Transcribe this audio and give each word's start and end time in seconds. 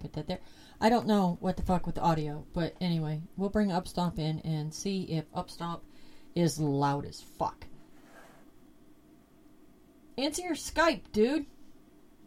Put 0.00 0.12
that 0.14 0.26
there. 0.26 0.40
I 0.80 0.88
don't 0.88 1.06
know 1.06 1.36
what 1.40 1.56
the 1.56 1.62
fuck 1.62 1.86
with 1.86 1.96
the 1.96 2.00
audio, 2.00 2.44
but 2.52 2.74
anyway, 2.80 3.22
we'll 3.36 3.50
bring 3.50 3.68
Upstomp 3.68 4.18
in 4.18 4.40
and 4.40 4.72
see 4.72 5.02
if 5.02 5.30
Upstomp 5.32 5.80
is 6.34 6.58
loud 6.58 7.04
as 7.06 7.20
fuck. 7.20 7.66
Answer 10.16 10.42
your 10.42 10.54
Skype, 10.54 11.02
dude. 11.12 11.46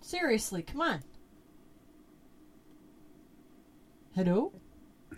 Seriously, 0.01 0.63
come 0.63 0.81
on. 0.81 0.99
Hello? 4.15 4.51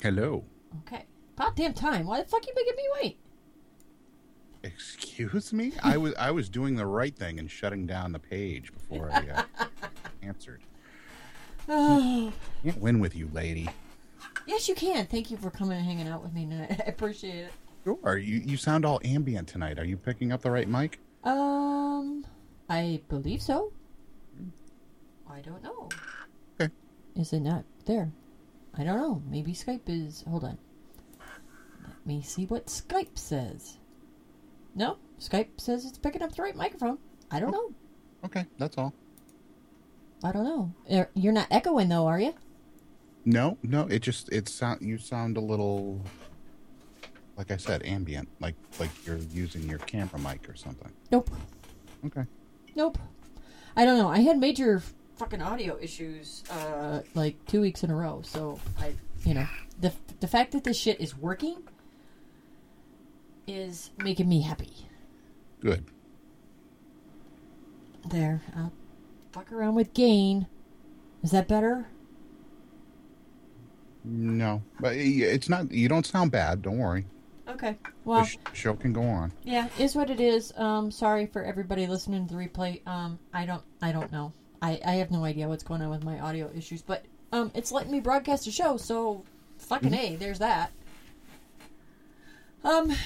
Hello. 0.01 0.45
Okay. 0.81 1.05
About 1.35 1.55
damn 1.55 1.73
time. 1.73 2.05
Why 2.05 2.21
the 2.21 2.27
fuck 2.27 2.45
you 2.45 2.53
making 2.55 2.75
me 2.75 2.83
wait? 3.01 3.19
Excuse 4.63 5.53
me? 5.53 5.73
I 5.83 5.97
was 5.97 6.15
I 6.15 6.31
was 6.31 6.49
doing 6.49 6.75
the 6.75 6.87
right 6.87 7.15
thing 7.15 7.39
and 7.39 7.51
shutting 7.51 7.85
down 7.85 8.11
the 8.11 8.19
page 8.19 8.73
before 8.73 9.11
I 9.11 9.27
uh, 9.27 9.65
answered. 10.23 10.61
Oh. 11.67 12.31
Can't 12.63 12.79
win 12.79 12.99
with 12.99 13.15
you, 13.15 13.29
lady. 13.33 13.69
Yes, 14.47 14.69
you 14.69 14.75
can. 14.75 15.07
Thank 15.07 15.31
you 15.31 15.37
for 15.37 15.49
coming 15.49 15.77
and 15.77 15.85
hanging 15.85 16.07
out 16.07 16.21
with 16.21 16.33
me 16.33 16.45
tonight. 16.45 16.81
I 16.85 16.89
appreciate 16.89 17.45
it. 17.45 17.53
Sure. 17.83 18.17
You 18.17 18.39
you 18.39 18.57
sound 18.57 18.85
all 18.85 18.99
ambient 19.03 19.47
tonight. 19.47 19.79
Are 19.79 19.85
you 19.85 19.97
picking 19.97 20.31
up 20.31 20.41
the 20.41 20.51
right 20.51 20.67
mic? 20.67 20.99
Um, 21.23 22.25
I 22.69 23.01
believe 23.09 23.41
so. 23.41 23.71
I 25.29 25.41
don't 25.41 25.63
know. 25.63 25.89
Okay. 26.59 26.73
Is 27.15 27.33
it 27.33 27.41
not 27.41 27.63
there? 27.85 28.11
I 28.77 28.83
don't 28.83 28.97
know. 28.97 29.21
Maybe 29.29 29.53
Skype 29.53 29.87
is. 29.87 30.23
Hold 30.27 30.43
on. 30.43 30.57
Let 31.87 32.05
me 32.05 32.21
see 32.21 32.45
what 32.45 32.67
Skype 32.67 33.17
says. 33.17 33.77
No, 34.75 34.97
Skype 35.19 35.59
says 35.59 35.85
it's 35.85 35.97
picking 35.97 36.21
up 36.21 36.35
the 36.35 36.41
right 36.41 36.55
microphone. 36.55 36.97
I 37.31 37.39
don't 37.39 37.51
know. 37.51 37.71
Okay, 38.25 38.45
that's 38.57 38.77
all. 38.77 38.93
I 40.25 40.31
don't 40.31 40.43
know. 40.43 41.07
You're 41.13 41.33
not 41.33 41.47
echoing 41.51 41.89
though, 41.89 42.07
are 42.07 42.19
you? 42.19 42.33
No, 43.25 43.59
no. 43.61 43.81
It 43.81 43.99
just 43.99 44.27
it 44.31 44.49
sound 44.49 44.81
you 44.81 44.97
sound 44.97 45.37
a 45.37 45.39
little 45.39 46.01
like 47.37 47.51
I 47.51 47.57
said, 47.57 47.83
ambient, 47.85 48.27
like 48.39 48.55
like 48.79 48.89
you're 49.05 49.17
using 49.17 49.69
your 49.69 49.77
camera 49.79 50.19
mic 50.19 50.49
or 50.49 50.55
something. 50.55 50.91
Nope. 51.11 51.29
Okay. 52.07 52.23
Nope. 52.75 52.97
I 53.75 53.85
don't 53.85 53.99
know. 53.99 54.07
I 54.07 54.19
had 54.19 54.39
major 54.39 54.81
fucking 55.15 55.43
audio 55.43 55.77
issues 55.79 56.43
uh 56.49 57.01
like 57.13 57.37
2 57.45 57.61
weeks 57.61 57.83
in 57.83 57.91
a 57.91 57.95
row. 57.95 58.21
So 58.25 58.59
I, 58.79 58.95
you 59.25 59.35
know, 59.35 59.45
the 59.79 59.93
the 60.21 60.27
fact 60.27 60.53
that 60.53 60.63
this 60.63 60.75
shit 60.77 60.99
is 60.99 61.15
working 61.15 61.57
is 63.45 63.91
making 64.03 64.27
me 64.27 64.41
happy. 64.41 64.87
Good. 65.59 65.85
There. 68.09 68.41
I'll 68.55 68.73
fuck 69.35 69.51
around 69.51 69.75
with 69.75 69.93
gain. 69.93 70.47
Is 71.21 71.31
that 71.31 71.45
better? 71.45 71.87
No, 74.05 74.61
but 74.79 74.95
it's 74.95 75.49
not. 75.49 75.71
You 75.73 75.89
don't 75.89 76.05
sound 76.05 76.31
bad. 76.31 76.61
Don't 76.61 76.77
worry. 76.77 77.05
Okay. 77.49 77.77
The 77.83 77.91
Well, 78.05 78.23
sh- 78.23 78.37
show 78.53 78.75
can 78.75 78.93
go 78.93 79.01
on. 79.01 79.33
yeah, 79.43 79.67
is 79.77 79.93
what 79.93 80.09
it 80.09 80.21
is. 80.21 80.53
Um 80.57 80.89
sorry 80.89 81.25
for 81.25 81.43
everybody 81.43 81.85
listening 81.85 82.27
to 82.27 82.33
the 82.33 82.39
replay. 82.39 82.85
Um 82.87 83.19
I 83.33 83.45
don't 83.45 83.63
I 83.81 83.91
don't 83.91 84.11
know. 84.11 84.31
I 84.61 84.79
I 84.85 84.93
have 84.93 85.11
no 85.11 85.25
idea 85.25 85.49
what's 85.49 85.63
going 85.63 85.81
on 85.81 85.89
with 85.89 86.03
my 86.03 86.17
audio 86.19 86.49
issues, 86.55 86.81
but 86.81 87.03
um 87.33 87.51
it's 87.53 87.71
letting 87.73 87.91
me 87.91 87.99
broadcast 87.99 88.47
a 88.47 88.51
show, 88.51 88.77
so 88.77 89.25
fucking 89.57 89.93
A, 89.93 90.15
there's 90.15 90.39
that. 90.39 90.71
Um 92.63 92.93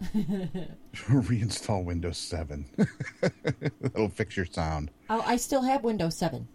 Reinstall 0.94 1.84
Windows 1.84 2.18
7. 2.18 2.64
That'll 3.80 4.08
fix 4.10 4.36
your 4.36 4.46
sound. 4.46 4.90
Oh, 5.08 5.22
I 5.26 5.36
still 5.36 5.62
have 5.62 5.84
Windows 5.84 6.16
7. 6.16 6.48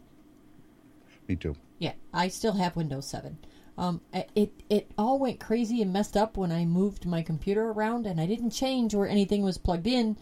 Me 1.27 1.35
too. 1.35 1.55
Yeah, 1.79 1.93
I 2.13 2.27
still 2.27 2.53
have 2.53 2.75
Windows 2.75 3.07
7. 3.07 3.37
Um, 3.77 4.01
it 4.35 4.53
it 4.69 4.91
all 4.97 5.17
went 5.17 5.39
crazy 5.39 5.81
and 5.81 5.91
messed 5.91 6.15
up 6.15 6.37
when 6.37 6.51
I 6.51 6.63
moved 6.63 7.05
my 7.07 7.23
computer 7.23 7.69
around, 7.69 8.05
and 8.05 8.21
I 8.21 8.27
didn't 8.27 8.51
change 8.51 8.93
where 8.93 9.07
anything 9.07 9.41
was 9.41 9.57
plugged 9.57 9.87
in, 9.87 10.15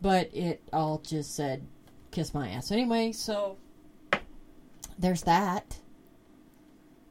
but 0.00 0.34
it 0.34 0.62
all 0.72 0.98
just 0.98 1.34
said 1.34 1.66
"kiss 2.10 2.32
my 2.32 2.48
ass" 2.48 2.70
anyway. 2.72 3.12
So 3.12 3.58
there's 4.98 5.22
that. 5.24 5.78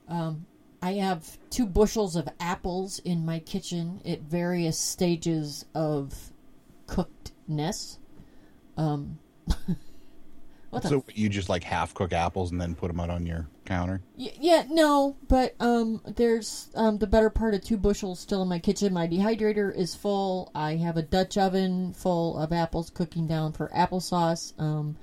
Um, 0.08 0.48
I 0.82 0.94
have 0.94 1.38
two 1.50 1.66
bushels 1.68 2.16
of 2.16 2.30
apples 2.40 3.00
in 3.00 3.26
my 3.26 3.40
kitchen 3.40 4.02
at 4.06 4.22
various 4.22 4.80
stages 4.80 5.66
of 5.76 6.32
cookedness. 6.88 8.00
Um, 8.78 9.20
what 10.76 10.84
So 10.84 11.04
you 11.14 11.30
just 11.30 11.50
like 11.50 11.64
half 11.64 11.94
cook 11.94 12.14
apples 12.14 12.52
and 12.52 12.60
then 12.62 12.76
put 12.76 12.88
them 12.88 13.00
out 13.00 13.10
on 13.10 13.26
your 13.26 13.48
counter? 13.66 14.02
Y- 14.18 14.34
yeah, 14.40 14.64
no, 14.70 15.16
but 15.28 15.56
um, 15.60 16.02
there's 16.06 16.70
um 16.76 16.98
the 16.98 17.08
better 17.08 17.30
part 17.30 17.54
of 17.54 17.64
two 17.64 17.78
bushels 17.78 18.20
still 18.20 18.42
in 18.42 18.48
my 18.48 18.60
kitchen. 18.60 18.94
My 18.94 19.08
dehydrator 19.08 19.76
is 19.76 19.96
full. 19.96 20.52
I 20.54 20.76
have 20.76 20.98
a 20.98 21.02
Dutch 21.02 21.38
oven 21.38 21.94
full 21.94 22.38
of 22.38 22.52
apples 22.54 22.90
cooking 22.90 23.28
down 23.28 23.54
for 23.54 23.70
applesauce. 23.70 24.54
Um, 24.60 24.98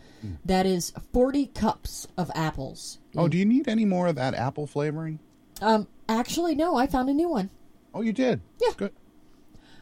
that 0.44 0.66
is 0.66 0.92
forty 1.12 1.46
cups 1.46 2.06
of 2.16 2.30
apples. 2.34 2.98
Oh, 3.16 3.26
do 3.28 3.36
you 3.36 3.44
need 3.44 3.66
any 3.68 3.84
more 3.84 4.06
of 4.06 4.14
that 4.16 4.34
apple 4.34 4.66
flavoring? 4.66 5.18
Um, 5.60 5.88
actually, 6.08 6.54
no, 6.54 6.76
I 6.76 6.86
found 6.86 7.08
a 7.10 7.14
new 7.14 7.28
one. 7.28 7.50
Oh, 7.94 8.02
you 8.02 8.12
did. 8.12 8.40
Yeah. 8.60 8.72
Good. 8.76 8.92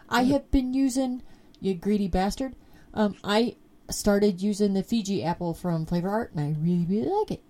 I 0.08 0.22
have 0.24 0.50
been 0.50 0.74
using 0.74 1.22
you 1.60 1.74
greedy 1.74 2.08
bastard. 2.08 2.56
Um, 2.94 3.14
I 3.22 3.56
started 3.90 4.40
using 4.40 4.74
the 4.74 4.82
Fiji 4.82 5.22
apple 5.22 5.54
from 5.54 5.86
Flavor 5.86 6.08
Art, 6.08 6.32
and 6.34 6.40
I 6.40 6.56
really 6.60 6.86
really 6.86 7.08
like 7.08 7.30
it. 7.30 7.42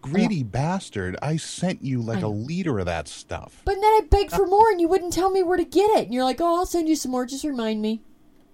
Greedy 0.00 0.42
bastard. 0.44 1.16
I 1.20 1.36
sent 1.36 1.82
you 1.82 2.00
like 2.00 2.22
a 2.22 2.28
liter 2.28 2.78
of 2.78 2.86
that 2.86 3.08
stuff. 3.08 3.62
But 3.64 3.74
then 3.74 3.84
I 3.84 4.00
begged 4.08 4.30
for 4.30 4.46
more, 4.46 4.70
and 4.70 4.80
you 4.80 4.88
wouldn't 4.88 5.12
tell 5.12 5.30
me 5.30 5.42
where 5.42 5.56
to 5.56 5.64
get 5.64 5.90
it. 5.90 6.04
And 6.04 6.14
you're 6.14 6.24
like, 6.24 6.40
"Oh, 6.40 6.58
I'll 6.58 6.66
send 6.66 6.88
you 6.88 6.96
some 6.96 7.10
more. 7.10 7.26
Just 7.26 7.44
remind 7.44 7.82
me." 7.82 8.02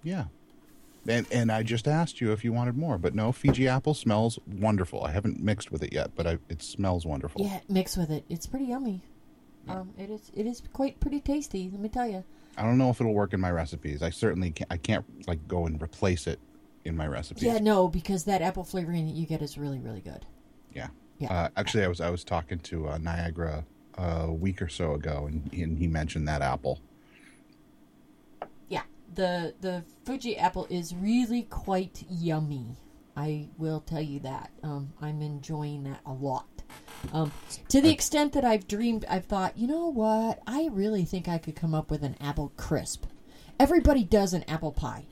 Yeah. 0.03 0.25
And 1.07 1.27
and 1.31 1.51
I 1.51 1.61
just 1.63 1.87
asked 1.87 2.19
you 2.19 2.31
if 2.31 2.43
you 2.43 2.51
wanted 2.51 2.77
more, 2.77 2.97
but 2.97 3.13
no, 3.13 3.31
Fiji 3.31 3.67
apple 3.67 3.93
smells 3.93 4.39
wonderful. 4.47 5.03
I 5.03 5.11
haven't 5.11 5.39
mixed 5.39 5.71
with 5.71 5.83
it 5.83 5.93
yet, 5.93 6.11
but 6.15 6.25
I, 6.25 6.39
it 6.49 6.63
smells 6.63 7.05
wonderful. 7.05 7.45
Yeah, 7.45 7.59
mix 7.69 7.95
with 7.95 8.09
it. 8.09 8.25
It's 8.27 8.47
pretty 8.47 8.65
yummy. 8.65 9.01
Um, 9.67 9.93
it 9.97 10.09
is. 10.09 10.31
It 10.33 10.47
is 10.47 10.63
quite 10.73 10.99
pretty 10.99 11.19
tasty. 11.19 11.69
Let 11.71 11.79
me 11.79 11.89
tell 11.89 12.07
you. 12.07 12.23
I 12.57 12.63
don't 12.63 12.77
know 12.77 12.89
if 12.89 13.01
it'll 13.01 13.13
work 13.13 13.33
in 13.33 13.41
my 13.41 13.51
recipes. 13.51 14.01
I 14.01 14.09
certainly 14.09 14.51
can't, 14.51 14.71
I 14.71 14.77
can't 14.77 15.05
like 15.27 15.45
go 15.47 15.65
and 15.65 15.81
replace 15.81 16.25
it 16.25 16.39
in 16.85 16.95
my 16.95 17.07
recipes. 17.07 17.43
Yeah, 17.43 17.57
no, 17.57 17.87
because 17.87 18.23
that 18.25 18.41
apple 18.41 18.63
flavoring 18.63 19.05
that 19.07 19.15
you 19.15 19.25
get 19.25 19.41
is 19.41 19.57
really, 19.57 19.79
really 19.79 20.01
good. 20.01 20.25
Yeah. 20.73 20.87
Yeah. 21.17 21.33
Uh, 21.33 21.49
actually, 21.57 21.83
I 21.83 21.87
was 21.87 22.01
I 22.01 22.09
was 22.09 22.23
talking 22.23 22.59
to 22.59 22.89
uh, 22.89 22.97
Niagara 22.97 23.65
uh, 23.97 24.25
a 24.27 24.33
week 24.33 24.61
or 24.61 24.69
so 24.69 24.93
ago, 24.93 25.27
and, 25.27 25.51
and 25.53 25.77
he 25.77 25.87
mentioned 25.87 26.27
that 26.27 26.41
apple. 26.41 26.81
Yeah, 28.67 28.83
the 29.13 29.53
the 29.61 29.83
Fuji 30.05 30.37
apple 30.37 30.67
is 30.69 30.93
really 30.93 31.43
quite 31.43 32.03
yummy. 32.09 32.75
I 33.17 33.47
will 33.57 33.79
tell 33.79 34.01
you 34.01 34.19
that. 34.21 34.51
Um, 34.61 34.91
I'm 35.01 35.21
enjoying 35.21 35.85
that 35.85 36.01
a 36.05 36.11
lot. 36.11 36.47
Um, 37.13 37.31
to 37.69 37.79
the 37.79 37.91
extent 37.91 38.33
that 38.33 38.43
I've 38.43 38.67
dreamed, 38.67 39.05
I've 39.07 39.25
thought, 39.25 39.57
you 39.57 39.67
know 39.67 39.87
what? 39.87 40.41
I 40.45 40.67
really 40.69 41.05
think 41.05 41.29
I 41.29 41.37
could 41.37 41.55
come 41.55 41.73
up 41.73 41.89
with 41.89 42.03
an 42.03 42.17
apple 42.19 42.51
crisp. 42.57 43.05
Everybody 43.57 44.03
does 44.03 44.33
an 44.33 44.43
apple 44.49 44.73
pie. 44.73 45.05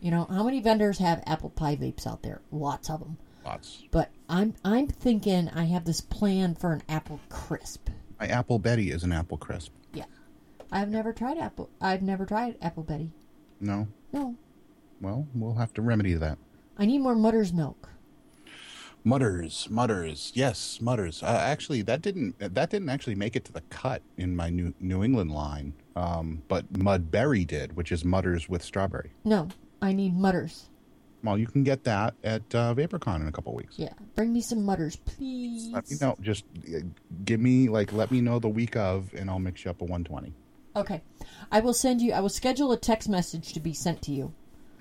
You 0.00 0.10
know, 0.10 0.24
how 0.30 0.44
many 0.44 0.60
vendors 0.60 0.98
have 0.98 1.22
apple 1.26 1.50
pie 1.50 1.76
vapes 1.76 2.06
out 2.06 2.22
there? 2.22 2.40
Lots 2.52 2.88
of 2.90 3.00
them. 3.00 3.16
Lots. 3.44 3.82
But 3.90 4.10
I'm 4.28 4.54
I'm 4.64 4.86
thinking 4.86 5.48
I 5.48 5.64
have 5.64 5.84
this 5.84 6.00
plan 6.00 6.54
for 6.54 6.72
an 6.72 6.82
apple 6.88 7.20
crisp. 7.28 7.88
My 8.20 8.26
apple 8.26 8.58
Betty 8.58 8.90
is 8.90 9.02
an 9.04 9.12
apple 9.12 9.38
crisp. 9.38 9.72
Yeah, 9.92 10.04
I've 10.70 10.88
never 10.88 11.12
tried 11.12 11.38
apple. 11.38 11.70
I've 11.80 12.02
never 12.02 12.26
tried 12.26 12.56
apple 12.60 12.82
Betty. 12.82 13.10
No. 13.60 13.88
No, 14.12 14.36
Well, 15.02 15.26
we'll 15.34 15.54
have 15.54 15.74
to 15.74 15.82
remedy 15.82 16.14
that. 16.14 16.38
I 16.78 16.86
need 16.86 16.98
more 17.00 17.14
Mutter's 17.14 17.52
milk. 17.52 17.90
Mutters, 19.04 19.68
mutters, 19.70 20.32
yes, 20.34 20.80
mutters. 20.80 21.22
Uh, 21.22 21.26
actually, 21.26 21.82
that 21.82 22.02
didn't 22.02 22.38
that 22.38 22.70
didn't 22.70 22.88
actually 22.88 23.14
make 23.14 23.36
it 23.36 23.44
to 23.44 23.52
the 23.52 23.60
cut 23.70 24.02
in 24.16 24.34
my 24.34 24.50
New 24.50 24.74
New 24.80 25.04
England 25.04 25.30
line. 25.30 25.72
Um, 25.94 26.42
but 26.48 26.72
Mudberry 26.72 27.46
did, 27.46 27.76
which 27.76 27.92
is 27.92 28.04
mutters 28.04 28.48
with 28.48 28.62
strawberry. 28.62 29.12
No, 29.24 29.48
I 29.80 29.92
need 29.92 30.16
Mutters. 30.16 30.68
Well, 31.22 31.36
you 31.36 31.46
can 31.46 31.64
get 31.64 31.84
that 31.84 32.14
at 32.22 32.42
uh, 32.54 32.74
VaporCon 32.74 33.20
in 33.20 33.26
a 33.26 33.32
couple 33.32 33.52
weeks. 33.54 33.78
Yeah, 33.78 33.92
bring 34.14 34.32
me 34.32 34.40
some 34.40 34.64
mutters, 34.64 34.96
please. 34.96 35.68
Let 35.72 35.90
me 35.90 35.96
know. 36.00 36.16
Just 36.20 36.44
uh, 36.68 36.78
give 37.24 37.40
me 37.40 37.68
like 37.68 37.92
let 37.92 38.10
me 38.10 38.20
know 38.20 38.38
the 38.38 38.48
week 38.48 38.76
of, 38.76 39.12
and 39.14 39.28
I'll 39.28 39.40
mix 39.40 39.64
you 39.64 39.70
up 39.70 39.80
a 39.80 39.84
120. 39.84 40.32
Okay, 40.76 41.02
I 41.50 41.58
will 41.60 41.74
send 41.74 42.00
you. 42.00 42.12
I 42.12 42.20
will 42.20 42.28
schedule 42.28 42.70
a 42.70 42.76
text 42.76 43.08
message 43.08 43.52
to 43.54 43.60
be 43.60 43.72
sent 43.72 44.00
to 44.02 44.12
you 44.12 44.32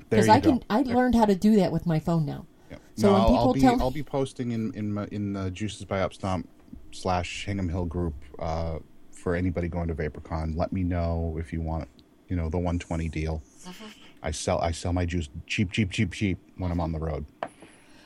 because 0.09 0.29
I 0.29 0.39
go. 0.39 0.51
can. 0.51 0.63
I 0.69 0.81
learned 0.83 1.15
how 1.15 1.25
to 1.25 1.35
do 1.35 1.55
that 1.55 1.71
with 1.71 1.87
my 1.87 1.99
phone 1.99 2.25
now. 2.25 2.45
Yeah. 2.69 2.77
So 2.95 3.07
no, 3.07 3.13
when 3.13 3.21
I'll, 3.21 3.27
people 3.27 3.39
I'll 3.39 3.53
be 3.53 3.61
tell 3.61 3.81
I'll 3.81 3.91
be 3.91 4.03
posting 4.03 4.51
in 4.51 4.73
in 4.75 4.93
my, 4.93 5.07
in 5.11 5.33
the 5.33 5.49
Juices 5.49 5.85
by 5.85 5.99
Upstomp 5.99 6.45
slash 6.91 7.45
Hingham 7.45 7.69
Hill 7.69 7.85
group 7.85 8.13
uh, 8.37 8.77
for 9.11 9.35
anybody 9.35 9.69
going 9.69 9.87
to 9.87 9.95
VaporCon. 9.95 10.55
Let 10.55 10.71
me 10.71 10.83
know 10.83 11.35
if 11.39 11.51
you 11.51 11.61
want, 11.61 11.89
you 12.27 12.35
know, 12.35 12.49
the 12.49 12.57
120 12.57 13.09
deal. 13.09 13.41
Mm-hmm. 13.65 13.85
I 14.23 14.31
sell 14.31 14.59
I 14.59 14.71
sell 14.71 14.93
my 14.93 15.05
juice 15.05 15.29
cheap, 15.45 15.71
cheap, 15.71 15.91
cheap, 15.91 16.11
cheap 16.13 16.39
when 16.57 16.71
I'm 16.71 16.79
on 16.79 16.91
the 16.91 16.99
road. 16.99 17.25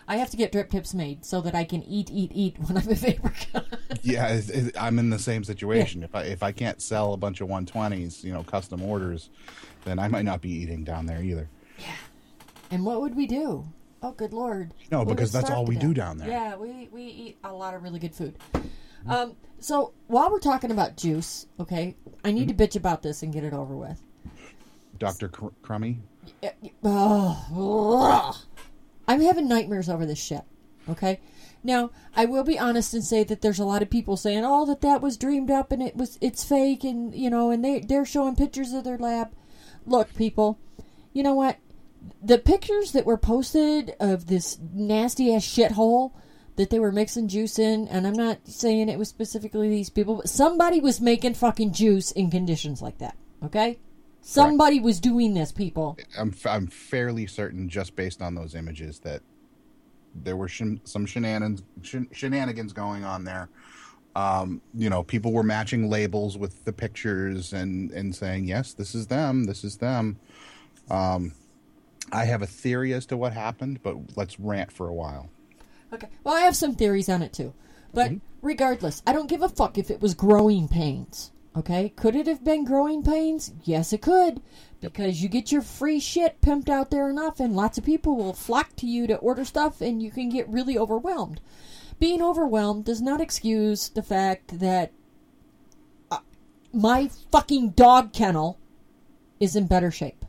I 0.07 0.17
have 0.17 0.29
to 0.31 0.37
get 0.37 0.51
drip 0.51 0.69
tips 0.69 0.93
made 0.93 1.23
so 1.23 1.39
that 1.41 1.55
I 1.55 1.63
can 1.63 1.83
eat, 1.83 2.09
eat, 2.11 2.31
eat 2.33 2.57
when 2.59 2.75
I'm 2.77 2.89
at 2.89 2.97
VaporCon. 2.97 3.63
Yeah, 4.01 4.27
it, 4.29 4.49
it, 4.49 4.75
I'm 4.81 4.99
in 4.99 5.09
the 5.09 5.19
same 5.19 5.43
situation. 5.45 6.03
If 6.03 6.13
I 6.15 6.23
if 6.23 6.43
I 6.43 6.51
can't 6.51 6.81
sell 6.81 7.13
a 7.13 7.17
bunch 7.17 7.39
of 7.39 7.47
120s, 7.47 8.23
you 8.23 8.33
know, 8.33 8.43
custom 8.43 8.81
orders, 8.83 9.29
then 9.85 9.99
I 9.99 10.07
might 10.09 10.25
not 10.25 10.41
be 10.41 10.49
eating 10.51 10.83
down 10.83 11.05
there 11.05 11.21
either. 11.21 11.47
Yeah. 11.79 11.95
And 12.71 12.85
what 12.85 13.01
would 13.01 13.15
we 13.15 13.25
do? 13.27 13.65
Oh, 14.03 14.11
good 14.11 14.33
lord! 14.33 14.73
No, 14.91 15.03
We 15.03 15.13
because 15.13 15.31
that's 15.31 15.49
all 15.51 15.63
we 15.65 15.75
do 15.75 15.93
down 15.93 16.17
there. 16.17 16.27
Yeah, 16.27 16.55
we 16.55 16.89
we 16.91 17.03
eat 17.03 17.37
a 17.43 17.53
lot 17.53 17.73
of 17.75 17.83
really 17.83 17.99
good 17.99 18.15
food. 18.15 18.35
Um, 19.07 19.35
so 19.59 19.93
while 20.07 20.31
we're 20.31 20.39
talking 20.39 20.71
about 20.71 20.97
juice, 20.97 21.45
okay, 21.59 21.95
I 22.25 22.31
need 22.31 22.47
to 22.47 22.53
Mm-hmm. 22.53 22.63
bitch 22.63 22.75
about 22.75 23.01
this 23.03 23.21
and 23.23 23.31
get 23.31 23.43
it 23.43 23.53
over 23.53 23.75
with. 23.75 24.01
Dr. 25.01 25.29
Cr- 25.29 25.47
Crummy. 25.63 25.99
I'm 29.07 29.21
having 29.21 29.47
nightmares 29.47 29.89
over 29.89 30.05
this 30.05 30.21
shit. 30.23 30.43
Okay. 30.87 31.19
Now, 31.63 31.89
I 32.15 32.25
will 32.25 32.43
be 32.43 32.59
honest 32.59 32.93
and 32.93 33.03
say 33.03 33.23
that 33.23 33.41
there's 33.41 33.57
a 33.57 33.65
lot 33.65 33.81
of 33.81 33.89
people 33.89 34.15
saying, 34.15 34.43
"Oh, 34.45 34.65
that 34.67 34.81
that 34.81 35.01
was 35.01 35.17
dreamed 35.17 35.49
up 35.49 35.71
and 35.71 35.81
it 35.81 35.95
was 35.95 36.19
it's 36.21 36.43
fake," 36.43 36.83
and 36.83 37.15
you 37.15 37.31
know, 37.31 37.49
and 37.49 37.65
they 37.65 37.79
they're 37.79 38.05
showing 38.05 38.35
pictures 38.35 38.73
of 38.73 38.83
their 38.83 38.97
lab. 38.97 39.31
Look, 39.87 40.13
people, 40.15 40.59
you 41.13 41.23
know 41.23 41.33
what? 41.33 41.57
The 42.21 42.37
pictures 42.37 42.91
that 42.91 43.05
were 43.05 43.17
posted 43.17 43.95
of 43.99 44.27
this 44.27 44.59
nasty 44.71 45.33
ass 45.33 45.43
shithole 45.43 46.11
that 46.57 46.69
they 46.69 46.79
were 46.79 46.91
mixing 46.91 47.27
juice 47.27 47.57
in, 47.57 47.87
and 47.87 48.05
I'm 48.05 48.13
not 48.13 48.47
saying 48.47 48.87
it 48.87 48.99
was 48.99 49.09
specifically 49.09 49.67
these 49.67 49.89
people, 49.89 50.17
but 50.17 50.29
somebody 50.29 50.79
was 50.79 51.01
making 51.01 51.33
fucking 51.35 51.73
juice 51.73 52.11
in 52.11 52.29
conditions 52.29 52.83
like 52.83 52.99
that. 52.99 53.15
Okay. 53.43 53.79
Somebody 54.21 54.79
was 54.79 54.99
doing 54.99 55.33
this, 55.33 55.51
people. 55.51 55.97
I'm 56.17 56.33
I'm 56.45 56.67
fairly 56.67 57.27
certain 57.27 57.67
just 57.69 57.95
based 57.95 58.21
on 58.21 58.35
those 58.35 58.55
images 58.55 58.99
that 58.99 59.21
there 60.13 60.37
were 60.37 60.47
shen- 60.47 60.81
some 60.83 61.05
shenanigans 61.05 61.63
shen- 61.81 62.09
shenanigans 62.11 62.73
going 62.73 63.03
on 63.03 63.23
there. 63.23 63.49
Um, 64.15 64.61
you 64.73 64.89
know, 64.89 65.03
people 65.03 65.31
were 65.31 65.43
matching 65.43 65.89
labels 65.89 66.37
with 66.37 66.65
the 66.65 66.73
pictures 66.73 67.53
and 67.53 67.91
and 67.91 68.15
saying, 68.15 68.45
"Yes, 68.45 68.73
this 68.73 68.93
is 68.93 69.07
them. 69.07 69.45
This 69.45 69.63
is 69.63 69.77
them." 69.77 70.19
Um, 70.89 71.33
I 72.11 72.25
have 72.25 72.41
a 72.41 72.47
theory 72.47 72.93
as 72.93 73.05
to 73.07 73.17
what 73.17 73.33
happened, 73.33 73.81
but 73.81 73.95
let's 74.17 74.39
rant 74.39 74.71
for 74.71 74.87
a 74.87 74.93
while. 74.93 75.29
Okay. 75.93 76.07
Well, 76.23 76.35
I 76.35 76.41
have 76.41 76.55
some 76.55 76.75
theories 76.75 77.09
on 77.09 77.21
it 77.21 77.33
too. 77.33 77.53
But 77.93 78.13
regardless, 78.41 79.01
I 79.05 79.13
don't 79.13 79.29
give 79.29 79.41
a 79.41 79.49
fuck 79.49 79.77
if 79.77 79.91
it 79.91 80.01
was 80.01 80.13
growing 80.13 80.67
pains. 80.67 81.31
Okay? 81.55 81.89
Could 81.89 82.15
it 82.15 82.27
have 82.27 82.43
been 82.43 82.63
growing 82.63 83.03
pains? 83.03 83.53
Yes, 83.63 83.91
it 83.93 84.01
could. 84.01 84.41
Because 84.79 85.21
you 85.21 85.29
get 85.29 85.51
your 85.51 85.61
free 85.61 85.99
shit 85.99 86.41
pimped 86.41 86.69
out 86.69 86.89
there 86.89 87.09
enough, 87.09 87.39
and 87.39 87.55
lots 87.55 87.77
of 87.77 87.85
people 87.85 88.15
will 88.15 88.33
flock 88.33 88.75
to 88.77 88.87
you 88.87 89.05
to 89.07 89.15
order 89.17 89.45
stuff, 89.45 89.81
and 89.81 90.01
you 90.01 90.11
can 90.11 90.29
get 90.29 90.49
really 90.49 90.77
overwhelmed. 90.77 91.39
Being 91.99 92.21
overwhelmed 92.21 92.85
does 92.85 93.01
not 93.01 93.21
excuse 93.21 93.89
the 93.89 94.01
fact 94.01 94.59
that 94.59 94.91
uh, 96.09 96.19
my 96.73 97.09
fucking 97.31 97.71
dog 97.71 98.11
kennel 98.11 98.57
is 99.39 99.55
in 99.55 99.67
better 99.67 99.91
shape. 99.91 100.25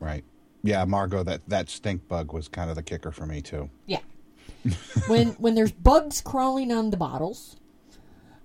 Right? 0.00 0.24
Yeah, 0.64 0.84
Margot, 0.84 1.22
that 1.24 1.48
that 1.48 1.68
stink 1.68 2.08
bug 2.08 2.32
was 2.32 2.48
kind 2.48 2.70
of 2.70 2.76
the 2.76 2.82
kicker 2.82 3.12
for 3.12 3.26
me 3.26 3.42
too. 3.42 3.68
Yeah. 3.86 4.00
when 5.08 5.28
when 5.32 5.54
there's 5.54 5.72
bugs 5.72 6.20
crawling 6.20 6.72
on 6.72 6.90
the 6.90 6.96
bottles, 6.96 7.56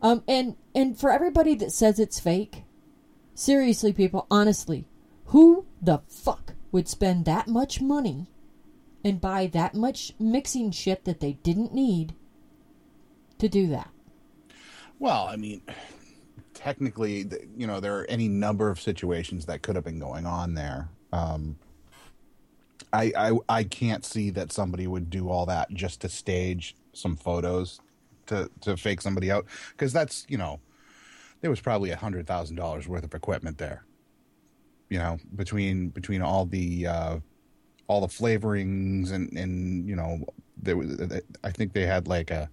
um, 0.02 0.24
and 0.28 0.56
and 0.76 1.00
for 1.00 1.12
everybody 1.12 1.56
that 1.56 1.72
says 1.72 2.00
it's 2.00 2.20
fake, 2.20 2.64
seriously, 3.34 3.94
people, 3.94 4.28
honestly, 4.30 4.88
who 5.28 5.66
the 5.82 6.02
fuck 6.08 6.54
would 6.72 6.88
spend 6.88 7.26
that 7.26 7.48
much 7.48 7.82
money 7.82 8.30
and 9.04 9.22
buy 9.22 9.48
that 9.48 9.74
much 9.74 10.14
mixing 10.20 10.72
shit 10.72 11.06
that 11.06 11.20
they 11.20 11.34
didn't 11.34 11.74
need 11.74 12.14
to 13.40 13.48
do 13.48 13.68
that? 13.68 13.90
Well, 15.00 15.28
I 15.28 15.36
mean, 15.36 15.62
technically, 16.54 17.26
you 17.56 17.68
know, 17.68 17.80
there 17.80 17.98
are 17.98 18.06
any 18.10 18.28
number 18.28 18.70
of 18.70 18.82
situations 18.82 19.46
that 19.46 19.62
could 19.62 19.76
have 19.76 19.86
been 19.86 20.00
going 20.00 20.26
on 20.26 20.54
there. 20.54 20.90
Um, 21.14 21.58
I, 22.94 23.12
I 23.18 23.38
I 23.50 23.64
can't 23.64 24.06
see 24.06 24.30
that 24.32 24.52
somebody 24.52 24.88
would 24.88 25.10
do 25.10 25.30
all 25.30 25.46
that 25.48 25.72
just 25.74 26.02
to 26.02 26.10
stage 26.10 26.76
some 26.94 27.16
photos 27.16 27.80
to 28.28 28.50
to 28.62 28.78
fake 28.78 29.02
somebody 29.02 29.32
out. 29.32 29.46
Because 29.72 29.94
that's 29.94 30.26
you 30.30 30.38
know 30.38 30.60
there 31.42 31.50
was 31.50 31.62
probably 31.62 31.92
a 31.92 31.96
hundred 31.96 32.28
thousand 32.28 32.56
dollars 32.56 32.88
worth 32.88 33.04
of 33.04 33.14
equipment 33.14 33.58
there. 33.58 33.86
You 34.90 35.00
know, 35.00 35.18
between 35.36 35.90
between 35.90 36.22
all 36.22 36.46
the 36.46 36.88
uh, 36.88 37.20
all 37.88 38.02
the 38.02 38.08
flavorings 38.08 39.12
and 39.12 39.32
and 39.34 39.88
you 39.88 39.96
know 39.96 40.26
there 40.62 40.78
was 40.78 41.00
I 41.44 41.52
think 41.52 41.74
they 41.74 41.86
had 41.86 42.08
like 42.08 42.32
a 42.32 42.50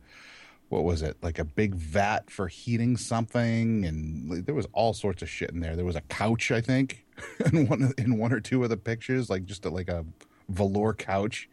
what 0.68 0.84
was 0.84 1.02
it? 1.02 1.16
Like 1.22 1.38
a 1.38 1.44
big 1.44 1.74
vat 1.74 2.30
for 2.30 2.48
heating 2.48 2.96
something 2.96 3.84
and 3.84 4.44
there 4.44 4.54
was 4.54 4.66
all 4.72 4.92
sorts 4.92 5.22
of 5.22 5.28
shit 5.28 5.50
in 5.50 5.60
there. 5.60 5.76
There 5.76 5.84
was 5.84 5.96
a 5.96 6.00
couch 6.02 6.50
i 6.50 6.60
think 6.60 7.04
in 7.52 7.68
one 7.68 7.92
in 7.98 8.18
one 8.18 8.32
or 8.32 8.40
two 8.40 8.64
of 8.64 8.70
the 8.70 8.76
pictures 8.76 9.30
like 9.30 9.44
just 9.44 9.64
a, 9.64 9.70
like 9.70 9.88
a 9.88 10.04
velour 10.48 10.94
couch 10.94 11.48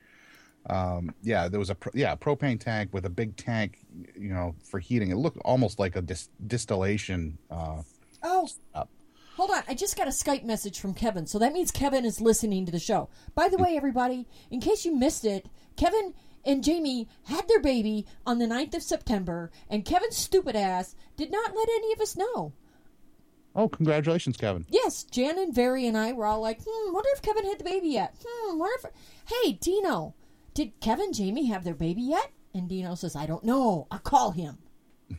um 0.69 1.13
yeah 1.23 1.47
there 1.47 1.59
was 1.59 1.69
a 1.71 1.75
pro- 1.75 1.91
yeah 1.95 2.15
propane 2.15 2.59
tank 2.59 2.89
with 2.93 3.05
a 3.05 3.09
big 3.09 3.35
tank 3.35 3.79
you 4.15 4.29
know 4.29 4.53
for 4.63 4.79
heating 4.79 5.09
it 5.09 5.15
looked 5.15 5.37
almost 5.43 5.79
like 5.79 5.95
a 5.95 6.01
dis- 6.01 6.29
distillation 6.47 7.37
uh 7.49 7.81
Oh, 8.23 8.47
up. 8.75 8.87
hold 9.35 9.49
on. 9.49 9.63
I 9.67 9.73
just 9.73 9.97
got 9.97 10.05
a 10.07 10.11
Skype 10.11 10.43
message 10.43 10.79
from 10.79 10.93
Kevin. 10.93 11.25
So 11.25 11.39
that 11.39 11.53
means 11.53 11.71
Kevin 11.71 12.05
is 12.05 12.21
listening 12.21 12.67
to 12.67 12.71
the 12.71 12.77
show. 12.77 13.09
By 13.33 13.49
the 13.49 13.57
way, 13.57 13.75
everybody, 13.75 14.27
in 14.51 14.59
case 14.59 14.85
you 14.85 14.95
missed 14.95 15.25
it, 15.25 15.47
Kevin 15.75 16.13
and 16.45 16.63
Jamie 16.63 17.07
had 17.23 17.47
their 17.47 17.59
baby 17.59 18.05
on 18.27 18.37
the 18.37 18.45
9th 18.45 18.75
of 18.75 18.83
September, 18.83 19.49
and 19.71 19.83
Kevin's 19.85 20.17
stupid 20.17 20.55
ass 20.55 20.93
did 21.17 21.31
not 21.31 21.55
let 21.55 21.67
any 21.67 21.91
of 21.93 21.99
us 21.99 22.15
know. 22.15 22.53
oh 23.55 23.67
congratulations 23.67 24.37
kevin 24.37 24.67
Yes, 24.69 25.01
Jan 25.03 25.39
and 25.39 25.51
Very 25.51 25.87
and 25.87 25.97
I 25.97 26.13
were 26.13 26.27
all 26.27 26.41
like, 26.41 26.59
hmm, 26.63 26.93
wonder 26.93 27.09
if 27.15 27.23
Kevin 27.23 27.45
had 27.45 27.57
the 27.59 27.63
baby 27.63 27.89
yet. 27.89 28.15
Hmm, 28.23 28.59
wonder 28.59 28.75
if. 28.83 28.91
Hey, 29.43 29.53
Dino, 29.53 30.13
did 30.53 30.79
Kevin 30.79 31.05
and 31.05 31.13
Jamie 31.13 31.45
have 31.47 31.63
their 31.63 31.73
baby 31.73 32.01
yet? 32.01 32.31
And 32.53 32.67
Dino 32.67 32.95
says, 32.95 33.15
I 33.15 33.25
don't 33.25 33.43
know. 33.43 33.87
I'll 33.91 33.99
call 33.99 34.31
him. 34.31 34.57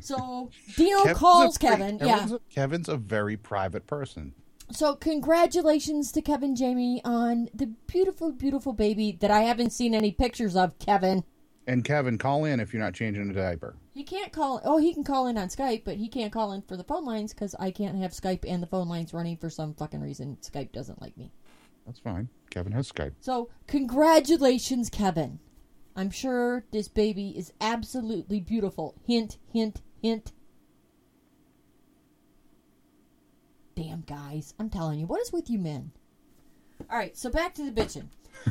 so 0.00 0.50
Dino 0.76 0.98
Kevin's 0.98 1.18
calls 1.18 1.58
pretty- 1.58 1.76
Kevin. 1.76 1.98
Yeah. 1.98 2.06
Kevin's 2.18 2.32
a, 2.32 2.40
kevin's 2.50 2.88
a 2.88 2.96
very 2.96 3.36
private 3.36 3.86
person 3.86 4.34
So 4.70 4.94
congratulations 4.94 6.10
to 6.12 6.22
Kevin 6.22 6.56
Jamie 6.56 7.00
on 7.04 7.48
the 7.54 7.66
beautiful, 7.86 8.32
beautiful 8.32 8.72
baby 8.72 9.16
that 9.20 9.30
I 9.30 9.42
haven't 9.42 9.70
seen 9.70 9.94
any 9.94 10.10
pictures 10.10 10.56
of. 10.56 10.78
Kevin, 10.78 11.24
and 11.66 11.84
kevin 11.84 12.18
call 12.18 12.44
in 12.44 12.60
if 12.60 12.72
you're 12.72 12.82
not 12.82 12.94
changing 12.94 13.30
a 13.30 13.34
diaper 13.34 13.76
he 13.98 14.04
can't 14.04 14.32
call. 14.32 14.60
Oh, 14.62 14.78
he 14.78 14.94
can 14.94 15.02
call 15.02 15.26
in 15.26 15.36
on 15.36 15.48
Skype, 15.48 15.82
but 15.84 15.96
he 15.96 16.06
can't 16.06 16.32
call 16.32 16.52
in 16.52 16.62
for 16.62 16.76
the 16.76 16.84
phone 16.84 17.04
lines 17.04 17.34
because 17.34 17.56
I 17.58 17.72
can't 17.72 18.00
have 18.00 18.12
Skype 18.12 18.44
and 18.46 18.62
the 18.62 18.68
phone 18.68 18.88
lines 18.88 19.12
running 19.12 19.36
for 19.36 19.50
some 19.50 19.74
fucking 19.74 20.00
reason. 20.00 20.38
Skype 20.40 20.70
doesn't 20.70 21.02
like 21.02 21.16
me. 21.16 21.32
that's 21.84 21.98
fine 21.98 22.28
kevin 22.50 22.72
has 22.72 22.90
skype 22.90 23.12
So 23.20 23.50
congratulations, 23.66 24.88
Kevin. 24.90 25.38
I'm 25.96 26.10
sure 26.10 26.64
this 26.70 26.86
baby 26.88 27.30
is 27.36 27.52
absolutely 27.60 28.40
beautiful. 28.40 28.94
Hint, 29.04 29.36
hint, 29.52 29.82
hint. 30.00 30.32
Damn, 33.74 34.02
guys. 34.02 34.54
I'm 34.58 34.70
telling 34.70 34.98
you, 35.00 35.06
what 35.06 35.20
is 35.20 35.32
with 35.32 35.50
you 35.50 35.58
men? 35.58 35.92
All 36.90 36.96
right, 36.98 37.16
so 37.16 37.30
back 37.30 37.54
to 37.54 37.68
the 37.68 37.70
bitching. 37.72 38.06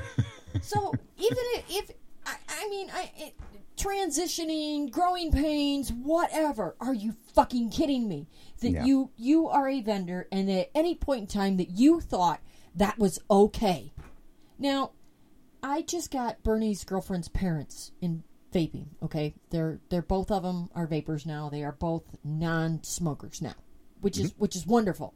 so 0.62 0.94
even 1.18 1.38
if, 1.56 1.63
if 1.70 1.92
I, 2.25 2.36
I 2.50 2.70
mean, 2.70 2.89
I 2.94 3.12
it, 3.18 3.36
transitioning, 3.77 4.89
growing 4.92 5.32
pains, 5.32 5.92
whatever. 5.92 6.75
Are 6.82 6.94
you 6.94 7.13
fucking 7.34 7.70
kidding 7.70 8.08
me? 8.08 8.27
That 8.62 8.72
Yeah. 8.72 8.86
you 8.86 9.12
you 9.16 9.48
are 9.48 9.70
a 9.70 9.82
vendor, 9.82 10.27
and 10.32 10.50
at 10.50 10.70
any 10.75 10.96
point 10.96 11.22
in 11.22 11.27
time 11.27 11.58
that 11.58 11.70
you 11.70 12.01
thought 12.01 12.42
that 12.77 12.98
was 12.98 13.19
okay. 13.29 13.91
Now, 14.57 14.91
I 15.62 15.81
just 15.81 16.12
got 16.12 16.41
Bernie's 16.43 16.84
girlfriend's 16.84 17.27
parents 17.27 17.91
in 18.01 18.24
vaping. 18.53 18.88
Okay, 19.03 19.34
they're 19.50 19.79
they're 19.89 20.01
both 20.01 20.31
of 20.31 20.43
them 20.43 20.69
are 20.74 20.88
vapors 20.88 21.25
now. 21.25 21.50
They 21.50 21.63
are 21.63 21.74
both 21.74 22.03
non-smokers 22.24 23.41
now, 23.41 23.55
which 24.01 24.17
is 24.17 24.34
which 24.38 24.55
is 24.55 24.65
wonderful. 24.65 25.13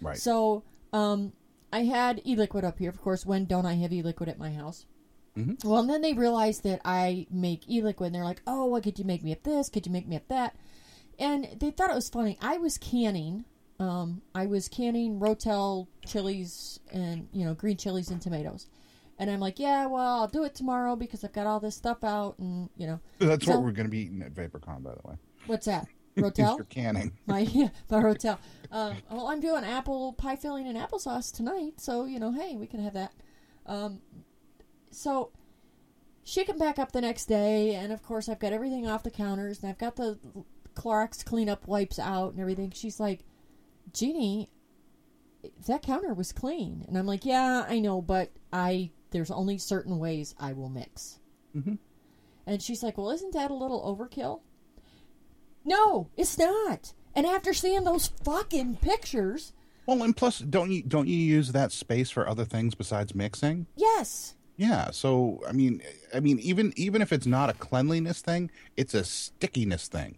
right 0.00 0.16
So, 0.16 0.62
um, 0.92 1.32
I 1.72 1.84
had 1.84 2.22
e-liquid 2.24 2.64
up 2.64 2.78
here. 2.78 2.90
Of 2.90 3.00
course, 3.00 3.26
when 3.26 3.44
don't 3.44 3.66
I 3.66 3.74
have 3.74 3.92
e-liquid 3.92 4.28
at 4.28 4.38
my 4.38 4.52
house? 4.52 4.86
Mhm. 5.36 5.62
Well, 5.64 5.80
and 5.80 5.90
then 5.90 6.02
they 6.02 6.14
realized 6.14 6.62
that 6.64 6.80
I 6.84 7.26
make 7.30 7.68
e-liquid, 7.68 8.08
and 8.08 8.14
they're 8.14 8.24
like, 8.24 8.42
"Oh, 8.46 8.66
well, 8.66 8.80
could 8.80 8.98
you 8.98 9.04
make 9.04 9.22
me 9.22 9.32
up 9.32 9.42
this? 9.42 9.68
Could 9.68 9.86
you 9.86 9.92
make 9.92 10.08
me 10.08 10.16
up 10.16 10.28
that?" 10.28 10.56
And 11.18 11.48
they 11.58 11.70
thought 11.70 11.90
it 11.90 11.94
was 11.94 12.08
funny. 12.08 12.38
I 12.40 12.58
was 12.58 12.78
canning. 12.78 13.44
Um, 13.80 14.22
I 14.34 14.46
was 14.46 14.68
canning 14.68 15.20
Rotel 15.20 15.86
chilies 16.04 16.80
and 16.92 17.28
you 17.32 17.44
know 17.44 17.54
green 17.54 17.76
chilies 17.76 18.10
and 18.10 18.20
tomatoes, 18.20 18.66
and 19.18 19.30
I'm 19.30 19.38
like, 19.40 19.58
"Yeah, 19.60 19.86
well, 19.86 20.20
I'll 20.22 20.28
do 20.28 20.42
it 20.44 20.54
tomorrow 20.54 20.96
because 20.96 21.22
I've 21.22 21.32
got 21.32 21.46
all 21.46 21.60
this 21.60 21.76
stuff 21.76 22.02
out, 22.02 22.38
and 22.38 22.70
you 22.76 22.86
know, 22.88 23.00
That's 23.18 23.44
So- 23.46 23.52
what 23.52 23.62
we're 23.62 23.72
going 23.72 23.86
to 23.86 23.90
be 23.90 24.00
eating 24.00 24.22
at 24.22 24.34
VaporCon, 24.34 24.82
by 24.82 24.94
the 24.94 25.08
way. 25.08 25.14
what's 25.46 25.66
that? 25.66 25.86
Rotel." 26.16 26.56
your 26.56 26.64
canning. 26.64 27.12
my 27.26 27.40
yeah, 27.40 27.68
my 27.88 28.00
hotel. 28.00 28.40
Um, 28.72 28.96
well, 29.10 29.28
I'm 29.28 29.40
doing 29.40 29.62
apple 29.64 30.12
pie 30.14 30.34
filling 30.36 30.66
and 30.66 30.76
applesauce 30.76 31.32
tonight, 31.34 31.74
so 31.80 32.04
you 32.04 32.18
know, 32.18 32.32
hey, 32.32 32.56
we 32.56 32.66
can 32.66 32.82
have 32.82 32.94
that. 32.94 33.12
Um, 33.64 34.00
so 34.90 35.30
she 36.24 36.44
come 36.44 36.58
back 36.58 36.80
up 36.80 36.90
the 36.90 37.00
next 37.00 37.26
day, 37.26 37.74
and 37.76 37.92
of 37.92 38.02
course, 38.02 38.28
I've 38.28 38.40
got 38.40 38.52
everything 38.52 38.88
off 38.88 39.04
the 39.04 39.10
counters, 39.12 39.60
and 39.62 39.70
I've 39.70 39.78
got 39.78 39.94
the 39.94 40.18
Clorox 40.74 41.24
cleanup 41.24 41.68
wipes 41.68 41.98
out 42.00 42.32
and 42.32 42.40
everything. 42.40 42.72
She's 42.72 42.98
like, 42.98 43.24
Jeannie, 43.98 44.48
that 45.66 45.82
counter 45.82 46.14
was 46.14 46.32
clean, 46.32 46.84
and 46.88 46.96
I'm 46.96 47.06
like, 47.06 47.24
yeah, 47.24 47.64
I 47.68 47.78
know, 47.80 48.00
but 48.02 48.30
I 48.52 48.90
there's 49.10 49.30
only 49.30 49.58
certain 49.58 49.98
ways 49.98 50.34
I 50.38 50.52
will 50.52 50.68
mix. 50.68 51.18
Mhm. 51.56 51.78
And 52.46 52.62
she's 52.62 52.82
like, 52.82 52.96
well, 52.98 53.10
isn't 53.10 53.32
that 53.34 53.50
a 53.50 53.54
little 53.54 53.82
overkill? 53.82 54.40
No, 55.64 56.08
it's 56.16 56.38
not. 56.38 56.92
And 57.14 57.26
after 57.26 57.52
seeing 57.52 57.84
those 57.84 58.08
fucking 58.24 58.76
pictures, 58.76 59.52
Well, 59.86 60.02
and 60.02 60.16
plus, 60.16 60.38
don't 60.38 60.70
you 60.70 60.82
don't 60.82 61.08
you 61.08 61.16
use 61.16 61.52
that 61.52 61.72
space 61.72 62.10
for 62.10 62.28
other 62.28 62.44
things 62.44 62.74
besides 62.74 63.14
mixing? 63.14 63.66
yes. 63.76 64.34
Yeah. 64.56 64.90
So, 64.90 65.40
I 65.48 65.52
mean, 65.52 65.82
I 66.12 66.18
mean, 66.20 66.38
even 66.40 66.72
even 66.76 67.00
if 67.00 67.12
it's 67.12 67.26
not 67.26 67.48
a 67.48 67.52
cleanliness 67.54 68.20
thing, 68.20 68.50
it's 68.76 68.92
a 68.94 69.04
stickiness 69.04 69.86
thing. 69.88 70.16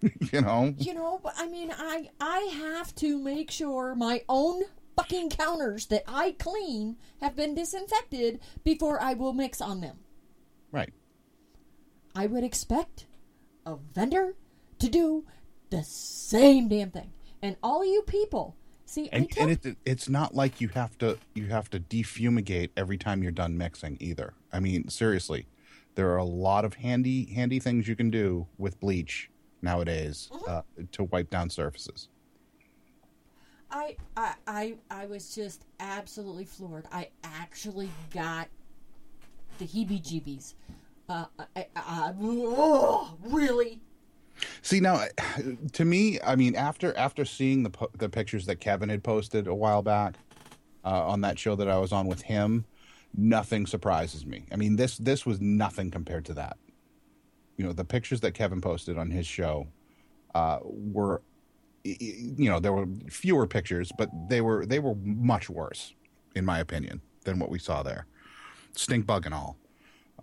you 0.32 0.40
know. 0.40 0.74
You 0.78 0.94
know, 0.94 1.20
but 1.22 1.34
I 1.36 1.48
mean, 1.48 1.72
I 1.76 2.10
I 2.20 2.38
have 2.54 2.94
to 2.96 3.18
make 3.18 3.50
sure 3.50 3.94
my 3.94 4.22
own 4.28 4.62
fucking 4.96 5.30
counters 5.30 5.86
that 5.86 6.02
I 6.08 6.32
clean 6.32 6.96
have 7.20 7.36
been 7.36 7.54
disinfected 7.54 8.40
before 8.64 9.00
I 9.00 9.14
will 9.14 9.32
mix 9.32 9.60
on 9.60 9.80
them. 9.80 9.98
Right. 10.72 10.92
I 12.14 12.26
would 12.26 12.42
expect 12.44 13.06
a 13.64 13.76
vendor 13.76 14.34
to 14.80 14.88
do 14.88 15.24
the 15.70 15.82
same 15.84 16.68
damn 16.68 16.90
thing. 16.90 17.12
And 17.40 17.56
all 17.62 17.84
you 17.84 18.02
people, 18.02 18.56
see, 18.86 19.08
I 19.12 19.16
And 19.16 19.30
tell 19.30 19.48
and 19.48 19.64
it, 19.64 19.76
it's 19.84 20.08
not 20.08 20.34
like 20.34 20.60
you 20.60 20.68
have 20.68 20.98
to 20.98 21.18
you 21.34 21.46
have 21.46 21.70
to 21.70 21.80
defumigate 21.80 22.70
every 22.76 22.98
time 22.98 23.22
you're 23.22 23.30
done 23.30 23.56
mixing 23.56 23.96
either. 24.00 24.34
I 24.52 24.60
mean, 24.60 24.88
seriously, 24.88 25.46
there 25.94 26.10
are 26.10 26.16
a 26.16 26.24
lot 26.24 26.64
of 26.64 26.74
handy 26.74 27.32
handy 27.32 27.60
things 27.60 27.86
you 27.86 27.94
can 27.94 28.10
do 28.10 28.48
with 28.56 28.80
bleach 28.80 29.30
nowadays 29.62 30.30
uh, 30.46 30.62
to 30.92 31.04
wipe 31.04 31.30
down 31.30 31.50
surfaces. 31.50 32.08
I, 33.70 33.96
I 34.16 34.34
I 34.46 34.74
I 34.90 35.06
was 35.06 35.34
just 35.34 35.64
absolutely 35.78 36.44
floored. 36.44 36.86
I 36.90 37.08
actually 37.22 37.90
got 38.12 38.48
the 39.58 39.66
heebie-jeebies. 39.66 40.54
Uh, 41.08 41.24
I, 41.56 41.66
I, 41.74 42.14
oh, 42.20 43.16
really? 43.22 43.80
See 44.62 44.80
now, 44.80 45.04
to 45.72 45.84
me, 45.84 46.20
I 46.22 46.36
mean, 46.36 46.54
after 46.54 46.96
after 46.96 47.24
seeing 47.24 47.62
the 47.62 47.70
po- 47.70 47.90
the 47.96 48.08
pictures 48.08 48.46
that 48.46 48.56
Kevin 48.56 48.88
had 48.88 49.02
posted 49.02 49.46
a 49.46 49.54
while 49.54 49.82
back 49.82 50.14
uh, 50.84 51.06
on 51.06 51.20
that 51.22 51.38
show 51.38 51.54
that 51.56 51.68
I 51.68 51.78
was 51.78 51.92
on 51.92 52.06
with 52.06 52.22
him, 52.22 52.64
nothing 53.14 53.66
surprises 53.66 54.24
me. 54.24 54.44
I 54.52 54.56
mean 54.56 54.76
this 54.76 54.96
this 54.98 55.26
was 55.26 55.40
nothing 55.40 55.90
compared 55.90 56.24
to 56.26 56.34
that. 56.34 56.56
You 57.58 57.66
know, 57.66 57.72
the 57.72 57.84
pictures 57.84 58.20
that 58.22 58.32
Kevin 58.32 58.62
posted 58.62 58.96
on 58.96 59.10
his 59.10 59.26
show 59.26 59.66
uh, 60.34 60.60
were, 60.62 61.20
you 61.84 62.48
know, 62.48 62.60
there 62.60 62.72
were 62.72 62.86
fewer 63.10 63.46
pictures, 63.46 63.92
but 63.98 64.08
they 64.28 64.40
were 64.40 64.64
they 64.64 64.78
were 64.78 64.94
much 65.02 65.50
worse, 65.50 65.94
in 66.34 66.44
my 66.44 66.60
opinion, 66.60 67.02
than 67.24 67.38
what 67.38 67.50
we 67.50 67.58
saw 67.58 67.82
there, 67.82 68.06
stink 68.72 69.04
bug 69.04 69.26
and 69.26 69.34
all. 69.34 69.58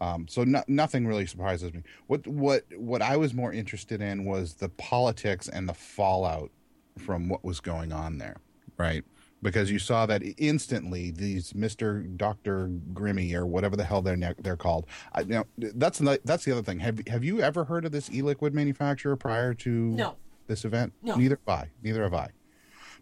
Um, 0.01 0.27
so 0.27 0.43
no, 0.43 0.63
nothing 0.67 1.07
really 1.07 1.25
surprises 1.25 1.73
me. 1.73 1.83
What 2.07 2.25
what 2.27 2.63
what 2.75 3.01
I 3.01 3.15
was 3.17 3.33
more 3.33 3.53
interested 3.53 4.01
in 4.01 4.25
was 4.25 4.55
the 4.55 4.69
politics 4.69 5.47
and 5.47 5.69
the 5.69 5.73
fallout 5.73 6.51
from 6.97 7.29
what 7.29 7.43
was 7.43 7.59
going 7.59 7.93
on 7.93 8.17
there, 8.17 8.37
right? 8.77 9.03
Because 9.41 9.69
you 9.69 9.77
saw 9.77 10.05
that 10.07 10.23
instantly 10.37 11.11
these 11.11 11.53
Mister 11.53 11.99
Doctor 12.01 12.69
Crimmy 12.93 13.33
or 13.35 13.45
whatever 13.45 13.75
the 13.75 13.83
hell 13.83 14.01
they're 14.01 14.15
ne- 14.17 14.33
they're 14.39 14.55
called. 14.57 14.87
I, 15.13 15.23
now 15.23 15.45
that's 15.57 15.99
the, 15.99 16.19
that's 16.23 16.45
the 16.45 16.51
other 16.51 16.63
thing. 16.63 16.79
Have 16.79 17.01
have 17.07 17.23
you 17.23 17.41
ever 17.41 17.65
heard 17.65 17.85
of 17.85 17.91
this 17.91 18.09
e-liquid 18.11 18.53
manufacturer 18.55 19.15
prior 19.15 19.53
to 19.55 19.69
No. 19.69 20.15
this 20.47 20.65
event? 20.65 20.93
No. 21.03 21.15
Neither 21.15 21.39
have 21.45 21.59
I. 21.59 21.69
Neither 21.83 22.03
have 22.03 22.13
I. 22.13 22.29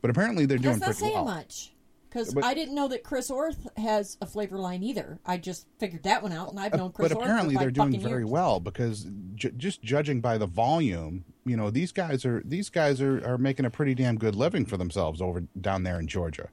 But 0.02 0.10
apparently 0.12 0.46
they're 0.46 0.58
doing 0.58 0.80
That's 0.80 0.82
not 0.82 0.86
pretty 0.98 1.14
saying 1.14 1.14
well. 1.26 1.36
much. 1.36 1.73
Because 2.14 2.38
I 2.44 2.54
didn't 2.54 2.76
know 2.76 2.88
that 2.90 3.04
Chris 3.04 3.32
Orth 3.32 3.68
has 3.78 4.18
a 4.22 4.28
flavor 4.28 4.58
line 4.60 4.84
either. 4.84 5.18
I 5.26 5.38
just 5.38 5.66
figured 5.80 6.04
that 6.04 6.22
one 6.22 6.32
out, 6.32 6.52
and 6.52 6.60
I've 6.60 6.76
known 6.76 6.92
Chris 6.92 7.12
Orth. 7.12 7.14
but 7.14 7.18
Orth 7.18 7.26
apparently 7.26 7.56
they're 7.56 7.72
doing 7.72 8.00
very 8.00 8.22
years. 8.22 8.30
well 8.30 8.60
because 8.60 9.08
ju- 9.36 9.52
just 9.58 9.82
judging 9.82 10.22
by 10.22 10.38
the 10.38 10.46
volume, 10.46 11.26
you 11.46 11.58
know, 11.58 11.72
these 11.72 11.92
guys 11.92 12.24
are 12.24 12.44
these 12.46 12.70
guys 12.70 13.02
are, 13.02 13.26
are 13.26 13.38
making 13.40 13.66
a 13.66 13.70
pretty 13.72 13.96
damn 13.96 14.18
good 14.18 14.36
living 14.36 14.66
for 14.66 14.78
themselves 14.78 15.22
over 15.22 15.42
down 15.60 15.82
there 15.84 16.00
in 16.00 16.06
Georgia. 16.08 16.50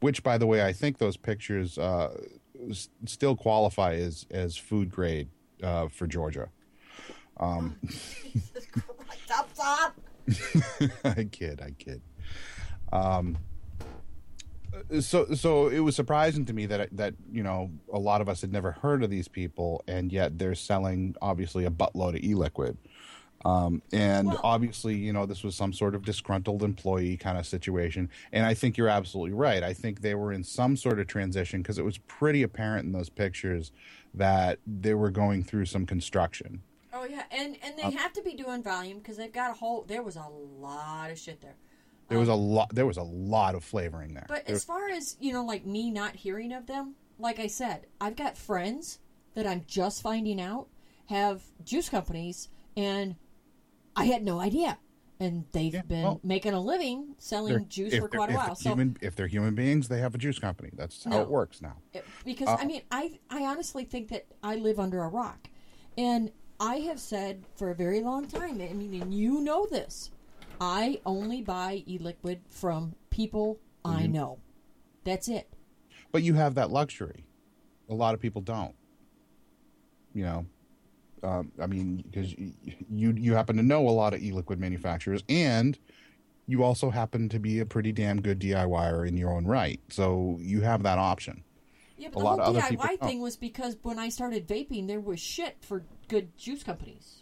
Which, 0.00 0.22
by 0.22 0.38
the 0.38 0.46
way, 0.46 0.64
I 0.64 0.72
think 0.72 0.96
those 0.98 1.16
pictures 1.18 1.76
uh, 1.78 2.16
s- 2.70 2.88
still 3.04 3.36
qualify 3.36 3.94
as 3.94 4.26
as 4.30 4.56
food 4.56 4.90
grade 4.90 5.28
uh, 5.62 5.88
for 5.88 6.06
Georgia. 6.06 6.48
Stop, 9.24 9.48
stop. 9.54 9.94
I 11.04 11.24
kid, 11.30 11.60
I 11.60 11.70
kid. 11.78 12.02
Um, 12.92 13.38
so 15.00 15.32
so 15.34 15.68
it 15.68 15.80
was 15.80 15.96
surprising 15.96 16.44
to 16.46 16.52
me 16.52 16.66
that 16.66 16.88
that 16.96 17.14
you 17.30 17.42
know 17.42 17.70
a 17.92 17.98
lot 17.98 18.20
of 18.20 18.28
us 18.28 18.40
had 18.40 18.52
never 18.52 18.72
heard 18.72 19.02
of 19.02 19.10
these 19.10 19.28
people, 19.28 19.82
and 19.86 20.12
yet 20.12 20.38
they're 20.38 20.54
selling 20.54 21.14
obviously 21.22 21.64
a 21.64 21.70
buttload 21.70 22.16
of 22.16 22.22
e-liquid. 22.24 22.76
Um, 23.44 23.82
and 23.92 24.28
Well- 24.28 24.40
obviously, 24.44 24.94
you 24.94 25.12
know, 25.12 25.26
this 25.26 25.42
was 25.42 25.56
some 25.56 25.72
sort 25.72 25.96
of 25.96 26.04
disgruntled 26.04 26.62
employee 26.62 27.16
kind 27.16 27.36
of 27.36 27.44
situation. 27.44 28.08
And 28.30 28.46
I 28.46 28.54
think 28.54 28.76
you're 28.76 28.86
absolutely 28.88 29.32
right. 29.32 29.64
I 29.64 29.72
think 29.74 30.00
they 30.00 30.14
were 30.14 30.32
in 30.32 30.44
some 30.44 30.76
sort 30.76 31.00
of 31.00 31.08
transition 31.08 31.60
because 31.60 31.76
it 31.76 31.84
was 31.84 31.98
pretty 31.98 32.44
apparent 32.44 32.84
in 32.86 32.92
those 32.92 33.08
pictures 33.08 33.72
that 34.14 34.60
they 34.64 34.94
were 34.94 35.10
going 35.10 35.42
through 35.42 35.64
some 35.64 35.86
construction. 35.86 36.62
Oh 36.92 37.04
yeah, 37.04 37.24
and 37.32 37.56
and 37.64 37.74
Um, 37.82 37.90
they 37.90 37.96
have 37.96 38.12
to 38.12 38.22
be 38.22 38.34
doing 38.34 38.62
volume 38.62 38.98
because 38.98 39.16
they've 39.16 39.32
got 39.32 39.50
a 39.50 39.54
whole. 39.54 39.82
There 39.88 40.02
was 40.04 40.14
a 40.14 40.28
lot 40.60 41.10
of 41.10 41.18
shit 41.18 41.40
there. 41.40 41.56
There 42.08 42.18
was 42.18 42.28
a 42.28 42.34
lot. 42.34 42.74
There 42.74 42.86
was 42.86 42.96
a 42.98 43.02
lot 43.02 43.54
of 43.54 43.64
flavoring 43.64 44.14
there. 44.14 44.26
But 44.28 44.46
There- 44.46 44.54
as 44.56 44.64
far 44.64 44.88
as 44.88 45.16
you 45.20 45.32
know, 45.32 45.44
like 45.44 45.64
me 45.64 45.90
not 45.90 46.16
hearing 46.16 46.52
of 46.52 46.66
them, 46.66 46.94
like 47.18 47.38
I 47.38 47.46
said, 47.46 47.86
I've 48.00 48.16
got 48.16 48.36
friends 48.36 48.98
that 49.34 49.46
I'm 49.46 49.64
just 49.66 50.02
finding 50.02 50.40
out 50.40 50.68
have 51.06 51.42
juice 51.64 51.88
companies, 51.88 52.48
and 52.76 53.16
I 53.96 54.04
had 54.06 54.22
no 54.22 54.40
idea. 54.40 54.78
And 55.20 55.44
they've 55.52 55.72
Yeah, 55.72 55.82
been 55.82 56.02
well, 56.02 56.20
making 56.24 56.52
a 56.52 56.60
living 56.60 57.14
selling 57.18 57.68
juice 57.68 57.92
if 57.92 58.02
for 58.02 58.08
they're- 58.08 58.18
quite 58.18 58.30
a 58.30 58.34
while. 58.34 58.54
So 58.56 58.70
human, 58.70 58.96
if 59.00 59.14
they're 59.14 59.28
human 59.28 59.54
beings, 59.54 59.86
they 59.88 60.00
have 60.00 60.14
a 60.14 60.18
juice 60.18 60.38
company. 60.38 60.70
That's 60.72 61.04
how 61.04 61.10
No. 61.10 61.22
it 61.22 61.28
works 61.30 61.62
now. 61.62 61.76
It- 61.92 62.04
because 62.24 62.48
Uh, 62.48 62.56
I 62.58 62.64
mean, 62.66 62.82
I 62.90 63.20
I 63.30 63.44
honestly 63.44 63.84
think 63.84 64.08
that 64.08 64.26
I 64.42 64.56
live 64.56 64.80
under 64.80 65.02
a 65.02 65.08
rock, 65.08 65.48
and 65.96 66.32
I 66.58 66.80
have 66.80 66.98
said 67.00 67.44
for 67.54 67.70
a 67.70 67.74
very 67.74 68.00
long 68.00 68.26
time. 68.26 68.60
I 68.60 68.72
mean, 68.72 69.00
and 69.00 69.14
you 69.14 69.40
know 69.40 69.66
this. 69.66 70.10
I 70.64 71.00
only 71.04 71.42
buy 71.42 71.82
e-liquid 71.88 72.40
from 72.48 72.94
people 73.10 73.58
I 73.84 74.04
Mm-hmm. 74.04 74.12
know. 74.12 74.38
That's 75.02 75.26
it. 75.26 75.48
But 76.12 76.22
you 76.22 76.34
have 76.34 76.54
that 76.54 76.70
luxury. 76.70 77.24
A 77.90 77.94
lot 77.94 78.14
of 78.14 78.20
people 78.20 78.40
don't. 78.42 78.76
You 80.14 80.22
know, 80.24 80.46
um, 81.24 81.50
I 81.60 81.66
mean, 81.66 81.96
because 81.96 82.32
you 82.88 83.12
you 83.12 83.34
happen 83.34 83.56
to 83.56 83.62
know 83.64 83.88
a 83.88 83.90
lot 83.90 84.14
of 84.14 84.22
e-liquid 84.22 84.60
manufacturers, 84.60 85.24
and 85.28 85.76
you 86.46 86.62
also 86.62 86.90
happen 86.90 87.28
to 87.30 87.40
be 87.40 87.58
a 87.58 87.66
pretty 87.66 87.90
damn 87.90 88.20
good 88.20 88.38
DIYer 88.38 89.08
in 89.08 89.16
your 89.16 89.32
own 89.32 89.46
right. 89.46 89.80
So 89.88 90.36
you 90.40 90.60
have 90.60 90.84
that 90.84 90.98
option. 90.98 91.42
Yeah, 91.98 92.08
but 92.12 92.18
A 92.18 92.18
the 92.20 92.24
lot 92.24 92.40
whole 92.40 92.54
people 92.62 92.84
DIY 92.86 92.98
don't. 93.00 93.08
thing 93.08 93.20
was 93.20 93.36
because 93.36 93.76
when 93.82 93.98
I 93.98 94.10
started 94.10 94.46
vaping, 94.46 94.86
there 94.86 95.00
was 95.00 95.18
shit 95.18 95.56
for 95.60 95.82
good 96.06 96.36
juice 96.36 96.62
companies. 96.62 97.21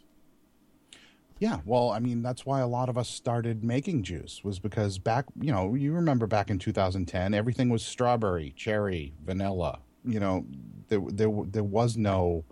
Yeah, 1.40 1.60
well, 1.64 1.90
I 1.90 2.00
mean, 2.00 2.22
that's 2.22 2.44
why 2.44 2.60
a 2.60 2.66
lot 2.66 2.90
of 2.90 2.98
us 2.98 3.08
started 3.08 3.64
making 3.64 4.02
juice 4.02 4.44
was 4.44 4.58
because 4.58 4.98
back, 4.98 5.24
you 5.40 5.50
know, 5.50 5.74
you 5.74 5.92
remember 5.94 6.26
back 6.26 6.50
in 6.50 6.58
2010, 6.58 7.32
everything 7.32 7.70
was 7.70 7.82
strawberry, 7.82 8.52
cherry, 8.56 9.14
vanilla. 9.24 9.80
You 10.04 10.20
know, 10.20 10.44
there 10.88 11.00
there 11.08 11.30
there 11.46 11.64
was 11.64 11.96
no 11.96 12.44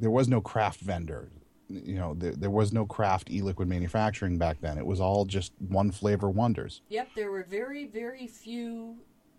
there 0.00 0.10
was 0.10 0.28
no 0.28 0.40
craft 0.40 0.80
vendor. 0.80 1.30
You 1.68 1.94
know, 1.94 2.14
there, 2.14 2.32
there 2.32 2.50
was 2.50 2.72
no 2.72 2.86
craft 2.86 3.30
e-liquid 3.30 3.68
manufacturing 3.68 4.38
back 4.38 4.60
then. 4.62 4.78
It 4.78 4.86
was 4.86 5.00
all 5.00 5.24
just 5.26 5.52
one 5.68 5.90
flavor 5.90 6.30
wonders. 6.30 6.80
Yep, 6.88 7.08
there 7.14 7.30
were 7.30 7.44
very, 7.44 7.86
very 7.86 8.26
few 8.26 8.96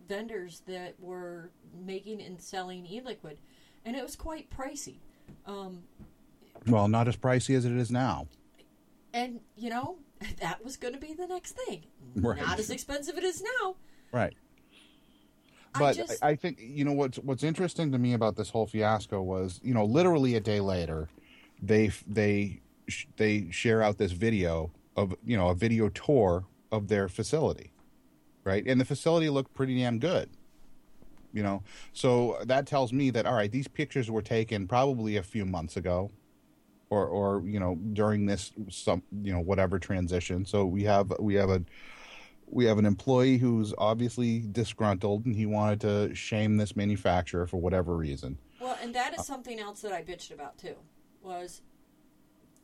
vendors 0.08 0.62
that 0.68 0.96
were 1.00 1.52
making 1.86 2.22
and 2.22 2.40
selling 2.40 2.86
e-liquid, 2.86 3.38
and 3.86 3.96
it 3.96 4.04
was 4.04 4.16
quite 4.16 4.50
pricey. 4.50 4.98
Um, 5.46 5.84
Well, 6.68 6.88
not 6.88 7.08
as 7.08 7.16
pricey 7.18 7.56
as 7.56 7.66
it 7.66 7.74
is 7.74 7.92
now. 7.92 8.28
And 9.13 9.39
you 9.55 9.70
know 9.70 9.98
that 10.41 10.63
was 10.63 10.77
going 10.77 10.93
to 10.93 11.00
be 11.00 11.13
the 11.13 11.27
next 11.27 11.51
thing. 11.65 11.84
Right. 12.15 12.41
Not 12.41 12.60
as 12.60 12.70
expensive 12.70 13.17
as 13.17 13.24
it 13.24 13.27
is 13.27 13.43
now. 13.62 13.75
Right. 14.12 14.34
But 15.74 15.84
I, 15.84 15.93
just- 15.93 16.24
I 16.24 16.36
think 16.36 16.60
you 16.62 16.86
know 16.86 16.91
what's 16.93 17.17
what's 17.17 17.43
interesting 17.43 17.91
to 17.91 17.98
me 17.98 18.13
about 18.13 18.36
this 18.36 18.50
whole 18.50 18.67
fiasco 18.67 19.22
was 19.22 19.60
you 19.63 19.74
know 19.74 19.86
literally 19.86 20.36
a 20.36 20.39
day 20.39 20.60
later, 20.60 21.10
they 21.62 21.91
they 22.08 22.62
they 23.17 23.50
share 23.51 23.82
out 23.82 23.98
this 23.98 24.12
video 24.12 24.72
of 24.96 25.15
you 25.25 25.36
know 25.36 25.50
a 25.50 25.55
video 25.55 25.89
tour 25.89 26.46
of 26.72 26.88
their 26.89 27.08
facility, 27.08 27.72
right? 28.43 28.63
And 28.67 28.79
the 28.79 28.86
facility 28.86 29.29
looked 29.29 29.53
pretty 29.53 29.77
damn 29.79 30.00
good. 30.00 30.29
You 31.32 31.41
know, 31.41 31.63
so 31.93 32.38
that 32.46 32.67
tells 32.67 32.93
me 32.93 33.10
that 33.10 33.25
all 33.25 33.34
right, 33.34 33.51
these 33.51 33.67
pictures 33.67 34.12
were 34.12 34.22
taken 34.22 34.67
probably 34.67 35.17
a 35.17 35.24
few 35.24 35.46
months 35.46 35.75
ago, 35.75 36.12
or 36.94 37.08
or 37.08 37.42
you 37.46 37.60
know 37.60 37.76
during 37.94 38.26
this 38.26 38.52
some 38.70 39.02
you 39.22 39.34
know 39.34 39.40
whatever 39.40 39.80
transition. 39.80 40.46
So 40.46 40.66
we 40.66 40.84
have 40.84 41.12
we 41.20 41.34
have 41.36 41.50
a 41.50 41.64
we 42.48 42.66
have 42.66 42.78
an 42.78 42.86
employee 42.86 43.38
who's 43.38 43.74
obviously 43.78 44.46
disgruntled 44.52 45.26
and 45.26 45.36
he 45.36 45.46
wanted 45.46 45.82
to 45.82 46.16
shame 46.16 46.58
this 46.58 46.76
manufacturer 46.76 47.48
for 47.48 47.58
whatever 47.58 47.96
reason. 47.96 48.38
Well, 48.60 48.78
and 48.82 48.94
that 48.96 49.14
is 49.14 49.20
uh, 49.20 49.24
something 49.24 49.60
else 49.60 49.82
that 49.82 49.92
I 49.92 50.04
bitched 50.04 50.32
about 50.32 50.58
too. 50.58 50.76
Was 51.22 51.62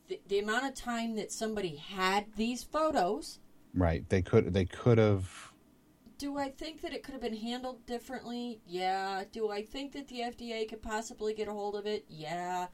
the, 0.08 0.20
the 0.28 0.38
amount 0.38 0.66
of 0.66 0.74
time 0.74 1.16
that 1.16 1.32
somebody 1.32 1.76
had 1.76 2.26
these 2.36 2.62
photos. 2.62 3.38
Right? 3.74 4.08
They 4.08 4.22
could 4.22 4.52
they 4.52 4.64
could 4.64 4.98
have 4.98 5.52
Do 6.18 6.38
I 6.38 6.50
think 6.50 6.82
that 6.82 6.92
it 6.92 7.02
could 7.02 7.12
have 7.12 7.22
been 7.22 7.36
handled 7.36 7.86
differently? 7.86 8.60
Yeah. 8.66 9.24
Do 9.32 9.50
I 9.50 9.62
think 9.62 9.92
that 9.92 10.08
the 10.08 10.20
FDA 10.20 10.68
could 10.68 10.82
possibly 10.82 11.34
get 11.34 11.48
a 11.48 11.52
hold 11.52 11.74
of 11.74 11.86
it? 11.86 12.04
Yeah. 12.08 12.66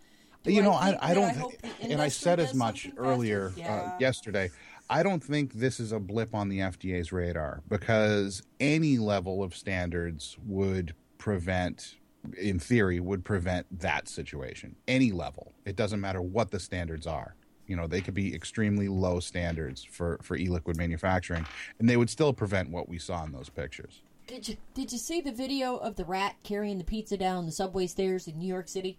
You 0.47 0.63
know 0.63 0.73
I, 0.73 0.97
I 1.01 1.15
don't 1.15 1.35
think, 1.35 1.59
and 1.81 2.01
I 2.01 2.09
said 2.09 2.41
as 2.41 2.55
much 2.55 2.83
something 2.85 2.99
faster? 2.99 3.11
earlier 3.11 3.53
uh, 3.65 3.91
yesterday. 3.99 4.51
I 4.89 5.03
don't 5.03 5.23
think 5.23 5.55
this 5.55 5.81
is 5.81 5.93
a 5.93 5.99
blip 5.99 6.35
on 6.35 6.49
the 6.49 6.61
FDA's 6.61 7.13
radar 7.13 7.63
because 7.69 8.43
any 8.61 8.99
level 8.99 9.43
of 9.43 9.55
standards 9.55 10.37
would 10.47 10.95
prevent 11.19 11.97
in 12.39 12.59
theory 12.59 13.01
would 13.01 13.25
prevent 13.25 13.67
that 13.81 14.09
situation. 14.09 14.77
Any 14.87 15.13
level. 15.13 15.53
It 15.65 15.77
doesn't 15.77 16.01
matter 16.01 16.23
what 16.23 16.51
the 16.51 16.61
standards 16.61 17.07
are. 17.07 17.35
You 17.67 17.77
know, 17.77 17.87
they 17.89 18.01
could 18.01 18.15
be 18.15 18.35
extremely 18.35 18.89
low 18.89 19.19
standards 19.21 19.83
for 19.83 20.21
for 20.23 20.37
e-liquid 20.37 20.77
manufacturing 20.77 21.47
and 21.79 21.89
they 21.89 21.97
would 21.97 22.11
still 22.11 22.33
prevent 22.33 22.71
what 22.71 22.89
we 22.89 22.99
saw 22.99 23.25
in 23.25 23.33
those 23.33 23.49
pictures. 23.49 24.03
Did 24.27 24.49
you 24.49 24.57
did 24.75 24.93
you 24.93 24.99
see 24.99 25.21
the 25.21 25.33
video 25.33 25.77
of 25.77 25.97
the 25.97 26.05
rat 26.05 26.37
carrying 26.43 26.79
the 26.79 26.85
pizza 26.85 27.17
down 27.17 27.47
the 27.47 27.53
subway 27.53 27.87
stairs 27.87 28.29
in 28.29 28.39
New 28.39 28.49
York 28.49 28.69
City? 28.69 28.99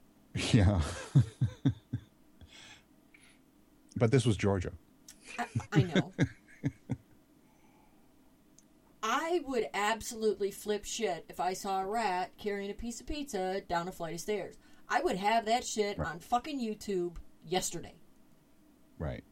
Yeah. 0.54 0.82
but 3.96 4.12
this 4.12 4.26
was 4.26 4.38
Georgia. 4.38 4.72
I, 5.40 5.46
I 5.74 5.82
know. 5.84 6.12
I 9.04 9.42
would 9.46 9.68
absolutely 9.74 10.52
flip 10.52 10.84
shit 10.86 11.26
if 11.30 11.40
I 11.40 11.54
saw 11.54 11.82
a 11.82 11.86
rat 11.88 12.32
carrying 12.38 12.70
a 12.72 12.74
piece 12.74 13.00
of 13.00 13.08
pizza 13.08 13.62
down 13.62 13.88
a 13.88 13.92
flight 13.92 14.14
of 14.16 14.20
stairs. 14.20 14.56
I 14.90 15.02
would 15.02 15.18
have 15.18 15.46
that 15.46 15.66
shit 15.66 15.98
Right. 15.98 16.08
on 16.10 16.20
fucking 16.20 16.60
YouTube 16.60 17.16
yesterday. 17.46 17.96
Right. 19.00 19.24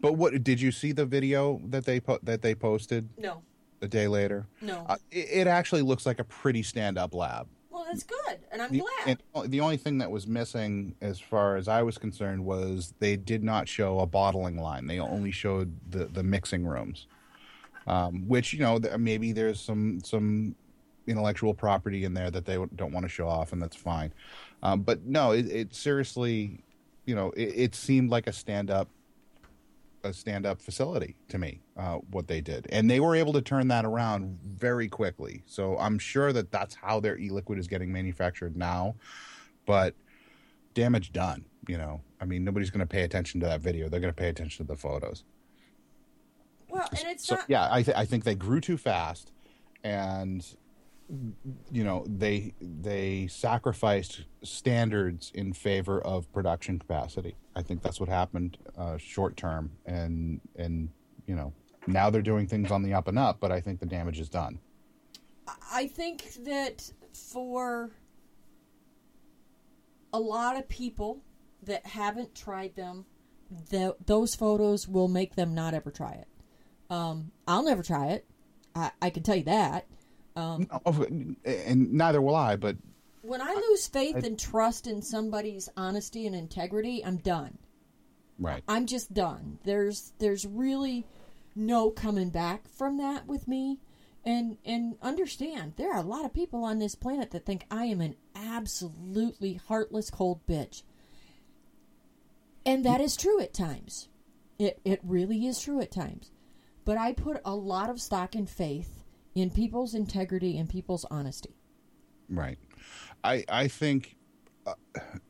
But 0.00 0.14
what 0.14 0.42
did 0.44 0.60
you 0.60 0.70
see 0.72 0.92
the 0.92 1.06
video 1.06 1.60
that 1.66 1.84
they 1.84 2.00
po- 2.00 2.20
that 2.22 2.42
they 2.42 2.54
posted 2.54 3.08
No, 3.18 3.42
a 3.82 3.88
day 3.88 4.06
later? 4.08 4.46
no. 4.60 4.84
Uh, 4.88 4.96
it, 5.10 5.28
it 5.30 5.46
actually 5.46 5.82
looks 5.82 6.06
like 6.06 6.20
a 6.20 6.24
pretty 6.24 6.62
stand-up 6.62 7.14
lab. 7.14 7.48
That's 7.88 8.02
good, 8.04 8.38
and 8.52 8.62
I'm 8.62 8.70
The, 8.70 8.80
glad. 9.04 9.18
and 9.34 9.50
the 9.50 9.60
only 9.60 9.76
thing 9.76 9.98
that 9.98 10.10
was 10.10 10.26
missing, 10.26 10.94
as 11.00 11.18
far 11.18 11.56
as 11.56 11.66
I 11.68 11.82
was 11.82 11.98
concerned, 11.98 12.44
was 12.44 12.94
they 12.98 13.16
did 13.16 13.42
not 13.42 13.68
show 13.68 14.00
a 14.00 14.06
bottling 14.06 14.58
line. 14.58 14.86
They 14.86 14.98
only 15.00 15.30
showed 15.30 15.72
the 15.90 16.04
the 16.04 16.22
mixing 16.22 16.66
rooms, 16.66 17.06
um, 17.86 18.28
which 18.28 18.52
you 18.52 18.60
know 18.60 18.78
maybe 18.98 19.32
there's 19.32 19.60
some 19.60 20.00
some 20.04 20.54
intellectual 21.06 21.54
property 21.54 22.04
in 22.04 22.12
there 22.14 22.30
that 22.30 22.44
they 22.44 22.56
don't 22.76 22.92
want 22.92 23.04
to 23.04 23.08
show 23.08 23.26
off, 23.26 23.52
and 23.52 23.62
that's 23.62 23.76
fine. 23.76 24.12
Um, 24.62 24.82
but 24.82 25.04
no, 25.06 25.32
it, 25.32 25.46
it 25.46 25.74
seriously, 25.74 26.60
you 27.06 27.14
know, 27.14 27.30
it, 27.30 27.52
it 27.56 27.74
seemed 27.74 28.10
like 28.10 28.26
a 28.26 28.32
stand 28.32 28.70
up 28.70 28.88
a 30.04 30.12
stand 30.12 30.46
up 30.46 30.60
facility 30.60 31.16
to 31.28 31.38
me 31.38 31.60
uh, 31.76 31.96
what 32.10 32.28
they 32.28 32.40
did. 32.40 32.66
And 32.70 32.90
they 32.90 33.00
were 33.00 33.16
able 33.16 33.32
to 33.32 33.42
turn 33.42 33.68
that 33.68 33.84
around 33.84 34.38
very 34.44 34.88
quickly. 34.88 35.42
So 35.46 35.76
i'm 35.78 35.98
sure 35.98 36.32
that 36.32 36.50
that's 36.52 36.74
how 36.74 37.00
their 37.00 37.18
e-liquid 37.18 37.58
is 37.58 37.66
getting 37.66 37.92
manufactured 37.92 38.56
now. 38.56 38.96
But 39.66 39.94
damage 40.74 41.12
done 41.12 41.44
you 41.68 41.78
know? 41.78 42.00
I 42.20 42.24
mean 42.24 42.42
nobody's 42.42 42.70
going 42.70 42.80
to 42.80 42.86
pay 42.86 43.02
attention 43.02 43.38
to 43.40 43.46
that 43.46 43.60
video. 43.60 43.88
They're 43.88 44.00
going 44.00 44.12
to 44.12 44.20
pay 44.20 44.28
attention 44.28 44.66
to 44.66 44.72
the 44.72 44.76
photos. 44.76 45.22
Well, 46.68 46.88
and 46.90 47.06
it's 47.06 47.24
so 47.24 47.36
not. 47.36 47.44
yeah 47.48 47.68
I, 47.70 47.82
th- 47.82 47.96
I 47.96 48.04
think 48.04 48.24
they 48.24 48.34
grew 48.34 48.60
too 48.60 48.76
fast 48.76 49.30
and 49.84 50.44
you 51.72 51.84
know 51.84 52.04
they 52.06 52.52
they 52.60 53.26
sacrificed 53.28 54.24
standards 54.42 55.32
in 55.34 55.54
favor 55.54 56.00
of 56.02 56.30
production 56.34 56.78
capacity 56.78 57.34
i 57.56 57.62
think 57.62 57.82
that's 57.82 57.98
what 57.98 58.10
happened 58.10 58.58
uh, 58.76 58.98
short 58.98 59.34
term 59.34 59.70
and 59.86 60.40
and 60.56 60.90
you 61.26 61.34
know 61.34 61.50
now 61.86 62.10
they're 62.10 62.20
doing 62.20 62.46
things 62.46 62.70
on 62.70 62.82
the 62.82 62.92
up 62.92 63.08
and 63.08 63.18
up 63.18 63.40
but 63.40 63.50
i 63.50 63.58
think 63.58 63.80
the 63.80 63.86
damage 63.86 64.20
is 64.20 64.28
done 64.28 64.58
I 65.72 65.86
think 65.86 66.44
that 66.44 66.90
for 67.12 67.90
a 70.12 70.20
lot 70.20 70.56
of 70.56 70.68
people 70.68 71.22
that 71.62 71.86
haven't 71.86 72.34
tried 72.34 72.74
them, 72.76 73.06
th- 73.70 73.94
those 74.04 74.34
photos 74.34 74.88
will 74.88 75.08
make 75.08 75.34
them 75.34 75.54
not 75.54 75.74
ever 75.74 75.90
try 75.90 76.12
it. 76.12 76.28
Um, 76.90 77.32
I'll 77.46 77.64
never 77.64 77.82
try 77.82 78.08
it. 78.08 78.26
I, 78.74 78.90
I 79.02 79.10
can 79.10 79.22
tell 79.22 79.36
you 79.36 79.44
that. 79.44 79.86
Um, 80.38 81.36
and 81.44 81.92
neither 81.92 82.22
will 82.22 82.36
i 82.36 82.54
but 82.54 82.76
when 83.22 83.42
I 83.42 83.52
lose 83.54 83.86
faith 83.86 84.16
I- 84.16 84.26
and 84.26 84.38
trust 84.38 84.86
in 84.86 85.02
somebody's 85.02 85.68
honesty 85.76 86.26
and 86.26 86.34
integrity, 86.34 87.04
I'm 87.04 87.18
done. 87.18 87.58
right 88.38 88.62
I'm 88.68 88.86
just 88.86 89.12
done. 89.12 89.58
There's 89.64 90.12
there's 90.18 90.46
really 90.46 91.04
no 91.54 91.90
coming 91.90 92.30
back 92.30 92.68
from 92.68 92.98
that 92.98 93.26
with 93.26 93.48
me. 93.48 93.80
And 94.24 94.58
and 94.64 94.96
understand 95.02 95.74
there 95.76 95.92
are 95.92 95.98
a 95.98 96.06
lot 96.06 96.24
of 96.24 96.32
people 96.32 96.64
on 96.64 96.78
this 96.78 96.94
planet 96.94 97.30
that 97.32 97.44
think 97.44 97.66
I 97.70 97.84
am 97.86 98.00
an 98.00 98.16
absolutely 98.34 99.54
heartless 99.54 100.10
cold 100.10 100.46
bitch. 100.46 100.82
And 102.64 102.84
that 102.84 103.00
is 103.00 103.16
true 103.16 103.40
at 103.40 103.52
times. 103.52 104.08
It 104.58 104.80
it 104.84 105.00
really 105.02 105.46
is 105.46 105.60
true 105.60 105.80
at 105.80 105.90
times. 105.90 106.30
But 106.84 106.96
I 106.96 107.12
put 107.12 107.40
a 107.44 107.54
lot 107.54 107.90
of 107.90 108.00
stock 108.00 108.34
in 108.34 108.46
faith 108.46 108.97
in 109.40 109.50
people's 109.50 109.94
integrity 109.94 110.58
and 110.58 110.68
people's 110.68 111.04
honesty. 111.10 111.54
Right. 112.28 112.58
I 113.24 113.44
I 113.48 113.68
think 113.68 114.16
uh, 114.66 114.74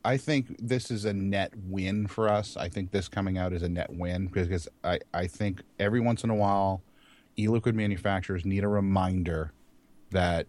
I 0.03 0.17
think 0.17 0.55
this 0.59 0.91
is 0.91 1.05
a 1.05 1.13
net 1.13 1.53
win 1.55 2.07
for 2.07 2.27
us. 2.27 2.57
I 2.57 2.69
think 2.69 2.91
this 2.91 3.07
coming 3.07 3.37
out 3.37 3.53
is 3.53 3.63
a 3.63 3.69
net 3.69 3.91
win 3.91 4.27
because 4.27 4.67
I 4.83 4.99
I 5.13 5.27
think 5.27 5.61
every 5.79 5.99
once 5.99 6.23
in 6.23 6.29
a 6.29 6.35
while 6.35 6.81
e-liquid 7.37 7.75
manufacturers 7.75 8.45
need 8.45 8.63
a 8.63 8.67
reminder 8.67 9.53
that 10.11 10.47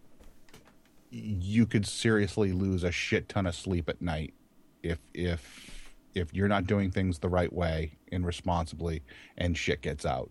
you 1.10 1.66
could 1.66 1.86
seriously 1.86 2.52
lose 2.52 2.84
a 2.84 2.90
shit 2.90 3.28
ton 3.28 3.46
of 3.46 3.54
sleep 3.54 3.88
at 3.88 4.00
night 4.00 4.34
if 4.82 4.98
if 5.14 5.70
if 6.14 6.34
you're 6.34 6.48
not 6.48 6.66
doing 6.66 6.90
things 6.90 7.18
the 7.18 7.28
right 7.28 7.52
way 7.52 7.92
and 8.10 8.26
responsibly 8.26 9.02
and 9.38 9.56
shit 9.56 9.82
gets 9.82 10.04
out 10.04 10.30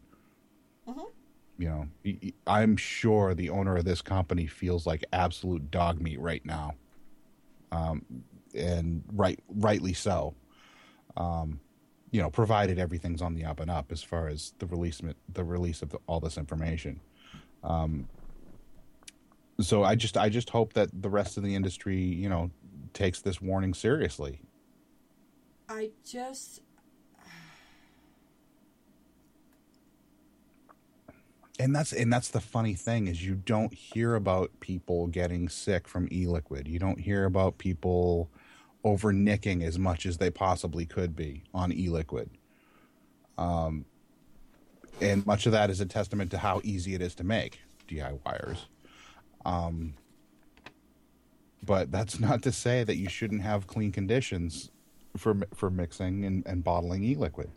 you 1.59 1.67
know 1.67 1.87
I'm 2.47 2.77
sure 2.77 3.35
the 3.35 3.49
owner 3.49 3.77
of 3.77 3.85
this 3.85 4.01
company 4.01 4.47
feels 4.47 4.87
like 4.87 5.03
absolute 5.13 5.69
dog 5.69 6.01
meat 6.01 6.19
right 6.19 6.43
now. 6.45 6.75
Um, 7.71 8.03
and 8.55 9.03
right 9.13 9.39
rightly 9.47 9.93
so. 9.93 10.33
Um, 11.15 11.59
you 12.11 12.21
know 12.21 12.29
provided 12.29 12.79
everything's 12.79 13.21
on 13.21 13.35
the 13.35 13.45
up 13.45 13.59
and 13.59 13.69
up 13.69 13.91
as 13.91 14.01
far 14.01 14.27
as 14.27 14.53
the 14.57 14.65
release 14.65 15.01
the 15.33 15.43
release 15.43 15.81
of 15.81 15.89
the, 15.89 15.99
all 16.07 16.19
this 16.19 16.37
information. 16.37 16.99
Um, 17.63 18.07
so 19.61 19.83
i 19.83 19.93
just 19.93 20.15
i 20.15 20.29
just 20.29 20.51
hope 20.51 20.71
that 20.71 20.89
the 20.93 21.09
rest 21.09 21.35
of 21.35 21.43
the 21.43 21.53
industry 21.53 21.97
you 21.97 22.29
know 22.29 22.49
takes 22.93 23.21
this 23.21 23.41
warning 23.41 23.73
seriously. 23.73 24.41
I 25.67 25.91
just 26.03 26.61
and 31.59 31.75
that's 31.75 31.91
and 31.93 32.11
that's 32.11 32.29
the 32.29 32.39
funny 32.39 32.73
thing 32.73 33.07
is 33.07 33.23
you 33.23 33.35
don't 33.35 33.73
hear 33.73 34.15
about 34.15 34.51
people 34.59 35.07
getting 35.07 35.49
sick 35.49 35.87
from 35.87 36.07
e-liquid 36.11 36.67
you 36.67 36.79
don't 36.79 37.01
hear 37.01 37.25
about 37.25 37.57
people 37.57 38.29
over 38.83 39.11
nicking 39.11 39.61
as 39.61 39.77
much 39.77 40.05
as 40.05 40.17
they 40.17 40.29
possibly 40.29 40.85
could 40.85 41.15
be 41.15 41.43
on 41.53 41.71
e-liquid 41.71 42.29
um, 43.37 43.85
and 45.01 45.25
much 45.25 45.45
of 45.45 45.53
that 45.53 45.69
is 45.69 45.79
a 45.79 45.85
testament 45.85 46.31
to 46.31 46.37
how 46.37 46.61
easy 46.63 46.93
it 46.93 47.01
is 47.01 47.15
to 47.15 47.23
make 47.23 47.61
DIYers. 47.87 48.65
Um, 49.45 49.93
but 51.65 51.91
that's 51.91 52.19
not 52.19 52.41
to 52.43 52.51
say 52.51 52.83
that 52.83 52.97
you 52.97 53.09
shouldn't 53.09 53.41
have 53.41 53.67
clean 53.67 53.91
conditions 53.91 54.71
for 55.17 55.37
for 55.55 55.69
mixing 55.69 56.25
and, 56.25 56.45
and 56.45 56.63
bottling 56.63 57.03
e-liquid. 57.03 57.49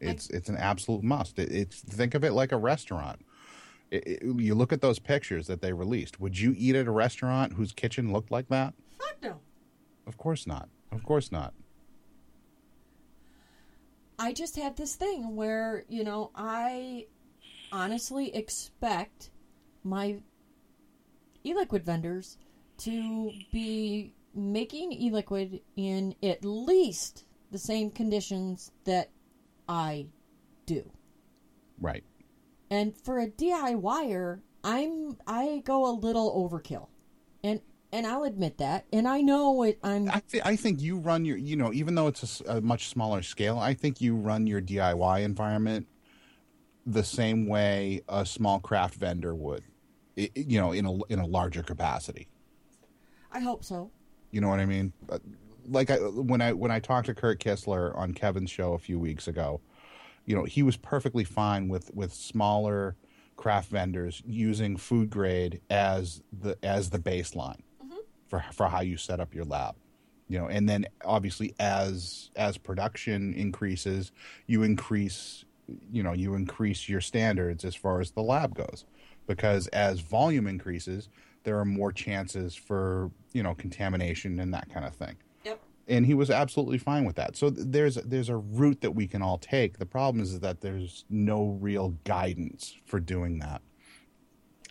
It's 0.00 0.28
it's 0.30 0.48
an 0.48 0.56
absolute 0.56 1.02
must. 1.02 1.38
It, 1.38 1.50
it's 1.50 1.80
think 1.80 2.14
of 2.14 2.22
it 2.24 2.32
like 2.32 2.52
a 2.52 2.56
restaurant. 2.56 3.20
It, 3.90 4.06
it- 4.06 4.22
you 4.40 4.54
look 4.54 4.72
at 4.72 4.80
those 4.80 4.98
pictures 4.98 5.46
that 5.46 5.62
they 5.62 5.72
released. 5.72 6.20
Would 6.20 6.38
you 6.38 6.54
eat 6.56 6.74
at 6.74 6.86
a 6.86 6.90
restaurant 6.90 7.54
whose 7.54 7.72
kitchen 7.72 8.12
looked 8.12 8.30
like 8.30 8.48
that? 8.48 8.74
Fuck 8.98 9.16
no. 9.22 9.40
Of 10.06 10.16
course 10.18 10.46
not. 10.46 10.68
Of 10.92 11.02
course 11.04 11.30
not. 11.32 11.54
I 14.18 14.32
just 14.32 14.56
have 14.56 14.76
this 14.76 14.94
thing 14.94 15.36
where, 15.36 15.84
you 15.88 16.02
know, 16.02 16.30
I 16.34 17.06
honestly 17.70 18.34
expect 18.34 19.30
my 19.84 20.16
e 21.44 21.54
liquid 21.54 21.84
vendors 21.84 22.38
to 22.78 23.30
be 23.52 24.12
making 24.34 24.92
e 24.92 25.10
liquid 25.10 25.60
in 25.76 26.14
at 26.22 26.44
least 26.44 27.24
the 27.50 27.58
same 27.58 27.90
conditions 27.90 28.72
that 28.84 29.10
I 29.68 30.06
do. 30.66 30.90
Right. 31.80 32.04
And 32.70 32.96
for 32.96 33.20
a 33.20 33.28
DIYer, 33.28 34.40
I'm 34.64 35.16
I 35.26 35.62
go 35.64 35.88
a 35.88 35.92
little 35.92 36.32
overkill. 36.34 36.88
And 37.44 37.60
and 37.92 38.06
I'll 38.06 38.24
admit 38.24 38.58
that. 38.58 38.84
And 38.92 39.06
I 39.06 39.20
know 39.20 39.62
it 39.62 39.78
I'm 39.82 40.10
I, 40.10 40.22
th- 40.28 40.42
I 40.44 40.56
think 40.56 40.82
you 40.82 40.98
run 40.98 41.24
your, 41.24 41.36
you 41.36 41.56
know, 41.56 41.72
even 41.72 41.94
though 41.94 42.08
it's 42.08 42.40
a 42.42 42.60
much 42.60 42.88
smaller 42.88 43.22
scale, 43.22 43.58
I 43.58 43.74
think 43.74 44.00
you 44.00 44.16
run 44.16 44.46
your 44.46 44.60
DIY 44.60 45.22
environment 45.22 45.86
the 46.84 47.04
same 47.04 47.46
way 47.46 48.02
a 48.08 48.24
small 48.24 48.60
craft 48.60 48.94
vendor 48.94 49.34
would, 49.34 49.64
I 50.16 50.30
you 50.34 50.60
know, 50.60 50.72
in 50.72 50.86
a 50.86 51.04
in 51.04 51.18
a 51.18 51.26
larger 51.26 51.62
capacity. 51.62 52.28
I 53.32 53.40
hope 53.40 53.64
so. 53.64 53.90
You 54.30 54.40
know 54.40 54.48
what 54.48 54.60
I 54.60 54.66
mean? 54.66 54.92
Like 55.68 55.90
I, 55.90 55.96
when 55.96 56.40
I 56.40 56.52
when 56.52 56.70
I 56.70 56.80
talked 56.80 57.06
to 57.06 57.14
Kurt 57.14 57.40
Kistler 57.40 57.96
on 57.96 58.12
Kevin's 58.12 58.50
show 58.50 58.74
a 58.74 58.78
few 58.78 58.98
weeks 58.98 59.28
ago, 59.28 59.60
you 60.24 60.34
know, 60.34 60.44
he 60.44 60.62
was 60.62 60.76
perfectly 60.76 61.24
fine 61.24 61.68
with 61.68 61.92
with 61.94 62.12
smaller 62.12 62.96
craft 63.36 63.70
vendors 63.70 64.22
using 64.26 64.76
food 64.76 65.10
grade 65.10 65.60
as 65.70 66.22
the 66.32 66.56
as 66.62 66.90
the 66.90 66.98
baseline 66.98 67.60
mm-hmm. 67.82 67.96
for 68.28 68.44
for 68.52 68.68
how 68.68 68.80
you 68.80 68.96
set 68.96 69.20
up 69.20 69.34
your 69.34 69.44
lab. 69.44 69.74
You 70.28 70.40
know, 70.40 70.48
and 70.48 70.68
then 70.68 70.86
obviously 71.04 71.54
as 71.60 72.30
as 72.36 72.58
production 72.58 73.34
increases, 73.34 74.12
you 74.46 74.62
increase 74.62 75.44
you 75.90 76.02
know, 76.02 76.12
you 76.12 76.34
increase 76.34 76.88
your 76.88 77.00
standards 77.00 77.64
as 77.64 77.74
far 77.74 78.00
as 78.00 78.12
the 78.12 78.22
lab 78.22 78.54
goes. 78.54 78.84
Because 79.26 79.66
as 79.68 80.00
volume 80.00 80.46
increases, 80.46 81.08
there 81.42 81.58
are 81.58 81.64
more 81.64 81.92
chances 81.92 82.54
for, 82.54 83.10
you 83.32 83.42
know, 83.42 83.54
contamination 83.54 84.38
and 84.38 84.54
that 84.54 84.72
kind 84.72 84.86
of 84.86 84.94
thing. 84.94 85.16
And 85.88 86.06
he 86.06 86.14
was 86.14 86.30
absolutely 86.30 86.78
fine 86.78 87.04
with 87.04 87.16
that. 87.16 87.36
So 87.36 87.50
there's 87.50 87.96
there's 87.96 88.28
a 88.28 88.36
route 88.36 88.80
that 88.80 88.92
we 88.92 89.06
can 89.06 89.22
all 89.22 89.38
take. 89.38 89.78
The 89.78 89.86
problem 89.86 90.22
is 90.22 90.40
that 90.40 90.60
there's 90.60 91.04
no 91.08 91.58
real 91.60 91.96
guidance 92.04 92.74
for 92.86 93.00
doing 93.00 93.38
that. 93.38 93.62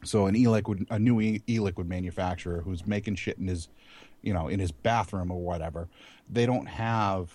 So 0.04 0.28
an 0.28 0.36
e-liquid, 0.36 0.86
a 0.90 1.00
new 1.00 1.20
e-liquid 1.22 1.88
manufacturer 1.88 2.62
who's 2.62 2.86
making 2.86 3.16
shit 3.16 3.38
in 3.38 3.48
his, 3.48 3.70
you 4.22 4.34
know, 4.34 4.48
in 4.48 4.60
his 4.60 4.72
bathroom 4.72 5.32
or 5.32 5.42
whatever, 5.42 5.88
they 6.30 6.46
don't 6.46 6.68
have 6.68 7.34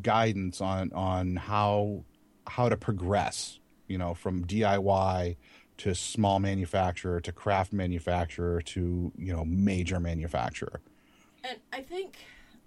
guidance 0.00 0.60
on 0.60 0.92
on 0.92 1.36
how 1.36 2.04
how 2.46 2.68
to 2.68 2.76
progress. 2.76 3.58
You 3.88 3.98
know, 3.98 4.14
from 4.14 4.44
DIY 4.46 5.36
to 5.78 5.94
small 5.94 6.38
manufacturer 6.38 7.20
to 7.20 7.32
craft 7.32 7.72
manufacturer 7.72 8.62
to 8.62 9.12
you 9.16 9.32
know 9.32 9.44
major 9.44 9.98
manufacturer. 9.98 10.80
And 11.42 11.58
I 11.72 11.80
think 11.80 12.16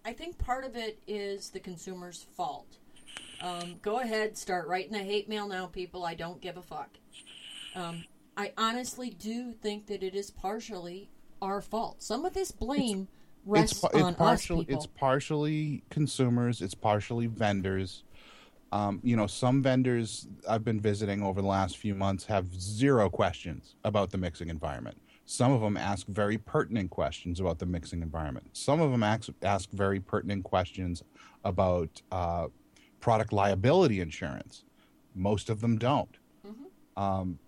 I 0.05 0.13
think 0.13 0.37
part 0.37 0.63
of 0.63 0.75
it 0.75 0.99
is 1.07 1.49
the 1.49 1.59
consumer's 1.59 2.27
fault. 2.37 2.77
Um, 3.41 3.75
go 3.81 3.99
ahead, 3.99 4.37
start 4.37 4.67
writing 4.67 4.95
a 4.95 5.03
hate 5.03 5.27
mail 5.27 5.47
now, 5.47 5.65
people. 5.65 6.05
I 6.05 6.13
don't 6.13 6.39
give 6.39 6.57
a 6.57 6.61
fuck. 6.61 6.89
Um, 7.75 8.05
I 8.37 8.53
honestly 8.57 9.09
do 9.09 9.51
think 9.51 9.87
that 9.87 10.03
it 10.03 10.13
is 10.13 10.29
partially 10.29 11.09
our 11.41 11.59
fault. 11.59 12.03
Some 12.03 12.23
of 12.23 12.33
this 12.33 12.51
blame 12.51 13.07
rests 13.45 13.83
it's, 13.83 13.93
pa- 13.93 13.99
on 13.99 14.09
it's 14.09 14.17
partially 14.17 14.59
us 14.59 14.65
people. 14.65 14.75
it's 14.77 14.87
partially 14.87 15.83
consumers 15.89 16.61
it's 16.61 16.73
partially 16.73 17.27
vendors 17.27 18.03
um, 18.71 18.99
you 19.03 19.15
know 19.15 19.27
some 19.27 19.61
vendors 19.61 20.27
i've 20.49 20.63
been 20.63 20.79
visiting 20.79 21.21
over 21.21 21.41
the 21.41 21.47
last 21.47 21.77
few 21.77 21.93
months 21.93 22.25
have 22.25 22.53
zero 22.59 23.07
questions 23.09 23.75
about 23.83 24.09
the 24.09 24.17
mixing 24.17 24.49
environment 24.49 24.99
some 25.25 25.51
of 25.51 25.61
them 25.61 25.75
ask 25.75 26.07
very 26.07 26.37
pertinent 26.37 26.91
questions 26.91 27.39
about 27.39 27.59
the 27.59 27.65
mixing 27.65 28.01
environment. 28.01 28.47
Some 28.53 28.79
of 28.79 28.91
them 28.91 29.03
ask, 29.03 29.29
ask 29.41 29.69
very 29.71 29.99
pertinent 29.99 30.43
questions 30.43 31.03
about 31.43 32.01
uh, 32.11 32.47
product 32.99 33.33
liability 33.33 34.01
insurance. 34.01 34.63
Most 35.15 35.49
of 35.49 35.61
them 35.61 35.77
don't. 35.77 36.17
Um, 36.97 37.39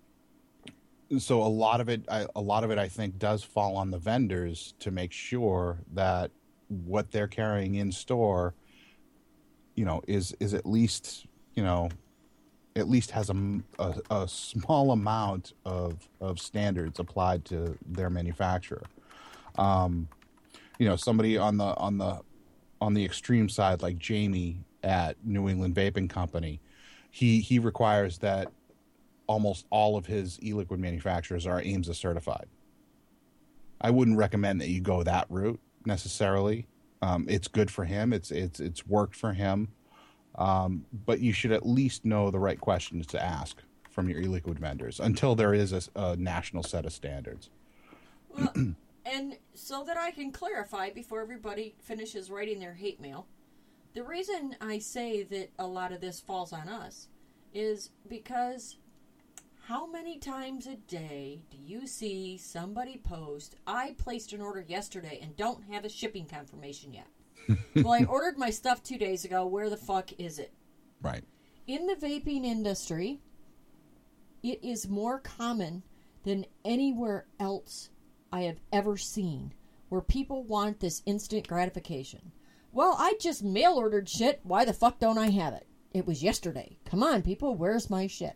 so 1.18 1.42
a 1.42 1.48
lot 1.48 1.80
of 1.80 1.90
it 1.90 2.04
I, 2.10 2.26
a 2.36 2.42
lot 2.42 2.64
of 2.64 2.72
it 2.72 2.78
i 2.78 2.88
think 2.88 3.18
does 3.18 3.44
fall 3.44 3.78
on 3.78 3.92
the 3.92 3.98
vendors 3.98 4.74
to 4.80 4.92
make 4.92 5.12
sure 5.12 5.80
that 5.94 6.32
what 6.68 7.12
they're 7.12 7.28
carrying 7.28 7.76
in 7.76 7.92
store 7.92 8.54
you 9.76 9.86
know 9.86 10.02
is 10.08 10.36
is 10.40 10.54
at 10.54 10.66
least 10.66 11.26
you 11.54 11.64
know 11.64 11.90
at 12.78 12.88
least 12.88 13.12
has 13.12 13.30
a 13.30 13.62
a 14.10 14.28
small 14.28 14.92
amount 14.92 15.54
of 15.66 16.08
of 16.22 16.40
standards 16.40 17.00
applied 17.00 17.44
to 17.46 17.78
their 17.86 18.10
manufacturer 18.10 18.84
um 19.58 20.08
you 20.80 20.88
know 20.88 20.96
somebody 20.96 21.38
on 21.38 21.58
the 21.58 21.76
on 21.78 21.98
the 21.98 22.22
on 22.80 22.94
the 22.94 23.04
extreme 23.04 23.50
side 23.50 23.82
like 23.82 23.98
Jamie 23.98 24.60
at 24.84 25.18
New 25.26 25.50
England 25.50 25.76
Vaping 25.76 26.10
Company 26.10 26.62
he 27.10 27.40
he 27.40 27.60
requires 27.60 28.20
that 28.20 28.52
almost 29.28 29.66
all 29.70 29.98
of 29.98 30.06
his 30.06 30.42
e-liquid 30.42 30.80
manufacturers 30.80 31.46
are 31.46 31.62
AEMSA 31.62 31.96
certified. 31.96 32.48
I 33.80 33.92
wouldn't 33.92 34.18
recommend 34.18 34.62
that 34.62 34.70
you 34.70 34.82
go 34.82 35.04
that 35.04 35.28
route 35.30 35.60
necessarily. 35.86 36.68
Um, 37.02 37.26
it's 37.30 37.48
good 37.48 37.70
for 37.70 37.86
him. 37.86 38.14
It's 38.14 38.32
it's 38.32 38.60
it's 38.60 38.88
worked 38.88 39.16
for 39.16 39.34
him, 39.34 39.70
um, 40.38 40.86
but 41.06 41.20
you 41.20 41.34
should 41.34 41.52
at 41.52 41.66
least 41.66 42.06
know 42.06 42.30
the 42.30 42.40
right 42.40 42.60
questions 42.60 43.08
to 43.08 43.24
ask 43.24 43.62
from 43.90 44.10
your 44.10 44.22
e-liquid 44.22 44.60
vendors 44.60 45.00
until 45.00 45.36
there 45.36 45.54
is 45.54 45.74
a, 45.74 45.82
a 45.96 46.16
national 46.16 46.64
set 46.64 46.86
of 46.86 46.94
standards. 46.94 47.50
Well, 48.30 48.54
and 49.06 49.38
so 49.54 49.84
that 49.86 49.98
I 49.98 50.12
can 50.12 50.32
clarify 50.32 50.92
before 50.92 51.22
everybody 51.22 51.76
finishes 51.82 52.30
writing 52.30 52.60
their 52.60 52.76
hate 52.76 53.02
mail, 53.02 53.26
the 53.94 54.04
reason 54.04 54.56
I 54.62 54.78
say 54.80 55.24
that 55.24 55.50
a 55.58 55.66
lot 55.66 55.92
of 55.92 56.02
this 56.02 56.20
falls 56.20 56.54
on 56.54 56.70
us 56.70 57.08
is 57.54 57.90
because 58.08 58.78
how 59.64 59.88
many 59.88 60.20
times 60.20 60.68
a 60.68 60.76
day 60.76 61.42
do 61.50 61.58
you 61.58 61.88
see 61.88 62.38
somebody 62.38 62.98
post, 62.98 63.56
I 63.66 63.96
placed 63.98 64.32
an 64.32 64.42
order 64.42 64.64
yesterday 64.66 65.20
and 65.22 65.36
don't 65.36 65.64
have 65.72 65.84
a 65.84 65.90
shipping 65.90 66.26
confirmation 66.26 66.94
yet? 66.94 67.08
well, 67.76 67.94
I 67.94 68.04
ordered 68.06 68.38
my 68.38 68.50
stuff 68.50 68.84
two 68.84 68.98
days 68.98 69.26
ago. 69.26 69.46
Where 69.46 69.70
the 69.70 69.78
fuck 69.78 70.12
is 70.20 70.40
it? 70.40 70.52
Right. 71.02 71.24
in 71.68 71.86
the 71.86 71.96
vaping 71.96 72.44
industry, 72.44 73.20
it 74.42 74.60
is 74.64 74.88
more 74.90 75.20
common 75.20 75.84
than 76.24 76.46
anywhere 76.66 77.26
else 77.40 77.90
I 78.32 78.42
have 78.42 78.60
ever 78.72 78.98
seen 78.98 79.54
where 79.90 80.02
people 80.02 80.44
want 80.44 80.80
this 80.80 81.04
instant 81.06 81.48
gratification. 81.48 82.32
Well, 82.74 82.96
I 83.00 83.14
just 83.20 83.44
mail 83.44 83.74
ordered 83.74 84.10
shit. 84.10 84.40
Why 84.44 84.66
the 84.66 84.74
fuck 84.74 85.00
don't 85.00 85.18
I 85.18 85.30
have 85.30 85.54
it? 85.54 85.66
It 85.94 86.06
was 86.06 86.22
yesterday. 86.22 86.78
Come 86.86 87.02
on, 87.02 87.22
people. 87.22 87.56
Where's 87.56 87.90
my 87.90 88.08
shit? 88.08 88.36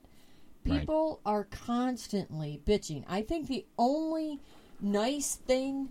Right. 0.66 0.80
People 0.80 1.20
are 1.26 1.46
constantly 1.46 2.62
bitching. 2.66 3.04
I 3.08 3.22
think 3.22 3.48
the 3.48 3.66
only 3.78 4.40
nice 4.80 5.36
thing 5.36 5.90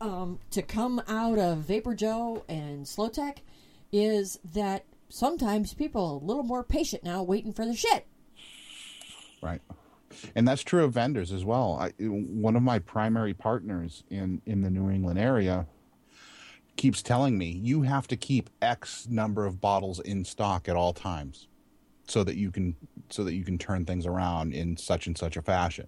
um, 0.00 0.38
to 0.50 0.62
come 0.62 1.02
out 1.08 1.38
of 1.38 1.58
Vapor 1.58 1.94
Joe 1.94 2.44
and 2.48 2.86
Slow 2.86 3.08
Tech 3.08 3.42
is 3.92 4.38
that 4.52 4.84
sometimes 5.08 5.74
people 5.74 6.04
are 6.04 6.14
a 6.14 6.24
little 6.24 6.42
more 6.42 6.62
patient 6.62 7.04
now 7.04 7.22
waiting 7.22 7.52
for 7.52 7.64
the 7.64 7.74
shit. 7.74 8.06
Right. 9.42 9.60
And 10.34 10.46
that's 10.46 10.62
true 10.62 10.84
of 10.84 10.92
vendors 10.92 11.32
as 11.32 11.44
well. 11.44 11.78
I, 11.80 11.90
one 12.00 12.56
of 12.56 12.62
my 12.62 12.78
primary 12.78 13.34
partners 13.34 14.02
in, 14.10 14.40
in 14.46 14.62
the 14.62 14.70
New 14.70 14.90
England 14.90 15.18
area 15.18 15.66
keeps 16.76 17.02
telling 17.02 17.36
me 17.38 17.46
you 17.46 17.82
have 17.82 18.06
to 18.08 18.16
keep 18.16 18.50
X 18.60 19.06
number 19.08 19.46
of 19.46 19.60
bottles 19.60 20.00
in 20.00 20.24
stock 20.24 20.68
at 20.68 20.76
all 20.76 20.92
times 20.92 21.48
so 22.06 22.22
that 22.22 22.36
you 22.36 22.50
can 22.50 22.76
so 23.08 23.24
that 23.24 23.34
you 23.34 23.44
can 23.44 23.58
turn 23.58 23.84
things 23.84 24.06
around 24.06 24.52
in 24.52 24.76
such 24.76 25.06
and 25.06 25.16
such 25.16 25.36
a 25.36 25.42
fashion. 25.42 25.86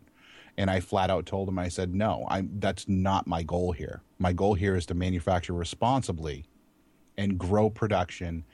And 0.59 0.69
I 0.69 0.81
flat 0.81 1.09
out 1.09 1.25
told 1.25 1.49
him 1.49 1.59
I 1.59 1.69
said 1.69 1.95
no, 1.95 2.27
I 2.29 2.47
that's 2.59 2.89
not 2.89 3.29
my 3.29 3.45
goal 3.45 3.71
here. 3.73 4.03
My 4.19 4.33
goal 4.33 4.55
here 4.55 4.75
is 4.75 4.87
to 4.87 4.95
manufacture 4.95 5.53
responsibly 5.53 6.45
and 7.17 7.39
grow 7.39 7.71
production 7.71 8.45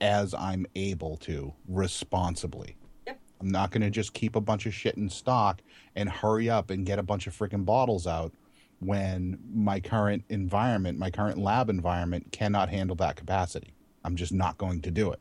as 0.00 0.34
I'm 0.34 0.66
able 0.74 1.16
to 1.18 1.54
responsibly. 1.66 2.76
Yep. 3.06 3.18
I'm 3.40 3.48
not 3.48 3.70
going 3.70 3.80
to 3.80 3.90
just 3.90 4.12
keep 4.12 4.36
a 4.36 4.42
bunch 4.42 4.66
of 4.66 4.74
shit 4.74 4.96
in 4.96 5.08
stock 5.08 5.62
and 5.96 6.08
hurry 6.10 6.50
up 6.50 6.68
and 6.68 6.84
get 6.84 6.98
a 6.98 7.02
bunch 7.02 7.26
of 7.26 7.36
freaking 7.36 7.64
bottles 7.64 8.06
out 8.06 8.32
when 8.80 9.38
my 9.50 9.80
current 9.80 10.24
environment, 10.28 10.98
my 10.98 11.10
current 11.10 11.38
lab 11.38 11.70
environment 11.70 12.30
cannot 12.30 12.68
handle 12.68 12.96
that 12.96 13.16
capacity. 13.16 13.72
I'm 14.04 14.16
just 14.16 14.32
not 14.32 14.58
going 14.58 14.82
to 14.82 14.90
do 14.90 15.10
it. 15.12 15.20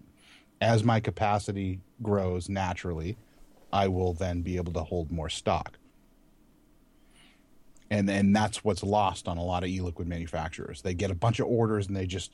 As 0.59 0.83
my 0.83 0.99
capacity 0.99 1.79
grows 2.01 2.49
naturally, 2.49 3.15
I 3.71 3.87
will 3.87 4.13
then 4.13 4.41
be 4.41 4.57
able 4.57 4.73
to 4.73 4.83
hold 4.83 5.09
more 5.09 5.29
stock. 5.29 5.77
And 7.93 8.09
and 8.09 8.35
that's 8.35 8.63
what's 8.63 8.81
lost 8.83 9.27
on 9.27 9.37
a 9.37 9.43
lot 9.43 9.63
of 9.63 9.69
e-liquid 9.69 10.07
manufacturers. 10.07 10.81
They 10.81 10.93
get 10.95 11.11
a 11.11 11.15
bunch 11.15 11.39
of 11.39 11.47
orders 11.47 11.87
and 11.87 11.95
they 11.95 12.07
just 12.07 12.33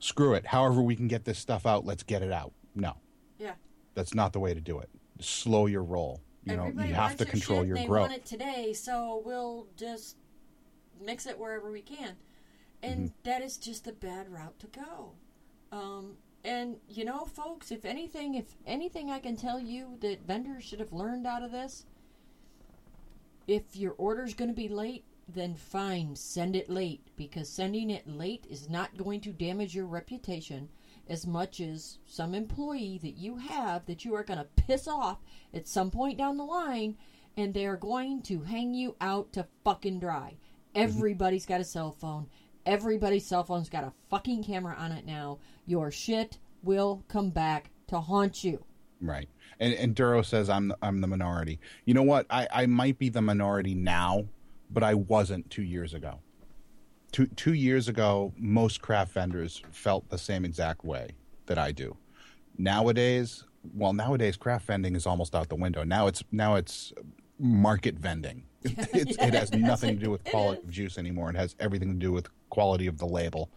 screw 0.00 0.34
it. 0.34 0.44
However 0.46 0.82
we 0.82 0.96
can 0.96 1.06
get 1.08 1.24
this 1.24 1.38
stuff 1.38 1.66
out, 1.66 1.86
let's 1.86 2.02
get 2.02 2.20
it 2.22 2.32
out. 2.32 2.52
No. 2.74 2.94
Yeah. 3.38 3.54
That's 3.94 4.12
not 4.14 4.32
the 4.32 4.40
way 4.40 4.54
to 4.54 4.60
do 4.60 4.80
it. 4.80 4.88
Slow 5.20 5.66
your 5.66 5.84
roll. 5.84 6.20
You 6.44 6.56
know, 6.56 6.62
Everybody 6.62 6.88
you 6.88 6.94
have 6.94 7.16
to 7.18 7.24
your 7.24 7.30
control 7.30 7.58
shit, 7.60 7.68
your 7.68 7.76
they 7.76 7.86
growth. 7.86 8.08
want 8.08 8.12
it 8.14 8.24
today, 8.24 8.72
so 8.72 9.22
we'll 9.24 9.66
just 9.76 10.16
mix 11.00 11.26
it 11.26 11.38
wherever 11.38 11.70
we 11.70 11.82
can, 11.82 12.16
and 12.82 12.94
Mm-hmm. 13.10 13.14
that 13.24 13.42
is 13.42 13.56
just 13.58 13.86
a 13.86 13.92
bad 13.92 14.32
route 14.32 14.58
to 14.60 14.66
go. 14.68 15.12
Um, 15.72 16.16
and 16.44 16.76
you 16.88 17.04
know, 17.04 17.24
folks, 17.26 17.70
if 17.70 17.84
anything, 17.84 18.34
if 18.34 18.46
anything, 18.66 19.10
I 19.10 19.18
can 19.18 19.36
tell 19.36 19.60
you 19.60 19.96
that 20.00 20.26
vendors 20.26 20.64
should 20.64 20.80
have 20.80 20.92
learned 20.92 21.26
out 21.26 21.42
of 21.42 21.52
this. 21.52 21.84
If 23.48 23.74
your 23.74 23.94
order's 23.98 24.34
going 24.34 24.50
to 24.50 24.54
be 24.54 24.68
late, 24.68 25.04
then 25.26 25.54
fine, 25.54 26.14
send 26.14 26.54
it 26.54 26.70
late 26.70 27.08
because 27.16 27.48
sending 27.48 27.90
it 27.90 28.06
late 28.06 28.46
is 28.48 28.68
not 28.68 28.96
going 28.96 29.20
to 29.22 29.32
damage 29.32 29.74
your 29.74 29.86
reputation 29.86 30.68
as 31.08 31.26
much 31.26 31.60
as 31.60 31.98
some 32.06 32.34
employee 32.34 32.98
that 33.02 33.16
you 33.16 33.36
have 33.36 33.86
that 33.86 34.04
you 34.04 34.14
are 34.14 34.22
going 34.22 34.38
to 34.38 34.62
piss 34.66 34.86
off 34.86 35.18
at 35.54 35.66
some 35.66 35.90
point 35.90 36.18
down 36.18 36.36
the 36.36 36.44
line 36.44 36.96
and 37.36 37.54
they 37.54 37.66
are 37.66 37.76
going 37.76 38.20
to 38.22 38.42
hang 38.42 38.74
you 38.74 38.96
out 39.00 39.32
to 39.32 39.46
fucking 39.64 39.98
dry. 39.98 40.36
Mm-hmm. 40.74 40.82
Everybody's 40.82 41.46
got 41.46 41.60
a 41.60 41.64
cell 41.64 41.92
phone. 41.92 42.26
Everybody's 42.66 43.26
cell 43.26 43.44
phone's 43.44 43.70
got 43.70 43.84
a 43.84 43.92
fucking 44.10 44.44
camera 44.44 44.76
on 44.78 44.92
it 44.92 45.06
now. 45.06 45.38
Your 45.66 45.90
shit 45.90 46.38
will 46.62 47.02
come 47.08 47.30
back 47.30 47.70
to 47.86 48.00
haunt 48.00 48.44
you. 48.44 48.62
Right. 49.00 49.28
And 49.60 49.74
and 49.74 49.94
Duro 49.94 50.22
says 50.22 50.48
I'm 50.48 50.72
I'm 50.82 51.00
the 51.00 51.06
minority. 51.06 51.58
You 51.84 51.94
know 51.94 52.02
what? 52.02 52.26
I, 52.30 52.48
I 52.52 52.66
might 52.66 52.98
be 52.98 53.08
the 53.08 53.22
minority 53.22 53.74
now, 53.74 54.26
but 54.70 54.82
I 54.82 54.94
wasn't 54.94 55.50
two 55.50 55.62
years 55.62 55.94
ago. 55.94 56.20
Two 57.10 57.26
two 57.26 57.54
years 57.54 57.88
ago, 57.88 58.32
most 58.36 58.80
craft 58.82 59.12
vendors 59.12 59.62
felt 59.70 60.08
the 60.10 60.18
same 60.18 60.44
exact 60.44 60.84
way 60.84 61.10
that 61.46 61.58
I 61.58 61.72
do. 61.72 61.96
Nowadays, 62.56 63.44
well, 63.74 63.92
nowadays 63.92 64.36
craft 64.36 64.66
vending 64.66 64.94
is 64.94 65.06
almost 65.06 65.34
out 65.34 65.48
the 65.48 65.56
window. 65.56 65.82
Now 65.84 66.06
it's 66.06 66.22
now 66.30 66.54
it's 66.56 66.92
market 67.38 67.96
vending. 67.96 68.44
It's, 68.92 69.16
it 69.18 69.34
has 69.34 69.52
nothing 69.52 69.98
to 69.98 70.04
do 70.04 70.10
with 70.10 70.24
quality 70.24 70.60
of 70.62 70.70
juice 70.70 70.98
anymore. 70.98 71.30
It 71.30 71.36
has 71.36 71.54
everything 71.60 71.90
to 71.90 71.94
do 71.94 72.10
with 72.10 72.28
quality 72.50 72.88
of 72.88 72.98
the 72.98 73.06
label, 73.06 73.50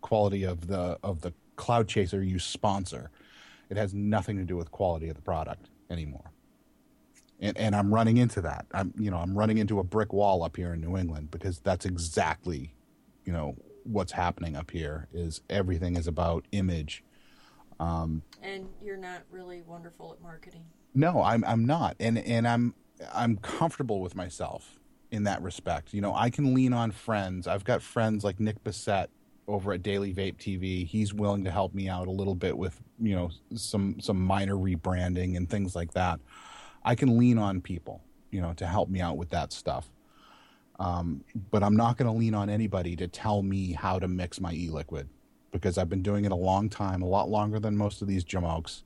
quality 0.00 0.44
of 0.44 0.66
the 0.66 0.98
of 1.02 1.20
the 1.20 1.34
cloud 1.56 1.88
chaser 1.88 2.22
you 2.22 2.38
sponsor. 2.38 3.10
It 3.70 3.76
has 3.76 3.94
nothing 3.94 4.36
to 4.36 4.44
do 4.44 4.56
with 4.56 4.70
quality 4.70 5.08
of 5.08 5.16
the 5.16 5.22
product 5.22 5.70
anymore. 5.90 6.32
And 7.40 7.56
and 7.56 7.74
I'm 7.74 7.94
running 7.94 8.18
into 8.18 8.42
that. 8.42 8.66
I'm 8.72 8.92
you 8.98 9.10
know, 9.10 9.16
I'm 9.16 9.36
running 9.38 9.58
into 9.58 9.78
a 9.78 9.84
brick 9.84 10.12
wall 10.12 10.42
up 10.42 10.56
here 10.56 10.74
in 10.74 10.80
New 10.80 10.96
England 10.96 11.30
because 11.30 11.60
that's 11.60 11.86
exactly, 11.86 12.74
you 13.24 13.32
know, 13.32 13.56
what's 13.84 14.12
happening 14.12 14.56
up 14.56 14.70
here 14.70 15.08
is 15.12 15.40
everything 15.48 15.96
is 15.96 16.06
about 16.06 16.46
image. 16.52 17.02
Um, 17.78 18.22
and 18.42 18.68
you're 18.82 18.98
not 18.98 19.22
really 19.30 19.62
wonderful 19.62 20.12
at 20.12 20.20
marketing. 20.20 20.64
No, 20.94 21.22
I'm 21.22 21.44
I'm 21.44 21.64
not. 21.64 21.96
And 21.98 22.18
and 22.18 22.46
I'm 22.46 22.74
I'm 23.14 23.36
comfortable 23.38 24.00
with 24.00 24.14
myself 24.14 24.78
in 25.10 25.24
that 25.24 25.42
respect. 25.42 25.94
You 25.94 26.00
know, 26.00 26.14
I 26.14 26.28
can 26.28 26.54
lean 26.54 26.72
on 26.72 26.90
friends. 26.90 27.46
I've 27.46 27.64
got 27.64 27.80
friends 27.80 28.22
like 28.22 28.38
Nick 28.38 28.62
Bissett 28.62 29.10
over 29.50 29.72
at 29.72 29.82
Daily 29.82 30.14
Vape 30.14 30.36
TV. 30.36 30.86
He's 30.86 31.12
willing 31.12 31.44
to 31.44 31.50
help 31.50 31.74
me 31.74 31.88
out 31.88 32.06
a 32.06 32.10
little 32.10 32.34
bit 32.34 32.56
with, 32.56 32.80
you 33.00 33.14
know, 33.14 33.30
some 33.54 34.00
some 34.00 34.20
minor 34.20 34.54
rebranding 34.54 35.36
and 35.36 35.48
things 35.48 35.74
like 35.74 35.92
that. 35.92 36.20
I 36.84 36.94
can 36.94 37.18
lean 37.18 37.38
on 37.38 37.60
people, 37.60 38.02
you 38.30 38.40
know, 38.40 38.52
to 38.54 38.66
help 38.66 38.88
me 38.88 39.00
out 39.00 39.16
with 39.16 39.30
that 39.30 39.52
stuff. 39.52 39.90
Um, 40.78 41.24
but 41.50 41.62
I'm 41.62 41.76
not 41.76 41.98
going 41.98 42.10
to 42.10 42.18
lean 42.18 42.34
on 42.34 42.48
anybody 42.48 42.96
to 42.96 43.06
tell 43.06 43.42
me 43.42 43.72
how 43.72 43.98
to 43.98 44.08
mix 44.08 44.40
my 44.40 44.52
e-liquid 44.54 45.10
because 45.52 45.76
I've 45.76 45.90
been 45.90 46.02
doing 46.02 46.24
it 46.24 46.32
a 46.32 46.36
long 46.36 46.70
time, 46.70 47.02
a 47.02 47.06
lot 47.06 47.28
longer 47.28 47.60
than 47.60 47.76
most 47.76 48.00
of 48.00 48.08
these 48.08 48.24
jamokes. 48.24 48.82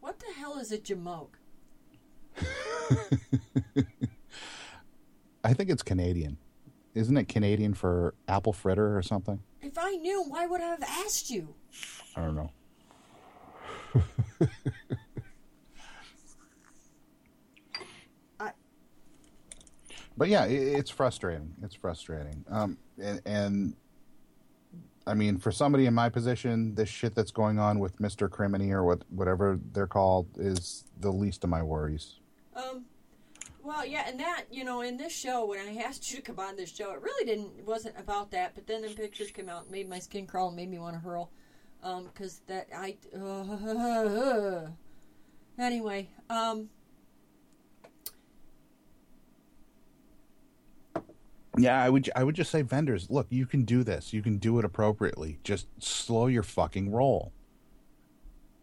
What 0.00 0.18
the 0.18 0.32
hell 0.38 0.58
is 0.58 0.72
a 0.72 0.78
jamoke? 0.78 1.34
I 5.44 5.52
think 5.52 5.68
it's 5.68 5.82
Canadian. 5.82 6.38
Isn't 6.94 7.16
it 7.16 7.28
Canadian 7.28 7.74
for 7.74 8.14
apple 8.28 8.52
fritter 8.52 8.96
or 8.96 9.02
something? 9.02 9.40
If 9.62 9.78
I 9.78 9.92
knew, 9.92 10.24
why 10.24 10.46
would 10.46 10.60
I 10.60 10.66
have 10.68 10.82
asked 10.82 11.30
you? 11.30 11.54
I 12.16 12.22
don't 12.22 12.34
know. 12.34 12.50
I- 18.40 18.52
but 20.16 20.28
yeah, 20.28 20.44
it, 20.46 20.54
it's 20.78 20.90
frustrating. 20.90 21.54
It's 21.62 21.74
frustrating. 21.74 22.44
Um, 22.48 22.78
and, 23.00 23.20
and 23.24 23.74
I 25.06 25.14
mean, 25.14 25.38
for 25.38 25.52
somebody 25.52 25.86
in 25.86 25.94
my 25.94 26.08
position, 26.08 26.74
this 26.74 26.88
shit 26.88 27.14
that's 27.14 27.30
going 27.30 27.58
on 27.58 27.78
with 27.78 27.98
Mister 28.00 28.28
Criminy 28.28 28.70
or 28.70 28.84
what 28.84 29.02
whatever 29.10 29.58
they're 29.72 29.86
called 29.86 30.26
is 30.38 30.84
the 30.98 31.10
least 31.10 31.44
of 31.44 31.50
my 31.50 31.62
worries. 31.62 32.16
Um, 32.54 32.84
well, 33.62 33.84
yeah, 33.84 34.04
and 34.06 34.18
that 34.20 34.44
you 34.50 34.64
know, 34.64 34.80
in 34.82 34.96
this 34.96 35.12
show, 35.12 35.46
when 35.46 35.58
I 35.58 35.80
asked 35.82 36.10
you 36.10 36.16
to 36.16 36.22
come 36.22 36.38
on 36.38 36.56
this 36.56 36.74
show, 36.74 36.92
it 36.92 37.02
really 37.02 37.24
didn't 37.24 37.58
it 37.58 37.66
wasn't 37.66 37.98
about 37.98 38.30
that. 38.32 38.54
But 38.54 38.66
then 38.66 38.82
the 38.82 38.88
pictures 38.88 39.30
came 39.30 39.48
out, 39.48 39.62
and 39.62 39.70
made 39.70 39.88
my 39.88 39.98
skin 39.98 40.26
crawl, 40.26 40.48
and 40.48 40.56
made 40.56 40.70
me 40.70 40.78
want 40.78 40.94
to 40.94 41.00
hurl. 41.00 41.30
Um, 41.82 42.04
because 42.12 42.40
that 42.46 42.68
I. 42.74 42.96
Uh, 43.16 44.68
anyway, 45.58 46.08
um, 46.28 46.68
Yeah, 51.58 51.82
I 51.82 51.90
would. 51.90 52.08
I 52.14 52.24
would 52.24 52.34
just 52.34 52.50
say, 52.50 52.62
vendors, 52.62 53.10
look, 53.10 53.26
you 53.28 53.44
can 53.44 53.64
do 53.64 53.82
this. 53.82 54.12
You 54.12 54.22
can 54.22 54.38
do 54.38 54.58
it 54.58 54.64
appropriately. 54.64 55.38
Just 55.42 55.66
slow 55.82 56.26
your 56.26 56.42
fucking 56.42 56.90
roll. 56.90 57.32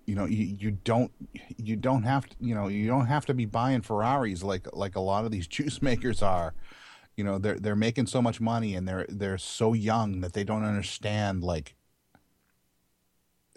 You 0.08 0.16
know, 0.16 0.26
you, 0.26 0.46
you 0.46 0.72
don't 0.72 1.12
you 1.58 1.76
don't 1.76 2.04
have 2.04 2.28
to. 2.28 2.36
You 2.40 2.56
know, 2.56 2.68
you 2.70 2.88
don't 2.88 3.06
have 3.06 3.26
to 3.28 3.34
be 3.34 3.46
buying 3.46 3.82
Ferraris 3.82 4.42
like 4.42 4.68
like 4.74 4.96
a 4.96 5.02
lot 5.02 5.26
of 5.26 5.32
these 5.32 5.48
juice 5.58 5.82
makers 5.82 6.24
are. 6.24 6.54
You 7.16 7.24
know, 7.24 7.38
they're 7.38 7.60
they're 7.60 7.76
making 7.76 8.08
so 8.08 8.22
much 8.22 8.42
money 8.42 8.74
and 8.76 8.88
they're 8.88 9.06
they're 9.10 9.38
so 9.38 9.74
young 9.74 10.22
that 10.22 10.34
they 10.34 10.44
don't 10.44 10.64
understand 10.64 11.44
like 11.44 11.76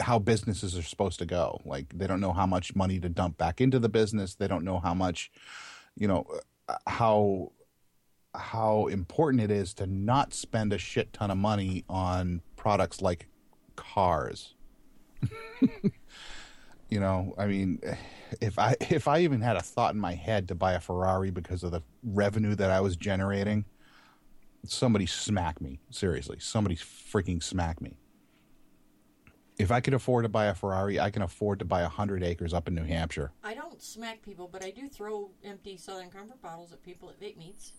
how 0.00 0.18
businesses 0.18 0.76
are 0.76 0.82
supposed 0.82 1.18
to 1.20 1.26
go. 1.26 1.60
Like 1.64 1.96
they 1.96 2.06
don't 2.06 2.20
know 2.20 2.32
how 2.32 2.46
much 2.46 2.74
money 2.74 2.98
to 3.00 3.08
dump 3.08 3.38
back 3.38 3.60
into 3.60 3.78
the 3.78 3.88
business. 3.88 4.34
They 4.34 4.48
don't 4.48 4.64
know 4.64 4.80
how 4.80 4.94
much, 4.94 5.30
you 5.96 6.08
know, 6.08 6.26
uh, 6.68 6.76
how 6.86 7.52
how 8.34 8.86
important 8.86 9.42
it 9.42 9.50
is 9.50 9.74
to 9.74 9.86
not 9.86 10.32
spend 10.32 10.72
a 10.72 10.78
shit 10.78 11.12
ton 11.12 11.30
of 11.30 11.36
money 11.36 11.84
on 11.88 12.42
products 12.56 13.02
like 13.02 13.28
cars. 13.76 14.54
you 16.90 17.00
know, 17.00 17.34
I 17.38 17.46
mean, 17.46 17.80
if 18.40 18.58
I 18.58 18.76
if 18.80 19.08
I 19.08 19.20
even 19.20 19.40
had 19.40 19.56
a 19.56 19.62
thought 19.62 19.94
in 19.94 20.00
my 20.00 20.14
head 20.14 20.48
to 20.48 20.54
buy 20.54 20.74
a 20.74 20.80
Ferrari 20.80 21.30
because 21.30 21.62
of 21.62 21.70
the 21.70 21.82
revenue 22.02 22.54
that 22.56 22.70
I 22.70 22.80
was 22.80 22.96
generating, 22.96 23.64
somebody 24.66 25.06
smack 25.06 25.60
me. 25.60 25.80
Seriously, 25.90 26.38
somebody 26.40 26.76
freaking 26.76 27.42
smack 27.42 27.80
me. 27.80 27.96
If 29.58 29.70
I 29.70 29.80
could 29.80 29.92
afford 29.92 30.24
to 30.24 30.30
buy 30.30 30.46
a 30.46 30.54
Ferrari, 30.54 30.98
I 30.98 31.10
can 31.10 31.20
afford 31.20 31.58
to 31.58 31.66
buy 31.66 31.82
a 31.82 31.88
hundred 31.88 32.22
acres 32.22 32.54
up 32.54 32.66
in 32.66 32.74
New 32.74 32.84
Hampshire. 32.84 33.30
I 33.44 33.52
don't 33.52 33.82
smack 33.82 34.22
people, 34.22 34.48
but 34.50 34.64
I 34.64 34.70
do 34.70 34.88
throw 34.88 35.30
empty 35.44 35.76
Southern 35.76 36.08
Comfort 36.08 36.40
bottles 36.40 36.72
at 36.72 36.82
people 36.82 37.10
at 37.10 37.20
vape 37.20 37.36
meets. 37.36 37.72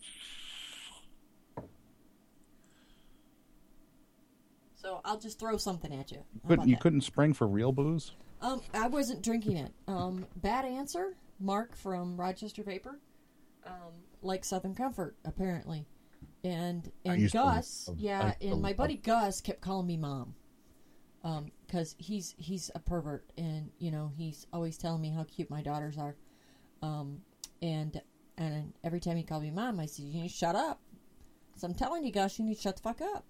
So 4.76 5.00
I'll 5.04 5.18
just 5.18 5.40
throw 5.40 5.56
something 5.56 5.92
at 5.92 6.12
you. 6.12 6.18
How 6.18 6.56
But 6.56 6.68
you 6.68 6.74
that? 6.76 6.80
couldn't 6.82 7.00
spring 7.02 7.32
for 7.34 7.48
real 7.48 7.72
booze. 7.72 8.12
Um, 8.42 8.60
I 8.74 8.88
wasn't 8.88 9.22
drinking 9.22 9.56
it. 9.56 9.72
Um, 9.88 10.26
bad 10.36 10.64
answer. 10.64 11.14
Mark 11.40 11.74
from 11.76 12.20
Rochester 12.20 12.62
Paper. 12.62 12.98
um, 13.66 13.92
like 14.22 14.44
Southern 14.44 14.74
Comfort 14.74 15.16
apparently, 15.24 15.86
and 16.44 16.90
and 17.04 17.22
to- 17.22 17.28
Gus, 17.32 17.88
I 17.88 17.94
yeah, 17.96 18.32
to 18.40 18.46
and 18.48 18.60
my 18.62 18.72
buddy 18.72 18.96
Gus 18.96 19.40
kept 19.40 19.60
calling 19.60 19.86
me 19.86 19.96
mom, 19.96 20.34
um, 21.24 21.46
because 21.66 21.94
he's 21.98 22.34
he's 22.38 22.70
a 22.74 22.78
pervert, 22.80 23.24
and 23.38 23.70
you 23.78 23.90
know 23.92 24.10
he's 24.16 24.46
always 24.52 24.76
telling 24.76 25.00
me 25.00 25.10
how 25.10 25.24
cute 25.24 25.48
my 25.50 25.62
daughters 25.62 25.96
are, 25.98 26.16
um, 26.82 27.22
and 27.62 28.00
and 28.38 28.72
every 28.84 29.00
time 29.00 29.16
he 29.16 29.22
called 29.24 29.42
me 29.42 29.50
mom, 29.50 29.78
I 29.80 29.86
said 29.86 30.04
you 30.04 30.20
need 30.22 30.28
to 30.28 30.34
shut 30.34 30.54
up. 30.56 30.80
So 31.56 31.66
I'm 31.66 31.74
telling 31.74 32.04
you, 32.04 32.10
Gus, 32.12 32.38
you 32.38 32.44
need 32.44 32.56
to 32.56 32.60
shut 32.62 32.76
the 32.76 32.82
fuck 32.82 33.00
up. 33.00 33.24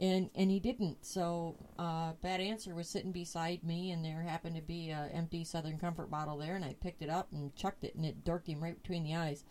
And 0.00 0.30
and 0.34 0.50
he 0.50 0.60
didn't. 0.60 1.04
So 1.04 1.56
uh, 1.78 2.12
Bad 2.22 2.40
Answer 2.40 2.74
was 2.74 2.88
sitting 2.88 3.12
beside 3.12 3.64
me, 3.64 3.90
and 3.90 4.04
there 4.04 4.22
happened 4.22 4.56
to 4.56 4.62
be 4.62 4.90
a 4.90 5.08
empty 5.12 5.44
Southern 5.44 5.78
Comfort 5.78 6.10
bottle 6.10 6.38
there, 6.38 6.56
and 6.56 6.64
I 6.64 6.74
picked 6.80 7.02
it 7.02 7.10
up 7.10 7.28
and 7.32 7.54
chucked 7.56 7.84
it, 7.84 7.94
and 7.94 8.04
it 8.04 8.24
dorked 8.24 8.46
him 8.46 8.62
right 8.62 8.80
between 8.80 9.04
the 9.04 9.16
eyes. 9.16 9.44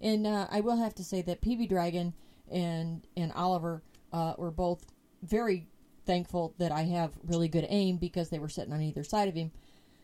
And 0.00 0.26
uh, 0.26 0.48
I 0.50 0.60
will 0.60 0.76
have 0.76 0.94
to 0.96 1.04
say 1.04 1.22
that 1.22 1.40
PB 1.40 1.68
Dragon 1.68 2.14
and 2.50 3.06
and 3.16 3.32
Oliver 3.32 3.82
uh, 4.12 4.34
were 4.36 4.50
both 4.50 4.86
very 5.22 5.68
thankful 6.04 6.54
that 6.58 6.72
I 6.72 6.82
have 6.82 7.12
really 7.24 7.48
good 7.48 7.66
aim 7.68 7.96
because 7.96 8.28
they 8.28 8.38
were 8.38 8.48
sitting 8.48 8.72
on 8.72 8.82
either 8.82 9.04
side 9.04 9.28
of 9.28 9.34
him. 9.34 9.52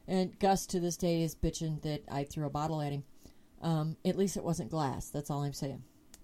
And 0.07 0.39
Gus 0.39 0.65
to 0.67 0.81
this 0.81 0.97
day 0.97 1.23
is 1.23 1.35
bitching 1.35 1.83
that 1.83 2.03
I 2.11 2.25
threw 2.25 2.47
a 2.47 2.51
bottle 2.51 2.81
at 2.81 2.93
him. 2.93 3.05
Um, 3.61 3.97
at 4.05 4.17
least 4.17 4.37
it 4.37 4.45
wasn't 4.45 4.71
glass. 4.71 5.11
That's 5.11 5.31
all 5.31 5.43
I'm 5.43 5.53
saying. 5.53 5.83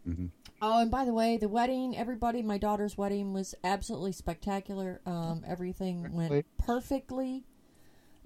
Mm-hmm. 0.08 0.26
Oh, 0.62 0.80
and 0.80 0.90
by 0.90 1.04
the 1.04 1.12
way, 1.12 1.36
the 1.36 1.48
wedding, 1.48 1.96
everybody, 1.96 2.42
my 2.42 2.58
daughter's 2.58 2.96
wedding 2.96 3.32
was 3.32 3.54
absolutely 3.64 4.12
spectacular. 4.12 5.00
Um, 5.04 5.44
everything 5.46 6.12
went 6.12 6.46
perfectly. 6.58 7.44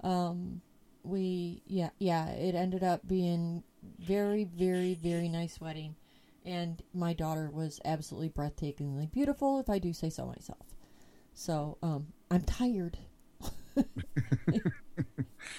Um, 0.03 0.61
we, 1.03 1.63
yeah, 1.65 1.89
yeah, 1.99 2.29
it 2.29 2.55
ended 2.55 2.83
up 2.83 3.07
being 3.07 3.63
very, 3.99 4.43
very, 4.45 4.93
very 4.93 5.27
nice 5.27 5.59
wedding. 5.59 5.95
And 6.45 6.81
my 6.93 7.13
daughter 7.13 7.49
was 7.51 7.81
absolutely 7.83 8.29
breathtakingly 8.29 9.11
beautiful, 9.11 9.59
if 9.59 9.69
I 9.69 9.79
do 9.79 9.91
say 9.91 10.09
so 10.09 10.25
myself. 10.25 10.65
So, 11.33 11.77
um, 11.83 12.07
I'm 12.31 12.41
tired. 12.41 12.97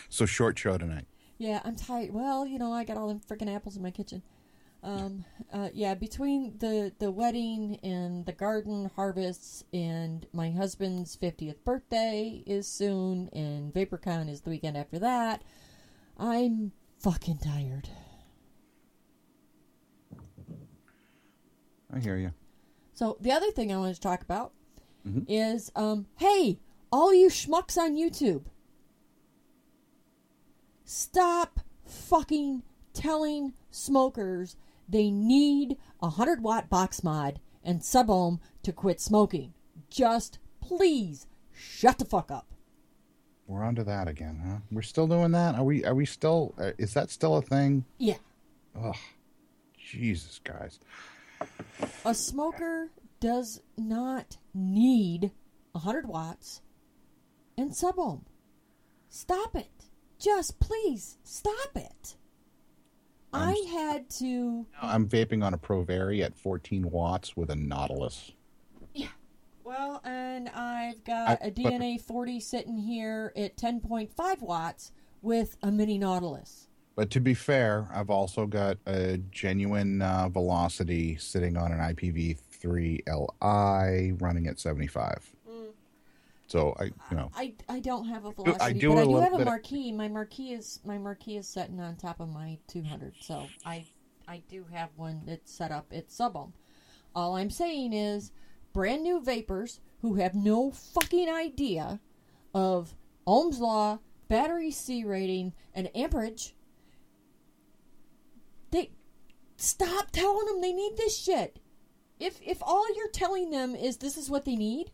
so 0.08 0.24
short 0.26 0.58
show 0.58 0.78
tonight. 0.78 1.06
Yeah, 1.38 1.60
I'm 1.64 1.76
tired. 1.76 2.12
Well, 2.12 2.46
you 2.46 2.58
know, 2.58 2.72
I 2.72 2.84
got 2.84 2.96
all 2.96 3.08
them 3.08 3.20
freaking 3.20 3.54
apples 3.54 3.76
in 3.76 3.82
my 3.82 3.90
kitchen. 3.90 4.22
Um, 4.82 5.24
uh, 5.52 5.68
yeah, 5.74 5.94
between 5.94 6.56
the 6.58 6.92
the 6.98 7.10
wedding 7.10 7.78
and 7.82 8.24
the 8.24 8.32
garden 8.32 8.90
harvests 8.96 9.62
and 9.74 10.26
my 10.32 10.50
husband's 10.50 11.14
fiftieth 11.16 11.62
birthday 11.64 12.42
is 12.46 12.66
soon, 12.66 13.28
and 13.32 13.74
VaporCon 13.74 14.30
is 14.30 14.40
the 14.40 14.50
weekend 14.50 14.78
after 14.78 14.98
that. 14.98 15.42
I'm 16.16 16.72
fucking 16.98 17.38
tired. 17.38 17.88
I 21.92 21.98
hear 21.98 22.16
you. 22.16 22.32
So 22.94 23.16
the 23.20 23.32
other 23.32 23.50
thing 23.50 23.72
I 23.72 23.76
wanted 23.76 23.94
to 23.96 24.00
talk 24.00 24.22
about 24.22 24.52
Mhm. 25.06 25.24
is, 25.28 25.70
um, 25.74 26.06
hey, 26.16 26.58
all 26.92 27.12
you 27.12 27.28
schmucks 27.28 27.76
on 27.76 27.96
YouTube, 27.96 28.44
stop 30.84 31.60
fucking 31.84 32.62
telling 32.92 33.54
smokers 33.70 34.56
they 34.90 35.10
need 35.10 35.76
a 36.02 36.10
hundred 36.10 36.42
watt 36.42 36.68
box 36.68 37.02
mod 37.04 37.40
and 37.62 37.84
sub 37.84 38.10
ohm 38.10 38.40
to 38.62 38.72
quit 38.72 39.00
smoking. 39.00 39.54
Just 39.88 40.38
please 40.60 41.26
shut 41.52 41.98
the 41.98 42.04
fuck 42.04 42.30
up. 42.30 42.46
We're 43.46 43.64
onto 43.64 43.82
that 43.84 44.06
again, 44.08 44.40
huh? 44.46 44.58
We're 44.70 44.82
still 44.82 45.06
doing 45.06 45.32
that. 45.32 45.56
Are 45.56 45.64
we? 45.64 45.84
Are 45.84 45.94
we 45.94 46.06
still? 46.06 46.54
Uh, 46.58 46.70
is 46.78 46.94
that 46.94 47.10
still 47.10 47.36
a 47.36 47.42
thing? 47.42 47.84
Yeah, 47.98 48.18
Ugh, 48.80 48.94
Jesus, 49.76 50.40
guys. 50.44 50.78
a 52.04 52.14
smoker 52.14 52.90
does 53.18 53.60
not 53.76 54.36
need 54.54 55.32
a 55.74 55.80
hundred 55.80 56.06
watts 56.06 56.62
and 57.58 57.74
sub 57.74 57.98
ohm. 57.98 58.24
Stop 59.08 59.56
it. 59.56 59.86
Just 60.18 60.60
please 60.60 61.16
stop 61.24 61.74
it. 61.74 62.14
I'm 63.32 63.48
I 63.50 63.68
had 63.70 64.10
to. 64.18 64.66
I'm 64.82 65.08
vaping 65.08 65.44
on 65.44 65.54
a 65.54 65.58
Provari 65.58 66.22
at 66.22 66.36
14 66.36 66.90
watts 66.90 67.36
with 67.36 67.50
a 67.50 67.56
Nautilus. 67.56 68.32
Yeah. 68.94 69.08
Well, 69.64 70.00
and 70.04 70.48
I've 70.48 71.02
got 71.04 71.40
I- 71.42 71.46
a 71.46 71.50
DNA 71.50 72.00
40 72.00 72.40
sitting 72.40 72.76
here 72.78 73.32
at 73.36 73.56
10.5 73.56 74.42
watts 74.42 74.92
with 75.22 75.56
a 75.62 75.70
mini 75.70 75.98
Nautilus. 75.98 76.66
But 76.96 77.08
to 77.10 77.20
be 77.20 77.34
fair, 77.34 77.88
I've 77.94 78.10
also 78.10 78.46
got 78.46 78.76
a 78.86 79.18
genuine 79.30 80.02
uh, 80.02 80.28
Velocity 80.28 81.16
sitting 81.16 81.56
on 81.56 81.72
an 81.72 81.78
IPv3 81.78 83.00
Li 83.06 84.12
running 84.18 84.46
at 84.48 84.58
75. 84.58 85.32
So 86.50 86.74
I, 86.80 86.86
you 86.86 87.16
know, 87.16 87.30
I, 87.36 87.54
I 87.68 87.78
don't 87.78 88.08
have 88.08 88.24
a 88.24 88.32
velocity, 88.32 88.80
do 88.80 88.88
but 88.88 88.98
I 88.98 89.04
do 89.04 89.16
have 89.18 89.34
a 89.34 89.44
marquee. 89.44 89.92
My 89.92 90.08
marquee 90.08 90.52
is 90.52 90.80
my 90.84 90.98
marquee 90.98 91.36
is 91.36 91.46
sitting 91.46 91.78
on 91.78 91.94
top 91.94 92.18
of 92.18 92.28
my 92.28 92.58
200, 92.66 93.14
so 93.20 93.46
I 93.64 93.86
I 94.26 94.42
do 94.48 94.66
have 94.72 94.88
one 94.96 95.22
that's 95.24 95.52
set 95.52 95.70
up 95.70 95.92
at 95.94 96.10
sub 96.10 96.36
ohm. 96.36 96.52
All 97.14 97.36
I'm 97.36 97.50
saying 97.50 97.92
is, 97.92 98.32
brand 98.72 99.04
new 99.04 99.22
vapors 99.22 99.78
who 100.02 100.14
have 100.14 100.34
no 100.34 100.72
fucking 100.72 101.28
idea 101.28 102.00
of 102.52 102.96
Ohm's 103.28 103.60
law, 103.60 104.00
battery 104.26 104.72
C 104.72 105.04
rating, 105.04 105.52
and 105.72 105.88
amperage. 105.94 106.56
They 108.72 108.90
stop 109.56 110.10
telling 110.10 110.46
them 110.46 110.60
they 110.60 110.72
need 110.72 110.96
this 110.96 111.16
shit. 111.16 111.60
If 112.18 112.40
if 112.44 112.58
all 112.60 112.92
you're 112.96 113.10
telling 113.12 113.50
them 113.50 113.76
is 113.76 113.98
this 113.98 114.16
is 114.16 114.28
what 114.28 114.44
they 114.44 114.56
need, 114.56 114.90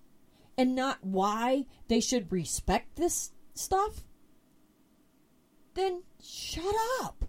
and 0.57 0.75
not 0.75 0.99
why 1.03 1.67
they 1.89 2.01
should 2.01 2.31
respect 2.33 2.97
this 2.97 3.33
stuff, 3.55 4.05
then 5.75 6.03
shut 6.21 6.75
up. 7.03 7.25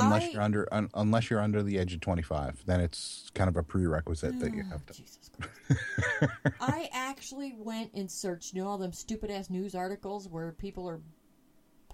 unless 0.00 0.22
I- 0.24 0.28
you're 0.28 0.42
under 0.42 0.68
un, 0.72 0.90
unless 0.94 1.30
you're 1.30 1.40
under 1.40 1.62
the 1.62 1.78
age 1.78 1.94
of 1.94 2.00
25, 2.00 2.64
then 2.66 2.80
it's 2.80 3.30
kind 3.34 3.48
of 3.48 3.56
a 3.56 3.62
prerequisite 3.62 4.38
that 4.40 4.54
you 4.54 4.62
ah, 4.66 4.72
have 4.72 4.86
to. 4.86 4.92
Jesus 4.94 5.30
Christ. 5.36 6.54
I 6.60 6.88
actually 6.92 7.54
went 7.58 7.92
and 7.94 8.10
searched, 8.10 8.54
you 8.54 8.62
know, 8.62 8.68
all 8.68 8.78
them 8.78 8.92
stupid 8.92 9.30
ass 9.30 9.50
news 9.50 9.74
articles 9.74 10.28
where 10.28 10.52
people 10.52 10.88
are 10.88 11.00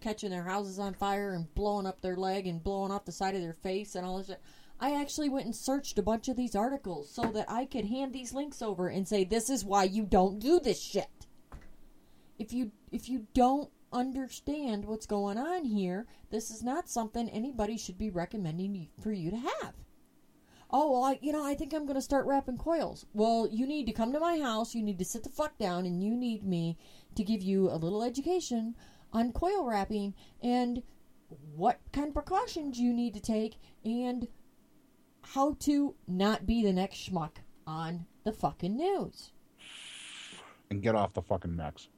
catching 0.01 0.31
their 0.31 0.45
houses 0.45 0.79
on 0.79 0.95
fire 0.95 1.33
and 1.33 1.53
blowing 1.55 1.87
up 1.87 2.01
their 2.01 2.17
leg 2.17 2.47
and 2.47 2.63
blowing 2.63 2.93
off 2.93 3.05
the 3.05 3.13
side 3.13 3.35
of 3.35 3.41
their 3.41 3.55
face 3.55 3.95
and 3.95 4.05
all 4.05 4.19
this 4.19 4.27
shit. 4.27 4.41
I 4.81 5.01
actually 5.01 5.29
went 5.29 5.47
and 5.47 5.57
searched 5.57 5.99
a 5.99 6.03
bunch 6.03 6.29
of 6.29 6.37
these 6.37 6.55
articles 6.55 7.11
so 7.11 7.23
that 7.33 7.51
I 7.51 7.65
could 7.65 7.87
hand 7.87 8.13
these 8.13 8.35
links 8.35 8.61
over 8.61 8.89
and 8.89 9.07
say, 9.07 9.25
this 9.25 9.49
is 9.49 9.65
why 9.65 9.85
you 9.85 10.05
don't 10.05 10.39
do 10.39 10.61
this 10.61 10.81
shit. 10.81 11.27
If 12.39 12.53
you 12.53 12.73
if 12.91 13.09
you 13.09 13.27
don't 13.33 13.71
understand 13.93 14.85
what's 14.85 15.07
going 15.07 15.39
on 15.39 15.65
here, 15.65 16.07
this 16.31 16.51
is 16.51 16.63
not 16.63 16.89
something 16.89 17.29
anybody 17.29 17.79
should 17.79 17.97
be 17.97 18.11
recommending 18.11 18.89
for 19.01 19.13
you 19.13 19.31
to 19.31 19.37
have. 19.37 19.75
Oh, 20.71 20.91
well, 20.91 21.05
I, 21.05 21.19
you 21.23 21.33
know, 21.33 21.45
I 21.45 21.55
think 21.55 21.73
I'm 21.73 21.87
going 21.87 21.95
to 21.95 22.03
start 22.03 22.27
wrapping 22.27 22.59
coils. 22.59 23.07
Well, 23.15 23.49
you 23.49 23.65
need 23.65 23.87
to 23.87 23.93
come 23.93 24.13
to 24.13 24.19
my 24.19 24.41
house. 24.41 24.75
You 24.75 24.83
need 24.83 24.99
to 24.99 25.05
sit 25.05 25.23
the 25.23 25.29
fuck 25.29 25.57
down, 25.57 25.87
and 25.87 26.03
you 26.03 26.17
need 26.17 26.43
me 26.43 26.77
to 27.15 27.23
give 27.23 27.43
you 27.43 27.71
a 27.71 27.79
little 27.79 28.03
education 28.03 28.75
on 29.13 29.33
coil 29.33 29.65
wrapping 29.65 30.15
and 30.43 30.83
what 31.55 31.79
kind 31.93 32.09
of 32.09 32.15
precautions 32.15 32.81
you 32.81 32.93
need 32.93 33.15
to 33.15 33.21
take 33.21 33.57
and 33.85 34.27
how 35.33 35.57
to 35.61 35.95
not 36.07 36.47
be 36.47 36.63
the 36.63 36.73
next 36.73 37.11
schmuck 37.11 37.37
on 37.67 38.07
the 38.25 38.33
fucking 38.33 38.77
news. 38.77 39.33
And 40.71 40.83
get 40.83 40.95
off 40.95 41.15
the 41.15 41.23
fucking 41.23 41.55
max. 41.55 41.89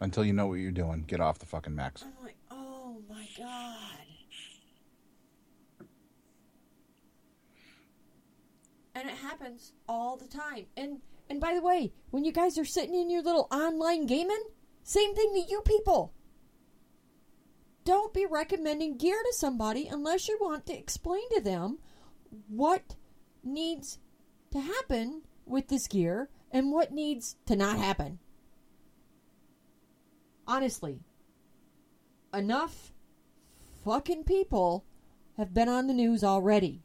Until 0.00 0.24
you 0.24 0.32
know 0.32 0.46
what 0.46 0.54
you're 0.54 0.70
doing, 0.72 1.04
get 1.06 1.20
off 1.20 1.38
the 1.38 1.46
fucking 1.46 1.74
max. 1.74 2.02
I'm 2.02 2.24
like, 2.24 2.36
oh 2.50 3.02
my 3.08 3.26
god. 3.36 4.06
And 8.94 9.08
it 9.08 9.16
happens 9.16 9.72
all 9.88 10.16
the 10.16 10.26
time. 10.26 10.66
And 10.76 11.00
and 11.28 11.40
by 11.40 11.54
the 11.54 11.62
way, 11.62 11.92
when 12.10 12.24
you 12.24 12.32
guys 12.32 12.58
are 12.58 12.64
sitting 12.64 12.94
in 12.94 13.08
your 13.08 13.22
little 13.22 13.46
online 13.52 14.06
gaming, 14.06 14.42
same 14.82 15.14
thing 15.14 15.32
to 15.34 15.50
you 15.50 15.60
people. 15.60 16.12
Don't 17.90 18.14
be 18.14 18.24
recommending 18.24 18.98
gear 18.98 19.20
to 19.20 19.32
somebody 19.36 19.88
unless 19.88 20.28
you 20.28 20.38
want 20.40 20.64
to 20.66 20.78
explain 20.78 21.28
to 21.34 21.40
them 21.40 21.80
what 22.46 22.94
needs 23.42 23.98
to 24.52 24.60
happen 24.60 25.22
with 25.44 25.66
this 25.66 25.88
gear 25.88 26.28
and 26.52 26.70
what 26.70 26.92
needs 26.92 27.34
to 27.46 27.56
not 27.56 27.78
happen. 27.78 28.20
Honestly, 30.46 31.00
enough 32.32 32.92
fucking 33.84 34.22
people 34.22 34.84
have 35.36 35.52
been 35.52 35.68
on 35.68 35.88
the 35.88 35.92
news 35.92 36.22
already. 36.22 36.84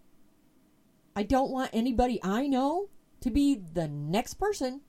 I 1.15 1.21
don't 1.21 1.51
want 1.51 1.69
anybody 1.71 2.19
I 2.23 2.47
know 2.47 2.89
to 3.21 3.29
be 3.29 3.53
the 3.53 3.87
next 3.87 4.39
person 4.39 4.81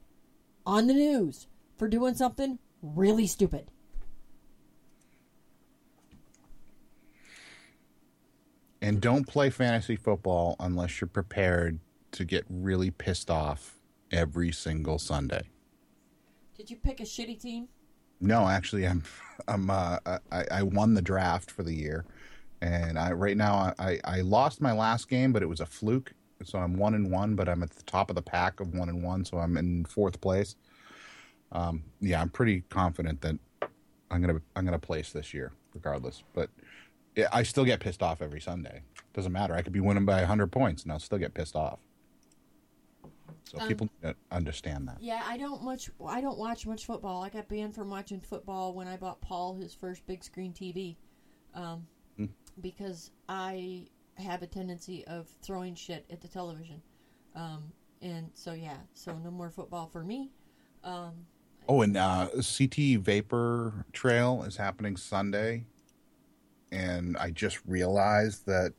on 0.64 0.86
the 0.86 0.94
news 0.94 1.46
for 1.76 1.88
doing 1.88 2.14
something 2.14 2.58
really 2.80 3.26
stupid. 3.26 3.70
And 8.86 9.00
don't 9.00 9.26
play 9.26 9.50
fantasy 9.50 9.96
football 9.96 10.54
unless 10.60 11.00
you're 11.00 11.08
prepared 11.08 11.80
to 12.12 12.24
get 12.24 12.44
really 12.48 12.92
pissed 12.92 13.32
off 13.32 13.80
every 14.12 14.52
single 14.52 15.00
Sunday. 15.00 15.42
Did 16.56 16.70
you 16.70 16.76
pick 16.76 17.00
a 17.00 17.02
shitty 17.02 17.40
team? 17.40 17.66
No, 18.20 18.46
actually, 18.46 18.86
I'm 18.86 19.02
I'm 19.48 19.70
uh, 19.70 19.98
I, 20.30 20.44
I 20.52 20.62
won 20.62 20.94
the 20.94 21.02
draft 21.02 21.50
for 21.50 21.64
the 21.64 21.74
year, 21.74 22.04
and 22.60 22.96
I 22.96 23.10
right 23.10 23.36
now 23.36 23.74
I, 23.76 23.98
I 24.04 24.20
lost 24.20 24.60
my 24.60 24.70
last 24.70 25.08
game, 25.08 25.32
but 25.32 25.42
it 25.42 25.48
was 25.48 25.58
a 25.58 25.66
fluke. 25.66 26.12
So 26.44 26.60
I'm 26.60 26.76
one 26.76 26.94
and 26.94 27.10
one, 27.10 27.34
but 27.34 27.48
I'm 27.48 27.64
at 27.64 27.70
the 27.70 27.82
top 27.82 28.08
of 28.08 28.14
the 28.14 28.22
pack 28.22 28.60
of 28.60 28.72
one 28.72 28.88
and 28.88 29.02
one, 29.02 29.24
so 29.24 29.38
I'm 29.38 29.56
in 29.56 29.84
fourth 29.86 30.20
place. 30.20 30.54
Um, 31.50 31.82
yeah, 32.00 32.20
I'm 32.20 32.28
pretty 32.28 32.60
confident 32.68 33.20
that 33.22 33.36
I'm 34.12 34.20
gonna 34.20 34.40
I'm 34.54 34.64
gonna 34.64 34.78
place 34.78 35.10
this 35.10 35.34
year, 35.34 35.50
regardless. 35.74 36.22
But 36.34 36.50
I 37.32 37.42
still 37.42 37.64
get 37.64 37.80
pissed 37.80 38.02
off 38.02 38.20
every 38.20 38.40
Sunday. 38.40 38.82
Doesn't 39.14 39.32
matter. 39.32 39.54
I 39.54 39.62
could 39.62 39.72
be 39.72 39.80
winning 39.80 40.04
by 40.04 40.22
hundred 40.24 40.48
points, 40.52 40.82
and 40.82 40.92
I'll 40.92 40.98
still 40.98 41.18
get 41.18 41.32
pissed 41.34 41.56
off. 41.56 41.78
So 43.44 43.60
Um, 43.60 43.68
people 43.68 43.88
need 44.02 44.10
to 44.10 44.16
understand 44.30 44.88
that. 44.88 45.00
Yeah, 45.00 45.22
I 45.24 45.36
don't 45.38 45.62
much. 45.62 45.90
I 46.04 46.20
don't 46.20 46.38
watch 46.38 46.66
much 46.66 46.84
football. 46.84 47.22
I 47.22 47.28
got 47.30 47.48
banned 47.48 47.74
from 47.74 47.88
watching 47.90 48.20
football 48.20 48.74
when 48.74 48.88
I 48.88 48.96
bought 48.96 49.20
Paul 49.20 49.54
his 49.54 49.72
first 49.72 50.04
big 50.06 50.22
screen 50.24 50.52
TV, 50.52 50.96
um, 51.54 51.86
Hmm. 52.16 52.26
because 52.60 53.12
I 53.28 53.86
have 54.18 54.42
a 54.42 54.46
tendency 54.46 55.06
of 55.06 55.28
throwing 55.42 55.74
shit 55.74 56.04
at 56.10 56.20
the 56.20 56.28
television, 56.28 56.82
um, 57.34 57.72
and 58.02 58.30
so 58.34 58.52
yeah, 58.52 58.78
so 58.94 59.16
no 59.18 59.30
more 59.30 59.50
football 59.50 59.86
for 59.86 60.02
me. 60.04 60.32
Um, 60.84 61.26
Oh, 61.68 61.82
and 61.82 61.96
uh, 61.96 62.28
CT 62.42 62.96
Vapor 62.96 63.86
Trail 63.92 64.44
is 64.44 64.56
happening 64.56 64.96
Sunday, 64.96 65.64
and 66.72 67.16
I 67.16 67.30
just 67.30 67.58
realized 67.66 68.46
that 68.46 68.72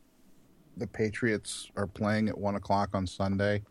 the 0.75 0.87
Patriots 0.87 1.69
are 1.75 1.87
playing 1.87 2.29
at 2.29 2.37
one 2.37 2.55
o'clock 2.55 2.89
on 2.93 3.07
Sunday. 3.07 3.63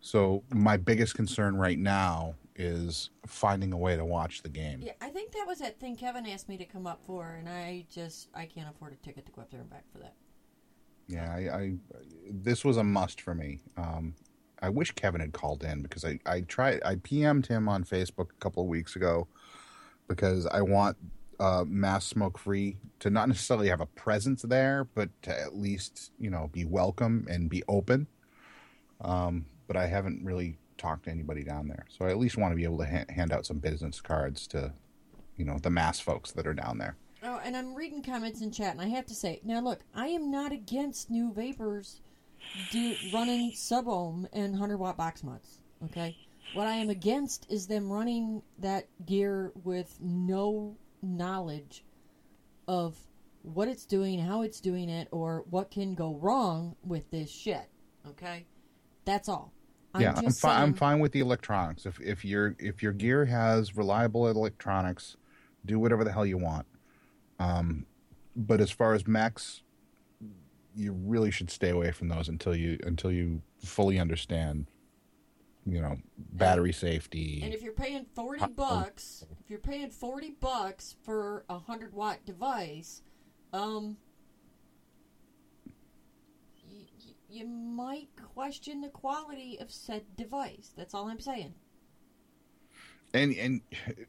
So 0.00 0.42
my 0.52 0.76
biggest 0.76 1.14
concern 1.14 1.56
right 1.56 1.78
now 1.78 2.34
is 2.56 3.10
finding 3.26 3.72
a 3.72 3.76
way 3.76 3.96
to 3.96 4.04
watch 4.04 4.42
the 4.42 4.48
game. 4.48 4.80
yeah, 4.82 4.92
I 5.00 5.08
think 5.08 5.32
that 5.32 5.46
was 5.46 5.58
that 5.58 5.80
thing 5.80 5.96
Kevin 5.96 6.26
asked 6.26 6.48
me 6.48 6.56
to 6.58 6.64
come 6.64 6.86
up 6.86 7.00
for, 7.06 7.36
and 7.38 7.48
I 7.48 7.86
just 7.90 8.28
I 8.34 8.46
can't 8.46 8.68
afford 8.68 8.92
a 8.92 8.96
ticket 8.96 9.26
to 9.26 9.32
go 9.32 9.42
up 9.42 9.50
there 9.50 9.60
and 9.60 9.70
back 9.70 9.84
for 9.92 9.98
that. 9.98 10.14
Yeah, 11.08 11.32
I, 11.32 11.56
I 11.56 11.74
this 12.30 12.64
was 12.64 12.76
a 12.76 12.84
must 12.84 13.20
for 13.20 13.34
me. 13.34 13.60
Um, 13.76 14.14
I 14.62 14.68
wish 14.68 14.92
Kevin 14.92 15.20
had 15.20 15.32
called 15.32 15.64
in 15.64 15.82
because 15.82 16.04
I 16.04 16.18
I 16.26 16.42
tried 16.42 16.82
I 16.84 16.96
PM'd 16.96 17.46
him 17.46 17.68
on 17.68 17.84
Facebook 17.84 18.30
a 18.30 18.40
couple 18.40 18.62
of 18.62 18.68
weeks 18.68 18.96
ago 18.96 19.26
because 20.08 20.46
I 20.46 20.60
want 20.62 20.96
uh, 21.40 21.64
mass 21.66 22.06
smoke 22.06 22.38
free 22.38 22.76
to 23.00 23.10
not 23.10 23.28
necessarily 23.28 23.68
have 23.68 23.80
a 23.80 23.86
presence 23.86 24.42
there, 24.42 24.86
but 24.94 25.10
to 25.22 25.38
at 25.38 25.56
least 25.56 26.12
you 26.18 26.30
know 26.30 26.48
be 26.52 26.64
welcome 26.64 27.26
and 27.28 27.48
be 27.48 27.62
open. 27.68 28.06
Um, 29.00 29.46
but 29.66 29.76
I 29.76 29.86
haven't 29.86 30.24
really 30.24 30.58
talked 30.78 31.04
to 31.04 31.10
anybody 31.10 31.44
down 31.44 31.68
there, 31.68 31.86
so 31.88 32.04
I 32.04 32.10
at 32.10 32.18
least 32.18 32.36
want 32.36 32.52
to 32.52 32.56
be 32.56 32.64
able 32.64 32.78
to 32.78 32.86
ha- 32.86 33.12
hand 33.12 33.32
out 33.32 33.46
some 33.46 33.58
business 33.58 34.00
cards 34.00 34.46
to 34.48 34.72
you 35.36 35.44
know 35.44 35.58
the 35.58 35.70
mass 35.70 36.00
folks 36.00 36.32
that 36.32 36.46
are 36.46 36.54
down 36.54 36.78
there. 36.78 36.96
Oh, 37.22 37.40
and 37.42 37.56
I'm 37.56 37.74
reading 37.74 38.02
comments 38.02 38.42
in 38.42 38.50
chat, 38.50 38.72
and 38.72 38.82
I 38.82 38.88
have 38.88 39.06
to 39.06 39.14
say, 39.14 39.40
now 39.44 39.60
look, 39.60 39.80
I 39.94 40.08
am 40.08 40.30
not 40.30 40.52
against 40.52 41.10
new 41.10 41.32
vapors 41.32 42.02
do, 42.70 42.94
running 43.12 43.52
sub 43.54 43.88
ohm 43.88 44.28
and 44.32 44.52
100 44.52 44.76
watt 44.76 44.96
box 44.96 45.22
mods. 45.22 45.58
Okay, 45.84 46.16
what 46.54 46.66
I 46.66 46.74
am 46.74 46.90
against 46.90 47.50
is 47.50 47.66
them 47.66 47.90
running 47.90 48.42
that 48.58 48.86
gear 49.06 49.52
with 49.64 49.96
no 50.00 50.76
knowledge 51.04 51.84
of 52.66 52.96
what 53.42 53.68
it's 53.68 53.84
doing, 53.84 54.18
how 54.18 54.42
it's 54.42 54.60
doing 54.60 54.88
it, 54.88 55.08
or 55.10 55.44
what 55.50 55.70
can 55.70 55.94
go 55.94 56.14
wrong 56.14 56.76
with 56.82 57.10
this 57.10 57.30
shit. 57.30 57.68
Okay, 58.08 58.46
that's 59.04 59.28
all. 59.28 59.52
yeah, 59.98 60.14
I'm, 60.16 60.24
just 60.24 60.40
fi- 60.40 60.62
I'm 60.62 60.74
fine 60.74 61.00
with 61.00 61.12
the 61.12 61.20
electronics. 61.20 61.86
If 61.86 62.00
if 62.00 62.24
your 62.24 62.56
if 62.58 62.82
your 62.82 62.92
gear 62.92 63.24
has 63.26 63.76
reliable 63.76 64.28
electronics, 64.28 65.16
do 65.64 65.78
whatever 65.78 66.04
the 66.04 66.12
hell 66.12 66.26
you 66.26 66.38
want. 66.38 66.66
Um, 67.38 67.86
but 68.36 68.60
as 68.60 68.70
far 68.70 68.94
as 68.94 69.06
mechs, 69.06 69.62
you 70.74 70.92
really 70.92 71.30
should 71.30 71.50
stay 71.50 71.70
away 71.70 71.92
from 71.92 72.08
those 72.08 72.28
until 72.28 72.54
you 72.54 72.78
until 72.84 73.12
you 73.12 73.42
fully 73.62 73.98
understand, 73.98 74.66
you 75.66 75.80
know, 75.80 75.96
battery 76.32 76.72
safety. 76.72 77.40
And 77.42 77.54
if 77.54 77.62
you're 77.62 77.72
paying 77.72 78.06
forty 78.14 78.44
bucks, 78.46 79.24
if 79.40 79.50
you're 79.50 79.58
paying 79.58 79.90
forty 79.90 80.30
bucks 80.40 80.96
for 81.04 81.44
a 81.48 81.58
hundred 81.58 81.92
watt 81.94 82.18
device, 82.26 83.02
um, 83.52 83.96
you 87.28 87.46
might 87.46 88.08
question 88.34 88.80
the 88.80 88.88
quality 88.88 89.58
of 89.60 89.70
said 89.70 90.04
device. 90.16 90.72
That's 90.76 90.94
all 90.94 91.08
I'm 91.08 91.20
saying. 91.20 91.54
and 93.12 93.32
and 93.34 93.60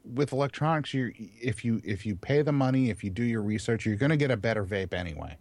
with 0.04 0.32
electronics 0.32 0.92
you 0.92 1.12
if 1.40 1.64
you 1.64 1.80
if 1.84 2.04
you 2.04 2.16
pay 2.16 2.42
the 2.42 2.52
money 2.52 2.90
if 2.90 3.02
you 3.04 3.10
do 3.10 3.22
your 3.22 3.42
research 3.42 3.86
you're 3.86 3.94
going 3.96 4.10
to 4.10 4.16
get 4.16 4.30
a 4.32 4.36
better 4.36 4.64
vape 4.64 4.92
anyway 4.92 5.36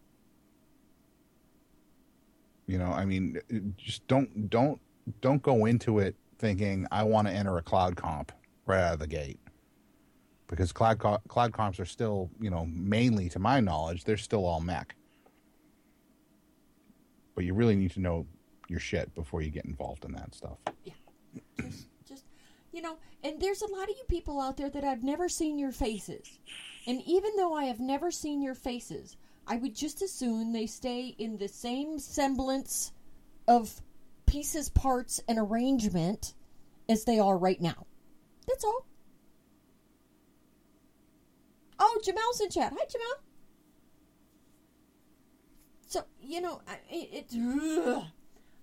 you 2.67 2.77
know 2.77 2.91
i 2.91 3.03
mean 3.05 3.39
just 3.75 4.05
don't 4.07 4.49
don't 4.51 4.79
don't 5.21 5.41
go 5.41 5.65
into 5.65 5.99
it 5.99 6.15
thinking 6.39 6.87
i 6.91 7.03
want 7.03 7.27
to 7.27 7.33
enter 7.33 7.57
a 7.57 7.61
cloud 7.61 7.95
comp 7.95 8.31
right 8.65 8.81
out 8.81 8.93
of 8.93 8.99
the 8.99 9.07
gate 9.07 9.39
because 10.47 10.71
cloud 10.71 10.99
co- 10.99 11.21
cloud 11.27 11.53
comps 11.53 11.79
are 11.79 11.85
still 11.85 12.29
you 12.39 12.49
know 12.49 12.67
mainly 12.71 13.29
to 13.29 13.39
my 13.39 13.59
knowledge 13.59 14.03
they're 14.03 14.17
still 14.17 14.45
all 14.45 14.59
mech 14.59 14.95
but 17.35 17.43
you 17.43 17.53
really 17.53 17.75
need 17.75 17.91
to 17.91 17.99
know 17.99 18.25
your 18.67 18.79
shit 18.79 19.13
before 19.15 19.41
you 19.41 19.49
get 19.49 19.65
involved 19.65 20.05
in 20.05 20.11
that 20.11 20.33
stuff 20.33 20.57
Yeah. 20.83 20.93
Just, 21.61 21.87
just, 22.07 22.25
you 22.71 22.81
know, 22.81 22.97
and 23.23 23.39
there's 23.39 23.61
a 23.61 23.67
lot 23.67 23.83
of 23.83 23.89
you 23.89 24.03
people 24.07 24.39
out 24.41 24.57
there 24.57 24.69
that 24.69 24.83
I've 24.83 25.03
never 25.03 25.29
seen 25.29 25.59
your 25.59 25.71
faces. 25.71 26.39
And 26.87 27.01
even 27.05 27.35
though 27.35 27.53
I 27.53 27.65
have 27.65 27.79
never 27.79 28.11
seen 28.11 28.41
your 28.41 28.55
faces, 28.55 29.17
I 29.47 29.57
would 29.57 29.75
just 29.75 30.01
as 30.01 30.11
soon 30.11 30.53
they 30.53 30.65
stay 30.65 31.15
in 31.17 31.37
the 31.37 31.47
same 31.47 31.99
semblance 31.99 32.91
of 33.47 33.81
pieces, 34.35 34.67
parts, 34.67 35.21
and 35.29 35.39
arrangement 35.39 36.33
as 36.89 37.05
they 37.05 37.17
are 37.19 37.37
right 37.37 37.61
now. 37.61 37.85
That's 38.45 38.65
all. 38.65 38.85
Oh, 41.79 42.01
Jamel's 42.05 42.41
in 42.41 42.49
chat. 42.49 42.73
Hi, 42.77 42.85
Jamel. 42.85 43.21
So, 45.87 46.03
you 46.21 46.41
know, 46.41 46.59
it, 46.89 47.25
it. 47.31 48.03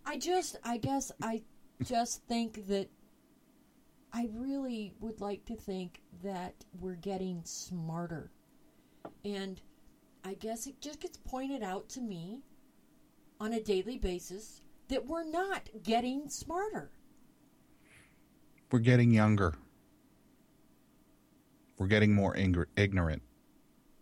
I 0.04 0.18
just, 0.18 0.58
I 0.62 0.76
guess, 0.76 1.10
I 1.22 1.40
just 1.82 2.22
think 2.24 2.66
that 2.68 2.90
I 4.12 4.28
really 4.34 4.92
would 5.00 5.22
like 5.22 5.46
to 5.46 5.56
think 5.56 6.02
that 6.22 6.54
we're 6.80 6.96
getting 6.96 7.40
smarter. 7.44 8.30
And 9.24 9.58
I 10.22 10.34
guess 10.34 10.66
it 10.66 10.82
just 10.82 11.00
gets 11.00 11.16
pointed 11.16 11.62
out 11.62 11.88
to 11.90 12.02
me 12.02 12.42
on 13.40 13.54
a 13.54 13.60
daily 13.62 13.96
basis 13.96 14.60
that 14.92 15.06
we're 15.06 15.24
not 15.24 15.70
getting 15.82 16.28
smarter. 16.28 16.90
we're 18.70 18.78
getting 18.78 19.10
younger. 19.10 19.54
We're 21.78 21.86
getting 21.86 22.14
more 22.14 22.34
ingr- 22.34 22.66
ignorant. 22.76 23.22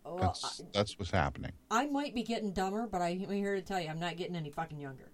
Oh, 0.05 0.15
well, 0.15 0.23
That's 0.23 0.61
that's 0.73 0.99
what's 0.99 1.11
happening. 1.11 1.53
I, 1.71 1.83
I 1.83 1.87
might 1.87 2.13
be 2.13 2.23
getting 2.23 2.51
dumber, 2.51 2.87
but 2.87 3.01
I'm 3.01 3.19
here 3.19 3.55
to 3.55 3.61
tell 3.61 3.79
you, 3.79 3.87
I'm 3.87 3.99
not 4.01 4.17
getting 4.17 4.35
any 4.35 4.49
fucking 4.49 4.79
younger. 4.79 5.09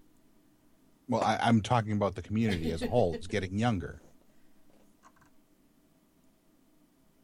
Well, 1.08 1.22
I, 1.22 1.38
I'm 1.40 1.62
talking 1.62 1.92
about 1.92 2.16
the 2.16 2.22
community 2.22 2.72
as 2.72 2.82
a 2.82 2.88
whole. 2.88 3.14
It's 3.14 3.28
getting 3.28 3.56
younger. 3.56 4.02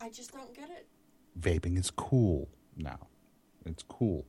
I 0.00 0.10
just 0.10 0.32
don't 0.32 0.54
get 0.54 0.70
it. 0.70 0.86
Vaping 1.40 1.76
is 1.76 1.90
cool 1.90 2.48
now. 2.76 3.08
It's 3.66 3.82
cool, 3.82 4.24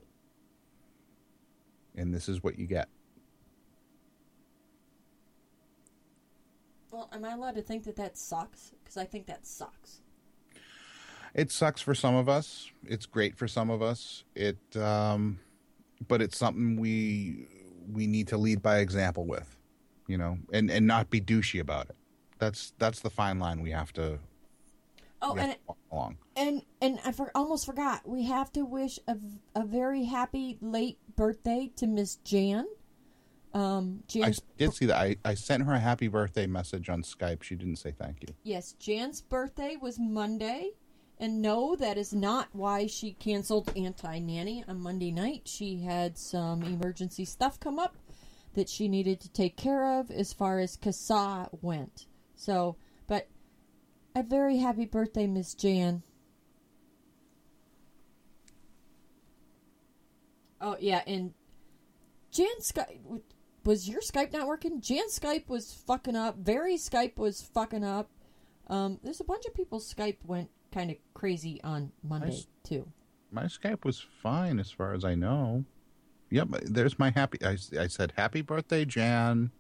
and 1.96 2.12
this 2.14 2.28
is 2.28 2.42
what 2.42 2.58
you 2.58 2.66
get. 2.66 2.90
Well, 6.96 7.10
am 7.12 7.26
I 7.26 7.34
allowed 7.34 7.56
to 7.56 7.62
think 7.62 7.84
that 7.84 7.98
that 7.98 8.18
sucks? 8.18 8.72
Because 8.82 8.96
I 8.96 9.04
think 9.04 9.28
that 9.28 9.46
sucks. 9.46 10.00
It 11.34 11.52
sucks 11.52 11.82
for 11.82 11.94
some 11.94 12.16
of 12.16 12.30
us. 12.30 12.72
It's 12.86 13.06
great 13.06 13.36
for 13.36 13.50
some 13.50 13.70
of 13.70 13.82
us. 13.82 14.24
It, 14.34 14.58
um, 14.78 15.40
but 16.08 16.22
it's 16.22 16.38
something 16.38 16.78
we 16.78 17.50
we 17.92 18.08
need 18.08 18.30
to 18.30 18.38
lead 18.38 18.62
by 18.62 18.78
example 18.78 19.26
with, 19.26 19.58
you 20.08 20.18
know, 20.18 20.38
and 20.54 20.72
and 20.72 20.88
not 20.88 21.10
be 21.10 21.20
douchey 21.20 21.60
about 21.60 21.90
it. 21.90 21.98
That's 22.40 22.72
that's 22.80 23.02
the 23.02 23.10
fine 23.10 23.40
line 23.40 23.60
we 23.62 23.72
have 23.72 23.92
to, 23.94 24.20
Oh, 25.22 25.36
have 25.36 25.50
and 25.50 25.58
to 25.68 25.76
along. 25.92 26.18
And 26.38 26.62
and 26.82 27.00
I 27.04 27.12
for, 27.12 27.30
almost 27.36 27.66
forgot. 27.66 28.08
We 28.08 28.24
have 28.24 28.54
to 28.54 28.62
wish 28.62 29.00
a, 29.06 29.18
a 29.54 29.66
very 29.66 30.06
happy 30.06 30.58
late 30.62 31.00
birthday 31.14 31.74
to 31.76 31.88
Miss 31.88 32.16
Jan. 32.16 32.68
Um, 33.56 34.04
I 34.22 34.34
did 34.58 34.74
see 34.74 34.86
that. 34.88 34.98
I, 34.98 35.16
I 35.24 35.34
sent 35.34 35.64
her 35.64 35.72
a 35.72 35.80
happy 35.80 36.10
birthday 36.10 36.46
message 36.46 36.90
on 36.90 37.04
Skype. 37.04 37.42
She 37.42 37.56
didn't 37.56 37.78
say 37.78 37.94
thank 37.98 38.18
you. 38.22 38.28
yes, 38.44 38.74
Jan's 38.80 39.22
birthday 39.22 39.78
was 39.82 39.98
Monday, 39.98 40.72
and 41.18 41.42
no, 41.42 41.78
that 41.78 41.98
is 41.98 42.14
not 42.14 42.50
why 42.52 42.86
she 42.86 43.14
canceled 43.14 43.72
Anti 43.74 44.20
Nanny 44.20 44.66
on 44.68 44.82
Monday 44.82 45.10
night. 45.10 45.44
She 45.46 45.80
had 45.80 46.18
some 46.18 46.64
emergency 46.64 47.24
stuff 47.24 47.58
come 47.58 47.80
up 47.80 47.96
that 48.56 48.68
she 48.68 48.90
needed 48.90 49.22
to 49.22 49.30
take 49.30 49.56
care 49.56 50.00
of 50.02 50.12
as 50.12 50.34
far 50.34 50.60
as 50.60 50.76
CASAA 50.76 51.48
went. 51.62 52.08
So, 52.36 52.76
but 53.08 53.30
a 54.14 54.22
very 54.22 54.58
happy 54.58 54.86
birthday, 54.86 55.28
Miss 55.28 55.54
Jan. 55.54 56.04
Oh 60.60 60.76
yeah, 60.78 61.04
and 61.08 61.34
Jan 62.32 62.48
Skype 62.62 63.22
was 63.66 63.90
your 63.90 64.02
Skype 64.02 64.32
not 64.32 64.48
working? 64.48 64.80
Jan 64.82 65.08
Skype 65.10 65.48
was 65.50 65.74
fucking 65.74 66.16
up. 66.16 66.38
Very 66.38 66.76
Skype 66.76 67.18
was 67.18 67.42
fucking 67.42 67.84
up. 67.84 68.10
Um, 68.68 69.00
there's 69.04 69.20
a 69.20 69.24
bunch 69.26 69.46
of 69.46 69.54
people's 69.54 69.92
Skype 69.94 70.18
went 70.26 70.50
kind 70.72 70.92
of 70.92 70.98
crazy 71.14 71.60
on 71.64 71.92
Monday 72.04 72.28
Nice. 72.28 72.48
too. 72.64 72.88
My 73.32 73.44
Skype 73.46 73.84
was 73.86 74.06
fine 74.22 74.60
as 74.60 74.72
far 74.72 74.94
as 74.94 75.04
I 75.04 75.16
know. 75.16 75.66
Yep, 76.32 76.48
there's 76.64 76.98
my 76.98 77.12
happy. 77.12 77.38
I, 77.44 77.58
I 77.80 77.88
said 77.88 78.14
happy 78.18 78.42
birthday, 78.42 78.86
Jan, 78.86 79.52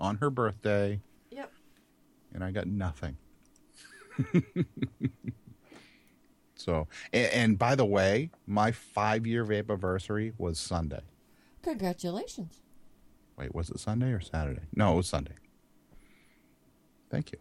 on 0.00 0.16
her 0.18 0.30
birthday, 0.30 1.00
Yep. 1.30 1.52
and 2.32 2.44
I 2.44 2.50
got 2.52 2.66
nothing. 2.66 3.16
so, 6.54 6.86
and, 7.12 7.32
and 7.32 7.58
by 7.58 7.74
the 7.74 7.84
way, 7.84 8.30
my 8.46 8.70
five 8.72 9.26
year 9.26 9.44
vape 9.44 9.68
anniversary 9.70 10.32
was 10.38 10.58
Sunday. 10.58 11.02
Congratulations. 11.62 12.62
Wait, 13.38 13.54
was 13.54 13.70
it 13.70 13.78
Sunday 13.78 14.10
or 14.10 14.20
Saturday? 14.20 14.62
No, 14.74 14.94
it 14.94 14.96
was 14.96 15.06
Sunday. 15.06 15.34
Thank 17.08 17.32
you. 17.32 17.38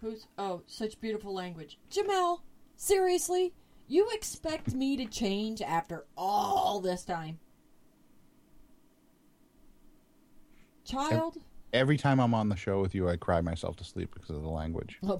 Who's 0.00 0.26
oh, 0.36 0.62
such 0.66 1.00
beautiful 1.00 1.32
language. 1.32 1.78
Jamel, 1.90 2.40
seriously? 2.76 3.52
You 3.86 4.08
expect 4.12 4.74
me 4.74 4.96
to 4.96 5.06
change 5.06 5.62
after 5.62 6.06
all 6.16 6.80
this 6.80 7.04
time? 7.04 7.38
Child? 10.84 11.38
Every 11.72 11.96
time 11.96 12.18
I'm 12.18 12.34
on 12.34 12.48
the 12.48 12.56
show 12.56 12.80
with 12.80 12.94
you, 12.94 13.08
I 13.08 13.16
cry 13.16 13.40
myself 13.40 13.76
to 13.76 13.84
sleep 13.84 14.10
because 14.14 14.30
of 14.30 14.42
the 14.42 14.48
language. 14.48 14.98
Oh, 15.08 15.18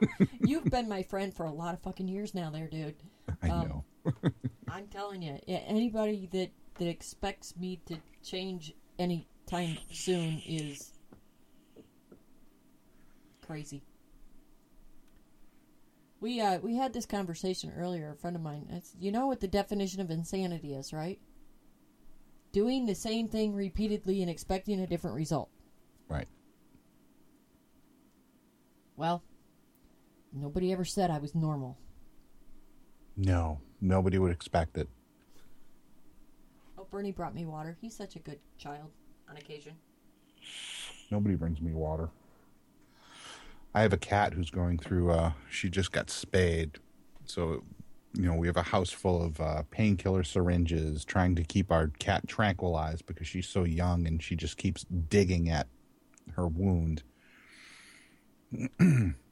You've 0.40 0.70
been 0.70 0.88
my 0.88 1.02
friend 1.02 1.32
for 1.34 1.46
a 1.46 1.52
lot 1.52 1.74
of 1.74 1.80
fucking 1.80 2.08
years 2.08 2.34
now 2.34 2.50
there, 2.50 2.68
dude. 2.68 2.96
I 3.42 3.48
Um, 3.48 3.68
know. 3.68 3.84
I'm 4.68 4.86
telling 4.88 5.22
you, 5.22 5.38
anybody 5.46 6.28
that 6.32 6.50
that 6.78 6.88
expects 6.88 7.56
me 7.56 7.80
to 7.86 7.96
change 8.22 8.74
any 8.98 9.26
time 9.46 9.78
soon 9.90 10.42
is 10.46 10.92
crazy. 13.46 13.82
We 16.20 16.40
uh 16.40 16.58
we 16.58 16.76
had 16.76 16.92
this 16.92 17.06
conversation 17.06 17.72
earlier. 17.76 18.10
A 18.12 18.16
friend 18.16 18.36
of 18.36 18.42
mine, 18.42 18.66
it's, 18.70 18.94
you 18.98 19.12
know 19.12 19.26
what 19.26 19.40
the 19.40 19.48
definition 19.48 20.00
of 20.00 20.10
insanity 20.10 20.74
is, 20.74 20.92
right? 20.92 21.18
Doing 22.52 22.86
the 22.86 22.94
same 22.94 23.28
thing 23.28 23.54
repeatedly 23.54 24.22
and 24.22 24.30
expecting 24.30 24.80
a 24.80 24.86
different 24.86 25.16
result. 25.16 25.50
Right. 26.08 26.28
Well, 28.96 29.22
nobody 30.36 30.72
ever 30.72 30.84
said 30.84 31.10
I 31.10 31.18
was 31.18 31.34
normal. 31.34 31.78
No, 33.16 33.60
nobody 33.80 34.18
would 34.18 34.32
expect 34.32 34.76
it. 34.76 34.88
Oh, 36.78 36.86
Bernie 36.90 37.12
brought 37.12 37.34
me 37.34 37.46
water. 37.46 37.76
He's 37.80 37.96
such 37.96 38.16
a 38.16 38.18
good 38.18 38.38
child 38.58 38.90
on 39.28 39.36
occasion. 39.36 39.74
Nobody 41.10 41.34
brings 41.34 41.60
me 41.60 41.72
water. 41.72 42.10
I 43.74 43.82
have 43.82 43.92
a 43.92 43.98
cat 43.98 44.34
who's 44.34 44.50
going 44.50 44.78
through. 44.78 45.10
Uh, 45.10 45.32
she 45.50 45.68
just 45.68 45.92
got 45.92 46.10
spayed, 46.10 46.78
so 47.24 47.62
you 48.14 48.22
know 48.22 48.34
we 48.34 48.46
have 48.46 48.56
a 48.56 48.62
house 48.62 48.90
full 48.90 49.22
of 49.22 49.40
uh, 49.40 49.62
painkiller 49.70 50.24
syringes, 50.24 51.04
trying 51.04 51.34
to 51.36 51.42
keep 51.42 51.70
our 51.70 51.88
cat 51.98 52.26
tranquilized 52.26 53.06
because 53.06 53.26
she's 53.26 53.48
so 53.48 53.64
young 53.64 54.06
and 54.06 54.22
she 54.22 54.34
just 54.34 54.56
keeps 54.56 54.84
digging 54.84 55.50
at 55.50 55.68
her 56.34 56.48
wound. 56.48 57.02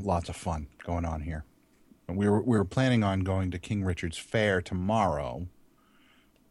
Lots 0.00 0.28
of 0.28 0.36
fun 0.36 0.68
going 0.84 1.04
on 1.04 1.22
here. 1.22 1.44
We 2.08 2.28
were 2.28 2.42
we 2.42 2.56
were 2.56 2.64
planning 2.64 3.04
on 3.04 3.20
going 3.20 3.50
to 3.50 3.58
King 3.58 3.84
Richard's 3.84 4.16
Faire 4.16 4.62
tomorrow, 4.62 5.48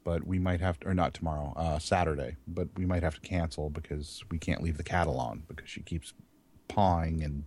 but 0.04 0.28
we 0.28 0.38
might 0.38 0.62
have 0.62 0.80
to, 0.82 0.90
or 0.90 0.94
not 0.94 1.14
tomorrow, 1.14 1.54
uh, 1.56 1.80
Saturday, 1.80 2.36
but 2.48 2.68
we 2.76 2.86
might 2.86 3.04
have 3.04 3.16
to 3.16 3.22
cancel 3.22 3.70
because 3.70 4.24
we 4.30 4.38
can't 4.38 4.62
leave 4.62 4.78
the 4.78 4.84
cat 4.84 5.08
alone 5.08 5.44
because 5.48 5.70
she 5.70 5.82
keeps 5.82 6.14
pawing 6.68 7.24
and 7.24 7.46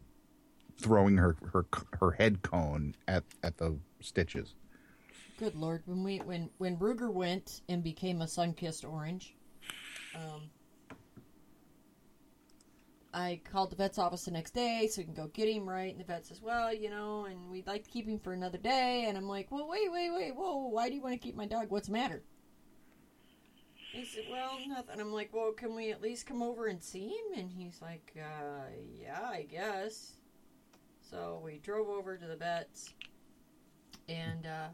throwing 0.80 1.18
her 1.18 1.36
her 1.52 1.66
her 2.00 2.12
head 2.12 2.42
cone 2.42 2.94
at 3.06 3.24
at 3.42 3.58
the 3.58 3.78
stitches. 4.00 4.54
Good 5.38 5.54
lord, 5.54 5.82
when 5.86 6.02
we 6.02 6.18
when 6.18 6.50
when 6.58 6.76
Ruger 6.78 7.12
went 7.12 7.60
and 7.68 7.84
became 7.84 8.22
a 8.22 8.28
sun-kissed 8.28 8.84
orange, 8.84 9.34
um, 10.16 10.50
I 13.12 13.40
called 13.50 13.70
the 13.70 13.76
vet's 13.76 13.98
office 13.98 14.24
the 14.24 14.30
next 14.30 14.52
day 14.52 14.88
so 14.88 15.00
we 15.00 15.04
can 15.04 15.14
go 15.14 15.26
get 15.28 15.48
him 15.48 15.68
right. 15.68 15.90
And 15.90 16.00
the 16.00 16.04
vet 16.04 16.26
says, 16.26 16.40
"Well, 16.40 16.72
you 16.72 16.90
know, 16.90 17.24
and 17.24 17.50
we'd 17.50 17.66
like 17.66 17.84
to 17.84 17.90
keep 17.90 18.06
him 18.06 18.18
for 18.20 18.32
another 18.32 18.58
day." 18.58 19.04
And 19.06 19.18
I'm 19.18 19.28
like, 19.28 19.50
"Well, 19.50 19.68
wait, 19.68 19.90
wait, 19.90 20.10
wait, 20.10 20.34
whoa! 20.36 20.68
Why 20.68 20.88
do 20.88 20.94
you 20.94 21.02
want 21.02 21.14
to 21.14 21.18
keep 21.18 21.34
my 21.34 21.46
dog? 21.46 21.70
What's 21.70 21.88
the 21.88 21.92
matter?" 21.94 22.22
He 23.92 24.04
said, 24.04 24.24
"Well, 24.30 24.58
nothing." 24.68 25.00
I'm 25.00 25.12
like, 25.12 25.34
"Well, 25.34 25.52
can 25.52 25.74
we 25.74 25.90
at 25.90 26.00
least 26.00 26.26
come 26.26 26.42
over 26.42 26.66
and 26.66 26.82
see 26.82 27.08
him?" 27.08 27.38
And 27.38 27.50
he's 27.50 27.82
like, 27.82 28.12
uh, 28.16 28.70
"Yeah, 29.00 29.22
I 29.22 29.42
guess." 29.42 30.12
So 31.00 31.40
we 31.44 31.58
drove 31.58 31.88
over 31.88 32.16
to 32.16 32.26
the 32.26 32.36
vet's, 32.36 32.94
and 34.08 34.46
uh, 34.46 34.68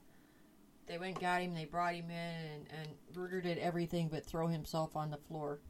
they 0.86 0.98
went 0.98 1.18
got 1.18 1.40
him. 1.40 1.54
They 1.54 1.64
brought 1.64 1.94
him 1.94 2.10
in, 2.10 2.14
and, 2.14 2.66
and 2.70 2.88
Ruger 3.14 3.42
did 3.42 3.56
everything 3.56 4.08
but 4.08 4.26
throw 4.26 4.46
himself 4.46 4.94
on 4.96 5.10
the 5.10 5.16
floor, 5.16 5.60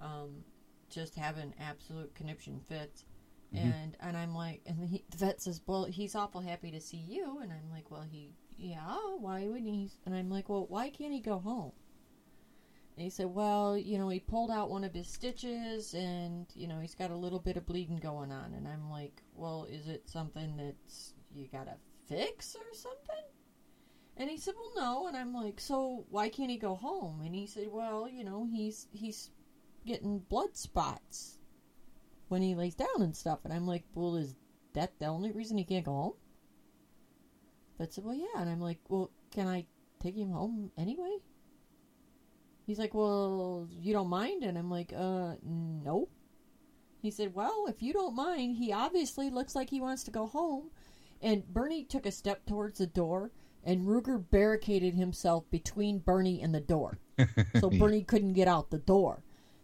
um, 0.00 0.44
just 0.92 1.14
having 1.14 1.54
absolute 1.60 2.14
conniption 2.14 2.60
fits. 2.68 3.04
Mm-hmm. 3.54 3.66
And 3.66 3.96
and 4.00 4.16
I'm 4.16 4.34
like, 4.34 4.62
and 4.66 4.88
he, 4.88 5.04
the 5.10 5.18
vet 5.18 5.42
says, 5.42 5.60
well, 5.66 5.84
he's 5.84 6.14
awful 6.14 6.40
happy 6.40 6.70
to 6.70 6.80
see 6.80 7.04
you, 7.08 7.38
and 7.42 7.52
I'm 7.52 7.70
like, 7.70 7.90
well, 7.90 8.06
he, 8.10 8.34
yeah, 8.56 8.96
why 9.18 9.46
wouldn't 9.46 9.66
he? 9.66 9.90
And 10.06 10.14
I'm 10.14 10.30
like, 10.30 10.48
well, 10.48 10.66
why 10.68 10.88
can't 10.88 11.12
he 11.12 11.20
go 11.20 11.38
home? 11.38 11.72
And 12.96 13.04
he 13.04 13.10
said, 13.10 13.26
well, 13.26 13.76
you 13.76 13.98
know, 13.98 14.08
he 14.10 14.20
pulled 14.20 14.50
out 14.50 14.70
one 14.70 14.84
of 14.84 14.94
his 14.94 15.08
stitches, 15.08 15.94
and 15.94 16.46
you 16.54 16.66
know, 16.66 16.80
he's 16.80 16.94
got 16.94 17.10
a 17.10 17.16
little 17.16 17.40
bit 17.40 17.56
of 17.56 17.66
bleeding 17.66 17.98
going 17.98 18.32
on. 18.32 18.54
And 18.54 18.66
I'm 18.66 18.90
like, 18.90 19.22
well, 19.34 19.66
is 19.70 19.88
it 19.88 20.08
something 20.08 20.56
that's 20.56 21.14
you 21.34 21.48
gotta 21.52 21.76
fix 22.08 22.54
or 22.54 22.74
something? 22.74 23.24
And 24.16 24.28
he 24.28 24.36
said, 24.36 24.54
"Well, 24.56 24.72
no." 24.76 25.06
And 25.08 25.16
I'm 25.16 25.32
like, 25.32 25.58
"So 25.58 26.04
why 26.10 26.28
can't 26.28 26.50
he 26.50 26.58
go 26.58 26.74
home?" 26.74 27.22
And 27.22 27.34
he 27.34 27.46
said, 27.46 27.68
"Well, 27.72 28.08
you 28.08 28.24
know, 28.24 28.46
he's 28.50 28.86
he's 28.92 29.30
getting 29.84 30.20
blood 30.20 30.56
spots 30.56 31.38
when 32.28 32.42
he 32.42 32.54
lays 32.54 32.74
down 32.74 33.00
and 33.00 33.16
stuff." 33.16 33.40
And 33.44 33.52
I'm 33.52 33.66
like, 33.66 33.84
"Well, 33.94 34.16
is 34.16 34.34
that 34.74 34.98
the 34.98 35.06
only 35.06 35.32
reason 35.32 35.58
he 35.58 35.64
can't 35.64 35.84
go 35.84 35.92
home?" 35.92 36.14
But 37.78 37.92
said, 37.92 38.04
"Well, 38.04 38.14
yeah." 38.14 38.40
And 38.40 38.48
I'm 38.48 38.60
like, 38.60 38.78
"Well, 38.88 39.10
can 39.30 39.48
I 39.48 39.66
take 40.00 40.16
him 40.16 40.30
home 40.30 40.72
anyway?" 40.76 41.18
He's 42.66 42.78
like, 42.78 42.94
"Well, 42.94 43.68
you 43.70 43.92
don't 43.92 44.08
mind?" 44.08 44.44
And 44.44 44.56
I'm 44.56 44.70
like, 44.70 44.92
"Uh, 44.92 45.36
no." 45.42 46.08
He 47.00 47.10
said, 47.10 47.34
"Well, 47.34 47.66
if 47.68 47.82
you 47.82 47.92
don't 47.92 48.14
mind, 48.14 48.56
he 48.56 48.72
obviously 48.72 49.30
looks 49.30 49.54
like 49.56 49.70
he 49.70 49.80
wants 49.80 50.04
to 50.04 50.10
go 50.10 50.26
home." 50.26 50.70
And 51.20 51.46
Bernie 51.52 51.84
took 51.84 52.06
a 52.06 52.12
step 52.12 52.46
towards 52.46 52.78
the 52.78 52.86
door, 52.86 53.30
and 53.64 53.86
Ruger 53.86 54.18
barricaded 54.18 54.94
himself 54.94 55.48
between 55.50 55.98
Bernie 55.98 56.40
and 56.40 56.54
the 56.54 56.60
door. 56.60 56.98
so 57.60 57.70
Bernie 57.70 58.02
couldn't 58.02 58.32
get 58.32 58.48
out 58.48 58.70
the 58.70 58.78
door. 58.78 59.22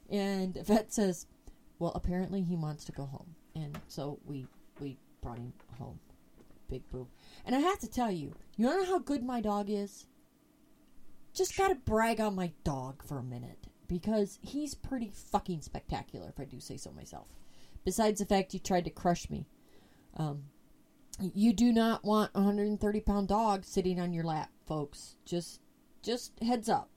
And 0.08 0.54
Vet 0.54 0.92
says, 0.92 1.26
Well, 1.78 1.92
apparently 1.94 2.42
he 2.42 2.56
wants 2.56 2.84
to 2.86 2.92
go 2.92 3.06
home. 3.06 3.34
And 3.54 3.78
so 3.88 4.18
we 4.24 4.46
we 4.80 4.96
brought 5.22 5.38
him 5.38 5.52
home. 5.78 5.98
Big 6.68 6.88
boo. 6.90 7.08
And 7.44 7.54
I 7.54 7.60
have 7.60 7.78
to 7.80 7.90
tell 7.90 8.10
you, 8.10 8.34
you 8.56 8.66
know 8.66 8.84
how 8.84 8.98
good 8.98 9.22
my 9.22 9.40
dog 9.40 9.70
is? 9.70 10.06
Just 11.32 11.56
gotta 11.56 11.74
brag 11.74 12.20
on 12.20 12.34
my 12.34 12.52
dog 12.64 13.02
for 13.02 13.18
a 13.18 13.22
minute. 13.22 13.66
Because 13.86 14.38
he's 14.42 14.74
pretty 14.74 15.10
fucking 15.14 15.62
spectacular, 15.62 16.28
if 16.28 16.38
I 16.38 16.44
do 16.44 16.60
say 16.60 16.76
so 16.76 16.90
myself. 16.90 17.28
Besides 17.84 18.20
the 18.20 18.26
fact 18.26 18.52
he 18.52 18.58
tried 18.58 18.84
to 18.84 18.90
crush 18.90 19.30
me. 19.30 19.46
Um, 20.16 20.44
you 21.20 21.52
do 21.52 21.72
not 21.72 22.04
want 22.04 22.30
a 22.34 22.40
130 22.40 23.00
pound 23.00 23.28
dog 23.28 23.64
sitting 23.64 23.98
on 23.98 24.12
your 24.12 24.24
lap, 24.24 24.50
folks. 24.66 25.16
Just, 25.24 25.60
just 26.02 26.32
heads 26.42 26.68
up. 26.68 26.90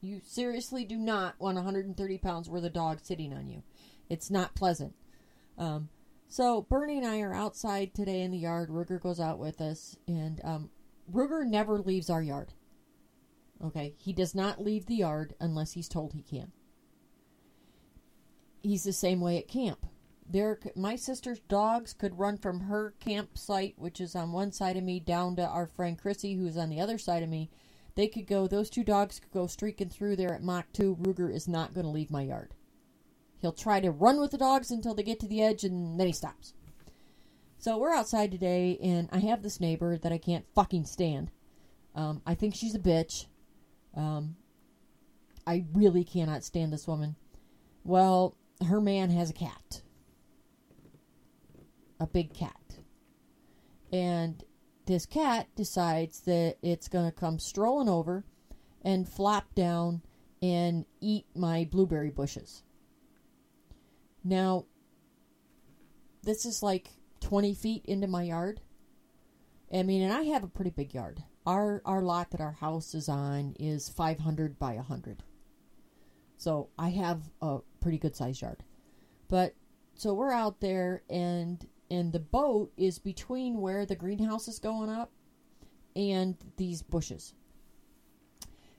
You 0.00 0.20
seriously 0.24 0.84
do 0.84 0.96
not 0.96 1.34
want 1.38 1.56
130 1.56 2.18
pounds 2.18 2.48
worth 2.48 2.64
of 2.64 2.72
dog 2.72 3.00
sitting 3.02 3.32
on 3.32 3.48
you. 3.48 3.62
It's 4.08 4.30
not 4.30 4.54
pleasant. 4.54 4.94
Um, 5.58 5.88
so 6.28 6.62
Bernie 6.62 6.98
and 6.98 7.06
I 7.06 7.20
are 7.20 7.34
outside 7.34 7.94
today 7.94 8.22
in 8.22 8.30
the 8.30 8.38
yard. 8.38 8.70
Ruger 8.70 9.00
goes 9.00 9.20
out 9.20 9.38
with 9.38 9.60
us, 9.60 9.96
and 10.08 10.40
um, 10.42 10.70
Ruger 11.12 11.46
never 11.46 11.78
leaves 11.78 12.08
our 12.08 12.22
yard. 12.22 12.54
Okay, 13.62 13.94
he 13.98 14.12
does 14.12 14.34
not 14.34 14.62
leave 14.62 14.86
the 14.86 14.94
yard 14.94 15.34
unless 15.38 15.72
he's 15.72 15.88
told 15.88 16.14
he 16.14 16.22
can. 16.22 16.52
He's 18.62 18.84
the 18.84 18.92
same 18.92 19.20
way 19.20 19.36
at 19.38 19.48
camp 19.48 19.86
there 20.32 20.58
my 20.76 20.96
sister's 20.96 21.40
dogs 21.40 21.92
could 21.92 22.18
run 22.18 22.36
from 22.36 22.60
her 22.60 22.94
campsite 23.00 23.74
which 23.76 24.00
is 24.00 24.14
on 24.14 24.32
one 24.32 24.52
side 24.52 24.76
of 24.76 24.84
me 24.84 25.00
down 25.00 25.36
to 25.36 25.46
our 25.46 25.66
friend 25.66 25.98
chrissy 25.98 26.34
who's 26.34 26.56
on 26.56 26.68
the 26.68 26.80
other 26.80 26.98
side 26.98 27.22
of 27.22 27.28
me 27.28 27.50
they 27.94 28.08
could 28.08 28.26
go 28.26 28.46
those 28.46 28.70
two 28.70 28.84
dogs 28.84 29.20
could 29.20 29.32
go 29.32 29.46
streaking 29.46 29.88
through 29.88 30.16
there 30.16 30.34
at 30.34 30.42
mach 30.42 30.72
2 30.72 30.96
ruger 30.96 31.34
is 31.34 31.48
not 31.48 31.74
going 31.74 31.84
to 31.84 31.92
leave 31.92 32.10
my 32.10 32.22
yard 32.22 32.54
He'll 33.40 33.52
try 33.52 33.80
to 33.80 33.90
run 33.90 34.20
with 34.20 34.32
the 34.32 34.38
dogs 34.38 34.70
until 34.70 34.94
they 34.94 35.02
get 35.02 35.18
to 35.20 35.28
the 35.28 35.42
edge 35.42 35.64
and 35.64 35.98
then 35.98 36.06
he 36.06 36.12
stops. 36.12 36.52
So 37.58 37.78
we're 37.78 37.92
outside 37.92 38.30
today, 38.30 38.78
and 38.82 39.08
I 39.12 39.18
have 39.18 39.42
this 39.42 39.60
neighbor 39.60 39.98
that 39.98 40.12
I 40.12 40.18
can't 40.18 40.46
fucking 40.54 40.86
stand. 40.86 41.30
Um, 41.94 42.22
I 42.26 42.34
think 42.34 42.54
she's 42.54 42.74
a 42.74 42.78
bitch. 42.78 43.26
Um, 43.94 44.36
I 45.46 45.64
really 45.74 46.04
cannot 46.04 46.44
stand 46.44 46.72
this 46.72 46.86
woman. 46.86 47.16
Well, 47.84 48.34
her 48.66 48.80
man 48.80 49.10
has 49.10 49.30
a 49.30 49.34
cat, 49.34 49.82
a 51.98 52.06
big 52.06 52.32
cat. 52.32 52.78
And 53.92 54.42
this 54.90 55.06
cat 55.06 55.46
decides 55.54 56.20
that 56.22 56.56
it's 56.62 56.88
going 56.88 57.04
to 57.04 57.16
come 57.16 57.38
strolling 57.38 57.88
over 57.88 58.24
and 58.82 59.08
flop 59.08 59.54
down 59.54 60.02
and 60.42 60.84
eat 61.00 61.26
my 61.32 61.68
blueberry 61.70 62.10
bushes. 62.10 62.64
Now, 64.24 64.64
this 66.24 66.44
is 66.44 66.60
like 66.60 66.90
20 67.20 67.54
feet 67.54 67.84
into 67.86 68.08
my 68.08 68.24
yard. 68.24 68.60
I 69.72 69.84
mean, 69.84 70.02
and 70.02 70.12
I 70.12 70.22
have 70.24 70.42
a 70.42 70.48
pretty 70.48 70.70
big 70.70 70.92
yard. 70.92 71.22
Our 71.46 71.80
our 71.84 72.02
lot 72.02 72.32
that 72.32 72.40
our 72.40 72.52
house 72.52 72.92
is 72.92 73.08
on 73.08 73.54
is 73.60 73.88
500 73.88 74.58
by 74.58 74.74
100. 74.74 75.22
So 76.36 76.68
I 76.76 76.90
have 76.90 77.30
a 77.40 77.58
pretty 77.80 77.98
good 77.98 78.16
sized 78.16 78.42
yard. 78.42 78.64
But 79.28 79.54
so 79.94 80.12
we're 80.14 80.32
out 80.32 80.60
there 80.60 81.02
and 81.08 81.64
and 81.90 82.12
the 82.12 82.20
boat 82.20 82.72
is 82.76 82.98
between 82.98 83.60
where 83.60 83.84
the 83.84 83.96
greenhouse 83.96 84.46
is 84.46 84.58
going 84.58 84.88
up 84.88 85.10
and 85.96 86.36
these 86.56 86.82
bushes. 86.82 87.34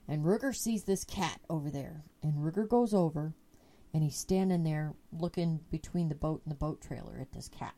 And 0.08 0.24
Ruger 0.24 0.54
sees 0.54 0.84
this 0.84 1.04
cat 1.04 1.40
over 1.48 1.70
there. 1.70 2.04
And 2.22 2.34
Ruger 2.34 2.68
goes 2.68 2.94
over 2.94 3.34
and 3.94 4.02
he's 4.02 4.16
standing 4.16 4.64
there 4.64 4.94
looking 5.12 5.60
between 5.70 6.08
the 6.08 6.14
boat 6.14 6.40
and 6.44 6.50
the 6.50 6.58
boat 6.58 6.80
trailer 6.80 7.18
at 7.20 7.32
this 7.32 7.48
cat. 7.48 7.74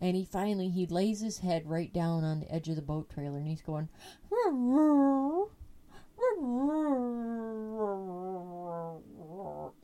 And 0.00 0.16
he 0.16 0.24
finally 0.24 0.68
he 0.68 0.86
lays 0.86 1.20
his 1.20 1.38
head 1.38 1.68
right 1.68 1.92
down 1.92 2.24
on 2.24 2.40
the 2.40 2.52
edge 2.52 2.68
of 2.68 2.76
the 2.76 2.82
boat 2.82 3.08
trailer 3.10 3.38
and 3.38 3.48
he's 3.48 3.62
going 3.62 3.88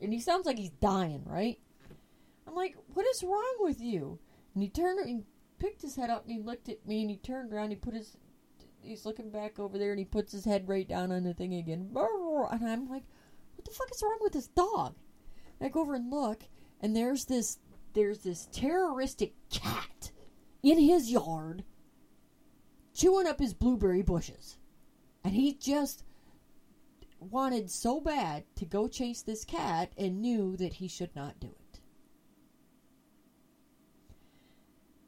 and 0.01 0.13
he 0.13 0.19
sounds 0.19 0.45
like 0.45 0.57
he's 0.57 0.69
dying, 0.69 1.23
right? 1.25 1.59
I'm 2.55 2.61
like, 2.61 2.75
what 2.93 3.05
is 3.07 3.21
wrong 3.21 3.55
with 3.59 3.81
you? 3.81 4.17
And 4.53 4.63
he 4.63 4.69
turned 4.69 4.99
and 4.99 5.09
he 5.09 5.23
picked 5.59 5.81
his 5.81 5.97
head 5.97 6.09
up 6.09 6.23
and 6.23 6.31
he 6.31 6.41
looked 6.41 6.69
at 6.69 6.87
me 6.87 7.01
and 7.01 7.09
he 7.09 7.17
turned 7.17 7.51
around. 7.51 7.71
He 7.71 7.75
put 7.75 7.93
his 7.93 8.15
he's 8.81 9.05
looking 9.05 9.29
back 9.29 9.59
over 9.59 9.77
there 9.77 9.91
and 9.91 9.99
he 9.99 10.05
puts 10.05 10.31
his 10.31 10.45
head 10.45 10.69
right 10.69 10.87
down 10.87 11.11
on 11.11 11.23
the 11.23 11.33
thing 11.33 11.55
again. 11.55 11.89
And 11.93 12.69
I'm 12.69 12.89
like, 12.89 13.03
what 13.55 13.65
the 13.65 13.71
fuck 13.71 13.91
is 13.91 14.01
wrong 14.01 14.19
with 14.21 14.31
this 14.31 14.47
dog? 14.47 14.95
And 15.59 15.67
I 15.67 15.69
go 15.69 15.81
over 15.81 15.95
and 15.95 16.09
look, 16.09 16.43
and 16.79 16.95
there's 16.95 17.25
this 17.25 17.59
there's 17.93 18.19
this 18.19 18.47
terroristic 18.53 19.33
cat 19.49 20.11
in 20.63 20.79
his 20.79 21.11
yard 21.11 21.65
chewing 22.93 23.27
up 23.27 23.39
his 23.39 23.53
blueberry 23.53 24.01
bushes. 24.01 24.57
And 25.25 25.33
he 25.33 25.53
just 25.53 26.05
wanted 27.19 27.69
so 27.69 27.99
bad 27.99 28.45
to 28.55 28.65
go 28.65 28.87
chase 28.87 29.21
this 29.23 29.43
cat 29.43 29.91
and 29.97 30.21
knew 30.21 30.55
that 30.55 30.73
he 30.73 30.87
should 30.87 31.13
not 31.15 31.39
do 31.39 31.47
it. 31.47 31.64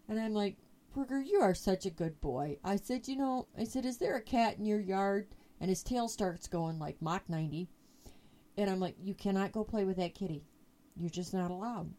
And 0.10 0.20
I'm 0.20 0.34
like, 0.34 0.58
Ruger, 0.95 1.24
you 1.26 1.41
are 1.41 1.53
such 1.53 1.86
a 1.86 1.91
good 1.91 2.20
boy. 2.22 2.58
I 2.64 2.78
said, 2.78 3.08
you 3.08 3.18
know, 3.18 3.47
I 3.58 3.66
said, 3.66 3.86
is 3.86 3.97
there 3.97 4.16
a 4.16 4.22
cat 4.22 4.58
in 4.58 4.66
your 4.66 4.80
yard? 4.80 5.28
And 5.60 5.70
his 5.70 5.84
tail 5.84 6.08
starts 6.08 6.47
going 6.47 6.80
like 6.80 7.01
Mach 7.01 7.30
90. 7.30 7.70
And 8.58 8.70
I'm 8.70 8.80
like, 8.80 8.95
you 8.99 9.14
cannot 9.14 9.51
go 9.51 9.64
play 9.64 9.86
with 9.86 9.97
that 9.97 10.16
kitty. 10.16 10.43
You're 10.95 11.10
just 11.10 11.34
not 11.34 11.51
allowed. 11.51 11.93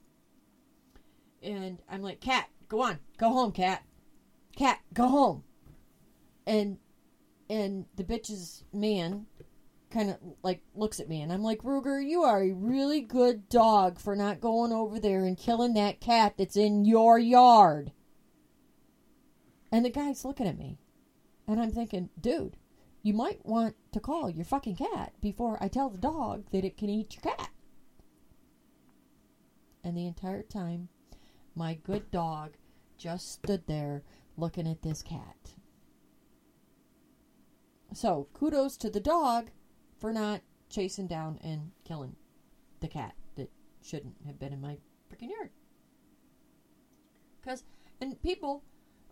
And 1.43 1.79
I'm 1.89 2.03
like, 2.03 2.21
cat, 2.21 2.49
go 2.69 2.83
on, 2.83 2.99
go 3.17 3.29
home, 3.29 3.53
cat. 3.53 3.85
Cat, 4.57 4.81
go 4.93 5.07
home. 5.07 5.45
And 6.47 6.79
and 7.51 7.87
the 7.97 8.05
bitch's 8.05 8.65
man 8.73 9.27
kind 9.91 10.11
of 10.11 10.17
like 10.43 10.61
looks 10.75 11.01
at 11.01 11.09
me 11.09 11.23
and 11.23 11.33
I'm 11.33 11.43
like, 11.43 11.63
Ruger, 11.63 12.05
you 12.05 12.23
are 12.23 12.43
a 12.43 12.53
really 12.53 13.01
good 13.01 13.49
dog 13.49 13.99
for 13.99 14.17
not 14.17 14.41
going 14.41 14.73
over 14.73 14.99
there 14.99 15.25
and 15.25 15.37
killing 15.37 15.75
that 15.75 16.01
cat 16.01 16.35
that's 16.37 16.57
in 16.57 16.85
your 16.85 17.19
yard. 17.19 17.93
And 19.71 19.85
the 19.85 19.91
guy's 19.91 20.25
looking 20.25 20.47
at 20.47 20.59
me. 20.59 20.79
And 21.47 21.61
I'm 21.61 21.71
thinking, 21.71 22.11
dude, 22.21 22.57
you 23.03 23.15
might 23.15 23.45
want 23.45 23.77
to 23.93 24.01
call 24.01 24.29
your 24.29 24.45
fucking 24.45 24.77
cat 24.77 25.13
before 25.21 25.59
I 25.61 25.69
tell 25.69 25.89
the 25.89 25.99
dog 25.99 26.45
that 26.53 26.65
it 26.65 26.77
can 26.77 26.89
eat 26.89 27.15
your 27.15 27.35
cat. 27.35 27.51
And 29.85 29.97
the 29.97 30.07
entire 30.07 30.43
time, 30.43 30.89
my 31.55 31.75
good 31.75 32.11
dog 32.11 32.53
just 32.97 33.33
stood 33.33 33.67
there 33.67 34.03
looking 34.37 34.67
at 34.67 34.83
this 34.83 35.03
cat. 35.03 35.55
So, 37.95 38.29
kudos 38.35 38.77
to 38.79 38.91
the 38.91 39.01
dog 39.01 39.51
for 39.99 40.13
not 40.13 40.43
chasing 40.69 41.07
down 41.07 41.39
and 41.43 41.71
killing 41.85 42.17
the 42.81 42.89
cat 42.89 43.15
that 43.37 43.51
shouldn't 43.83 44.17
have 44.27 44.39
been 44.39 44.53
in 44.53 44.61
my 44.61 44.79
freaking 45.11 45.31
yard. 45.31 45.51
Because, 47.41 47.65
and 48.01 48.21
people 48.23 48.63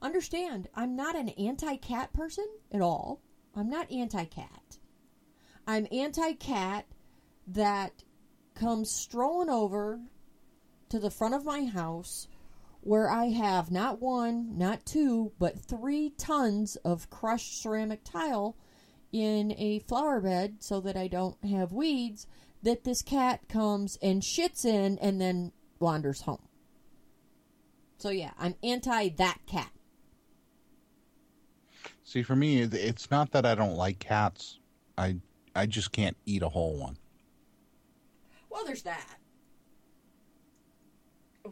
understand, 0.02 0.68
I'm 0.74 0.96
not 0.96 1.16
an 1.16 1.30
anti 1.30 1.76
cat 1.76 2.12
person 2.12 2.46
at 2.72 2.80
all. 2.80 3.22
I'm 3.54 3.70
not 3.70 3.90
anti 3.90 4.24
cat. 4.24 4.78
I'm 5.66 5.86
anti 5.90 6.32
cat 6.34 6.86
that 7.46 8.04
comes 8.54 8.90
strolling 8.90 9.50
over 9.50 10.00
to 10.88 10.98
the 10.98 11.10
front 11.10 11.34
of 11.34 11.44
my 11.44 11.64
house 11.64 12.28
where 12.80 13.10
I 13.10 13.26
have 13.26 13.70
not 13.70 14.00
one, 14.00 14.56
not 14.56 14.86
two, 14.86 15.32
but 15.38 15.58
three 15.58 16.10
tons 16.10 16.76
of 16.76 17.10
crushed 17.10 17.60
ceramic 17.60 18.04
tile 18.04 18.56
in 19.12 19.52
a 19.58 19.80
flower 19.80 20.20
bed 20.20 20.56
so 20.60 20.80
that 20.80 20.96
I 20.96 21.08
don't 21.08 21.42
have 21.44 21.72
weeds 21.72 22.26
that 22.62 22.84
this 22.84 23.02
cat 23.02 23.48
comes 23.48 23.98
and 24.02 24.22
shits 24.22 24.64
in 24.64 24.98
and 24.98 25.20
then 25.20 25.52
wanders 25.80 26.22
home. 26.22 26.48
So 27.98 28.10
yeah, 28.10 28.32
I'm 28.38 28.54
anti 28.62 29.08
that 29.10 29.40
cat. 29.46 29.70
See, 32.06 32.22
for 32.22 32.36
me, 32.36 32.60
it's 32.62 33.10
not 33.10 33.32
that 33.32 33.44
I 33.44 33.56
don't 33.56 33.74
like 33.74 33.98
cats. 33.98 34.60
I 34.96 35.16
I 35.56 35.66
just 35.66 35.90
can't 35.90 36.16
eat 36.24 36.40
a 36.40 36.48
whole 36.48 36.78
one. 36.78 36.96
Well, 38.48 38.64
there's 38.64 38.82
that. 38.82 39.18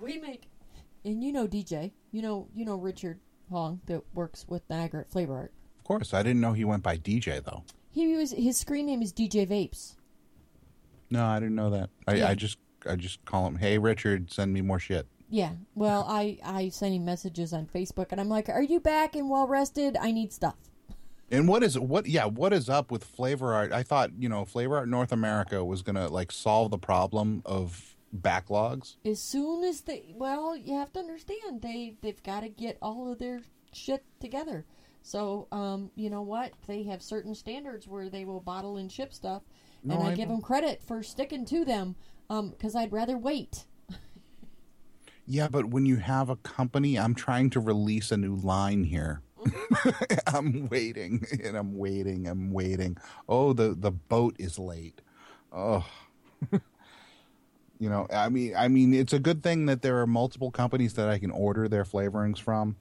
We 0.01 0.19
make, 0.19 0.49
and 1.05 1.25
you 1.25 1.33
know 1.33 1.49
DJ, 1.49 1.91
you 2.13 2.23
know 2.23 2.47
you 2.55 2.65
know 2.65 2.77
Richard 2.77 3.19
Hong 3.51 3.81
that 3.87 4.03
works 4.15 4.47
with 4.49 4.63
Niagara 4.71 5.01
at 5.01 5.11
Flavor 5.11 5.35
Art. 5.35 5.53
Of 5.77 5.85
course, 5.85 6.15
I 6.15 6.23
didn't 6.23 6.41
know 6.41 6.53
he 6.53 6.65
went 6.65 6.85
by 6.85 6.99
DJ 6.99 7.43
though. 7.43 7.65
He 7.91 8.15
was 8.17 8.31
his 8.31 8.57
screen 8.57 8.87
name 8.87 9.03
is 9.03 9.13
DJ 9.13 9.49
Vapes. 9.49 9.97
No, 11.11 11.25
I 11.27 11.41
didn't 11.41 11.57
know 11.57 11.71
that. 11.71 11.91
I, 12.07 12.15
Yeah. 12.15 12.29
I 12.29 12.37
just 12.37 12.59
I 12.89 12.95
just 12.95 13.25
call 13.25 13.45
him, 13.49 13.57
"Hey 13.57 13.77
Richard, 13.77 14.33
send 14.33 14.53
me 14.53 14.61
more 14.61 14.79
shit." 14.79 15.09
Yeah. 15.29 15.53
Well, 15.75 16.05
I 16.09 16.39
I 16.45 16.69
send 16.69 16.95
him 16.95 17.05
messages 17.05 17.53
on 17.53 17.67
Facebook, 17.67 18.07
and 18.11 18.21
I'm 18.21 18.29
like, 18.29 18.49
"Are 18.49 18.63
you 18.63 18.81
back 18.81 19.17
and 19.17 19.31
well 19.31 19.47
rested? 19.47 19.97
I 19.97 20.13
need 20.13 20.33
stuff." 20.33 20.57
And 21.31 21.49
what 21.49 21.63
is 21.63 21.79
what? 21.79 22.07
Yeah, 22.07 22.27
what 22.27 22.53
is 22.53 22.69
up 22.69 22.91
with 22.91 23.05
Flavor 23.05 23.55
Art? 23.55 23.73
I 23.73 23.83
thought 23.83 24.11
you 24.19 24.29
know 24.29 24.45
Flavor 24.45 24.77
Art 24.77 24.89
North 24.89 25.13
America 25.13 25.65
was 25.65 25.83
gonna 25.83 26.09
like 26.09 26.31
solve 26.31 26.71
the 26.71 26.79
problem 26.79 27.43
of 27.45 27.97
backlogs. 28.17 28.97
As 29.05 29.21
soon 29.21 29.65
as 29.65 29.83
they, 29.83 30.15
well, 30.17 30.57
you 30.57 30.75
have 30.75 30.93
to 30.93 31.01
understand 31.01 31.63
they 31.63 31.97
they've 32.01 32.23
got 32.23 32.41
to 32.41 32.49
get 32.49 32.79
all 32.81 33.11
of 33.11 33.19
their 33.19 33.41
shit 33.73 34.05
together. 34.21 34.65
So, 35.03 35.49
um, 35.53 35.91
you 35.97 36.09
know 36.09 36.23
what? 36.23 36.53
They 36.67 36.85
have 36.85 37.03
certain 37.03 37.35
standards 37.35 37.87
where 37.87 38.09
they 38.09 38.25
will 38.25 38.41
bottle 38.41 38.79
and 38.79 38.91
ship 38.91 39.13
stuff, 39.13 39.43
No, 39.83 39.97
and 39.97 40.05
I, 40.05 40.13
I 40.13 40.15
give 40.15 40.29
them 40.29 40.41
credit 40.41 40.83
for 40.83 41.03
sticking 41.03 41.45
to 41.47 41.65
them. 41.65 41.97
Um, 42.31 42.51
because 42.51 42.75
I'd 42.75 42.91
rather 42.91 43.19
wait. 43.19 43.67
Yeah, 45.27 45.49
but 45.49 45.67
when 45.67 45.87
you 45.87 45.97
have 45.97 46.29
a 46.29 46.37
company, 46.37 46.99
I'm 46.99 47.15
trying 47.15 47.51
to 47.51 47.61
release 47.61 48.13
a 48.13 48.17
new 48.17 48.35
line 48.35 48.85
here. 48.85 49.23
I'm 50.27 50.69
waiting 50.69 51.27
and 51.43 51.57
I'm 51.57 51.77
waiting. 51.77 52.27
I'm 52.27 52.53
waiting. 52.53 52.97
Oh, 53.29 53.53
the 53.53 53.75
the 53.75 53.91
boat 53.91 54.37
is 54.39 54.59
late. 54.59 55.01
Oh. 55.53 55.87
you 57.79 57.89
know, 57.89 58.07
I 58.13 58.29
mean 58.29 58.55
I 58.57 58.69
mean 58.69 58.93
it's 58.95 59.13
a 59.13 59.19
good 59.19 59.43
thing 59.43 59.67
that 59.67 59.83
there 59.83 60.01
are 60.01 60.07
multiple 60.07 60.51
companies 60.51 60.95
that 60.95 61.09
I 61.09 61.19
can 61.19 61.31
order 61.31 61.69
their 61.69 61.85
flavorings 61.85 62.39
from. 62.39 62.77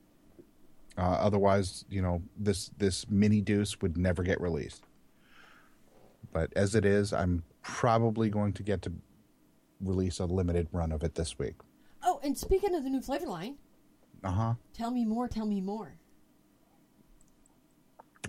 Uh, 0.97 1.01
otherwise, 1.01 1.85
you 1.89 2.01
know, 2.01 2.21
this 2.37 2.71
this 2.77 3.09
mini 3.09 3.41
deuce 3.41 3.81
would 3.81 3.97
never 3.97 4.23
get 4.23 4.39
released. 4.39 4.83
But 6.31 6.51
as 6.55 6.75
it 6.75 6.85
is, 6.85 7.13
I'm 7.13 7.43
probably 7.61 8.29
going 8.29 8.53
to 8.53 8.63
get 8.63 8.81
to 8.83 8.93
release 9.81 10.19
a 10.19 10.25
limited 10.25 10.67
run 10.71 10.91
of 10.91 11.03
it 11.03 11.15
this 11.15 11.37
week. 11.37 11.55
And 12.23 12.37
speaking 12.37 12.73
of 12.73 12.83
the 12.83 12.89
new 12.89 13.01
flavor 13.01 13.27
line, 13.27 13.57
Uh 14.23 14.31
huh. 14.31 14.53
tell 14.73 14.89
me 14.91 15.05
more. 15.05 15.27
Tell 15.27 15.45
me 15.45 15.59
more. 15.61 15.95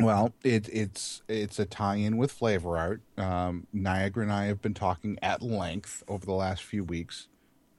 Well, 0.00 0.34
it, 0.42 0.68
it's 0.72 1.22
it's 1.28 1.60
a 1.60 1.64
tie-in 1.64 2.16
with 2.16 2.32
Flavor 2.32 2.76
Art. 2.76 3.00
Um, 3.16 3.68
Niagara 3.72 4.24
and 4.24 4.32
I 4.32 4.46
have 4.46 4.60
been 4.60 4.74
talking 4.74 5.16
at 5.22 5.40
length 5.40 6.02
over 6.08 6.26
the 6.26 6.32
last 6.32 6.64
few 6.64 6.82
weeks. 6.82 7.28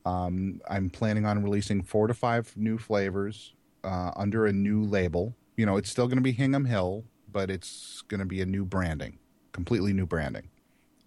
Um, 0.05 0.61
I'm 0.70 0.89
planning 0.89 1.26
on 1.26 1.43
releasing 1.43 1.82
four 1.84 2.07
to 2.07 2.13
five 2.13 2.55
new 2.55 2.78
flavors 2.78 3.53
uh, 3.84 4.11
under 4.16 4.45
a 4.45 4.53
new 4.53 4.82
label. 4.82 5.36
You 5.57 5.66
know, 5.66 5.76
it's 5.76 5.89
still 5.89 6.07
going 6.07 6.18
to 6.18 6.22
be 6.24 6.32
Hingham 6.32 6.66
Hill, 6.66 7.03
but 7.30 7.49
it's 7.49 8.01
going 8.07 8.20
to 8.20 8.26
be 8.26 8.39
a 8.39 8.45
new 8.45 8.63
branding, 8.63 9.18
completely 9.51 9.91
new 9.91 10.05
branding. 10.05 10.47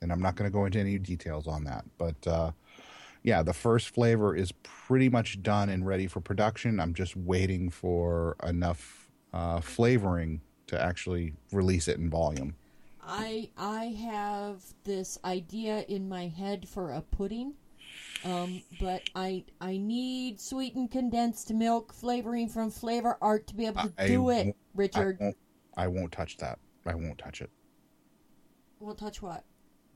And 0.02 0.12
I'm 0.12 0.20
not 0.20 0.36
going 0.36 0.50
to 0.50 0.52
go 0.52 0.66
into 0.66 0.78
any 0.78 0.98
details 0.98 1.46
on 1.46 1.64
that. 1.64 1.84
But 1.96 2.26
uh, 2.26 2.50
yeah, 3.22 3.42
the 3.42 3.52
first 3.52 3.90
flavor 3.90 4.34
is 4.34 4.52
pretty 4.62 5.08
much 5.08 5.42
done 5.42 5.68
and 5.68 5.86
ready 5.86 6.06
for 6.06 6.20
production. 6.20 6.80
I'm 6.80 6.94
just 6.94 7.16
waiting 7.16 7.70
for 7.70 8.36
enough 8.46 9.10
uh, 9.32 9.60
flavoring 9.60 10.40
to 10.68 10.80
actually 10.80 11.34
release 11.52 11.88
it 11.88 11.98
in 11.98 12.08
volume. 12.10 12.54
I 13.02 13.50
I 13.56 13.84
have 13.86 14.62
this 14.84 15.18
idea 15.24 15.84
in 15.88 16.08
my 16.08 16.28
head 16.28 16.68
for 16.68 16.92
a 16.92 17.00
pudding, 17.00 17.54
um, 18.24 18.62
but 18.78 19.02
I 19.14 19.44
I 19.60 19.78
need 19.78 20.40
sweetened 20.40 20.90
condensed 20.90 21.52
milk 21.52 21.94
flavoring 21.94 22.48
from 22.48 22.70
Flavor 22.70 23.16
Art 23.22 23.46
to 23.46 23.54
be 23.54 23.66
able 23.66 23.82
to 23.82 23.92
I 23.96 24.06
do 24.06 24.28
it, 24.28 24.54
Richard. 24.74 25.16
I 25.20 25.24
won't, 25.24 25.36
I 25.78 25.86
won't 25.86 26.12
touch 26.12 26.36
that. 26.36 26.58
I 26.84 26.94
won't 26.94 27.18
touch 27.18 27.40
it. 27.40 27.50
Won't 28.78 28.98
touch 28.98 29.22
what? 29.22 29.44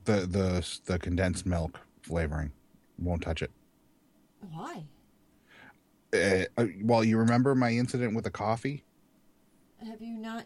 The 0.05 0.21
the 0.21 0.79
the 0.85 0.97
condensed 0.97 1.45
milk 1.45 1.79
flavoring. 2.01 2.51
Won't 2.99 3.21
touch 3.21 3.41
it. 3.41 3.51
Why? 4.51 4.83
Uh, 6.13 6.45
uh, 6.57 6.65
well, 6.83 7.03
you 7.03 7.17
remember 7.17 7.55
my 7.55 7.71
incident 7.71 8.15
with 8.15 8.23
the 8.23 8.31
coffee? 8.31 8.83
Have 9.85 10.01
you 10.01 10.17
not? 10.17 10.45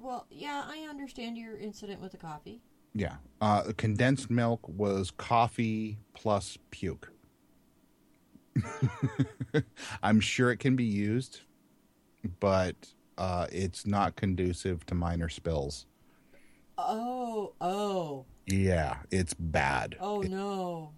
Well, 0.00 0.26
yeah, 0.30 0.64
I 0.66 0.86
understand 0.88 1.36
your 1.36 1.56
incident 1.56 2.00
with 2.00 2.12
the 2.12 2.18
coffee. 2.18 2.60
Yeah. 2.94 3.16
Uh, 3.40 3.72
condensed 3.76 4.30
milk 4.30 4.66
was 4.68 5.10
coffee 5.10 5.98
plus 6.14 6.58
puke. 6.70 7.10
I'm 10.02 10.20
sure 10.20 10.50
it 10.50 10.58
can 10.58 10.76
be 10.76 10.84
used, 10.84 11.40
but 12.40 12.74
uh, 13.16 13.46
it's 13.50 13.86
not 13.86 14.16
conducive 14.16 14.84
to 14.86 14.94
minor 14.94 15.28
spills. 15.28 15.86
Oh, 16.76 17.52
oh, 17.60 18.24
Yeah, 18.46 18.96
it's 19.10 19.34
bad. 19.34 19.96
oh 20.00 20.20
no. 20.22 20.92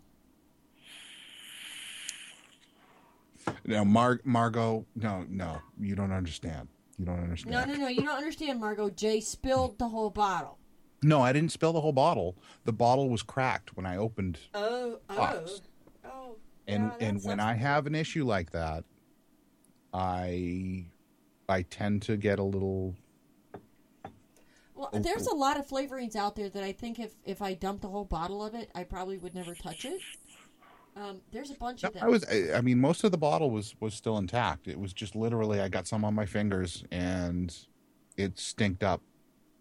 No, 3.65 3.85
Mar- 3.85 4.21
Margot, 4.25 4.87
no, 4.97 5.25
no, 5.29 5.59
you 5.81 5.95
don't 5.95 6.13
understand. 6.13 6.69
You 6.99 7.05
don't 7.07 7.21
understand. 7.23 7.53
No, 7.53 7.65
no, 7.65 7.81
no, 7.81 7.89
you 7.89 8.03
don't 8.03 8.17
understand, 8.17 8.61
Margot. 8.61 8.91
Jay 8.91 9.21
spilled 9.21 9.79
the 9.79 9.89
whole 9.89 10.11
bottle. 10.11 10.59
No, 11.03 11.21
I 11.21 11.33
didn't 11.33 11.53
spill 11.53 11.73
the 11.73 11.81
whole 11.81 11.93
bottle. 11.93 12.37
The 12.65 12.73
bottle 12.73 13.11
was 13.11 13.23
cracked 13.23 13.77
when 13.77 13.85
I 13.85 13.97
opened, 13.97 14.39
Oh, 14.55 14.99
oh, 15.11 15.17
Box. 15.17 15.61
oh. 16.05 16.37
and 16.67 16.93
Yeah, 17.01 17.07
and 17.09 17.23
when. 17.25 17.41
I 17.41 17.55
have 17.55 17.87
an 17.87 17.95
issue 17.95 18.25
like 18.25 18.51
that, 18.53 18.85
I 19.93 20.87
I 21.49 21.63
tend 21.63 22.03
to 22.03 22.17
get 22.17 22.39
a 22.39 22.43
little. 22.43 22.95
Well, 24.75 24.91
there's 24.93 25.27
a 25.27 25.35
lot 25.35 25.57
of 25.59 25.67
flavorings 25.69 26.17
out 26.17 26.35
there 26.37 26.49
that 26.49 26.63
I 26.65 26.73
think 26.73 26.99
if 26.99 27.15
if 27.25 27.41
I 27.43 27.55
dumped 27.55 27.85
a 27.85 27.89
whole 27.89 28.05
bottle 28.05 28.45
of 28.45 28.55
it, 28.55 28.71
I 28.75 28.85
probably 28.85 29.19
would 29.19 29.35
never 29.35 29.55
touch 29.55 29.85
it. 29.85 30.01
Um, 30.97 31.21
there's 31.33 31.51
a 31.51 31.55
bunch 31.55 31.83
No, 31.83 31.89
of 31.89 31.95
them. 31.95 32.05
I 32.05 32.09
was. 32.09 32.25
I, 32.31 32.57
I 32.59 32.61
mean, 32.61 32.81
most 32.81 33.03
of 33.05 33.11
the 33.11 33.19
bottle 33.19 33.51
was 33.51 33.75
was 33.81 33.95
still 33.95 34.17
intact. 34.19 34.69
It 34.69 34.79
was 34.79 34.93
just 34.93 35.17
literally 35.17 35.61
I 35.61 35.69
got 35.69 35.87
some 35.87 36.05
on 36.05 36.15
my 36.15 36.27
fingers 36.27 36.85
and 36.93 37.55
it 38.17 38.39
stinked 38.39 38.85
up 38.85 39.03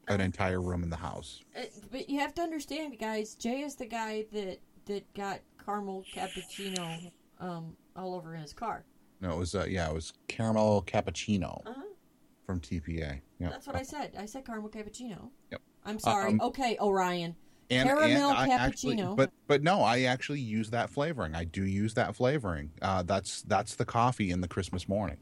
an 0.07 0.21
entire 0.21 0.61
room 0.61 0.83
in 0.83 0.89
the 0.89 0.97
house. 0.97 1.41
Uh, 1.57 1.63
but 1.91 2.09
you 2.09 2.19
have 2.19 2.33
to 2.35 2.41
understand, 2.41 2.99
guys. 2.99 3.33
Jay 3.35 3.61
is 3.61 3.75
the 3.75 3.85
guy 3.87 4.25
that 4.31 4.59
that 4.85 5.11
got 5.15 5.39
caramel 5.65 6.05
cappuccino 6.13 7.11
um, 7.39 7.75
all 7.95 8.13
over 8.13 8.35
his 8.35 8.53
car. 8.53 8.85
No, 9.21 9.31
it 9.31 9.37
was 9.37 9.55
uh, 9.55 9.65
yeah, 9.67 9.89
it 9.89 9.93
was 9.93 10.13
caramel 10.27 10.83
cappuccino 10.85 11.65
Uh 11.65 11.73
huh. 11.75 11.81
from 12.45 12.59
TPA. 12.59 13.21
Yeah, 13.39 13.49
That's 13.49 13.65
what 13.65 13.75
I 13.75 13.83
said. 13.83 14.13
I 14.19 14.25
said 14.27 14.45
caramel 14.45 14.69
cappuccino. 14.69 15.29
Yep. 15.51 15.61
I'm 15.85 15.99
sorry. 15.99 16.29
um, 16.33 16.41
okay, 16.41 16.77
Orion. 16.79 17.35
And, 17.69 17.87
Caramel 17.89 18.31
and 18.31 18.37
I 18.51 18.55
actually- 18.55 18.95
cappuccino. 18.97 19.15
but 19.15 19.31
but 19.47 19.63
no, 19.63 19.81
I 19.81 20.01
actually 20.03 20.39
use 20.41 20.69
that 20.71 20.89
flavoring. 20.89 21.35
I 21.35 21.43
do 21.45 21.63
use 21.65 21.93
that 21.95 22.15
flavoring. 22.15 22.71
Uh, 22.81 23.03
that's 23.03 23.41
that's 23.43 23.75
the 23.75 23.85
coffee 23.85 24.31
in 24.31 24.41
the 24.41 24.47
Christmas 24.47 24.87
morning. 24.89 25.17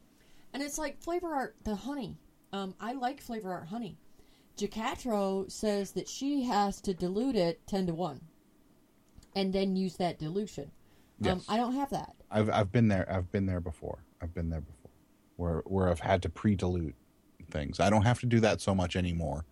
And 0.52 0.62
it's 0.62 0.78
like 0.78 1.00
flavor 1.00 1.32
art, 1.34 1.56
the 1.64 1.74
honey. 1.74 2.18
Um, 2.52 2.74
I 2.80 2.92
like 2.92 3.20
flavor 3.22 3.50
art 3.52 3.68
honey. 3.68 3.96
Jacatro 4.56 5.46
says 5.48 5.92
that 5.92 6.06
she 6.08 6.42
has 6.42 6.80
to 6.82 6.92
dilute 6.92 7.36
it 7.36 7.66
ten 7.66 7.86
to 7.86 7.94
one, 7.94 8.20
and 9.34 9.52
then 9.52 9.76
use 9.76 9.96
that 9.96 10.18
dilution. 10.18 10.64
Um, 10.64 10.70
Yes. 11.38 11.44
I 11.48 11.56
don't 11.56 11.74
have 11.74 11.90
that. 11.90 12.14
I've 12.30 12.50
I've 12.50 12.72
been 12.72 12.88
there. 12.88 13.10
I've 13.10 13.30
been 13.32 13.46
there 13.46 13.60
before. 13.60 13.98
I've 14.20 14.34
been 14.34 14.50
there 14.50 14.60
before, 14.60 14.90
where 15.36 15.62
where 15.66 15.88
I've 15.88 16.00
had 16.00 16.22
to 16.22 16.28
pre-dilute 16.28 16.94
things. 17.50 17.80
I 17.80 17.88
don't 17.90 18.02
have 18.02 18.20
to 18.20 18.26
do 18.26 18.40
that 18.40 18.60
so 18.60 18.74
much 18.74 18.96
anymore, 18.96 19.44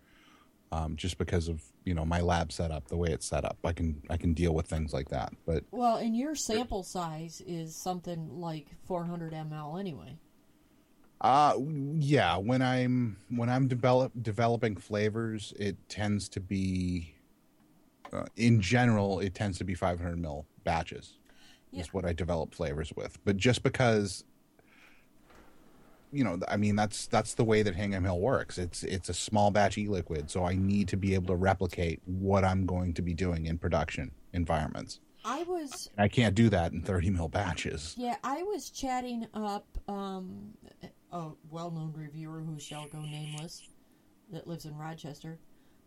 um, 0.71 0.95
just 0.95 1.17
because 1.17 1.47
of 1.47 1.61
you 1.83 1.93
know 1.93 2.05
my 2.05 2.21
lab 2.21 2.51
setup, 2.51 2.87
the 2.87 2.97
way 2.97 3.09
it's 3.09 3.25
set 3.25 3.43
up. 3.45 3.57
I 3.63 3.73
can 3.73 4.01
I 4.09 4.17
can 4.17 4.33
deal 4.33 4.53
with 4.53 4.67
things 4.67 4.93
like 4.93 5.09
that. 5.09 5.33
But 5.45 5.63
Well, 5.71 5.97
and 5.97 6.15
your 6.15 6.35
sample 6.35 6.83
size 6.83 7.41
is 7.45 7.75
something 7.75 8.39
like 8.39 8.67
400 8.85 9.33
ml 9.33 9.79
anyway. 9.79 10.17
uh, 11.21 11.55
yeah, 11.97 12.37
when 12.37 12.61
I'm 12.61 13.17
when 13.29 13.49
I'm 13.49 13.67
develop 13.67 14.11
developing 14.21 14.75
flavors, 14.77 15.53
it 15.59 15.77
tends 15.89 16.29
to 16.29 16.39
be, 16.39 17.13
uh, 18.13 18.25
in 18.37 18.61
general, 18.61 19.19
it 19.19 19.35
tends 19.35 19.57
to 19.59 19.63
be 19.63 19.75
500 19.75 20.17
ml 20.17 20.45
batches. 20.63 21.17
Yeah. 21.71 21.81
Is 21.81 21.93
what 21.93 22.03
I 22.03 22.11
develop 22.11 22.53
flavors 22.53 22.91
with. 22.97 23.17
But 23.23 23.37
just 23.37 23.63
because 23.63 24.25
you 26.11 26.23
know, 26.23 26.39
I 26.47 26.57
mean, 26.57 26.75
that's 26.75 27.07
that's 27.07 27.33
the 27.35 27.43
way 27.43 27.63
that 27.63 27.75
Hingham 27.75 28.03
Hill 28.03 28.19
works. 28.19 28.57
It's 28.57 28.83
it's 28.83 29.09
a 29.09 29.13
small 29.13 29.51
batch 29.51 29.77
e-liquid, 29.77 30.29
so 30.29 30.45
I 30.45 30.55
need 30.55 30.87
to 30.89 30.97
be 30.97 31.13
able 31.13 31.27
to 31.27 31.35
replicate 31.35 32.01
what 32.05 32.43
I'm 32.43 32.65
going 32.65 32.93
to 32.95 33.01
be 33.01 33.13
doing 33.13 33.45
in 33.45 33.57
production 33.57 34.11
environments. 34.33 34.99
I 35.23 35.43
was 35.43 35.89
I 35.97 36.07
can't 36.07 36.35
do 36.35 36.49
that 36.49 36.71
in 36.71 36.81
30 36.81 37.11
mil 37.11 37.27
batches. 37.27 37.95
yeah, 37.97 38.15
I 38.23 38.43
was 38.43 38.69
chatting 38.69 39.27
up 39.33 39.65
um, 39.87 40.53
a 41.11 41.29
well-known 41.49 41.93
reviewer 41.95 42.39
who 42.39 42.59
shall 42.59 42.87
go 42.87 43.01
nameless 43.01 43.69
that 44.31 44.47
lives 44.47 44.65
in 44.65 44.75
Rochester 44.75 45.37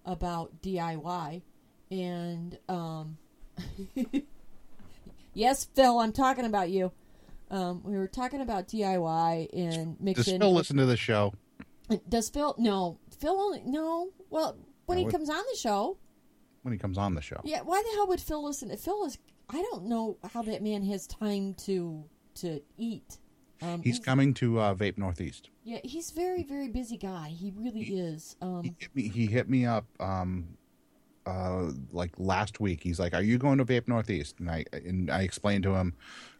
about 0.04 0.62
DIY 0.62 1.42
and 1.90 2.58
um, 2.68 3.16
yes, 5.34 5.64
Phil, 5.74 5.98
I'm 5.98 6.12
talking 6.12 6.44
about 6.44 6.70
you. 6.70 6.92
Um, 7.54 7.82
we 7.84 7.96
were 7.96 8.08
talking 8.08 8.40
about 8.40 8.66
DIY 8.66 9.48
and 9.52 9.96
Does 9.96 10.04
mixing. 10.04 10.40
Phil 10.40 10.52
listen 10.52 10.76
to 10.78 10.86
the 10.86 10.96
show? 10.96 11.32
Does 12.08 12.28
Phil? 12.28 12.54
No, 12.58 12.98
Phil 13.16 13.38
only 13.40 13.62
no. 13.64 14.08
Well, 14.28 14.56
when 14.86 14.98
he 14.98 15.04
comes 15.06 15.30
on 15.30 15.36
the 15.52 15.56
show, 15.56 15.96
When 16.62 16.72
he 16.72 16.78
comes 16.78 16.98
on 16.98 17.14
the 17.14 17.20
show. 17.22 17.40
yeah. 17.44 17.60
Why 17.62 17.80
the 17.82 17.96
hell 17.96 18.08
would 18.08 18.20
Phil 18.20 18.42
listen? 18.44 18.76
Phil 18.76 19.04
is. 19.06 19.18
I 19.50 19.62
don't 19.70 19.84
know 19.86 20.16
how 20.32 20.42
that 20.42 20.62
man 20.62 20.82
has 20.86 21.06
time 21.06 21.54
to 21.66 22.04
to 22.36 22.60
eat. 22.76 23.18
Um, 23.62 23.82
He's 23.82 24.00
coming 24.00 24.34
to 24.34 24.58
uh, 24.58 24.74
Vape 24.74 24.98
Northeast. 24.98 25.50
Yeah, 25.62 25.78
he's 25.84 26.10
very 26.10 26.42
very 26.42 26.68
busy 26.68 26.96
guy. 26.96 27.28
He 27.28 27.52
really 27.56 27.82
is. 27.82 28.34
He 28.40 28.46
Um, 28.46 28.62
hit 28.64 28.94
me, 28.96 29.08
he 29.08 29.26
hit 29.26 29.48
me 29.48 29.64
up 29.64 29.84
um, 30.00 30.56
uh, 31.24 31.70
like 31.92 32.10
last 32.18 32.58
week. 32.58 32.82
He's 32.82 32.98
like, 32.98 33.14
"Are 33.14 33.22
you 33.22 33.38
going 33.38 33.58
to 33.58 33.64
Vape 33.64 33.86
Northeast?" 33.86 34.40
And 34.40 34.50
I 34.50 34.64
and 34.72 35.08
I 35.10 35.22
explained 35.22 35.62
to 35.64 35.74
him 35.74 35.94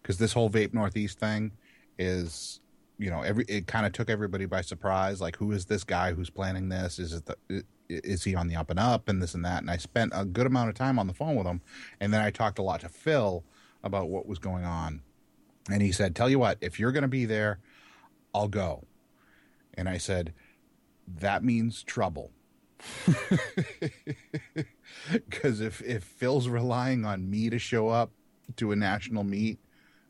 because 0.04 0.18
this 0.18 0.34
whole 0.34 0.50
Vape 0.50 0.74
Northeast 0.74 1.18
thing 1.18 1.50
is, 1.98 2.60
you 2.98 3.10
know, 3.10 3.22
every 3.22 3.46
it 3.48 3.66
kind 3.66 3.86
of 3.86 3.92
took 3.92 4.10
everybody 4.10 4.44
by 4.44 4.60
surprise. 4.60 5.18
Like, 5.20 5.36
who 5.36 5.50
is 5.52 5.64
this 5.64 5.82
guy 5.82 6.12
who's 6.12 6.28
planning 6.28 6.68
this? 6.68 6.98
Is 6.98 7.14
it 7.14 7.24
the 7.24 7.64
is 7.88 8.24
he 8.24 8.34
on 8.34 8.48
the 8.48 8.56
up 8.56 8.68
and 8.70 8.78
up 8.78 9.08
and 9.08 9.22
this 9.22 9.34
and 9.34 9.44
that? 9.46 9.62
And 9.62 9.70
I 9.70 9.78
spent 9.78 10.12
a 10.14 10.26
good 10.26 10.46
amount 10.46 10.68
of 10.68 10.74
time 10.74 10.98
on 10.98 11.06
the 11.06 11.14
phone 11.14 11.36
with 11.36 11.46
him, 11.46 11.62
and 12.00 12.12
then 12.12 12.20
I 12.20 12.30
talked 12.30 12.58
a 12.58 12.62
lot 12.62 12.80
to 12.80 12.88
Phil 12.90 13.44
about 13.82 14.10
what 14.10 14.26
was 14.26 14.38
going 14.38 14.64
on, 14.64 15.00
and 15.70 15.82
he 15.82 15.90
said, 15.90 16.14
"Tell 16.14 16.28
you 16.28 16.38
what, 16.38 16.58
if 16.60 16.78
you're 16.78 16.92
going 16.92 17.02
to 17.02 17.08
be 17.08 17.24
there, 17.24 17.60
I'll 18.34 18.48
go." 18.48 18.84
And 19.72 19.88
I 19.88 19.96
said, 19.96 20.34
"That 21.08 21.42
means 21.42 21.82
trouble." 21.82 22.30
Because 25.10 25.60
if 25.60 25.82
if 25.82 26.04
Phil's 26.04 26.48
relying 26.48 27.04
on 27.04 27.28
me 27.28 27.50
to 27.50 27.58
show 27.58 27.88
up 27.88 28.12
to 28.56 28.70
a 28.70 28.76
national 28.76 29.24
meet 29.24 29.58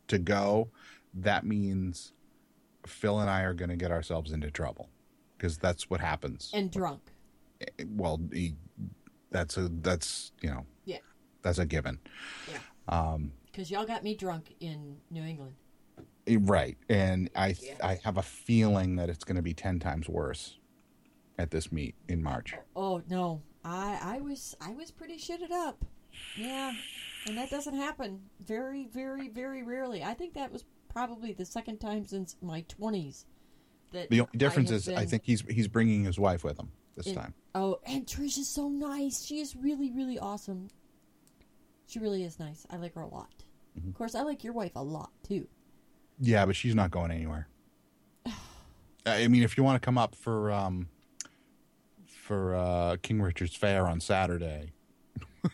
to 0.08 0.18
go, 0.18 0.68
that 1.14 1.44
means 1.46 2.12
Phil 2.86 3.18
and 3.20 3.30
I 3.30 3.42
are 3.42 3.54
going 3.54 3.70
to 3.70 3.76
get 3.76 3.90
ourselves 3.90 4.32
into 4.32 4.50
trouble. 4.50 4.88
Because 5.36 5.58
that's 5.58 5.90
what 5.90 6.00
happens. 6.00 6.50
and 6.54 6.70
drunk. 6.70 7.00
Eh, 7.60 7.66
eh, 7.80 7.84
well, 7.88 8.20
he, 8.32 8.54
that's 9.30 9.56
a 9.56 9.68
that's 9.82 10.32
you 10.40 10.48
know 10.50 10.64
Yeah, 10.84 10.98
that's 11.42 11.58
a 11.58 11.66
given, 11.66 11.98
Yeah. 12.50 12.58
Um. 12.88 13.32
because 13.46 13.70
y'all 13.70 13.84
got 13.84 14.02
me 14.04 14.14
drunk 14.16 14.54
in 14.60 14.96
New 15.10 15.22
England. 15.22 15.54
Eh, 16.26 16.38
right? 16.40 16.76
And 16.88 17.28
I 17.36 17.56
Yeah. 17.60 17.74
I 17.82 18.00
have 18.04 18.16
a 18.16 18.22
feeling 18.22 18.96
that 18.96 19.10
it's 19.10 19.24
going 19.24 19.36
to 19.36 19.42
be 19.42 19.54
ten 19.54 19.78
times 19.80 20.08
worse. 20.08 20.58
at 21.36 21.50
this 21.50 21.72
meet 21.72 21.94
in 22.08 22.22
March. 22.22 22.54
Oh 22.76 23.02
no, 23.10 23.42
I 23.64 23.98
I 24.02 24.20
was 24.20 24.54
I 24.60 24.72
was 24.72 24.90
pretty 24.92 25.16
shitted 25.18 25.50
up. 25.50 25.84
Yeah, 26.38 26.72
and 27.26 27.38
that 27.38 27.50
doesn't 27.50 27.74
happen 27.74 28.20
very 28.40 28.86
very 28.86 29.28
very 29.28 29.62
rarely. 29.62 30.02
I 30.02 30.14
think 30.14 30.34
that 30.34 30.52
was 30.52 30.64
probably 30.88 31.32
the 31.32 31.44
second 31.46 31.78
time 31.78 32.06
since 32.06 32.36
my 32.42 32.62
twenties. 32.68 33.26
That 33.92 34.10
The 34.10 34.20
only 34.20 34.32
difference 34.36 34.70
have 34.70 34.78
is 34.78 34.88
I 34.88 35.04
think 35.04 35.22
he's 35.24 35.42
he's 35.48 35.68
bringing 35.68 36.04
his 36.04 36.18
wife 36.18 36.44
with 36.44 36.58
him 36.58 36.70
this 36.96 37.06
in- 37.06 37.14
time. 37.14 37.34
Oh, 37.54 37.78
and 37.86 38.06
Trish 38.06 38.38
is 38.38 38.48
so 38.48 38.68
nice. 38.68 39.24
She 39.24 39.38
is 39.40 39.54
really 39.56 39.90
really 39.92 40.18
awesome. 40.18 40.68
She 41.86 41.98
really 41.98 42.24
is 42.24 42.38
nice. 42.38 42.66
I 42.70 42.76
like 42.76 42.94
her 42.94 43.02
a 43.02 43.08
lot. 43.08 43.30
Mm-hmm. 43.78 43.88
Of 43.90 43.94
course, 43.94 44.14
I 44.14 44.22
like 44.22 44.42
your 44.44 44.52
wife 44.52 44.72
a 44.76 44.82
lot 44.82 45.10
too. 45.26 45.46
Yeah, 46.20 46.46
but 46.46 46.56
she's 46.56 46.74
not 46.74 46.90
going 46.90 47.10
anywhere. 47.10 47.48
I 49.06 49.28
mean, 49.28 49.42
if 49.42 49.56
you 49.56 49.64
want 49.64 49.80
to 49.80 49.84
come 49.84 49.98
up 49.98 50.14
for 50.14 50.50
um 50.52 50.88
for 52.06 52.54
uh 52.54 52.96
King 53.02 53.20
Richard's 53.20 53.54
Faire 53.54 53.86
on 53.86 54.00
Saturday, 54.00 54.72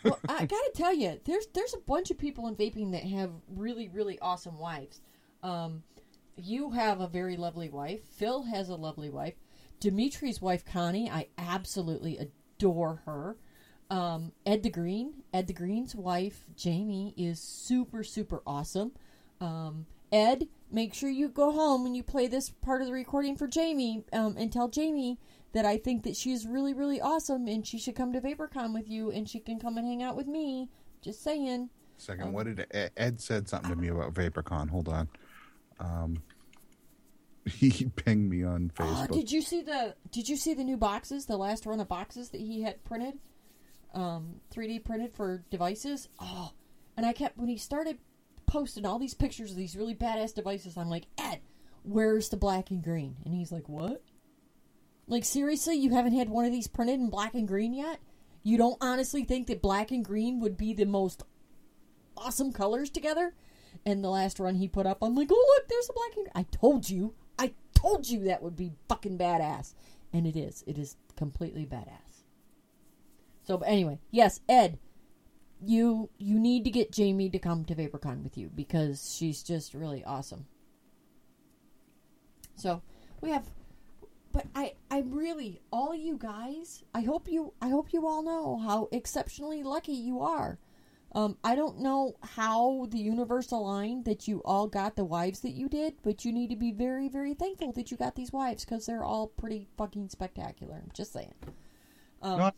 well, 0.05 0.19
I 0.29 0.47
gotta 0.47 0.71
tell 0.75 0.95
you, 0.95 1.21
there's 1.25 1.47
there's 1.55 1.75
a 1.75 1.79
bunch 1.79 2.11
of 2.11 2.19
people 2.19 2.49
in 2.49 2.57
vaping 2.57 2.93
that 2.93 3.05
have 3.05 3.31
really 3.49 3.89
really 3.89 4.19
awesome 4.21 4.59
wives. 4.59 5.01
Um, 5.43 5.83
you 6.37 6.71
have 6.71 7.01
a 7.01 7.09
very 7.09 7.37
lovely 7.37 7.69
wife. 7.69 8.01
Phil 8.11 8.45
has 8.45 8.69
a 8.69 8.77
lovely 8.77 9.11
wife. 9.11 9.35
Dimitri's 9.81 10.41
wife 10.41 10.65
Connie, 10.65 11.11
I 11.11 11.29
absolutely 11.39 12.19
adore 12.19 13.03
her. 13.07 13.37
Um, 13.91 14.33
Ed 14.47 14.63
the 14.63 14.71
Green, 14.71 15.25
Ed 15.33 15.49
the 15.49 15.53
Green's 15.53 15.95
wife 15.95 16.45
Jamie 16.57 17.15
is 17.17 17.41
super 17.41 18.05
super 18.05 18.43
awesome. 18.47 18.93
Um, 19.41 19.87
Ed, 20.13 20.49
make 20.71 20.93
sure 20.95 21.09
you 21.09 21.29
go 21.29 21.53
home 21.53 21.87
and 21.87 21.97
you 21.97 22.03
play 22.03 22.27
this 22.27 22.51
part 22.51 22.83
of 22.83 22.87
the 22.87 22.93
recording 22.93 23.37
for 23.37 23.47
Jamie 23.47 24.05
um, 24.13 24.37
and 24.37 24.53
tell 24.53 24.69
Jamie 24.69 25.19
that 25.53 25.65
I 25.65 25.79
think 25.79 26.05
that 26.05 26.17
she's 26.17 26.47
really, 26.47 26.75
really 26.75 27.01
awesome 27.01 27.49
and 27.49 27.67
she 27.67 27.79
should 27.79 27.97
come 27.97 28.13
to 28.13 28.21
VaporCon 28.21 28.73
with 28.73 28.89
you 28.89 29.11
and 29.11 29.29
she 29.29 29.41
can 29.41 29.59
come 29.59 29.77
and 29.79 29.87
hang 29.87 30.03
out 30.03 30.17
with 30.17 30.27
me. 30.27 30.69
Just 31.03 31.23
saying. 31.23 31.71
second, 31.97 32.33
what 32.33 32.47
did 32.47 32.67
Ed, 32.71 32.93
Ed 32.97 33.21
said 33.21 33.49
something 33.49 33.71
to 33.71 33.77
me 33.77 33.89
about 33.89 34.15
VaporCon? 34.15 34.69
Hold 34.71 34.89
on. 34.89 35.09
Um, 35.81 36.23
he 37.47 37.87
pinged 37.97 38.31
me 38.31 38.45
on 38.45 38.71
Oh, 38.79 38.83
Facebook. 38.85 39.13
did 39.13 39.33
you 39.33 39.41
see 39.43 39.63
the 39.63 39.95
Did 40.13 40.29
you 40.29 40.37
see 40.37 40.55
the 40.55 40.63
new 40.65 40.77
boxes? 40.77 41.27
The 41.27 41.37
last 41.39 41.67
run 41.67 41.81
of 41.81 41.89
boxes 41.89 42.31
that 42.31 42.41
he 42.41 42.63
had 42.63 42.85
printed, 42.85 43.15
um, 43.95 44.37
3D 44.55 44.85
printed 44.85 45.15
for 45.15 45.43
devices. 45.51 46.09
Oh, 46.21 46.53
and 46.97 47.07
I 47.07 47.13
kept 47.13 47.39
when 47.39 47.49
he 47.49 47.57
started 47.57 47.99
posting 48.47 48.85
all 48.85 48.99
these 48.99 49.15
pictures 49.15 49.51
of 49.53 49.57
these 49.57 49.75
really 49.75 49.95
badass 49.95 50.35
devices. 50.35 50.77
I'm 50.77 50.91
like, 50.91 51.07
Ed, 51.19 51.41
where's 51.83 52.29
the 52.29 52.37
black 52.37 52.71
and 52.71 52.83
green? 52.85 53.17
And 53.25 53.35
he's 53.35 53.51
like, 53.51 53.69
What? 53.69 54.03
Like 55.11 55.25
seriously, 55.25 55.75
you 55.75 55.91
haven't 55.91 56.15
had 56.15 56.31
one 56.31 56.45
of 56.45 56.53
these 56.53 56.69
printed 56.69 57.01
in 57.01 57.11
black 57.11 57.35
and 57.35 57.47
green 57.47 57.75
yet? 57.75 57.99
You 58.45 58.57
don't 58.57 58.79
honestly 58.81 59.25
think 59.25 59.49
that 59.49 59.61
black 59.61 59.91
and 59.91 60.05
green 60.05 60.39
would 60.39 60.57
be 60.57 60.73
the 60.73 60.87
most 60.87 61.25
awesome 62.17 62.53
colors 62.53 62.91
together? 62.91 63.35
And 63.85 64.05
the 64.05 64.09
last 64.09 64.39
run 64.39 64.55
he 64.55 64.69
put 64.69 64.87
up, 64.87 64.99
I'm 65.03 65.17
like, 65.17 65.29
oh 65.33 65.57
look, 65.59 65.69
there's 65.69 65.91
a 65.91 65.93
black 65.93 66.17
and 66.17 66.25
green. 66.27 66.33
I 66.37 66.47
told 66.57 66.89
you, 66.89 67.15
I 67.39 67.53
told 67.75 68.09
you 68.09 68.25
that 68.25 68.41
would 68.41 68.55
be 68.55 68.71
fucking 68.89 69.19
badass, 69.19 69.75
and 70.13 70.29
it 70.29 70.37
is. 70.37 70.63
It 70.67 70.79
is 70.79 70.97
completely 71.17 71.67
badass. 71.67 72.23
So, 73.43 73.59
but 73.59 73.69
anyway, 73.69 73.99
yes, 74.13 74.41
Ed, 74.49 74.79
you 75.61 76.09
you 76.19 76.39
need 76.39 76.63
to 76.65 76.71
get 76.71 76.93
Jamie 76.93 77.31
to 77.31 77.39
come 77.41 77.65
to 77.65 77.75
VaporCon 77.75 78.23
with 78.23 78.39
you 78.39 78.49
because 78.55 79.13
she's 79.17 79.43
just 79.43 79.75
really 79.75 80.05
awesome. 80.05 80.47
So 82.55 82.83
we 83.21 83.31
have, 83.31 83.47
but 84.33 84.47
I 84.55 84.75
I 84.91 85.01
really 85.07 85.61
all 85.71 85.95
you 85.95 86.19
guys. 86.19 86.85
I 86.95 87.03
hope 87.03 87.29
you 87.29 87.53
I 87.61 87.69
hope 87.69 87.93
you 87.93 88.07
all 88.07 88.23
know 88.23 88.59
how 88.59 88.89
exceptionally 88.93 89.63
lucky 89.63 89.93
you 89.93 90.21
are. 90.21 90.59
Um, 91.13 91.37
I 91.43 91.57
don't 91.57 91.81
know 91.81 92.15
how 92.23 92.87
the 92.89 92.99
universe 92.99 93.51
aligned 93.51 94.05
that 94.05 94.29
you 94.29 94.43
all 94.45 94.69
got 94.69 94.95
the 94.95 95.05
wives 95.05 95.41
that 95.41 95.51
you 95.51 95.69
did, 95.69 95.95
but 96.03 96.25
you 96.25 96.33
need 96.33 96.51
to 96.51 96.57
be 96.57 96.71
very, 96.71 97.09
very 97.09 97.35
thankful 97.35 97.73
that 97.73 97.91
you 97.91 97.97
got 97.97 98.15
these 98.15 98.33
wives 98.33 98.65
because 98.65 98.87
they're 98.87 99.03
all 99.03 99.27
pretty 99.27 99.67
fucking 99.77 100.09
spectacular. 100.09 100.77
I'm 100.77 100.91
just 100.95 101.13
saying. 101.13 101.35
no, 102.37 102.53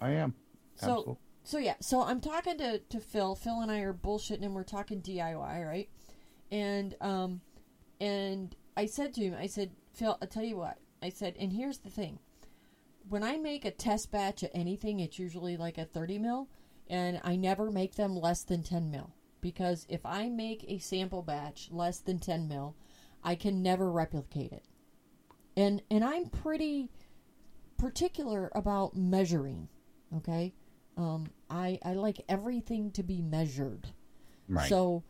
I 0.00 0.10
am. 0.12 0.34
So, 0.76 0.86
Absolutely. 0.86 1.16
so 1.44 1.58
yeah. 1.58 1.74
So 1.80 2.02
I'm 2.02 2.20
talking 2.22 2.56
to, 2.58 2.78
to 2.78 2.98
Phil. 2.98 3.34
Phil 3.34 3.60
and 3.60 3.70
I 3.70 3.80
are 3.80 3.92
bullshitting, 3.92 4.42
and 4.42 4.54
we're 4.54 4.64
talking 4.64 5.02
DIY, 5.02 5.66
right? 5.66 5.90
And 6.50 6.94
um, 7.02 7.42
and 8.00 8.56
I 8.74 8.86
said 8.86 9.12
to 9.14 9.20
him, 9.20 9.36
I 9.38 9.48
said, 9.48 9.72
Phil, 9.92 10.16
I'll 10.22 10.28
tell 10.28 10.44
you 10.44 10.56
what. 10.56 10.78
I 11.02 11.10
said, 11.10 11.34
and 11.38 11.52
here's 11.52 11.78
the 11.78 11.90
thing. 11.90 12.18
When 13.08 13.22
I 13.22 13.36
make 13.36 13.64
a 13.64 13.70
test 13.70 14.10
batch 14.10 14.42
of 14.42 14.50
anything, 14.52 15.00
it's 15.00 15.18
usually 15.18 15.56
like 15.56 15.78
a 15.78 15.84
30 15.84 16.18
mil, 16.18 16.48
and 16.88 17.20
I 17.24 17.36
never 17.36 17.70
make 17.70 17.94
them 17.94 18.16
less 18.16 18.42
than 18.42 18.62
10 18.62 18.90
mil 18.90 19.12
because 19.40 19.86
if 19.88 20.04
I 20.04 20.28
make 20.28 20.64
a 20.68 20.78
sample 20.78 21.22
batch 21.22 21.68
less 21.70 21.98
than 21.98 22.18
10 22.18 22.48
mil, 22.48 22.74
I 23.22 23.34
can 23.34 23.62
never 23.62 23.90
replicate 23.90 24.52
it. 24.52 24.64
And 25.56 25.82
and 25.90 26.04
I'm 26.04 26.28
pretty 26.28 26.90
particular 27.78 28.50
about 28.54 28.96
measuring. 28.96 29.68
Okay, 30.16 30.54
um, 30.96 31.26
I 31.50 31.78
I 31.84 31.94
like 31.94 32.24
everything 32.28 32.90
to 32.92 33.02
be 33.02 33.20
measured. 33.20 33.88
Right. 34.48 34.68
So, 34.68 35.02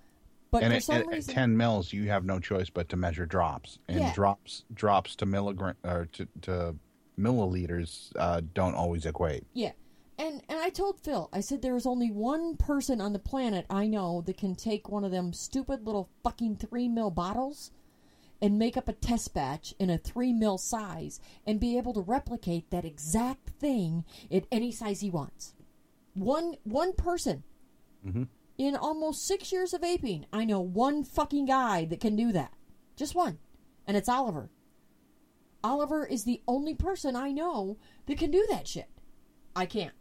but 0.51 0.62
and 0.62 0.72
for 0.72 0.76
at, 0.76 0.82
some 0.82 0.96
at- 1.12 1.18
at 1.18 1.24
10 1.26 1.57
mils, 1.57 1.92
you 1.92 2.09
have 2.09 2.24
no 2.24 2.38
choice 2.40 2.70
but 2.70 2.88
to 2.90 2.96
measure 2.96 3.26
drops. 3.26 3.78
And 3.88 3.99
Yeah. 4.01 4.14
drops 4.14 4.64
drops 4.74 5.14
to 5.16 5.26
milligram 5.26 5.76
or 5.84 6.07
to, 6.12 6.28
to 6.42 6.74
milliliters 7.18 8.11
uh, 8.16 8.40
don't 8.55 8.74
always 8.74 9.05
equate. 9.07 9.44
yeah. 9.55 9.72
And 10.20 10.42
and 10.49 10.59
I 10.59 10.70
told 10.70 10.99
Phil, 11.01 11.28
I 11.32 11.38
said 11.40 11.62
there 11.62 11.76
is 11.76 11.86
only 11.86 12.11
one 12.11 12.57
person 12.57 13.01
on 13.01 13.12
the 13.12 13.20
planet 13.20 13.66
I 13.70 13.86
know 13.86 14.20
that 14.22 14.36
can 14.36 14.57
take 14.57 14.88
one 14.88 15.05
of 15.05 15.12
them 15.12 15.32
stupid 15.32 15.86
little 15.86 16.09
fucking 16.24 16.57
three 16.57 16.88
mil 16.88 17.11
bottles 17.12 17.70
and 18.42 18.59
make 18.59 18.76
up 18.76 18.88
a 18.88 18.92
test 18.92 19.32
batch 19.32 19.74
in 19.78 19.90
a 19.90 19.99
three 19.99 20.32
mil 20.32 20.59
size 20.59 21.20
and 21.46 21.61
be 21.61 21.76
able 21.78 21.92
to 21.94 22.01
replicate 22.01 22.68
that 22.70 22.84
exact 22.84 23.51
thing 23.61 24.05
at 24.28 24.44
any 24.51 24.72
size 24.72 25.01
he 25.03 25.11
wants. 25.11 25.55
One 26.14 26.57
one 26.64 26.94
person. 26.94 27.44
In 28.59 28.75
almost 28.75 29.25
six 29.25 29.53
years 29.53 29.73
of 29.73 29.83
vaping, 29.83 30.25
I 30.33 30.45
know 30.45 30.61
one 30.61 31.05
fucking 31.05 31.47
guy 31.47 31.85
that 31.85 32.01
can 32.01 32.17
do 32.17 32.33
that. 32.33 32.53
Just 32.97 33.15
one. 33.15 33.39
And 33.87 33.97
it's 33.97 34.09
Oliver. 34.09 34.51
Oliver 35.63 36.05
is 36.05 36.25
the 36.25 36.43
only 36.49 36.75
person 36.75 37.15
I 37.15 37.31
know 37.31 37.79
that 38.07 38.19
can 38.19 38.33
do 38.33 38.45
that 38.51 38.67
shit. 38.67 38.89
I 39.55 39.67
can't. 39.67 39.95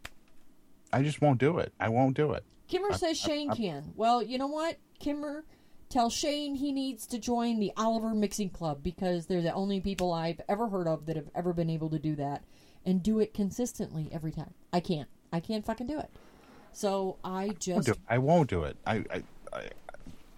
I 0.92 1.02
just 1.02 1.20
won't 1.20 1.38
do 1.38 1.58
it. 1.58 1.72
I 1.78 1.88
won't 1.88 2.16
do 2.16 2.32
it. 2.32 2.44
Kimmer 2.66 2.92
says 2.92 3.16
Shane 3.16 3.50
can. 3.52 3.92
Well, 3.94 4.22
you 4.22 4.38
know 4.38 4.46
what? 4.48 4.78
Kimmer, 4.98 5.44
tell 5.88 6.10
Shane 6.10 6.56
he 6.56 6.72
needs 6.72 7.06
to 7.08 7.18
join 7.18 7.60
the 7.60 7.72
Oliver 7.76 8.14
Mixing 8.14 8.50
Club 8.50 8.82
because 8.82 9.26
they're 9.26 9.40
the 9.40 9.54
only 9.54 9.80
people 9.80 10.12
I've 10.12 10.40
ever 10.48 10.68
heard 10.68 10.88
of 10.88 11.06
that 11.06 11.16
have 11.16 11.30
ever 11.34 11.52
been 11.52 11.70
able 11.70 11.90
to 11.90 11.98
do 11.98 12.16
that 12.16 12.44
and 12.84 13.02
do 13.02 13.20
it 13.20 13.34
consistently 13.34 14.08
every 14.12 14.32
time. 14.32 14.54
I 14.72 14.80
can't. 14.80 15.08
I 15.32 15.40
can't 15.40 15.64
fucking 15.64 15.86
do 15.86 15.98
it. 15.98 16.10
So 16.72 17.16
I 17.24 17.50
just. 17.58 17.90
I 18.08 18.18
won't 18.18 18.48
do 18.48 18.64
it. 18.64 18.76
I, 18.86 19.04
I, 19.12 19.22
I 19.52 19.68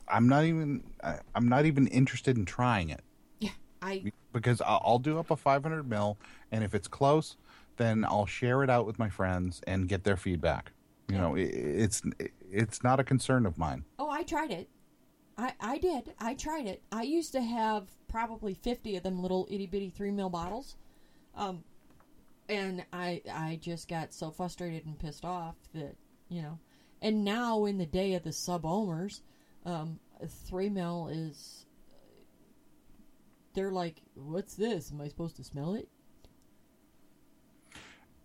I'm 0.09 0.29
not 0.29 0.45
even. 0.45 0.83
I, 1.03 1.19
I'm 1.35 1.49
not 1.49 1.67
even 1.67 1.87
interested 1.89 2.37
in 2.37 2.45
trying 2.45 2.91
it 2.91 3.03
yeah, 3.41 3.51
I 3.83 4.13
because 4.33 4.61
I'll, 4.61 4.81
I'll 4.85 4.99
do 4.99 5.19
up 5.19 5.31
a 5.31 5.37
500 5.37 5.89
mil, 5.89 6.19
and 6.53 6.63
if 6.63 6.75
it's 6.75 6.87
close, 6.87 7.37
then 7.77 8.05
I'll 8.05 8.27
share 8.27 8.63
it 8.63 8.71
out 8.71 8.87
with 8.87 8.99
my 8.99 9.09
friends 9.09 9.61
and 9.67 9.89
get 9.89 10.05
their 10.05 10.17
feedback. 10.17 10.73
You 11.09 11.19
know, 11.19 11.35
it, 11.35 11.49
it's 11.49 12.03
it's 12.51 12.85
not 12.85 13.01
a 13.01 13.05
concern 13.05 13.47
of 13.47 13.59
mine. 13.59 13.85
Oh, 13.99 14.09
I 14.09 14.23
tried 14.23 14.53
it. 14.53 14.69
I 15.37 15.55
I 15.61 15.79
did. 15.79 16.13
I 16.21 16.35
tried 16.35 16.67
it. 16.67 16.83
I 16.93 17.03
used 17.03 17.33
to 17.33 17.43
have 17.43 17.89
probably 18.09 18.55
fifty 18.55 18.97
of 18.97 19.03
them 19.03 19.21
little 19.21 19.49
itty 19.51 19.67
bitty 19.67 19.91
three 19.91 20.13
mil 20.13 20.31
bottles, 20.31 20.77
um, 21.35 21.65
and 22.49 22.85
I 22.93 23.23
I 23.33 23.59
just 23.61 23.89
got 23.89 24.13
so 24.15 24.31
frustrated 24.31 24.87
and 24.87 24.99
pissed 24.99 25.25
off 25.25 25.57
that 25.75 25.97
you 26.31 26.41
know, 26.41 26.59
and 27.03 27.25
now 27.25 27.67
in 27.67 27.77
the 27.77 27.87
day 27.87 28.15
of 28.15 28.23
the 28.23 28.33
sub 28.33 28.63
ohmers, 28.63 29.21
um, 29.67 29.99
three 30.49 30.71
mil 30.71 31.09
is. 31.09 31.67
They're 33.53 33.73
like, 33.73 34.01
"What's 34.15 34.55
this? 34.55 34.93
Am 34.93 35.01
I 35.01 35.09
supposed 35.09 35.37
to 35.37 35.45
smell 35.45 35.75
it?" 35.75 35.89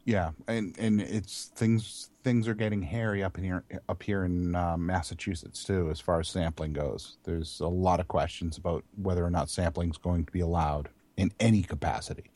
Yeah, 0.06 0.32
and 0.48 0.76
and 0.78 1.02
it's 1.02 1.46
things 1.56 2.12
things 2.24 2.48
are 2.48 2.54
getting 2.54 2.84
hairy 2.84 3.24
up 3.24 3.40
in 3.40 3.44
here 3.44 3.64
up 3.90 4.04
here 4.04 4.24
in 4.24 4.56
uh, 4.56 4.78
Massachusetts 4.78 5.64
too, 5.64 5.90
as 5.90 6.00
far 6.00 6.20
as 6.20 6.28
sampling 6.28 6.74
goes. 6.74 7.18
There's 7.24 7.60
a 7.60 7.68
lot 7.68 8.00
of 8.00 8.08
questions 8.08 8.58
about 8.58 8.84
whether 9.02 9.26
or 9.26 9.32
not 9.32 9.50
sampling 9.50 9.90
is 9.90 9.98
going 9.98 10.26
to 10.26 10.32
be 10.32 10.42
allowed 10.42 10.90
in 11.18 11.32
any 11.40 11.64
capacity. 11.64 12.30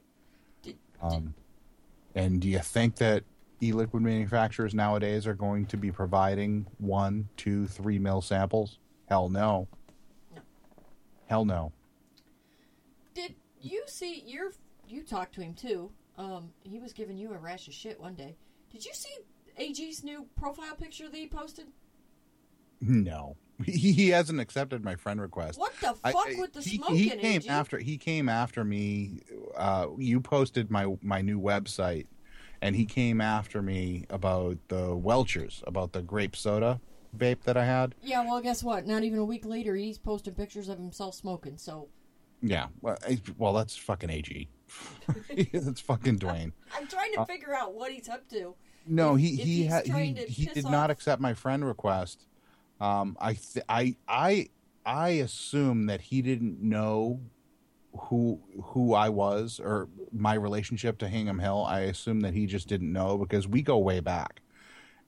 Did, 0.63 0.77
Um, 0.99 1.35
and 2.15 2.41
do 2.41 2.49
you 2.49 2.59
think 2.59 2.95
that 2.95 3.23
e-liquid 3.61 4.01
manufacturers 4.03 4.73
nowadays 4.73 5.27
are 5.27 5.33
going 5.33 5.65
to 5.67 5.77
be 5.77 5.91
providing 5.91 6.65
one, 6.77 7.27
two, 7.37 7.67
three 7.67 7.99
mil 7.99 8.21
samples? 8.21 8.79
Hell 9.07 9.29
no. 9.29 9.67
No. 10.35 10.41
Hell 11.27 11.45
no. 11.45 11.71
Did 13.13 13.35
you 13.61 13.83
see 13.87 14.23
your? 14.25 14.51
You 14.87 15.03
talked 15.03 15.35
to 15.35 15.41
him 15.41 15.53
too. 15.53 15.91
Um, 16.17 16.51
he 16.63 16.79
was 16.79 16.93
giving 16.93 17.17
you 17.17 17.33
a 17.33 17.37
rash 17.37 17.67
of 17.67 17.73
shit 17.73 17.99
one 17.99 18.15
day. 18.15 18.35
Did 18.71 18.85
you 18.85 18.91
see 18.93 19.09
AG's 19.57 20.03
new 20.03 20.25
profile 20.37 20.75
picture 20.75 21.09
that 21.09 21.17
he 21.17 21.27
posted? 21.27 21.67
No, 22.81 23.35
he, 23.65 24.09
hasn't 24.09 24.39
accepted 24.39 24.85
my 24.85 24.95
friend 24.95 25.19
request. 25.19 25.59
What 25.59 25.73
the 25.81 25.93
fuck 25.93 26.15
I- 26.15 26.35
with 26.37 26.53
the 26.53 26.61
he, 26.61 26.77
smoking, 26.77 26.95
he 26.95 27.09
came 27.09 27.41
AG? 27.41 27.49
after 27.49 27.77
he 27.77 27.97
came 27.97 28.29
after 28.29 28.63
me. 28.63 29.19
Uh, 29.55 29.87
you 29.97 30.21
posted 30.21 30.71
my 30.71 30.95
my 31.01 31.21
new 31.21 31.39
website, 31.39 32.07
and 32.61 32.75
he 32.75 32.85
came 32.85 33.21
after 33.21 33.61
me 33.61 34.05
about 34.09 34.57
the 34.67 34.95
Welchers, 34.95 35.63
about 35.67 35.93
the 35.93 36.01
grape 36.01 36.35
soda 36.35 36.79
vape 37.17 37.41
that 37.43 37.57
I 37.57 37.65
had. 37.65 37.95
Yeah, 38.03 38.23
well, 38.25 38.41
guess 38.41 38.63
what? 38.63 38.85
Not 38.85 39.03
even 39.03 39.19
a 39.19 39.25
week 39.25 39.45
later, 39.45 39.75
he's 39.75 39.97
posting 39.97 40.33
pictures 40.35 40.69
of 40.69 40.77
himself 40.77 41.15
smoking. 41.15 41.57
So 41.57 41.87
Yeah, 42.41 42.67
well, 42.81 42.97
I, 43.07 43.19
well 43.37 43.53
that's 43.53 43.75
fucking 43.75 44.11
Ag. 44.11 44.47
that's 45.51 45.81
fucking 45.81 46.19
Dwayne. 46.19 46.51
I'm 46.75 46.87
trying 46.87 47.13
to 47.13 47.25
figure 47.25 47.55
out 47.55 47.73
what 47.73 47.91
he's 47.91 48.09
up 48.09 48.27
to. 48.29 48.55
No, 48.85 49.15
If- 49.15 49.21
he 49.21 49.27
if 49.41 49.45
he 49.47 49.65
ha- 49.67 49.81
he, 49.85 50.13
he 50.27 50.45
did 50.45 50.65
not 50.65 50.89
accept 50.91 51.21
my 51.21 51.33
friend 51.33 51.65
request. 51.65 52.25
Um, 52.79 53.17
I 53.19 53.33
th- 53.33 53.65
I 53.67 53.95
I 54.07 54.49
I 54.85 55.09
assume 55.09 55.87
that 55.87 55.99
he 56.01 56.21
didn't 56.21 56.61
know 56.61 57.19
who 57.97 58.39
who 58.61 58.93
I 58.93 59.09
was 59.09 59.59
or 59.59 59.89
my 60.11 60.33
relationship 60.35 60.97
to 60.99 61.07
Hingham 61.07 61.39
Hill. 61.39 61.65
I 61.67 61.81
assume 61.81 62.21
that 62.21 62.33
he 62.33 62.45
just 62.45 62.67
didn't 62.67 62.91
know 62.91 63.17
because 63.17 63.47
we 63.47 63.61
go 63.61 63.77
way 63.77 63.99
back, 63.99 64.41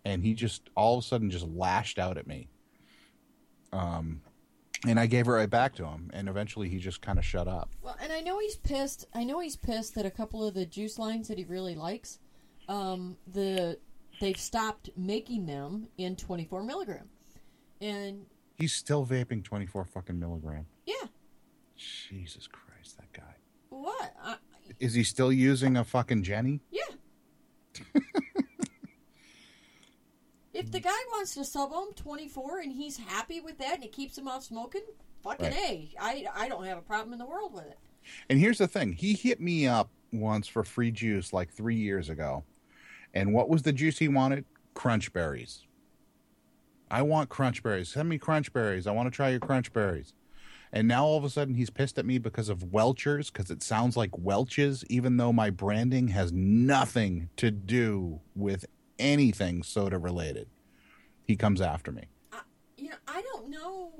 and 0.05 0.23
he 0.23 0.33
just 0.33 0.69
all 0.75 0.97
of 0.97 1.03
a 1.03 1.07
sudden 1.07 1.29
just 1.29 1.47
lashed 1.47 1.99
out 1.99 2.17
at 2.17 2.27
me. 2.27 2.47
Um, 3.71 4.21
and 4.87 4.99
I 4.99 5.05
gave 5.05 5.27
it 5.27 5.31
right 5.31 5.49
back 5.49 5.75
to 5.75 5.85
him, 5.85 6.09
and 6.13 6.27
eventually 6.27 6.67
he 6.67 6.79
just 6.79 7.01
kind 7.01 7.19
of 7.19 7.25
shut 7.25 7.47
up. 7.47 7.69
Well, 7.83 7.95
and 8.01 8.11
I 8.11 8.19
know 8.21 8.39
he's 8.39 8.55
pissed. 8.55 9.05
I 9.13 9.23
know 9.23 9.39
he's 9.39 9.55
pissed 9.55 9.95
that 9.95 10.05
a 10.05 10.11
couple 10.11 10.45
of 10.45 10.53
the 10.55 10.65
juice 10.65 10.97
lines 10.97 11.27
that 11.27 11.37
he 11.37 11.45
really 11.45 11.75
likes, 11.75 12.19
um, 12.67 13.15
the 13.27 13.77
they've 14.19 14.39
stopped 14.39 14.89
making 14.97 15.45
them 15.45 15.87
in 15.97 16.15
24 16.15 16.63
milligram, 16.63 17.09
and 17.79 18.25
He's 18.57 18.73
still 18.73 19.05
vaping 19.05 19.43
twenty 19.43 19.65
four 19.65 19.85
fucking 19.85 20.19
milligram. 20.19 20.65
yeah, 20.85 21.07
Jesus 21.75 22.45
Christ. 22.47 22.60
What? 23.71 24.13
I, 24.23 24.35
Is 24.79 24.93
he 24.93 25.03
still 25.03 25.31
using 25.31 25.77
a 25.77 25.83
fucking 25.83 26.23
Jenny? 26.23 26.59
yeah. 26.71 26.81
if 30.53 30.69
the 30.71 30.79
guy 30.79 30.89
wants 31.13 31.33
to 31.35 31.45
sub 31.45 31.71
ohm 31.73 31.93
24 31.95 32.59
and 32.59 32.71
he's 32.73 32.97
happy 32.97 33.39
with 33.39 33.57
that 33.59 33.75
and 33.75 33.83
it 33.83 33.93
keeps 33.93 34.17
him 34.17 34.27
off 34.27 34.43
smoking, 34.43 34.81
fucking 35.23 35.45
Right. 35.47 35.55
a. 35.55 35.89
I 35.99 36.25
I 36.35 36.49
don't 36.49 36.65
have 36.65 36.77
a 36.77 36.81
problem 36.81 37.13
in 37.13 37.19
the 37.19 37.25
world 37.25 37.53
with 37.53 37.65
it. 37.65 37.79
And 38.29 38.37
here's 38.39 38.57
the 38.57 38.67
thing: 38.67 38.91
he 38.93 39.13
hit 39.13 39.39
me 39.39 39.67
up 39.67 39.89
once 40.11 40.47
for 40.47 40.63
free 40.65 40.91
juice 40.91 41.31
like 41.31 41.49
three 41.51 41.75
years 41.77 42.09
ago. 42.09 42.43
And 43.13 43.33
what 43.33 43.47
was 43.49 43.61
the 43.61 43.71
juice 43.73 43.97
he 43.97 44.07
wanted? 44.09 44.43
Crunch 44.73 45.11
berries. 45.13 45.65
I 46.89 47.01
want 47.03 47.29
crunch 47.29 47.63
berries. 47.63 47.87
Send 47.89 48.09
me 48.09 48.17
crunch 48.17 48.51
berries. 48.51 48.85
I 48.85 48.91
want 48.91 49.07
to 49.07 49.15
try 49.15 49.29
your 49.29 49.39
crunch 49.39 49.71
berries. 49.71 50.13
And 50.73 50.87
now 50.87 51.05
all 51.05 51.17
of 51.17 51.23
a 51.23 51.29
sudden 51.29 51.55
he's 51.55 51.69
pissed 51.69 51.97
at 51.97 52.05
me 52.05 52.17
because 52.17 52.47
of 52.47 52.71
Welchers 52.71 53.31
because 53.31 53.51
it 53.51 53.61
sounds 53.61 53.97
like 53.97 54.17
Welch's, 54.17 54.85
even 54.89 55.17
though 55.17 55.33
my 55.33 55.49
branding 55.49 56.09
has 56.09 56.31
nothing 56.31 57.29
to 57.37 57.51
do 57.51 58.21
with 58.35 58.65
anything 58.97 59.63
soda 59.63 59.97
related. 59.97 60.47
He 61.25 61.35
comes 61.35 61.59
after 61.61 61.91
me. 61.91 62.03
you 62.77 62.89
know, 62.89 62.95
I 63.07 63.21
don't 63.21 63.49
know. 63.49 63.91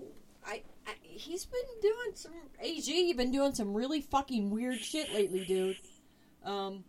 I, 0.46 0.64
I 0.88 0.94
he's 1.02 1.46
been 1.46 1.62
doing 1.82 2.16
some 2.16 2.34
AG 2.62 2.92
You've 2.92 3.18
been 3.18 3.32
doing 3.32 3.54
some 3.54 3.74
really 3.74 4.02
fucking 4.02 4.50
weird 4.50 4.80
shit 4.80 5.14
lately, 5.14 5.46
dude. 5.46 5.78
Um, 6.44 6.84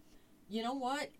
you 0.49 0.63
know 0.63 0.75
what? 0.75 1.11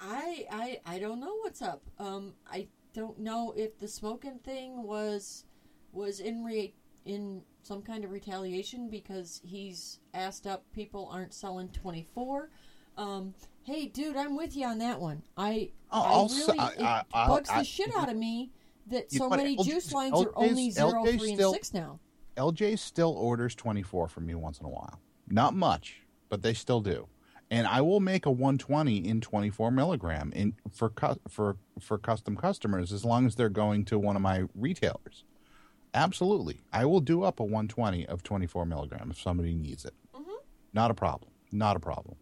I 0.00 0.46
I 0.50 0.80
I 0.84 0.98
don't 0.98 1.20
know 1.20 1.36
what's 1.42 1.62
up. 1.62 1.82
Um, 1.98 2.34
I 2.50 2.66
don't 2.92 3.18
know 3.18 3.54
if 3.56 3.78
the 3.78 3.88
smoking 3.88 4.38
thing 4.40 4.82
was 4.82 5.44
was 5.92 6.20
in 6.20 6.44
re 6.44 6.74
in 7.04 7.42
some 7.62 7.82
kind 7.82 8.04
of 8.04 8.10
retaliation 8.10 8.88
because 8.88 9.40
he's 9.44 9.98
asked 10.14 10.46
up 10.46 10.64
people 10.72 11.08
aren't 11.12 11.34
selling 11.34 11.68
24 11.68 12.50
um 12.96 13.34
hey 13.62 13.86
dude 13.86 14.16
i'm 14.16 14.36
with 14.36 14.56
you 14.56 14.66
on 14.66 14.78
that 14.78 15.00
one 15.00 15.22
i 15.36 15.70
I'll- 15.90 16.28
i 16.30 16.36
really 16.36 16.58
I- 16.58 16.68
it 16.72 16.82
I- 16.82 17.02
I'll- 17.14 17.28
bugs 17.36 17.50
I- 17.50 17.58
the 17.60 17.64
shit 17.64 17.94
out 17.96 18.08
of 18.08 18.16
me 18.16 18.50
that 18.88 19.10
so 19.12 19.28
many 19.28 19.56
LJ 19.56 19.64
juice 19.64 19.92
lines 19.92 20.12
are 20.14 20.32
only 20.36 20.70
0 20.70 21.04
LJ 21.04 21.18
3 21.18 21.32
and 21.32 21.40
6 21.52 21.74
now 21.74 22.00
LJ 22.36 22.78
still 22.78 23.12
orders 23.12 23.54
24 23.54 24.08
from 24.08 24.26
me 24.26 24.34
once 24.34 24.58
in 24.58 24.64
a 24.64 24.68
while. 24.68 24.98
Not 25.28 25.54
much, 25.54 26.00
but 26.30 26.40
they 26.40 26.54
still 26.54 26.80
do. 26.80 27.06
And 27.50 27.66
I 27.66 27.82
will 27.82 28.00
make 28.00 28.24
a 28.24 28.30
120 28.30 29.06
in 29.06 29.20
24 29.20 29.70
milligram 29.70 30.32
in 30.34 30.54
for 30.72 30.90
for 31.28 31.58
for 31.78 31.98
custom 31.98 32.34
customers 32.38 32.90
as 32.90 33.04
long 33.04 33.26
as 33.26 33.34
they're 33.36 33.50
going 33.50 33.84
to 33.84 33.98
one 33.98 34.16
of 34.16 34.22
my 34.22 34.44
retailers. 34.54 35.24
Absolutely, 35.94 36.60
I 36.72 36.84
will 36.86 37.00
do 37.00 37.22
up 37.22 37.38
a 37.40 37.44
120 37.44 38.06
of 38.06 38.22
24 38.22 38.64
milligram 38.66 39.08
if 39.10 39.20
somebody 39.20 39.54
needs 39.54 39.84
it. 39.84 39.94
Not 40.72 40.90
a 40.90 40.94
problem. 40.94 41.30
Not 41.52 41.76
a 41.76 41.80
problem. 41.80 42.16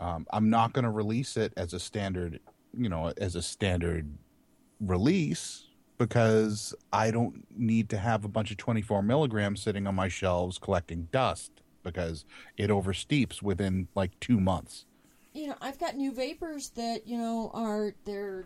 Um, 0.00 0.26
I'm 0.30 0.48
not 0.48 0.72
going 0.72 0.84
to 0.84 0.90
release 0.90 1.36
it 1.36 1.52
as 1.56 1.74
a 1.74 1.80
standard, 1.80 2.40
you 2.76 2.88
know, 2.88 3.12
as 3.18 3.34
a 3.36 3.42
standard 3.42 4.08
release 4.80 5.66
because 5.98 6.74
I 6.92 7.10
don't 7.10 7.44
need 7.54 7.90
to 7.90 7.98
have 7.98 8.24
a 8.24 8.28
bunch 8.28 8.50
of 8.50 8.56
24 8.56 9.02
milligrams 9.02 9.60
sitting 9.60 9.86
on 9.86 9.94
my 9.94 10.08
shelves 10.08 10.56
collecting 10.58 11.08
dust 11.12 11.50
because 11.82 12.24
it 12.56 12.70
oversteeps 12.70 13.42
within 13.42 13.88
like 13.94 14.18
two 14.20 14.40
months. 14.40 14.86
you 15.34 15.46
know 15.48 15.54
i've 15.60 15.78
got 15.78 15.96
new 15.96 16.12
vapors 16.12 16.70
that 16.70 17.06
you 17.06 17.16
know 17.18 17.50
are 17.54 17.94
they're 18.04 18.44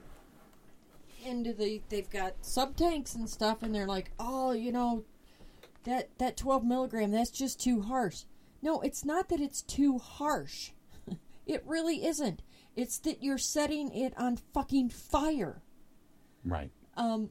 into 1.23 1.53
the 1.53 1.81
they've 1.89 2.11
got 2.11 2.35
sub 2.43 2.77
tanks 2.77 3.15
and 3.15 3.29
stuff 3.29 3.63
and 3.63 3.75
they're 3.75 3.87
like 3.87 4.11
oh 4.19 4.53
you 4.53 4.73
know 4.73 5.05
that 5.85 6.11
that 6.19 6.37
12 6.37 6.65
milligram 6.65 7.11
that's 7.11 7.31
just 7.31 7.61
too 7.61 7.83
harsh. 7.83 8.25
No 8.61 8.81
it's 8.81 9.05
not 9.05 9.29
that 9.29 9.41
it's 9.41 9.63
too 9.63 9.99
harsh. 9.99 10.71
It 11.45 11.65
really 11.67 12.07
isn't. 12.07 12.41
It's 12.77 12.99
that 12.99 13.21
you're 13.21 13.37
setting 13.37 13.93
it 13.93 14.15
on 14.17 14.37
fucking 14.55 14.91
fire. 14.91 15.61
Right. 16.45 16.71
um 16.97 17.31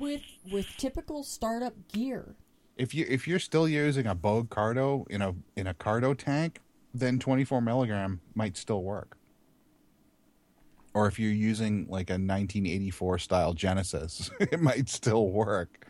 with 0.00 0.22
with 0.50 0.66
typical 0.76 1.22
startup 1.22 1.74
gear. 1.92 2.36
If 2.76 2.94
you 2.94 3.06
if 3.08 3.28
you're 3.28 3.38
still 3.38 3.68
using 3.68 4.06
a 4.06 4.14
Bogue 4.14 4.50
Cardo 4.50 5.08
in 5.08 5.22
a 5.22 5.34
in 5.56 5.66
a 5.66 5.74
carto 5.74 6.16
tank, 6.16 6.60
then 6.94 7.18
24 7.18 7.60
milligram 7.60 8.20
might 8.34 8.56
still 8.56 8.82
work. 8.82 9.16
Or 10.94 11.06
if 11.06 11.18
you're 11.18 11.32
using 11.32 11.86
like 11.88 12.10
a 12.10 12.14
1984 12.14 13.18
style 13.18 13.54
Genesis, 13.54 14.30
it 14.40 14.60
might 14.60 14.88
still 14.88 15.28
work. 15.28 15.86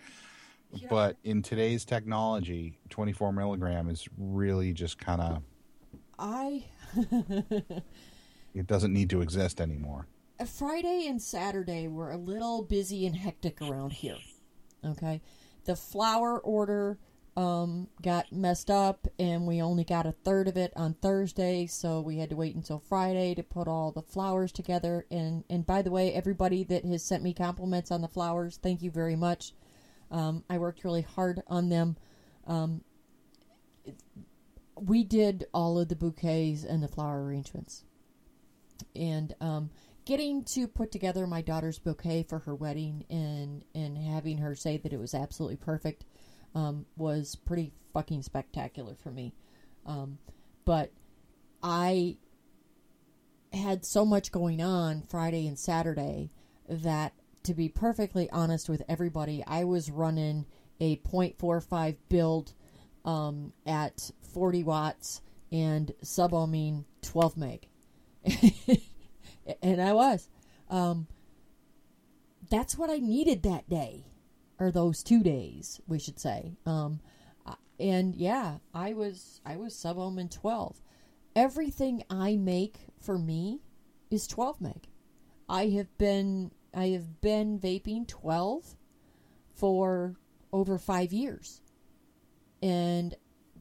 Yeah. 0.72 0.86
But 0.88 1.16
in 1.24 1.42
today's 1.42 1.84
technology, 1.84 2.78
24 2.90 3.32
milligram 3.32 3.88
is 3.88 4.08
really 4.16 4.72
just 4.72 4.98
kind 4.98 5.20
of 5.20 5.42
i 6.18 6.64
it 8.54 8.66
doesn't 8.66 8.92
need 8.92 9.10
to 9.10 9.22
exist 9.22 9.60
anymore. 9.60 10.06
Uh, 10.38 10.44
Friday 10.44 11.06
and 11.08 11.20
Saturday 11.20 11.88
were 11.88 12.10
a 12.10 12.16
little 12.16 12.62
busy 12.62 13.06
and 13.06 13.16
hectic 13.16 13.60
around 13.62 13.92
here. 13.92 14.18
Okay, 14.84 15.20
the 15.64 15.74
flower 15.74 16.38
order 16.38 16.98
um, 17.36 17.88
got 18.02 18.30
messed 18.32 18.70
up, 18.70 19.06
and 19.18 19.46
we 19.46 19.62
only 19.62 19.84
got 19.84 20.06
a 20.06 20.12
third 20.12 20.48
of 20.48 20.56
it 20.56 20.72
on 20.76 20.94
Thursday, 20.94 21.66
so 21.66 22.00
we 22.00 22.18
had 22.18 22.30
to 22.30 22.36
wait 22.36 22.54
until 22.54 22.78
Friday 22.78 23.34
to 23.34 23.42
put 23.42 23.68
all 23.68 23.90
the 23.90 24.02
flowers 24.02 24.52
together. 24.52 25.06
And 25.10 25.44
and 25.48 25.66
by 25.66 25.82
the 25.82 25.90
way, 25.90 26.12
everybody 26.12 26.62
that 26.64 26.84
has 26.84 27.02
sent 27.02 27.22
me 27.22 27.32
compliments 27.32 27.90
on 27.90 28.02
the 28.02 28.08
flowers, 28.08 28.58
thank 28.62 28.82
you 28.82 28.90
very 28.90 29.16
much. 29.16 29.54
Um, 30.10 30.44
I 30.50 30.58
worked 30.58 30.84
really 30.84 31.02
hard 31.02 31.42
on 31.46 31.70
them. 31.70 31.96
Um, 32.46 32.82
it- 33.84 34.02
we 34.74 35.04
did 35.04 35.46
all 35.52 35.78
of 35.78 35.88
the 35.88 35.96
bouquets 35.96 36.64
and 36.64 36.82
the 36.82 36.88
flower 36.88 37.22
arrangements 37.24 37.84
and 38.96 39.34
um, 39.40 39.70
getting 40.04 40.44
to 40.44 40.66
put 40.66 40.90
together 40.90 41.26
my 41.26 41.42
daughter's 41.42 41.78
bouquet 41.78 42.22
for 42.22 42.40
her 42.40 42.54
wedding 42.54 43.04
and 43.10 43.64
and 43.74 43.96
having 43.98 44.38
her 44.38 44.54
say 44.54 44.76
that 44.78 44.92
it 44.92 44.98
was 44.98 45.14
absolutely 45.14 45.56
perfect 45.56 46.04
um, 46.54 46.86
was 46.96 47.34
pretty 47.34 47.72
fucking 47.92 48.22
spectacular 48.22 48.94
for 48.94 49.10
me. 49.10 49.32
Um, 49.86 50.18
but 50.64 50.90
I 51.62 52.16
had 53.52 53.84
so 53.84 54.04
much 54.04 54.32
going 54.32 54.62
on 54.62 55.02
Friday 55.02 55.46
and 55.46 55.58
Saturday 55.58 56.30
that, 56.68 57.12
to 57.42 57.54
be 57.54 57.68
perfectly 57.68 58.30
honest 58.30 58.68
with 58.68 58.82
everybody, 58.88 59.42
I 59.46 59.64
was 59.64 59.90
running 59.90 60.46
a 60.80 60.96
0.45 60.96 61.96
build 62.08 62.52
um, 63.04 63.52
at 63.66 64.10
40 64.32 64.62
watts 64.64 65.20
and 65.50 65.92
sub-ohming 66.02 66.84
12 67.02 67.36
meg. 67.36 67.68
and 69.62 69.82
I 69.82 69.92
was. 69.92 70.28
Um, 70.70 71.06
that's 72.48 72.76
what 72.78 72.90
I 72.90 72.98
needed 72.98 73.42
that 73.42 73.68
day, 73.68 74.04
or 74.62 74.70
those 74.70 75.02
two 75.02 75.22
days, 75.24 75.80
we 75.88 75.98
should 75.98 76.20
say. 76.20 76.56
Um, 76.64 77.00
and 77.80 78.14
yeah, 78.14 78.58
I 78.72 78.92
was 78.92 79.40
I 79.44 79.56
was 79.56 79.74
sub 79.74 79.98
in 80.18 80.28
12. 80.28 80.80
Everything 81.34 82.04
I 82.08 82.36
make 82.36 82.86
for 83.00 83.18
me 83.18 83.60
is 84.08 84.28
12 84.28 84.60
meg. 84.60 84.88
I 85.48 85.66
have 85.70 85.98
been 85.98 86.52
I 86.72 86.88
have 86.88 87.20
been 87.20 87.58
vaping 87.58 88.06
12 88.06 88.76
for 89.52 90.14
over 90.52 90.78
5 90.78 91.12
years. 91.12 91.60
And 92.62 93.16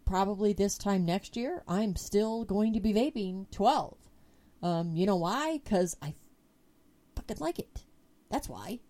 probably 0.06 0.54
this 0.54 0.78
time 0.78 1.04
next 1.04 1.36
year, 1.36 1.64
I'm 1.68 1.96
still 1.96 2.46
going 2.46 2.74
to 2.74 2.80
be 2.80 2.94
vaping 2.94 3.50
12. 3.50 3.98
Um, 4.62 4.96
you 4.96 5.08
know 5.08 5.16
why? 5.16 5.62
Cuz 5.66 5.98
I 6.00 6.14
fucking 7.16 7.38
like 7.40 7.58
it. 7.58 7.86
That's 8.30 8.48
why. 8.48 8.82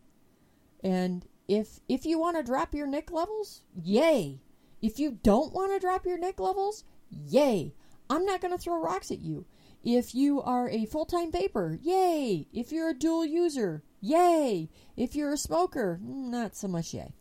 And 0.83 1.25
if 1.51 1.81
if 1.89 2.05
you 2.05 2.17
want 2.17 2.37
to 2.37 2.43
drop 2.43 2.73
your 2.73 2.87
nic 2.87 3.11
levels, 3.11 3.63
yay. 3.83 4.39
If 4.81 4.99
you 4.99 5.19
don't 5.21 5.53
want 5.53 5.73
to 5.73 5.79
drop 5.79 6.05
your 6.05 6.17
nic 6.17 6.39
levels, 6.39 6.85
yay. 7.09 7.73
I'm 8.09 8.25
not 8.25 8.39
going 8.39 8.53
to 8.53 8.57
throw 8.57 8.81
rocks 8.81 9.11
at 9.11 9.19
you. 9.19 9.45
If 9.83 10.15
you 10.15 10.41
are 10.41 10.69
a 10.69 10.85
full 10.85 11.05
time 11.05 11.29
vapor, 11.29 11.77
yay. 11.81 12.47
If 12.53 12.71
you're 12.71 12.91
a 12.91 12.97
dual 12.97 13.25
user, 13.25 13.83
yay. 13.99 14.69
If 14.95 15.13
you're 15.13 15.33
a 15.33 15.37
smoker, 15.37 15.99
not 16.01 16.55
so 16.55 16.69
much 16.69 16.93
yay. 16.93 17.13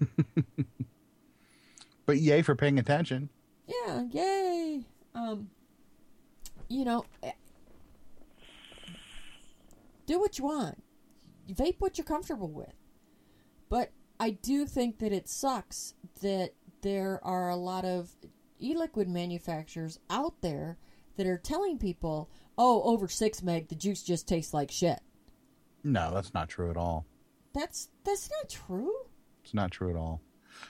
but 2.06 2.16
yay 2.16 2.40
for 2.40 2.56
paying 2.56 2.78
attention. 2.78 3.28
Yeah, 3.66 4.04
yay. 4.10 4.86
Um, 5.14 5.50
you 6.68 6.86
know, 6.86 7.04
eh, 7.22 7.32
do 10.06 10.18
what 10.18 10.38
you 10.38 10.44
want. 10.44 10.82
Vape 11.50 11.80
what 11.80 11.98
you're 11.98 12.04
comfortable 12.06 12.48
with. 12.48 12.72
But 13.70 13.92
I 14.18 14.30
do 14.30 14.66
think 14.66 14.98
that 14.98 15.12
it 15.12 15.28
sucks 15.28 15.94
that 16.20 16.50
there 16.82 17.24
are 17.24 17.48
a 17.48 17.56
lot 17.56 17.86
of 17.86 18.10
e-liquid 18.58 19.08
manufacturers 19.08 19.98
out 20.10 20.42
there 20.42 20.76
that 21.16 21.26
are 21.26 21.38
telling 21.38 21.78
people, 21.78 22.28
"Oh, 22.58 22.82
over 22.82 23.08
6 23.08 23.42
meg 23.42 23.68
the 23.68 23.74
juice 23.74 24.02
just 24.02 24.28
tastes 24.28 24.52
like 24.52 24.70
shit." 24.70 25.00
No, 25.82 26.12
that's 26.12 26.34
not 26.34 26.50
true 26.50 26.70
at 26.70 26.76
all. 26.76 27.06
That's 27.54 27.88
that's 28.04 28.28
not 28.30 28.50
true. 28.50 28.92
It's 29.42 29.54
not 29.54 29.70
true 29.70 29.88
at 29.88 29.96
all. 29.96 30.20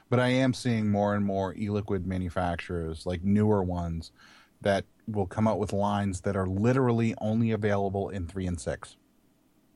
But 0.09 0.21
I 0.21 0.29
am 0.29 0.55
seeing 0.55 0.89
more 0.91 1.15
and 1.15 1.25
more 1.25 1.55
e-liquid 1.57 2.07
manufacturers, 2.07 3.07
like 3.07 3.25
newer 3.25 3.63
ones, 3.63 4.13
that 4.61 4.85
will 5.09 5.27
come 5.27 5.49
out 5.49 5.59
with 5.59 5.73
lines 5.73 6.21
that 6.21 6.37
are 6.37 6.47
literally 6.47 7.15
only 7.21 7.51
available 7.51 8.09
in 8.11 8.27
three 8.27 8.47
and 8.47 8.61
six. 8.61 8.97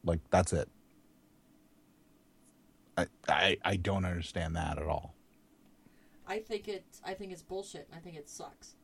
Like 0.05 0.21
that's 0.31 0.53
it. 0.53 0.69
I 2.97 3.07
I, 3.29 3.57
I 3.65 3.77
don't 3.77 4.05
understand 4.05 4.57
that 4.57 4.79
at 4.79 4.87
all. 4.87 5.15
I 6.27 6.39
think 6.39 6.69
it's 6.69 7.01
I 7.05 7.15
think 7.15 7.33
it's 7.33 7.43
bullshit. 7.43 7.89
I 7.95 7.99
think 7.99 8.17
it 8.17 8.29
sucks. 8.29 8.75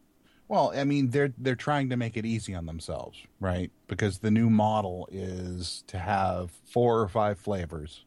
Well, 0.49 0.73
I 0.75 0.83
mean, 0.85 1.11
they're 1.11 1.33
they're 1.39 1.55
trying 1.55 1.91
to 1.91 1.97
make 1.97 2.17
it 2.17 2.27
easy 2.27 2.55
on 2.55 2.67
themselves, 2.67 3.19
right? 3.39 3.71
Because 3.87 4.19
the 4.19 4.33
new 4.33 4.51
model 4.51 5.09
is 5.13 5.85
to 5.87 5.99
have 5.99 6.51
four 6.65 7.01
or 7.01 7.09
five 7.09 7.39
flavors 7.39 8.05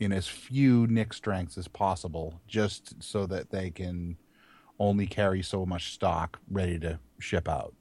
in 0.00 0.12
as 0.12 0.26
few 0.26 0.86
nic 0.88 1.12
strengths 1.14 1.56
as 1.56 1.68
possible, 1.68 2.40
just 2.48 3.00
so 3.02 3.26
that 3.26 3.50
they 3.50 3.70
can 3.70 4.16
only 4.80 5.06
carry 5.06 5.42
so 5.42 5.64
much 5.64 5.92
stock 5.92 6.40
ready 6.50 6.78
to 6.80 6.98
ship 7.20 7.48
out. 7.48 7.72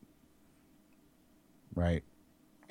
Right? 1.73 2.03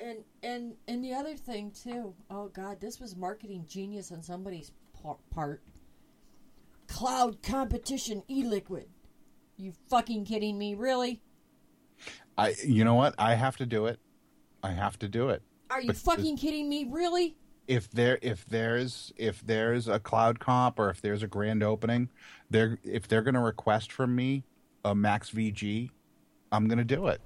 And 0.03 0.17
and 0.43 0.73
and 0.89 1.01
the 1.01 1.13
other 1.13 1.35
thing 1.35 1.71
too. 1.71 2.13
Oh 2.29 2.49
god, 2.49 2.81
this 2.81 2.99
was 2.99 3.15
marketing 3.15 3.65
genius 3.69 4.11
on 4.11 4.21
somebody's 4.21 4.71
part. 5.31 5.61
Cloud 6.87 7.41
competition 7.41 8.21
e-liquid. 8.29 8.87
You 9.55 9.71
fucking 9.89 10.25
kidding 10.25 10.57
me? 10.57 10.75
Really? 10.75 11.21
I 12.37 12.53
you 12.65 12.83
know 12.83 12.95
what? 12.95 13.15
I 13.17 13.35
have 13.35 13.55
to 13.57 13.65
do 13.65 13.85
it. 13.85 13.97
I 14.61 14.71
have 14.71 14.99
to 14.99 15.07
do 15.07 15.29
it. 15.29 15.41
Are 15.69 15.79
you 15.79 15.87
but 15.87 15.95
fucking 15.95 16.35
kidding 16.35 16.67
me? 16.67 16.85
Really? 16.89 17.37
If 17.69 17.89
there 17.91 18.19
if 18.21 18.45
there's 18.45 19.13
if 19.15 19.45
there's 19.45 19.87
a 19.87 19.99
cloud 19.99 20.37
comp 20.41 20.79
or 20.79 20.89
if 20.89 21.01
there's 21.01 21.23
a 21.23 21.27
grand 21.27 21.63
opening, 21.63 22.09
they're 22.49 22.77
if 22.83 23.07
they're 23.07 23.21
going 23.21 23.35
to 23.35 23.39
request 23.39 23.93
from 23.93 24.13
me 24.13 24.43
a 24.83 24.93
max 24.93 25.31
VG, 25.31 25.91
I'm 26.51 26.67
going 26.67 26.77
to 26.77 26.83
do 26.83 27.07
it. 27.07 27.21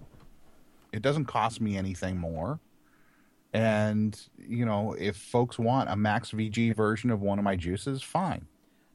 It 0.93 1.01
doesn't 1.01 1.25
cost 1.25 1.59
me 1.59 1.75
anything 1.75 2.17
more. 2.17 2.59
And 3.54 4.20
you 4.38 4.66
know, 4.66 4.95
if 4.98 5.18
folks 5.18 5.58
want 5.58 5.89
a 5.89 5.95
max 5.95 6.32
VG 6.32 6.76
version 6.76 7.10
of 7.12 7.22
one 7.22 7.39
of 7.39 7.45
my 7.45 7.56
juices, 7.56 8.04
fine. 8.04 8.48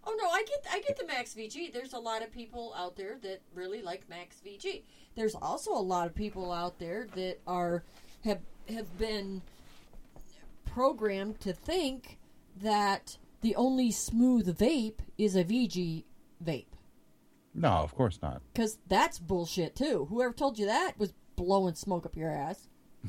Oh 0.05 0.15
no, 0.21 0.29
I 0.29 0.43
get 0.43 0.67
I 0.71 0.81
get 0.81 0.99
the 0.99 1.07
Max 1.07 1.35
VG. 1.35 1.73
There's 1.73 1.93
a 1.93 1.99
lot 1.99 2.23
of 2.23 2.33
people 2.33 2.75
out 2.77 2.97
there 2.97 3.19
that 3.23 3.41
really 3.55 3.83
like 3.83 4.09
Max 4.09 4.37
VG. 4.45 4.83
There's 5.15 5.35
also 5.35 5.73
a 5.73 5.81
lot 5.81 6.07
of 6.07 6.15
people 6.15 6.51
out 6.51 6.79
there 6.79 7.07
that 7.15 7.39
are 7.47 7.85
have 8.25 8.41
have 8.69 8.99
been 8.99 9.43
programmed 10.65 11.41
to 11.41 11.53
think 11.53 12.19
that 12.61 13.19
the 13.43 13.55
only 13.57 13.91
smooth 13.91 14.59
vape 14.59 15.01
is 15.19 15.37
a 15.37 15.45
VG 15.45 16.05
vape. 16.45 16.67
No, 17.55 17.69
of 17.69 17.95
course 17.95 18.19
not. 18.23 18.43
Because 18.53 18.79
that's 18.89 19.19
bullshit 19.19 19.77
too. 19.77 20.07
Whoever 20.09 20.33
told 20.33 20.59
you 20.59 20.67
that 20.67 20.99
was 20.99 21.13
blowing 21.37 21.75
smoke 21.75 22.07
up 22.07 22.17
your 22.17 22.31
ass. 22.31 22.69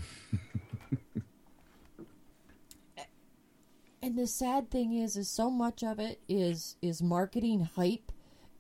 and 4.04 4.18
the 4.18 4.28
sad 4.28 4.70
thing 4.70 4.94
is 4.94 5.16
is 5.16 5.30
so 5.30 5.50
much 5.50 5.82
of 5.84 6.00
it 6.00 6.20
is 6.28 6.76
is 6.82 7.02
marketing 7.02 7.68
hype 7.76 8.12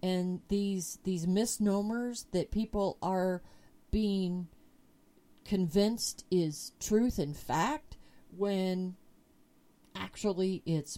and 0.01 0.39
these 0.47 0.97
these 1.03 1.27
misnomers 1.27 2.25
that 2.31 2.49
people 2.49 2.97
are 3.01 3.43
being 3.91 4.47
convinced 5.45 6.25
is 6.31 6.71
truth 6.79 7.19
and 7.19 7.35
fact 7.35 7.97
when 8.35 8.95
actually 9.95 10.63
it's 10.65 10.97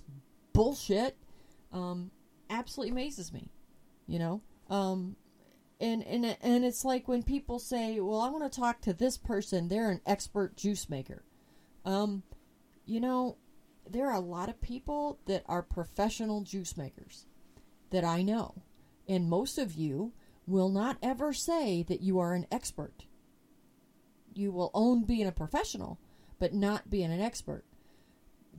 bullshit 0.54 1.18
um, 1.74 2.12
absolutely 2.50 2.92
amazes 2.92 3.34
me 3.34 3.50
you 4.08 4.20
know? 4.20 4.42
Um, 4.70 5.16
and 5.80 6.04
and 6.04 6.38
and 6.42 6.64
it's 6.64 6.86
like 6.86 7.08
when 7.08 7.22
people 7.22 7.60
say 7.60 8.00
well 8.00 8.22
i 8.22 8.30
want 8.30 8.50
to 8.50 8.60
talk 8.60 8.80
to 8.82 8.94
this 8.94 9.18
person. 9.18 9.68
They're 9.68 9.92
an 9.92 10.00
expert 10.06 10.56
juice 10.56 10.90
maker. 10.90 11.24
Um, 11.84 12.24
you 12.86 13.02
know 13.02 13.36
there 13.90 14.08
are 14.10 14.16
a 14.16 14.20
lot 14.20 14.50
of 14.50 14.62
people 14.62 15.20
that 15.26 15.44
are 15.48 15.62
professional 15.62 16.42
juice 16.42 16.76
makers 16.78 17.26
that 17.92 18.04
I 18.04 18.22
know. 18.22 18.64
And 19.08 19.30
most 19.30 19.58
of 19.58 19.74
you 19.74 20.14
will 20.48 20.70
not 20.70 20.98
ever 21.02 21.34
say 21.34 21.84
that 21.84 22.02
you 22.02 22.20
are 22.20 22.34
an 22.34 22.48
expert. 22.52 23.06
You 24.34 24.52
will 24.52 24.72
own 24.74 25.04
being 25.04 25.28
a 25.28 25.32
professional, 25.32 26.00
but 26.40 26.54
not 26.54 26.90
being 26.90 27.12
an 27.12 27.22
expert. 27.22 27.64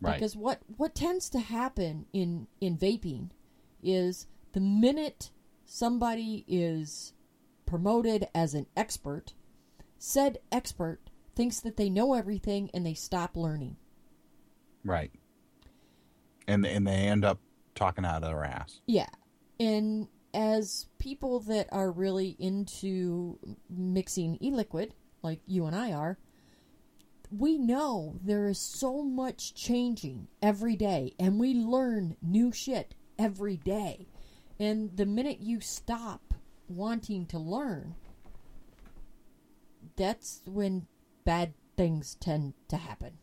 Right. 0.00 0.14
Because 0.14 0.36
what, 0.36 0.60
what 0.76 0.94
tends 0.94 1.28
to 1.30 1.40
happen 1.40 2.06
in, 2.12 2.46
in 2.60 2.76
vaping 2.76 3.30
is 3.82 4.26
the 4.52 4.60
minute 4.60 5.30
somebody 5.64 6.44
is 6.46 7.12
promoted 7.66 8.28
as 8.34 8.54
an 8.54 8.66
expert, 8.76 9.34
said 9.98 10.38
expert 10.52 11.00
thinks 11.34 11.60
that 11.60 11.76
they 11.76 11.90
know 11.90 12.14
everything 12.14 12.70
and 12.72 12.86
they 12.86 12.94
stop 12.94 13.36
learning. 13.36 13.76
Right. 14.86 15.10
And 16.46 16.64
and 16.64 16.86
they 16.86 16.92
end 16.92 17.24
up 17.24 17.40
talking 17.74 18.04
out 18.04 18.22
of 18.22 18.30
their 18.30 18.44
ass. 18.44 18.80
Yeah. 18.86 19.08
And 19.58 20.08
as 20.32 20.86
people 20.98 21.40
that 21.40 21.68
are 21.72 21.90
really 21.90 22.36
into 22.38 23.38
mixing 23.68 24.38
e-liquid, 24.42 24.94
like 25.22 25.40
you 25.46 25.66
and 25.66 25.74
I 25.74 25.92
are, 25.92 26.18
we 27.30 27.58
know 27.58 28.14
there 28.22 28.46
is 28.46 28.58
so 28.58 29.02
much 29.02 29.54
changing 29.54 30.28
every 30.40 30.76
day 30.76 31.14
and 31.18 31.40
we 31.40 31.54
learn 31.54 32.16
new 32.22 32.52
shit 32.52 32.94
every 33.18 33.56
day. 33.56 34.06
And 34.60 34.96
the 34.96 35.06
minute 35.06 35.40
you 35.40 35.60
stop 35.60 36.34
wanting 36.68 37.26
to 37.26 37.38
learn, 37.38 37.94
that's 39.96 40.42
when 40.46 40.86
bad 41.24 41.54
things 41.76 42.14
tend 42.20 42.54
to 42.68 42.76
happen. 42.76 43.18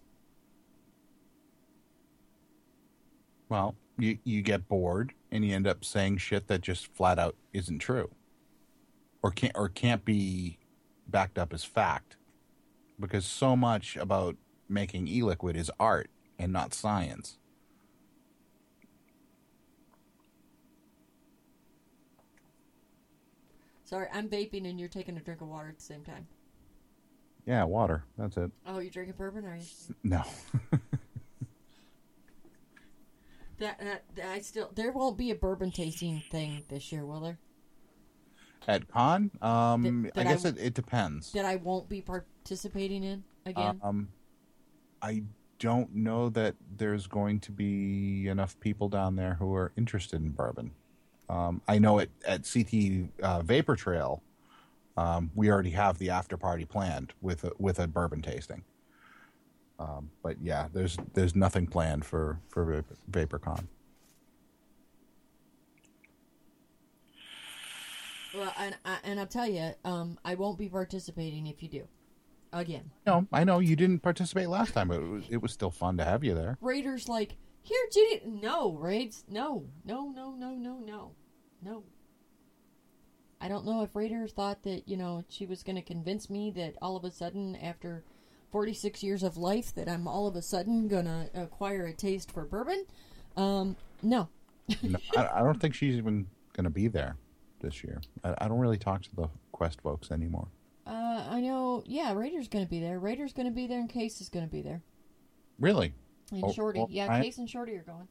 Well, 3.54 3.76
you 4.00 4.18
you 4.24 4.42
get 4.42 4.68
bored 4.68 5.14
and 5.32 5.46
you 5.46 5.54
end 5.54 5.68
up 5.68 5.86
saying 5.86 6.18
shit 6.18 6.48
that 6.48 6.62
just 6.62 6.88
flat 6.88 7.20
out 7.20 7.36
isn't 7.54 7.78
true, 7.78 8.10
or 9.22 9.30
can't 9.30 9.56
or 9.56 9.70
can't 9.70 10.04
be 10.04 10.58
backed 11.08 11.38
up 11.38 11.54
as 11.54 11.64
fact, 11.64 12.18
because 13.00 13.28
so 13.28 13.56
much 13.56 13.96
about 13.96 14.38
making 14.68 15.08
e-liquid 15.08 15.56
is 15.56 15.70
art 15.80 16.10
and 16.40 16.52
not 16.52 16.74
science. 16.74 17.38
Sorry, 23.84 24.08
I'm 24.12 24.30
vaping 24.30 24.68
and 24.68 24.80
you're 24.80 24.90
taking 24.90 25.16
a 25.16 25.22
drink 25.22 25.42
of 25.42 25.50
water 25.50 25.70
at 25.70 25.78
the 25.78 25.84
same 25.84 26.04
time. 26.04 26.26
Yeah, 27.46 27.66
water. 27.66 28.04
That's 28.18 28.36
it. 28.36 28.50
Oh, 28.66 28.80
you're 28.80 28.90
drinking 28.90 29.14
bourbon, 29.16 29.46
are 29.46 29.58
you? 29.58 29.96
No. 30.04 30.24
That, 33.60 33.80
that, 33.80 34.04
that 34.16 34.26
I 34.28 34.40
still 34.40 34.72
there 34.76 34.92
won't 34.92 35.18
be 35.18 35.32
a 35.32 35.36
bourbon 35.36 35.72
tasting 35.72 36.22
thing 36.32 36.64
this 36.70 36.92
year, 36.92 37.06
will 37.06 37.20
there? 37.22 37.38
At 38.68 38.88
con, 38.88 39.32
um, 39.42 40.04
That- 40.16 40.18
I 40.18 40.24
guess 40.24 40.46
I- 40.46 40.50
it, 40.50 40.58
it 40.58 40.74
depends. 40.74 41.32
That 41.34 41.46
I 41.46 41.58
won't 41.58 41.90
be 41.90 42.02
participating 42.02 43.04
in 43.04 43.24
again. 43.46 43.80
Um, 43.84 44.10
I 45.02 45.24
don't 45.60 45.94
know 45.94 46.30
that 46.30 46.56
there's 46.78 47.08
going 47.08 47.40
to 47.42 47.52
be 47.52 48.28
enough 48.28 48.60
people 48.60 48.90
down 48.90 49.16
there 49.16 49.36
who 49.36 49.54
are 49.54 49.72
interested 49.78 50.22
in 50.22 50.30
bourbon. 50.32 50.72
Um, 51.30 51.62
I 51.68 51.80
know 51.80 52.00
at 52.00 52.10
at 52.26 52.50
CT 52.52 53.10
uh, 53.22 53.42
Vapor 53.42 53.76
Trail, 53.76 54.22
um, 54.98 55.32
we 55.36 55.50
already 55.50 55.72
have 55.72 55.98
the 56.00 56.10
after 56.10 56.38
party 56.38 56.66
planned 56.66 57.14
with 57.22 57.44
a, 57.44 57.52
with 57.60 57.80
a 57.80 57.88
bourbon 57.88 58.22
tasting. 58.22 58.64
Um, 59.84 60.10
but 60.22 60.38
yeah, 60.42 60.68
there's 60.74 60.98
there's 61.14 61.36
nothing 61.36 61.68
planned 61.68 62.06
for 62.06 62.40
for 62.48 62.84
VaporCon. 63.12 63.66
well, 68.34 68.54
and 68.58 68.76
and 69.04 69.20
I'll 69.20 69.28
tell 69.28 69.48
you, 69.48 69.72
um, 69.84 70.18
I 70.24 70.36
won't 70.36 70.58
be 70.58 70.70
participating 70.70 71.48
if 71.48 71.62
you 71.62 71.70
do. 71.70 71.88
Again, 72.52 72.92
No, 73.08 73.26
I 73.32 73.44
know 73.44 73.58
you 73.58 73.76
didn't 73.76 74.00
participate 74.00 74.48
last 74.48 74.74
time, 74.74 74.90
but 74.90 75.00
it 75.00 75.08
was, 75.08 75.24
it 75.32 75.42
was 75.42 75.52
still 75.52 75.72
fun 75.72 75.98
to 75.98 76.06
have 76.06 76.24
you 76.24 76.36
there. 76.36 76.56
Raiders 76.62 77.10
like 77.10 77.36
here, 77.64 77.84
Judy. 77.92 78.22
No, 78.28 78.74
Raids. 78.74 79.24
No, 79.28 79.66
no, 79.84 80.12
no, 80.12 80.36
no, 80.36 80.52
no, 80.52 80.78
no, 80.78 81.12
no. 81.64 81.84
I 83.42 83.48
don't 83.48 83.66
know 83.66 83.82
if 83.82 83.96
Raiders 83.96 84.34
thought 84.34 84.62
that 84.64 84.88
you 84.88 84.98
know 84.98 85.24
she 85.30 85.48
was 85.48 85.64
going 85.64 85.78
to 85.78 85.82
convince 85.82 86.30
me 86.30 86.52
that 86.52 86.76
all 86.82 86.96
of 86.96 87.04
a 87.04 87.12
sudden 87.12 87.56
after 87.56 88.04
46 88.58 89.02
years 89.02 89.24
of 89.24 89.36
life 89.36 89.74
that 89.74 89.90
I'm 89.90 90.08
all 90.08 90.28
of 90.28 90.36
a 90.36 90.42
sudden 90.44 90.88
going 90.88 91.06
to 91.06 91.28
acquire 91.34 91.88
a 91.88 91.94
taste 91.94 92.32
for 92.32 92.46
bourbon. 92.46 92.86
Um, 93.36 93.76
no, 94.04 94.30
No, 94.84 95.00
I, 95.18 95.40
I 95.40 95.40
don't 95.40 95.60
think 95.60 95.74
she's 95.74 95.96
even 95.96 96.28
going 96.56 96.66
to 96.66 96.70
be 96.70 96.88
there 96.88 97.18
this 97.62 97.84
year. 97.84 98.00
I, 98.24 98.36
I 98.38 98.48
don't 98.48 98.60
really 98.60 98.78
talk 98.78 99.02
to 99.02 99.16
the 99.16 99.28
Quest 99.54 99.82
folks 99.82 100.12
anymore. 100.12 100.48
uh, 100.86 101.26
I 101.30 101.42
know. 101.42 101.82
Yeah, 101.88 102.14
Raiders 102.14 102.48
going 102.48 102.64
to 102.64 102.70
be 102.70 102.80
there. 102.80 103.00
Raiders 103.00 103.34
going 103.34 103.48
to 103.48 103.52
be 103.52 103.66
there, 103.66 103.80
and 103.80 103.90
Case 103.90 104.22
is 104.22 104.30
going 104.30 104.46
to 104.46 104.52
be 104.52 104.62
there. 104.62 104.84
Really? 105.60 105.96
And 106.32 106.44
Oh, 106.44 106.52
Shorty, 106.54 106.80
oh, 106.80 106.88
yeah, 106.92 107.12
I- 107.12 107.24
Case 107.24 107.40
and 107.40 107.50
Shorty 107.50 107.76
are 107.76 107.82
going. 107.84 108.08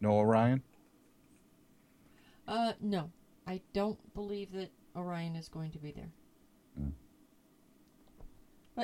No 0.00 0.12
Orion? 0.12 0.62
Uh, 2.46 2.72
no, 2.80 3.10
I 3.48 3.60
don't 3.72 3.98
believe 4.14 4.52
that 4.52 4.70
Orion 4.94 5.34
is 5.34 5.48
going 5.48 5.72
to 5.72 5.78
be 5.78 5.90
there. 5.90 6.10
Mm. 6.80 6.92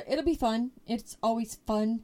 It'll 0.07 0.25
be 0.25 0.35
fun. 0.35 0.71
It's 0.87 1.17
always 1.23 1.55
fun. 1.65 2.01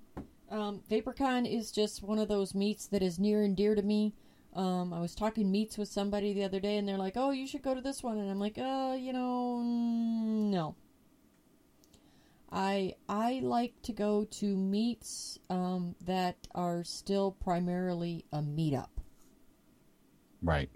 Um, 0.49 0.81
VaporCon 0.89 1.51
is 1.51 1.71
just 1.71 2.03
one 2.03 2.19
of 2.19 2.27
those 2.27 2.55
meets 2.55 2.87
that 2.87 3.03
is 3.03 3.19
near 3.19 3.43
and 3.43 3.55
dear 3.55 3.75
to 3.75 3.81
me. 3.81 4.13
Um, 4.53 4.93
I 4.93 5.01
was 5.01 5.13
talking 5.13 5.51
meets 5.51 5.77
with 5.77 5.89
somebody 5.89 6.33
the 6.33 6.43
other 6.43 6.59
day, 6.59 6.77
and 6.77 6.87
they're 6.87 6.97
like, 6.97 7.17
"Oh, 7.17 7.31
you 7.31 7.45
should 7.45 7.61
go 7.61 7.75
to 7.75 7.81
this 7.81 8.01
one," 8.01 8.17
and 8.17 8.29
I'm 8.29 8.39
like, 8.39 8.57
"Uh, 8.57 8.95
you 8.97 9.11
know, 9.11 9.61
no." 9.61 10.75
I 12.51 12.95
I 13.09 13.41
like 13.43 13.81
to 13.83 13.91
go 13.91 14.23
to 14.23 14.55
meets 14.55 15.39
um, 15.49 15.95
that 16.05 16.47
are 16.55 16.83
still 16.83 17.31
primarily 17.31 18.25
a 18.31 18.37
meetup. 18.37 18.89
Right. 20.41 20.69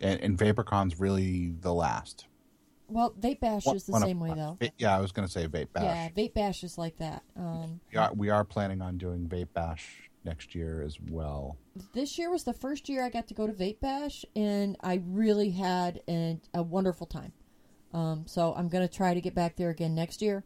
And, 0.00 0.20
and 0.20 0.38
VaporCon's 0.38 1.00
really 1.00 1.48
the 1.60 1.74
last. 1.74 2.26
Well, 2.92 3.10
Vape 3.18 3.40
Bash 3.40 3.64
One- 3.66 3.76
is 3.76 3.84
the 3.84 3.92
one 3.92 4.02
of- 4.02 4.08
same 4.08 4.20
way 4.20 4.34
though. 4.34 4.58
Yeah, 4.78 4.96
I 4.96 5.00
was 5.00 5.12
going 5.12 5.26
to 5.26 5.32
say 5.32 5.46
Vape 5.46 5.72
Bash. 5.72 5.84
Yeah, 5.84 6.08
Vape 6.10 6.34
Bash 6.34 6.62
is 6.64 6.76
like 6.78 6.98
that. 6.98 7.22
Um, 7.36 7.80
We, 7.92 7.98
are, 7.98 8.12
we 8.14 8.30
are 8.30 8.44
planning 8.44 8.80
on 8.82 8.98
doing 8.98 9.26
Vape 9.28 9.52
Bash 9.54 10.08
next 10.24 10.54
year 10.54 10.82
as 10.82 10.98
well. 11.10 11.56
this 11.94 12.16
year 12.18 12.30
was 12.30 12.44
the 12.44 12.52
first 12.52 12.88
year 12.88 13.04
I 13.04 13.08
got 13.10 13.26
to 13.28 13.34
go 13.34 13.46
to 13.46 13.52
Vape 13.52 13.80
Bash, 13.80 14.24
and 14.36 14.76
I 14.80 15.00
really 15.06 15.50
had 15.50 16.00
an, 16.06 16.40
a 16.54 16.62
wonderful 16.62 17.06
time. 17.06 17.32
Um, 17.92 18.24
so 18.26 18.54
I'm 18.54 18.68
going 18.68 18.86
to 18.86 18.94
try 18.94 19.14
to 19.14 19.20
get 19.20 19.34
back 19.34 19.56
there 19.56 19.70
again 19.70 19.94
next 19.94 20.22
year. 20.22 20.44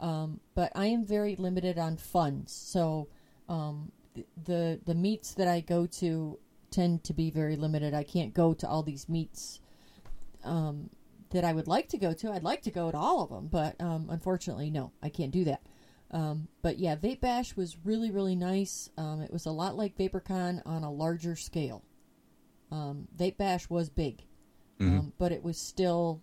Um, 0.00 0.40
but 0.54 0.72
I 0.74 0.86
am 0.86 1.04
very 1.06 1.36
limited 1.36 1.78
on 1.78 1.96
funds, 1.96 2.52
so 2.52 3.08
um, 3.48 3.90
th- 4.14 4.26
the 4.44 4.78
the 4.84 4.94
meets 4.94 5.32
that 5.34 5.48
I 5.48 5.60
go 5.60 5.86
to 5.86 6.38
tend 6.70 7.02
to 7.04 7.14
be 7.14 7.30
very 7.30 7.56
limited. 7.56 7.94
I 7.94 8.02
can't 8.02 8.34
go 8.34 8.52
to 8.54 8.68
all 8.68 8.82
these 8.82 9.08
meets 9.08 9.60
um, 10.44 10.90
that 11.30 11.44
I 11.44 11.52
would 11.52 11.68
like 11.68 11.88
to 11.88 11.98
go 11.98 12.12
to. 12.12 12.32
I'd 12.32 12.42
like 12.42 12.62
to 12.62 12.70
go 12.70 12.90
to 12.90 12.96
all 12.96 13.22
of 13.22 13.30
them, 13.30 13.48
but 13.48 13.80
um, 13.80 14.08
unfortunately, 14.10 14.70
no, 14.70 14.92
I 15.02 15.08
can't 15.08 15.32
do 15.32 15.44
that. 15.44 15.62
Um, 16.10 16.48
but 16.62 16.78
yeah, 16.78 16.96
Vape 16.96 17.20
Bash 17.20 17.56
was 17.56 17.76
really, 17.84 18.10
really 18.10 18.36
nice. 18.36 18.90
Um, 18.96 19.20
it 19.22 19.32
was 19.32 19.46
a 19.46 19.50
lot 19.50 19.76
like 19.76 19.98
VaporCon 19.98 20.62
on 20.64 20.84
a 20.84 20.92
larger 20.92 21.34
scale. 21.34 21.82
Um, 22.70 23.08
Vape 23.16 23.36
Bash 23.36 23.68
was 23.68 23.88
big, 23.88 24.22
um, 24.80 25.12
but 25.18 25.32
it 25.32 25.42
was 25.42 25.58
still 25.58 26.20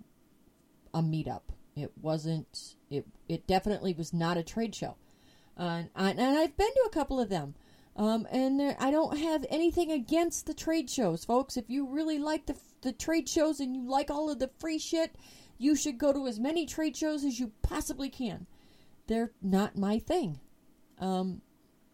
a 0.93 1.01
meetup. 1.01 1.41
It 1.75 1.91
wasn't. 2.01 2.75
It 2.89 3.05
it 3.27 3.47
definitely 3.47 3.93
was 3.93 4.13
not 4.13 4.37
a 4.37 4.43
trade 4.43 4.75
show. 4.75 4.95
Uh, 5.57 5.83
and, 5.95 6.19
and 6.19 6.37
I've 6.37 6.57
been 6.57 6.73
to 6.73 6.83
a 6.87 6.93
couple 6.93 7.19
of 7.19 7.29
them. 7.29 7.55
Um, 7.95 8.27
and 8.31 8.59
there, 8.59 8.75
I 8.79 8.89
don't 8.89 9.17
have 9.19 9.45
anything 9.49 9.91
against 9.91 10.47
the 10.47 10.53
trade 10.53 10.89
shows, 10.89 11.25
folks. 11.25 11.57
If 11.57 11.69
you 11.69 11.85
really 11.87 12.17
like 12.17 12.47
the 12.47 12.55
the 12.83 12.93
trade 12.93 13.27
shows 13.27 13.59
and 13.59 13.75
you 13.75 13.89
like 13.89 14.11
all 14.11 14.29
of 14.29 14.39
the 14.39 14.51
free 14.59 14.77
shit, 14.77 15.15
you 15.57 15.75
should 15.75 15.97
go 15.97 16.13
to 16.13 16.27
as 16.27 16.39
many 16.39 16.65
trade 16.65 16.95
shows 16.95 17.23
as 17.23 17.39
you 17.39 17.51
possibly 17.61 18.09
can. 18.09 18.45
They're 19.07 19.31
not 19.41 19.77
my 19.77 19.99
thing. 19.99 20.39
Um, 20.99 21.41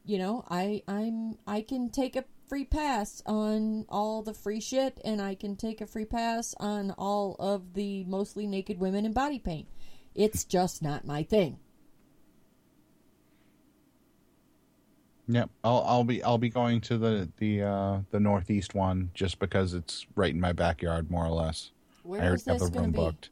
you 0.05 0.17
know, 0.17 0.43
I 0.49 0.83
I'm 0.87 1.37
I 1.47 1.61
can 1.61 1.89
take 1.89 2.15
a 2.15 2.25
free 2.47 2.65
pass 2.65 3.21
on 3.25 3.85
all 3.89 4.23
the 4.23 4.33
free 4.33 4.59
shit, 4.59 4.99
and 5.05 5.21
I 5.21 5.35
can 5.35 5.55
take 5.55 5.81
a 5.81 5.87
free 5.87 6.05
pass 6.05 6.55
on 6.59 6.91
all 6.91 7.35
of 7.39 7.73
the 7.73 8.03
mostly 8.05 8.47
naked 8.47 8.79
women 8.79 9.05
in 9.05 9.13
body 9.13 9.39
paint. 9.39 9.67
It's 10.15 10.43
just 10.43 10.81
not 10.81 11.05
my 11.05 11.23
thing. 11.23 11.59
Yep, 15.31 15.51
I'll 15.63 15.83
I'll 15.85 16.03
be 16.03 16.23
I'll 16.23 16.39
be 16.39 16.49
going 16.49 16.81
to 16.81 16.97
the 16.97 17.29
the 17.37 17.61
uh, 17.61 17.99
the 18.09 18.19
northeast 18.19 18.73
one 18.73 19.11
just 19.13 19.37
because 19.37 19.75
it's 19.75 20.07
right 20.15 20.33
in 20.33 20.41
my 20.41 20.53
backyard, 20.53 21.11
more 21.11 21.23
or 21.23 21.29
less. 21.29 21.69
Where 22.01 22.19
I 22.19 22.25
already 22.25 22.41
is 22.41 22.45
have 22.47 22.59
the 22.59 22.69
going 22.71 22.81
room 22.85 22.91
be? 22.91 22.97
booked. 22.97 23.29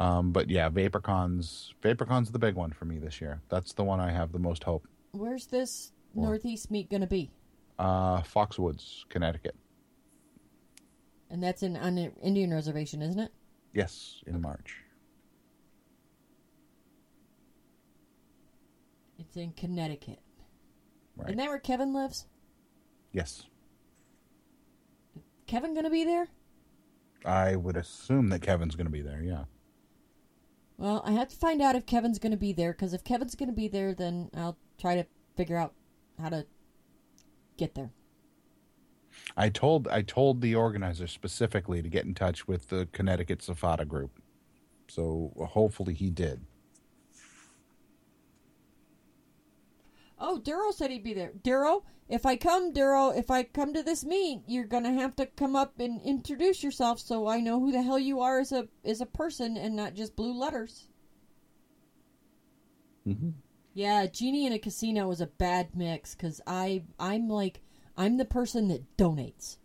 Um, 0.00 0.32
but 0.32 0.48
yeah, 0.48 0.70
VaporCon's 0.70 1.74
VaporCon's 1.82 2.30
the 2.30 2.38
big 2.38 2.54
one 2.54 2.72
for 2.72 2.86
me 2.86 2.98
this 2.98 3.20
year. 3.20 3.42
That's 3.50 3.74
the 3.74 3.84
one 3.84 4.00
I 4.00 4.10
have 4.10 4.32
the 4.32 4.38
most 4.38 4.64
hope. 4.64 4.88
Where's 5.12 5.46
this 5.46 5.92
Or- 6.14 6.24
Northeast 6.28 6.70
meet 6.70 6.88
going 6.88 7.02
to 7.02 7.06
be? 7.06 7.30
Uh, 7.78 8.22
Foxwoods, 8.22 9.06
Connecticut. 9.10 9.56
And 11.30 11.42
that's 11.42 11.62
in 11.62 11.76
on 11.76 11.98
an 11.98 12.12
Indian 12.22 12.54
reservation, 12.54 13.02
isn't 13.02 13.20
it? 13.20 13.30
Yes, 13.74 14.22
in 14.26 14.40
March. 14.40 14.76
It's 19.18 19.36
in 19.36 19.52
Connecticut. 19.52 20.20
Right. 21.18 21.28
Isn't 21.28 21.38
that 21.38 21.48
where 21.48 21.58
Kevin 21.58 21.92
lives? 21.92 22.26
Yes, 23.12 23.44
Kevin 25.46 25.72
going 25.72 25.84
to 25.84 25.90
be 25.90 26.04
there? 26.04 26.28
I 27.24 27.56
would 27.56 27.76
assume 27.76 28.28
that 28.28 28.42
Kevin's 28.42 28.76
going 28.76 28.86
to 28.86 28.92
be 28.92 29.02
there. 29.02 29.22
Yeah. 29.22 29.44
Well, 30.76 31.02
I 31.04 31.12
have 31.12 31.28
to 31.28 31.36
find 31.36 31.60
out 31.60 31.74
if 31.74 31.86
Kevin's 31.86 32.20
going 32.20 32.30
to 32.30 32.38
be 32.38 32.52
there 32.52 32.72
because 32.72 32.94
if 32.94 33.02
Kevin's 33.02 33.34
going 33.34 33.48
to 33.48 33.54
be 33.54 33.66
there, 33.66 33.94
then 33.94 34.30
I'll 34.36 34.56
try 34.78 34.94
to 34.94 35.06
figure 35.36 35.56
out 35.56 35.72
how 36.20 36.28
to 36.28 36.46
get 37.56 37.74
there. 37.74 37.90
I 39.36 39.48
told 39.48 39.88
I 39.88 40.02
told 40.02 40.40
the 40.40 40.54
organizer 40.54 41.08
specifically 41.08 41.82
to 41.82 41.88
get 41.88 42.04
in 42.04 42.14
touch 42.14 42.46
with 42.46 42.68
the 42.68 42.86
Connecticut 42.92 43.40
CASAA 43.40 43.88
group. 43.88 44.20
So 44.86 45.32
hopefully 45.50 45.94
he 45.94 46.10
did. 46.10 46.42
Oh, 50.20 50.38
Duro 50.38 50.72
said 50.72 50.90
he'd 50.90 51.04
be 51.04 51.14
there. 51.14 51.32
Duro, 51.42 51.84
if 52.08 52.26
I 52.26 52.36
come, 52.36 52.72
Duro, 52.72 53.10
if 53.10 53.30
I 53.30 53.44
come 53.44 53.72
to 53.74 53.82
this 53.82 54.04
meet, 54.04 54.42
you're 54.46 54.64
gonna 54.64 54.92
have 54.94 55.14
to 55.16 55.26
come 55.26 55.54
up 55.54 55.78
and 55.78 56.00
introduce 56.02 56.62
yourself 56.62 56.98
so 57.00 57.28
I 57.28 57.40
know 57.40 57.60
who 57.60 57.70
the 57.70 57.82
hell 57.82 57.98
you 57.98 58.20
are 58.20 58.40
as 58.40 58.50
a 58.50 58.68
as 58.84 59.00
a 59.00 59.06
person 59.06 59.56
and 59.56 59.76
not 59.76 59.94
just 59.94 60.16
blue 60.16 60.32
letters. 60.32 60.88
Mm-hmm. 63.06 63.30
Yeah, 63.74 64.06
Jeannie 64.06 64.46
in 64.46 64.52
a 64.52 64.58
casino 64.58 65.10
is 65.12 65.20
a 65.20 65.26
bad 65.26 65.76
mix 65.76 66.14
because 66.14 66.40
I 66.46 66.82
I'm 66.98 67.28
like 67.28 67.60
I'm 67.96 68.16
the 68.16 68.24
person 68.24 68.68
that 68.68 68.96
donates. 68.96 69.58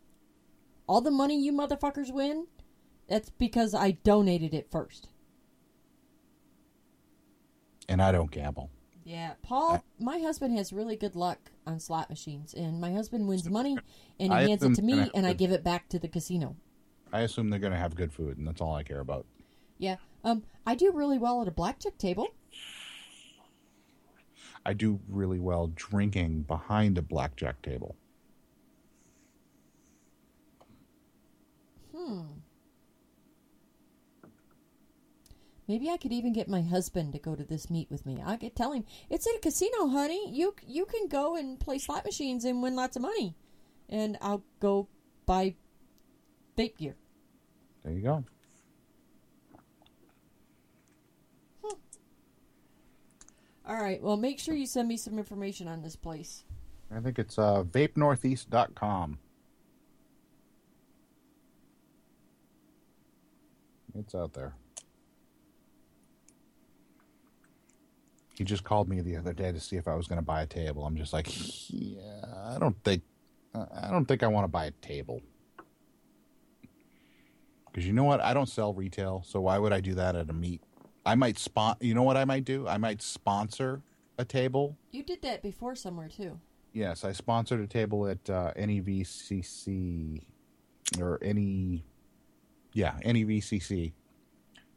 All 0.88 1.02
the 1.02 1.12
money 1.12 1.42
you 1.42 1.54
motherfuckers 1.54 2.14
win, 2.14 2.48
that's 3.08 3.30
because 3.30 3.74
I 3.74 3.92
donated 3.92 4.54
it 4.54 4.70
first. 4.70 5.08
And 7.88 8.02
I 8.02 8.12
don't 8.12 8.32
gamble. 8.32 8.70
Yeah, 9.06 9.34
Paul, 9.42 9.84
my 10.00 10.20
husband 10.20 10.58
has 10.58 10.72
really 10.72 10.96
good 10.96 11.16
luck 11.16 11.52
on 11.68 11.80
slot 11.80 12.10
machines, 12.10 12.54
and 12.54 12.80
my 12.80 12.94
husband 12.94 13.28
wins 13.28 13.50
money 13.50 13.78
and 14.20 14.32
he 14.32 14.40
I 14.40 14.48
hands 14.48 14.64
it 14.64 14.76
to 14.76 14.82
me, 14.82 15.10
and 15.14 15.28
I 15.28 15.34
give 15.34 15.52
it 15.52 15.64
back 15.64 15.90
to 15.90 16.00
the 16.00 16.08
casino. 16.08 16.56
I 17.12 17.22
assume 17.22 17.50
they're 17.50 17.60
going 17.60 17.74
to 17.74 17.80
have 17.80 17.96
good 17.96 18.14
food, 18.14 18.38
and 18.38 18.48
that's 18.48 18.62
all 18.62 18.76
I 18.76 18.84
care 18.84 19.02
about. 19.02 19.26
Yeah, 19.78 19.98
um, 20.24 20.44
I 20.66 20.76
do 20.76 20.92
really 20.92 21.18
well 21.18 21.42
at 21.42 21.48
a 21.48 21.52
blackjack 21.52 21.98
table. 21.98 22.30
I 24.66 24.74
do 24.74 25.02
really 25.10 25.40
well 25.40 25.68
drinking 25.76 26.44
behind 26.44 26.98
a 26.98 27.02
blackjack 27.02 27.62
table. 27.62 27.98
Hmm. 31.94 32.22
Maybe 35.68 35.90
I 35.90 35.98
could 35.98 36.12
even 36.12 36.34
get 36.34 36.50
my 36.50 36.62
husband 36.62 37.14
to 37.14 37.20
go 37.20 37.36
to 37.36 37.44
this 37.44 37.70
meet 37.70 37.90
with 37.90 38.06
me. 38.06 38.22
I 38.24 38.36
could 38.36 38.56
tell 38.56 38.74
him 38.74 38.84
it's 39.10 39.26
at 39.28 39.36
a 39.36 39.40
casino, 39.40 39.88
honey. 39.88 40.30
You 40.32 40.56
you 40.68 40.86
can 40.86 41.08
go 41.08 41.36
and 41.36 41.60
play 41.60 41.78
slot 41.78 42.06
machines 42.06 42.44
and 42.44 42.62
win 42.62 42.76
lots 42.76 42.96
of 42.96 43.02
money, 43.02 43.36
and 43.90 44.18
I'll 44.22 44.44
go 44.60 44.90
buy 45.26 45.56
vape 46.58 46.78
gear. 46.78 46.96
There 47.84 47.94
you 47.94 48.02
go. 48.02 48.24
All 53.66 53.78
right. 53.78 54.02
Well, 54.02 54.18
make 54.18 54.40
sure 54.40 54.56
you 54.56 54.66
send 54.66 54.90
me 54.90 54.98
some 54.98 55.18
information 55.18 55.70
on 55.70 55.82
this 55.82 55.96
place. 55.96 56.44
I 56.94 57.00
think 57.00 57.18
it's 57.18 57.40
uh, 57.40 57.64
vapenortheast.com. 57.64 59.20
It's 63.96 64.16
out 64.16 64.34
there. 64.34 64.56
He 68.34 68.44
just 68.44 68.64
called 68.64 68.90
me 68.90 69.02
the 69.02 69.16
other 69.16 69.34
day 69.34 69.52
to 69.52 69.60
see 69.60 69.76
if 69.76 69.88
I 69.88 69.96
was 69.96 70.08
going 70.08 70.20
to 70.20 70.26
buy 70.26 70.42
a 70.42 70.48
table. 70.48 70.86
I'm 70.86 70.98
just 70.98 71.14
like, 71.14 71.28
yeah, 71.70 72.26
I 72.48 72.58
don't 72.60 72.76
think, 72.84 73.04
I 73.54 73.90
don't 73.92 74.06
think 74.06 74.24
I 74.24 74.28
want 74.28 74.46
to 74.46 74.48
buy 74.48 74.66
a 74.66 74.72
table. 74.72 75.22
Because 77.66 77.86
you 77.86 77.94
know 77.94 78.04
what? 78.04 78.22
I 78.22 78.34
don't 78.34 78.50
sell 78.50 78.74
retail, 78.74 79.24
so 79.26 79.42
why 79.42 79.58
would 79.58 79.74
I 79.74 79.80
do 79.82 79.96
that 79.96 80.16
at 80.16 80.30
a 80.30 80.34
meet? 80.34 80.62
I 81.06 81.16
might 81.16 81.38
spon. 81.38 81.76
You 81.80 81.94
know 81.94 82.04
what 82.04 82.18
I 82.18 82.26
might 82.26 82.46
do? 82.46 82.68
I 82.68 82.78
might 82.78 83.02
sponsor 83.02 83.82
a 84.20 84.26
table 84.26 84.78
You 84.92 85.04
did 85.04 85.22
that 85.24 85.42
before 85.42 85.76
somewhere 85.76 86.08
too. 86.08 86.40
Yes, 86.72 87.04
I 87.04 87.12
sponsored 87.12 87.60
a 87.60 87.68
table 87.68 88.08
at 88.08 88.30
uh, 88.30 88.52
NEVCC 88.56 90.22
or 91.00 91.20
any, 91.22 91.84
yeah, 92.74 92.94
NEVCC 93.06 93.94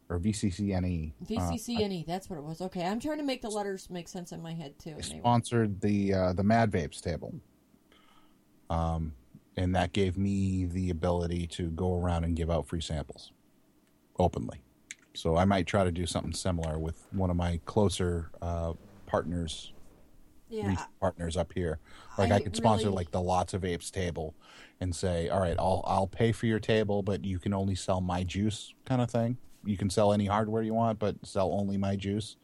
or 0.08 0.18
VCCNE. 0.18 1.12
Uh, 1.20 1.24
VCCNE, 1.26 2.06
that's 2.06 2.30
what 2.30 2.38
it 2.38 2.42
was. 2.44 2.60
Okay, 2.60 2.84
I'm 2.84 3.00
trying 3.00 3.18
to 3.18 3.24
make 3.24 3.42
the 3.42 3.50
letters 3.50 3.88
make 3.90 4.08
sense 4.08 4.32
in 4.32 4.42
my 4.42 4.54
head 4.54 4.78
too. 4.78 4.96
Sponsored 5.00 5.80
the 5.80 6.14
uh, 6.14 6.32
the 6.32 6.44
Mad 6.44 6.70
Vapes 6.70 7.00
table, 7.00 7.34
um, 8.70 9.12
and 9.56 9.74
that 9.74 9.92
gave 9.92 10.16
me 10.16 10.66
the 10.66 10.90
ability 10.90 11.46
to 11.48 11.70
go 11.70 11.98
around 11.98 12.24
and 12.24 12.36
give 12.36 12.50
out 12.50 12.66
free 12.68 12.80
samples 12.80 13.32
openly. 14.18 14.60
So 15.14 15.36
I 15.36 15.44
might 15.44 15.66
try 15.66 15.82
to 15.84 15.90
do 15.92 16.06
something 16.06 16.32
similar 16.34 16.78
with 16.78 17.06
one 17.12 17.30
of 17.30 17.36
my 17.36 17.58
closer 17.64 18.30
uh, 18.42 18.74
partners 19.06 19.72
Yeah, 20.50 20.76
partners 21.00 21.36
up 21.38 21.52
here. 21.54 21.78
Like 22.18 22.32
I, 22.32 22.36
I 22.36 22.40
could 22.40 22.54
sponsor 22.54 22.86
really- 22.86 22.96
like 22.96 23.10
the 23.12 23.20
Lots 23.20 23.54
of 23.54 23.64
Apes 23.64 23.90
table 23.90 24.34
and 24.80 24.94
say, 24.94 25.28
"All 25.30 25.40
right, 25.40 25.56
I'll 25.58 25.82
I'll 25.86 26.06
pay 26.06 26.32
for 26.32 26.46
your 26.46 26.60
table, 26.60 27.02
but 27.02 27.24
you 27.24 27.38
can 27.38 27.52
only 27.54 27.74
sell 27.74 28.00
my 28.00 28.24
juice," 28.24 28.74
kind 28.84 29.00
of 29.00 29.10
thing. 29.10 29.38
You 29.66 29.76
can 29.76 29.90
sell 29.90 30.12
any 30.12 30.26
hardware 30.26 30.62
you 30.62 30.74
want, 30.74 30.98
but 30.98 31.16
sell 31.24 31.52
only 31.52 31.76
my 31.76 31.96
juice, 31.96 32.36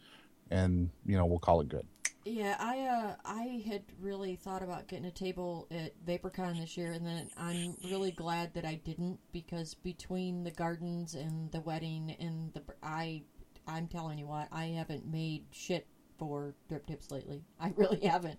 and 0.50 0.90
you 1.06 1.16
know 1.16 1.24
we'll 1.26 1.38
call 1.38 1.60
it 1.60 1.68
good. 1.68 1.86
Yeah, 2.24 2.56
I 2.60 2.80
uh 2.80 3.14
I 3.24 3.64
had 3.66 3.82
really 4.00 4.36
thought 4.36 4.62
about 4.62 4.86
getting 4.86 5.06
a 5.06 5.10
table 5.10 5.66
at 5.70 5.92
VaporCon 6.06 6.58
this 6.60 6.76
year, 6.76 6.92
and 6.92 7.04
then 7.04 7.28
I'm 7.36 7.76
really 7.90 8.12
glad 8.12 8.54
that 8.54 8.64
I 8.64 8.74
didn't 8.74 9.18
because 9.32 9.74
between 9.74 10.44
the 10.44 10.52
gardens 10.52 11.14
and 11.14 11.50
the 11.50 11.60
wedding 11.60 12.16
and 12.20 12.52
the 12.54 12.62
I 12.82 13.22
I'm 13.66 13.88
telling 13.88 14.18
you 14.18 14.26
what 14.26 14.48
I 14.52 14.66
haven't 14.66 15.06
made 15.06 15.46
shit 15.50 15.86
for 16.18 16.54
drip 16.68 16.86
tips 16.86 17.10
lately. 17.10 17.42
I 17.58 17.72
really 17.76 18.00
haven't. 18.06 18.38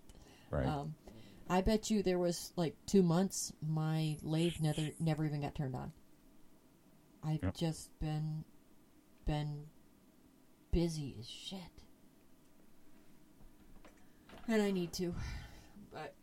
Right? 0.50 0.68
Um, 0.68 0.96
I 1.50 1.60
bet 1.60 1.90
you 1.90 2.04
there 2.04 2.20
was 2.20 2.54
like 2.56 2.76
two 2.86 3.04
months 3.04 3.52
my 3.68 4.18
lathe 4.22 4.56
never 4.62 4.82
never 5.02 5.26
even 5.26 5.42
got 5.42 5.56
turned 5.56 5.76
on. 5.76 5.92
I've 7.22 7.42
Yep. 7.44 7.58
just 7.58 8.00
been 8.00 8.46
been 9.26 9.66
busy 10.72 11.16
as 11.20 11.28
shit, 11.28 11.60
and 14.48 14.62
I 14.62 14.72
need 14.72 14.94
to. 14.94 15.16
But 15.92 16.14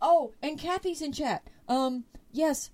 oh, 0.00 0.32
and 0.42 0.58
Kathy's 0.58 1.02
in 1.02 1.12
chat. 1.12 1.48
Um, 1.68 2.04
yes, 2.32 2.70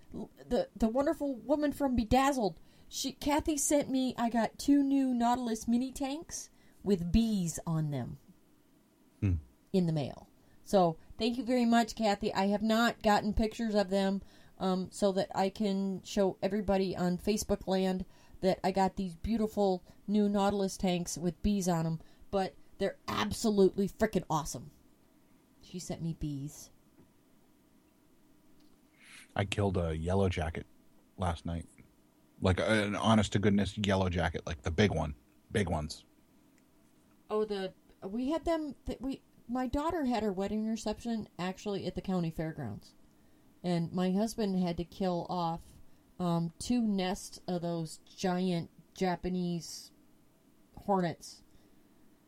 the 0.49 0.69
the 0.77 0.89
wonderful 0.89 1.37
woman 1.37 1.73
from 1.73 1.97
Bedazzled. 1.97 2.59
She 2.89 3.13
Kathy 3.13 3.57
sent 3.57 3.91
me. 3.91 4.15
I 4.19 4.29
got 4.31 4.59
two 4.59 4.83
new 4.83 5.15
Nautilus 5.15 5.67
mini 5.67 5.91
tanks 5.91 6.51
with 6.83 7.11
bees 7.11 7.59
on 7.67 7.91
them 7.91 8.19
in 9.75 9.87
the 9.87 9.93
mail. 9.93 10.29
So 10.65 10.97
thank 11.19 11.37
you 11.37 11.45
very 11.45 11.67
much, 11.67 11.95
Kathy. 11.95 12.33
I 12.33 12.47
have 12.47 12.63
not 12.63 13.03
gotten 13.03 13.35
pictures 13.35 13.75
of 13.75 13.91
them 13.91 14.23
um, 14.59 14.89
so 14.91 15.13
that 15.13 15.29
I 15.35 15.51
can 15.51 16.01
show 16.05 16.39
everybody 16.43 16.97
on 16.97 17.19
Facebook 17.19 17.67
land 17.67 18.07
that 18.45 18.61
I 18.63 18.73
got 18.73 18.97
these 18.97 19.15
beautiful 19.15 19.83
new 20.07 20.29
Nautilus 20.29 20.77
tanks 20.77 21.17
with 21.17 21.43
bees 21.43 21.67
on 21.67 21.85
them. 21.85 22.01
But 22.31 22.55
they're 22.77 22.99
absolutely 23.09 23.89
freaking 23.89 24.25
awesome. 24.29 24.71
She 25.63 25.79
sent 25.79 26.03
me 26.03 26.15
bees. 26.21 26.69
I 29.35 29.47
killed 29.47 29.79
a 29.79 29.97
yellow 29.97 30.29
jacket 30.29 30.67
last 31.17 31.47
night, 31.47 31.65
like 32.43 32.61
uh, 32.61 32.65
an 32.65 32.95
honest 32.95 33.33
to 33.33 33.39
goodness 33.39 33.79
yellow 33.79 34.11
jacket, 34.11 34.43
like 34.47 34.61
the 34.61 34.71
big 34.71 34.93
one, 34.93 35.15
big 35.51 35.71
ones. 35.71 36.05
Oh, 37.31 37.45
the 37.45 37.73
we 38.07 38.31
had 38.31 38.45
them. 38.45 38.75
That 38.85 39.01
we 39.01 39.23
my 39.49 39.67
daughter 39.67 40.05
had 40.05 40.23
her 40.23 40.33
wedding 40.33 40.69
reception 40.69 41.29
actually 41.39 41.87
at 41.87 41.95
the 41.95 42.03
county 42.03 42.31
fairgrounds, 42.31 42.93
and 43.65 43.91
my 43.91 44.13
husband 44.13 44.63
had 44.63 44.77
to 44.77 44.85
kill 44.85 45.27
off 45.31 45.61
um, 46.19 46.53
two 46.59 46.81
nests 46.81 47.41
of 47.49 47.63
those 47.63 48.01
giant 48.17 48.71
Japanese 48.95 49.91
hornets 50.77 51.43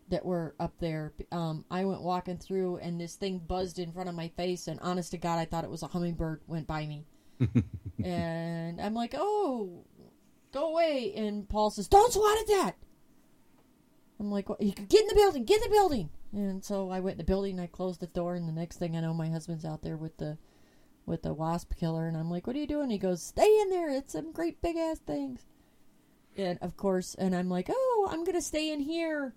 that 0.08 0.24
were 0.24 0.54
up 0.60 0.74
there. 0.78 1.12
Um, 1.32 1.64
I 1.70 1.84
went 1.84 2.02
walking 2.02 2.38
through, 2.38 2.76
and 2.78 3.00
this 3.00 3.14
thing 3.14 3.38
buzzed 3.38 3.78
in 3.78 3.92
front 3.92 4.08
of 4.08 4.14
my 4.14 4.28
face, 4.28 4.68
and 4.68 4.78
honest 4.80 5.10
to 5.12 5.18
God, 5.18 5.38
I 5.38 5.44
thought 5.44 5.64
it 5.64 5.70
was 5.70 5.82
a 5.82 5.88
hummingbird 5.88 6.40
went 6.46 6.66
by 6.66 6.86
me, 6.86 7.06
and 8.04 8.80
I'm 8.80 8.94
like, 8.94 9.14
"Oh, 9.16 9.84
go 10.52 10.70
away!" 10.70 11.12
And 11.16 11.48
Paul 11.48 11.70
says, 11.70 11.88
"Don't 11.88 12.12
swat 12.12 12.38
at 12.38 12.46
that." 12.48 12.76
I'm 14.18 14.30
like, 14.30 14.48
well, 14.48 14.58
you 14.60 14.72
could 14.72 14.88
get 14.88 15.02
in 15.02 15.08
the 15.08 15.14
building, 15.14 15.44
get 15.44 15.62
in 15.62 15.70
the 15.70 15.76
building. 15.76 16.10
And 16.32 16.64
so 16.64 16.90
I 16.90 17.00
went 17.00 17.14
in 17.14 17.18
the 17.18 17.24
building, 17.24 17.60
I 17.60 17.66
closed 17.66 18.00
the 18.00 18.06
door, 18.06 18.34
and 18.34 18.48
the 18.48 18.52
next 18.52 18.78
thing 18.78 18.96
I 18.96 19.00
know, 19.00 19.14
my 19.14 19.28
husband's 19.28 19.64
out 19.64 19.82
there 19.82 19.96
with 19.96 20.16
the 20.16 20.38
with 21.06 21.22
the 21.22 21.32
wasp 21.32 21.72
killer, 21.78 22.06
and 22.06 22.16
I'm 22.16 22.30
like, 22.30 22.46
what 22.46 22.56
are 22.56 22.58
you 22.58 22.66
doing? 22.66 22.90
He 22.90 22.98
goes, 22.98 23.22
stay 23.22 23.60
in 23.60 23.70
there. 23.70 23.90
It's 23.90 24.12
some 24.12 24.32
great 24.32 24.60
big 24.60 24.76
ass 24.76 24.98
things. 24.98 25.46
And 26.36 26.58
of 26.60 26.76
course, 26.76 27.14
and 27.14 27.34
I'm 27.34 27.48
like, 27.48 27.70
oh, 27.70 28.08
I'm 28.10 28.24
gonna 28.24 28.42
stay 28.42 28.70
in 28.70 28.80
here. 28.80 29.34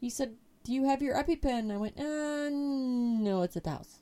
He 0.00 0.10
said, 0.10 0.34
do 0.64 0.72
you 0.72 0.84
have 0.84 1.02
your 1.02 1.16
EpiPen? 1.16 1.72
I 1.72 1.76
went, 1.76 1.98
uh, 1.98 2.48
no, 2.50 3.42
it's 3.42 3.56
at 3.56 3.64
the 3.64 3.70
house. 3.70 4.00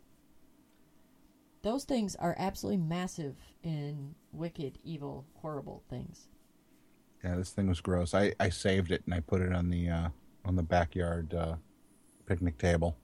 Those 1.62 1.84
things 1.84 2.16
are 2.16 2.34
absolutely 2.38 2.82
massive 2.82 3.36
and 3.62 4.14
wicked, 4.32 4.78
evil, 4.82 5.26
horrible 5.34 5.82
things. 5.90 6.28
Yeah, 7.22 7.36
this 7.36 7.50
thing 7.50 7.68
was 7.68 7.80
gross. 7.80 8.14
I, 8.14 8.34
I 8.40 8.48
saved 8.48 8.92
it 8.92 9.02
and 9.04 9.14
I 9.14 9.20
put 9.20 9.42
it 9.42 9.52
on 9.52 9.68
the 9.68 9.88
uh, 9.88 10.08
on 10.44 10.56
the 10.56 10.62
backyard 10.62 11.34
uh, 11.34 11.56
picnic 12.24 12.56
table, 12.56 12.96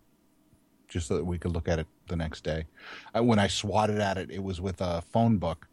just 0.88 1.08
so 1.08 1.16
that 1.16 1.24
we 1.24 1.38
could 1.38 1.52
look 1.52 1.68
at 1.68 1.78
it 1.78 1.86
the 2.08 2.16
next 2.16 2.44
day. 2.44 2.66
I, 3.14 3.20
when 3.20 3.38
I 3.38 3.48
swatted 3.48 3.98
at 3.98 4.18
it, 4.18 4.30
it 4.30 4.42
was 4.42 4.60
with 4.60 4.80
a 4.80 5.02
phone 5.02 5.38
book, 5.38 5.66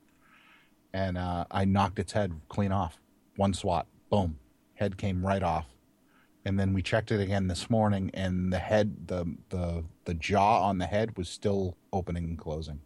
and 0.93 1.17
uh, 1.17 1.45
I 1.51 1.65
knocked 1.65 1.99
its 1.99 2.13
head 2.13 2.33
clean 2.49 2.71
off. 2.71 2.99
One 3.35 3.53
swat, 3.53 3.87
boom, 4.09 4.37
head 4.75 4.97
came 4.97 5.25
right 5.25 5.43
off. 5.43 5.65
And 6.45 6.59
then 6.59 6.73
we 6.73 6.81
checked 6.81 7.11
it 7.11 7.21
again 7.21 7.47
this 7.47 7.69
morning, 7.69 8.11
and 8.13 8.51
the 8.51 8.59
head, 8.59 9.07
the 9.07 9.25
the 9.47 9.85
the 10.03 10.13
jaw 10.13 10.67
on 10.67 10.77
the 10.77 10.85
head 10.85 11.17
was 11.17 11.29
still 11.29 11.77
opening 11.93 12.25
and 12.25 12.37
closing, 12.37 12.81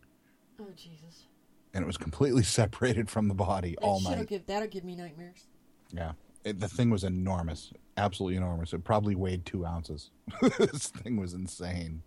Oh 0.62 0.68
Jesus! 0.76 1.26
and 1.74 1.84
it 1.84 1.88
was 1.88 1.98
completely 1.98 2.44
separated 2.60 3.10
from 3.10 3.28
the 3.28 3.34
body 3.34 3.76
That 3.80 3.86
all 3.88 4.00
night. 4.02 4.28
Give, 4.28 4.46
that'll 4.46 4.68
give 4.68 4.84
me 4.84 4.96
nightmares. 4.96 5.48
Yeah, 5.92 6.12
it, 6.44 6.60
the 6.60 6.68
thing 6.68 6.92
was 6.92 7.04
enormous, 7.04 7.74
absolutely 7.98 8.38
enormous. 8.38 8.74
It 8.74 8.84
probably 8.84 9.16
weighed 9.16 9.44
two 9.46 9.66
ounces. 9.66 10.12
this 10.60 10.88
thing 10.88 11.18
was 11.18 11.34
insane. 11.34 12.04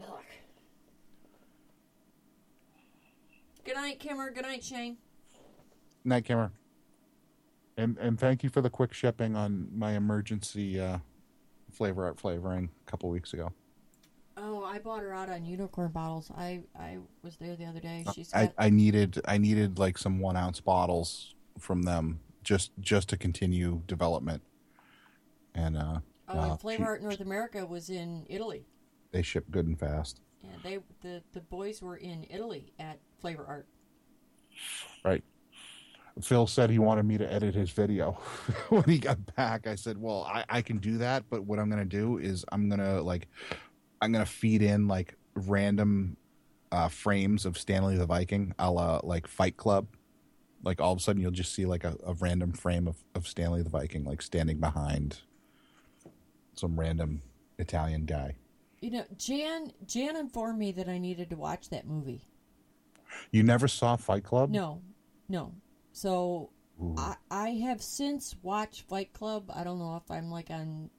Look. 0.00 0.24
Good 3.64 3.76
night, 3.76 4.00
Kimmer. 4.00 4.30
Good 4.30 4.42
night, 4.44 4.64
Shane. 4.64 4.96
Night, 6.04 6.24
camera. 6.24 6.50
And 7.76 7.96
and 7.98 8.18
thank 8.18 8.42
you 8.42 8.50
for 8.50 8.60
the 8.60 8.68
quick 8.70 8.92
shipping 8.92 9.34
on 9.36 9.68
my 9.74 9.92
emergency 9.92 10.80
uh, 10.80 10.98
flavor 11.70 12.04
art 12.04 12.18
flavoring 12.18 12.68
a 12.86 12.90
couple 12.90 13.08
weeks 13.08 13.32
ago. 13.32 13.52
Oh, 14.36 14.64
I 14.64 14.78
bought 14.78 15.02
her 15.02 15.12
out 15.12 15.30
on 15.30 15.44
unicorn 15.44 15.90
bottles. 15.90 16.30
I 16.36 16.62
I 16.78 16.98
was 17.22 17.36
there 17.36 17.56
the 17.56 17.64
other 17.64 17.80
day. 17.80 18.04
She's 18.14 18.32
I, 18.34 18.46
got 18.46 18.54
I 18.58 18.70
needed 18.70 19.20
I 19.26 19.38
needed 19.38 19.78
like 19.78 19.96
some 19.96 20.18
one 20.18 20.36
ounce 20.36 20.60
bottles 20.60 21.34
from 21.58 21.82
them 21.82 22.20
just 22.42 22.72
just 22.80 23.08
to 23.10 23.16
continue 23.16 23.82
development. 23.86 24.42
And 25.54 25.76
uh, 25.76 26.00
oh, 26.28 26.38
uh, 26.38 26.50
and 26.50 26.60
Flavor 26.60 26.82
she- 26.82 26.86
Art 26.86 27.02
North 27.02 27.20
America 27.20 27.64
was 27.64 27.88
in 27.90 28.26
Italy. 28.28 28.66
they 29.12 29.22
ship 29.22 29.46
good 29.50 29.66
and 29.66 29.78
fast. 29.78 30.20
Yeah, 30.42 30.50
they 30.62 30.78
the 31.00 31.22
the 31.32 31.40
boys 31.40 31.80
were 31.80 31.96
in 31.96 32.26
Italy 32.28 32.72
at 32.78 32.98
Flavor 33.22 33.46
Art. 33.48 33.66
Right. 35.04 35.24
Phil 36.20 36.46
said 36.46 36.68
he 36.68 36.78
wanted 36.78 37.04
me 37.04 37.16
to 37.16 37.32
edit 37.32 37.54
his 37.54 37.70
video 37.70 38.12
when 38.68 38.84
he 38.84 38.98
got 38.98 39.34
back. 39.34 39.66
I 39.66 39.76
said, 39.76 39.96
"Well, 39.96 40.24
I, 40.24 40.44
I 40.48 40.60
can 40.60 40.76
do 40.76 40.98
that, 40.98 41.24
but 41.30 41.44
what 41.44 41.58
I'm 41.58 41.70
going 41.70 41.82
to 41.82 41.88
do 41.88 42.18
is 42.18 42.44
I'm 42.52 42.68
going 42.68 42.80
to 42.80 43.00
like 43.00 43.28
I'm 44.02 44.12
going 44.12 44.24
to 44.24 44.30
feed 44.30 44.60
in 44.60 44.88
like 44.88 45.14
random 45.34 46.18
uh, 46.70 46.88
frames 46.88 47.46
of 47.46 47.56
Stanley 47.56 47.96
the 47.96 48.04
Viking, 48.04 48.54
a 48.58 48.70
la 48.70 49.00
like 49.02 49.26
Fight 49.26 49.56
Club. 49.56 49.86
Like 50.64 50.80
all 50.80 50.92
of 50.92 50.98
a 50.98 51.00
sudden, 51.00 51.22
you'll 51.22 51.30
just 51.30 51.54
see 51.54 51.64
like 51.64 51.84
a, 51.84 51.96
a 52.04 52.14
random 52.14 52.52
frame 52.52 52.86
of, 52.86 52.96
of 53.14 53.26
Stanley 53.26 53.62
the 53.62 53.70
Viking, 53.70 54.04
like 54.04 54.20
standing 54.20 54.58
behind 54.58 55.20
some 56.54 56.78
random 56.78 57.22
Italian 57.58 58.04
guy. 58.04 58.36
You 58.80 58.90
know, 58.90 59.04
Jan 59.16 59.72
Jan 59.86 60.16
informed 60.16 60.58
me 60.58 60.72
that 60.72 60.88
I 60.88 60.98
needed 60.98 61.30
to 61.30 61.36
watch 61.36 61.70
that 61.70 61.86
movie. 61.86 62.26
You 63.30 63.42
never 63.42 63.68
saw 63.68 63.96
Fight 63.96 64.24
Club? 64.24 64.50
No, 64.50 64.82
no. 65.28 65.54
So 65.92 66.50
I 66.96 67.16
I 67.30 67.48
have 67.50 67.82
since 67.82 68.36
watched 68.42 68.88
Fight 68.88 69.12
Club. 69.12 69.50
I 69.54 69.64
don't 69.64 69.78
know 69.78 69.96
if 69.96 70.10
I'm 70.10 70.30
like 70.30 70.50
on 70.50 70.90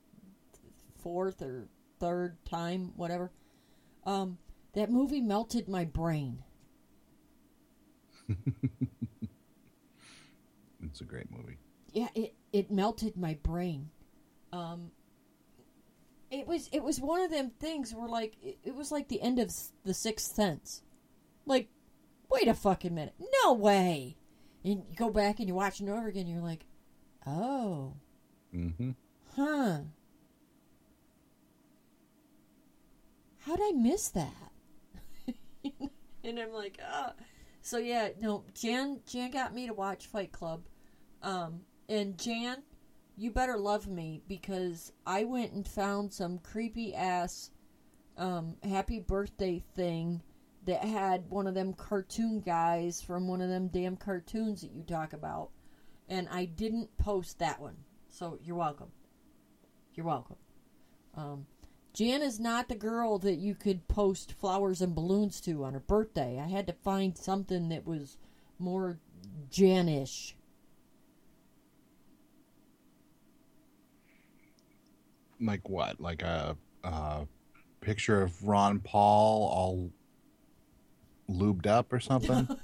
fourth 1.02 1.42
or 1.42 1.68
third 2.00 2.38
time, 2.46 2.94
whatever. 2.96 3.32
Um, 4.06 4.38
that 4.74 4.90
movie 4.92 5.22
melted 5.22 5.68
my 5.68 5.86
brain. 5.86 6.44
It's 10.94 11.02
a 11.02 11.06
great 11.06 11.32
movie. 11.32 11.58
Yeah, 11.92 12.10
it 12.14 12.36
it 12.52 12.70
melted 12.70 13.18
my 13.18 13.38
brain. 13.42 13.90
Um, 14.52 14.92
it 16.30 16.46
was 16.46 16.70
it 16.72 16.84
was 16.84 17.00
one 17.00 17.22
of 17.22 17.32
them 17.32 17.52
things 17.60 17.96
where 17.96 18.08
like 18.08 18.36
it, 18.44 18.60
it 18.64 18.76
was 18.76 18.92
like 18.92 19.08
the 19.08 19.20
end 19.20 19.40
of 19.40 19.52
the 19.86 19.94
Sixth 19.96 20.36
Sense. 20.36 20.84
Like, 21.48 21.70
wait 22.34 22.48
a 22.48 22.54
fucking 22.54 22.94
minute, 22.94 23.14
no 23.44 23.54
way. 23.54 24.18
And 24.64 24.74
you 24.76 24.84
go 24.96 25.10
back 25.10 25.40
and 25.40 25.48
you 25.48 25.56
watch 25.56 25.80
it 25.82 25.90
over 25.90 26.08
again. 26.08 26.28
You're 26.28 26.42
like, 26.42 26.66
oh, 27.28 27.94
Mm-hmm. 28.54 28.92
huh. 29.36 29.80
How'd 33.40 33.60
I 33.62 33.72
miss 33.76 34.10
that? 34.10 34.52
and 36.24 36.40
I'm 36.40 36.54
like, 36.54 36.80
ah. 36.86 37.14
So 37.62 37.78
yeah, 37.78 38.10
no, 38.20 38.44
Jan 38.54 39.00
Jan 39.08 39.32
got 39.32 39.54
me 39.54 39.68
to 39.68 39.74
watch 39.74 40.08
Fight 40.08 40.32
Club. 40.32 40.64
Um, 41.22 41.62
and 41.90 42.18
Jan, 42.18 42.64
you 43.18 43.32
better 43.32 43.58
love 43.58 43.88
me 43.88 44.22
because 44.28 44.92
I 45.06 45.24
went 45.24 45.54
and 45.54 45.68
found 45.68 46.14
some 46.14 46.40
creepy 46.40 46.94
ass 46.94 47.52
um, 48.18 48.56
happy 48.64 49.00
birthday 49.00 49.64
thing 49.76 50.22
that 50.66 50.84
had 50.84 51.30
one 51.30 51.48
of 51.48 51.54
them 51.54 51.74
cartoon 51.74 52.40
guys 52.40 53.02
from 53.02 53.28
one 53.28 53.42
of 53.42 53.50
them 53.50 53.68
damn 53.68 53.98
cartoons 53.98 54.62
that 54.62 54.72
you 54.72 54.84
talk 54.84 55.14
about. 55.14 55.50
And 56.10 56.28
I 56.30 56.46
didn't 56.46 56.98
post 56.98 57.40
that 57.40 57.60
one. 57.60 57.78
So 58.10 58.38
you're 58.44 58.56
welcome. 58.56 58.92
You're 59.96 60.06
welcome. 60.06 60.38
Um, 61.16 61.46
Jan 61.94 62.22
is 62.22 62.40
not 62.40 62.70
the 62.70 62.76
girl 62.76 63.20
that 63.20 63.36
you 63.36 63.54
could 63.54 63.88
post 63.88 64.34
flowers 64.34 64.82
and 64.82 64.96
balloons 64.96 65.40
to 65.42 65.64
on 65.64 65.74
her 65.74 65.80
birthday. 65.80 66.40
I 66.40 66.48
had 66.48 66.66
to 66.68 66.74
find 66.74 67.16
something 67.18 67.70
that 67.70 67.86
was 67.86 68.18
more 68.58 68.98
Janish. 69.52 70.34
Like 75.40 75.70
what? 75.70 76.00
Like 76.02 76.24
a, 76.24 76.58
a 76.84 77.28
picture 77.82 78.24
of 78.24 78.44
Ron 78.44 78.80
Paul 78.80 79.48
all 79.50 79.92
lubed 81.30 81.68
up 81.68 81.92
or 81.94 82.00
something? 82.00 82.48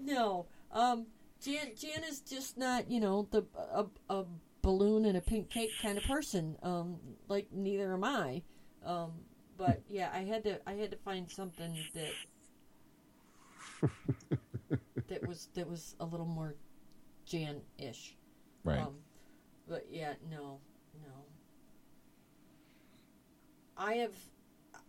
No, 0.00 0.46
um, 0.70 1.06
Jan 1.40 1.72
Jan 1.76 2.04
is 2.04 2.20
just 2.20 2.58
not 2.58 2.90
you 2.90 3.00
know 3.00 3.26
the 3.30 3.44
a, 3.72 3.86
a 4.10 4.24
balloon 4.62 5.04
and 5.06 5.16
a 5.16 5.20
pink 5.20 5.50
cake 5.50 5.70
kind 5.80 5.96
of 5.96 6.04
person. 6.04 6.56
Um, 6.62 6.98
like 7.28 7.48
neither 7.52 7.92
am 7.94 8.04
I. 8.04 8.42
Um, 8.84 9.12
but 9.56 9.82
yeah, 9.88 10.10
I 10.12 10.20
had 10.24 10.44
to 10.44 10.60
I 10.68 10.74
had 10.74 10.90
to 10.90 10.96
find 10.98 11.30
something 11.30 11.74
that 11.94 13.90
that 15.08 15.26
was 15.26 15.48
that 15.54 15.68
was 15.68 15.94
a 16.00 16.04
little 16.04 16.26
more 16.26 16.54
Jan 17.24 17.60
ish. 17.78 18.14
right. 18.62 18.80
Um, 18.80 18.96
but 19.68 19.86
yeah, 19.90 20.12
no, 20.30 20.58
no. 21.02 21.24
I 23.76 23.94
have, 23.94 24.14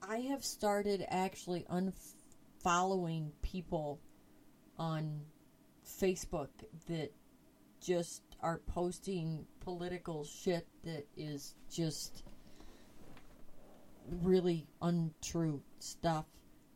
I 0.08 0.18
have 0.18 0.44
started 0.44 1.06
actually 1.10 1.66
unfollowing 1.70 3.32
people 3.42 4.00
on 4.78 5.22
Facebook 5.86 6.50
that 6.88 7.12
just 7.82 8.22
are 8.42 8.62
posting 8.68 9.46
political 9.60 10.24
shit 10.24 10.68
that 10.84 11.06
is 11.16 11.56
just 11.72 12.24
really 14.22 14.68
untrue 14.82 15.62
stuff. 15.80 16.26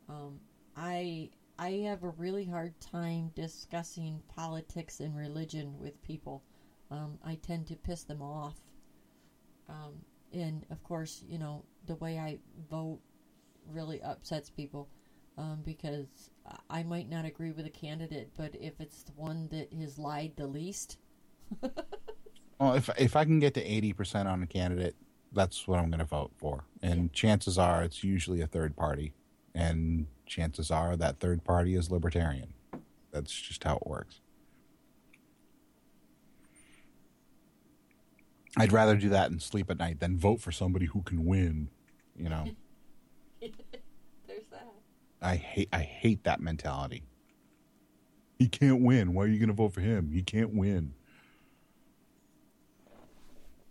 Um, 0.08 0.40
I 0.76 1.30
I 1.58 1.72
have 1.84 2.04
a 2.04 2.08
really 2.10 2.46
hard 2.46 2.72
time 2.80 3.32
discussing 3.34 4.22
politics 4.34 5.00
and 5.00 5.14
religion 5.14 5.78
with 5.78 6.02
people. 6.02 6.42
Um, 6.90 7.18
I 7.24 7.34
tend 7.34 7.66
to 7.66 7.76
piss 7.76 8.02
them 8.04 8.22
off. 8.22 8.56
Um, 9.68 10.00
and 10.32 10.64
of 10.70 10.82
course, 10.82 11.22
you 11.28 11.38
know, 11.38 11.64
the 11.86 11.96
way 11.96 12.18
I 12.18 12.38
vote 12.70 13.00
really 13.72 14.02
upsets 14.02 14.50
people 14.50 14.88
um, 15.38 15.60
because 15.64 16.30
I 16.68 16.82
might 16.82 17.08
not 17.08 17.24
agree 17.24 17.52
with 17.52 17.66
a 17.66 17.70
candidate, 17.70 18.30
but 18.36 18.54
if 18.60 18.80
it's 18.80 19.02
the 19.02 19.12
one 19.12 19.48
that 19.52 19.72
has 19.72 19.98
lied 19.98 20.32
the 20.36 20.46
least, 20.46 20.98
Well, 22.60 22.74
if 22.74 22.90
if 22.98 23.16
I 23.16 23.24
can 23.24 23.38
get 23.38 23.54
to 23.54 23.64
eighty 23.64 23.94
percent 23.94 24.28
on 24.28 24.42
a 24.42 24.46
candidate, 24.46 24.94
that's 25.32 25.66
what 25.66 25.78
I'm 25.78 25.88
going 25.88 26.00
to 26.00 26.04
vote 26.04 26.32
for. 26.36 26.64
And 26.82 27.10
chances 27.10 27.56
are, 27.56 27.82
it's 27.82 28.04
usually 28.04 28.42
a 28.42 28.46
third 28.46 28.76
party, 28.76 29.14
and 29.54 30.06
chances 30.26 30.70
are 30.70 30.94
that 30.96 31.20
third 31.20 31.42
party 31.42 31.74
is 31.74 31.90
libertarian. 31.90 32.52
That's 33.12 33.32
just 33.32 33.64
how 33.64 33.76
it 33.76 33.86
works. 33.86 34.20
I'd 38.56 38.72
rather 38.72 38.96
do 38.96 39.10
that 39.10 39.30
and 39.30 39.40
sleep 39.40 39.70
at 39.70 39.78
night 39.78 40.00
than 40.00 40.18
vote 40.18 40.40
for 40.40 40.52
somebody 40.52 40.86
who 40.86 41.02
can 41.02 41.24
win. 41.24 41.68
You 42.16 42.28
know, 42.28 42.44
there's 43.40 44.44
that. 44.50 44.72
I 45.22 45.36
hate 45.36 45.68
I 45.72 45.80
hate 45.80 46.24
that 46.24 46.40
mentality. 46.40 47.04
He 48.38 48.48
can't 48.48 48.82
win. 48.82 49.14
Why 49.14 49.24
are 49.24 49.28
you 49.28 49.38
going 49.38 49.48
to 49.48 49.54
vote 49.54 49.74
for 49.74 49.82
him? 49.82 50.10
He 50.12 50.22
can't 50.22 50.54
win. 50.54 50.94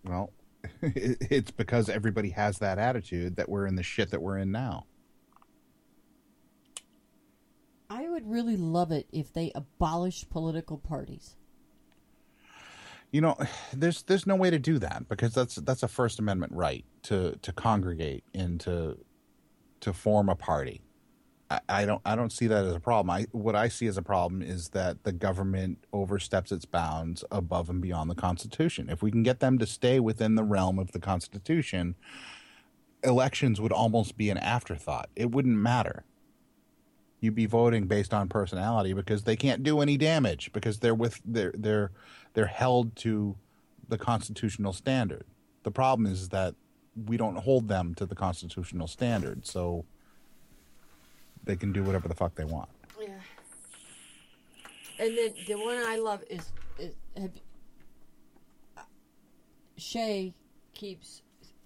Well, 0.04 0.32
it's 0.82 1.52
because 1.52 1.90
everybody 1.90 2.30
has 2.30 2.60
that 2.60 2.78
attitude 2.78 3.36
that 3.38 3.50
we're 3.50 3.66
in 3.66 3.76
the 3.76 3.84
shit 3.84 4.12
that 4.12 4.22
we're 4.22 4.38
in 4.38 4.52
now. 4.52 4.86
I 7.90 8.08
would 8.08 8.30
really 8.30 8.58
love 8.58 8.92
it 8.92 9.08
if 9.12 9.34
they 9.34 9.52
abolished 9.56 10.30
political 10.30 10.78
parties. 10.78 11.36
You 13.12 13.22
know, 13.22 13.38
there's 13.74 14.04
there's 14.04 14.28
no 14.28 14.36
way 14.36 14.50
to 14.50 14.60
do 14.60 14.80
that 14.80 15.08
because 15.08 15.34
that's 15.34 15.56
that's 15.56 15.84
a 15.84 15.88
First 15.88 16.20
Amendment 16.20 16.54
right 16.54 16.86
to 17.04 17.38
to 17.42 17.52
congregate 17.52 18.24
and 18.34 18.60
to 18.62 18.98
to 19.82 19.94
form 19.94 20.30
a 20.30 20.36
party. 20.36 20.82
I, 21.68 21.86
don't 21.86 22.02
I 22.06 22.16
don't 22.16 22.32
see 22.32 22.46
that 22.46 22.66
as 22.66 22.76
a 22.76 22.80
problem. 22.80 23.10
I 23.10 23.26
what 23.32 23.56
I 23.56 23.70
see 23.70 23.88
as 23.88 23.98
a 23.98 24.04
problem 24.04 24.44
is 24.44 24.70
that 24.70 25.04
the 25.04 25.12
government 25.12 25.80
oversteps 25.92 26.52
its 26.52 26.66
bounds 26.66 27.24
above 27.32 27.72
and 27.72 27.82
beyond 27.82 28.10
the 28.12 28.16
Constitution. 28.16 28.88
If 28.88 29.02
we 29.02 29.10
can 29.10 29.24
get 29.24 29.40
them 29.40 29.58
to 29.58 29.66
stay 29.66 30.00
within 30.00 30.36
the 30.36 30.44
realm 30.44 30.78
of 30.78 30.92
the 30.92 31.00
Constitution, 31.00 31.96
elections 33.04 33.60
would 33.60 33.72
almost 33.72 34.16
be 34.16 34.30
an 34.30 34.38
afterthought. 34.38 35.10
It 35.16 35.32
wouldn't 35.32 35.58
matter. 35.58 36.04
You'd 37.20 37.36
be 37.36 37.48
voting 37.48 37.88
based 37.88 38.14
on 38.14 38.30
personality 38.30 38.94
because 38.94 39.24
they 39.24 39.36
can't 39.36 39.64
do 39.64 39.82
any 39.82 39.98
damage 39.98 40.52
because 40.54 40.80
they're 40.80 40.94
with 40.94 41.20
they're 41.26 41.54
they're 41.58 41.92
they're 42.34 42.46
held 42.46 42.96
to 42.98 43.36
the 43.88 43.98
constitutional 43.98 44.74
standard. 44.74 45.26
The 45.64 45.72
problem 45.72 46.06
is 46.12 46.30
that 46.30 46.56
we 47.06 47.18
don't 47.18 47.38
hold 47.38 47.68
them 47.68 47.96
to 47.96 48.06
the 48.06 48.16
constitutional 48.16 48.88
standard, 48.88 49.46
so 49.46 49.86
they 51.44 51.56
can 51.56 51.72
do 51.72 51.84
whatever 51.84 52.08
the 52.08 52.16
fuck 52.16 52.36
they 52.36 52.46
want. 52.46 52.70
Yeah. 53.00 53.08
And 55.00 55.18
then 55.18 55.34
the 55.48 55.56
one 55.56 55.78
I 55.78 55.96
love 55.98 56.24
is, 56.30 56.52
is 56.78 56.94
have, 57.16 57.32
uh, 58.78 58.82
Shay 59.78 60.34
keeps. 60.74 61.22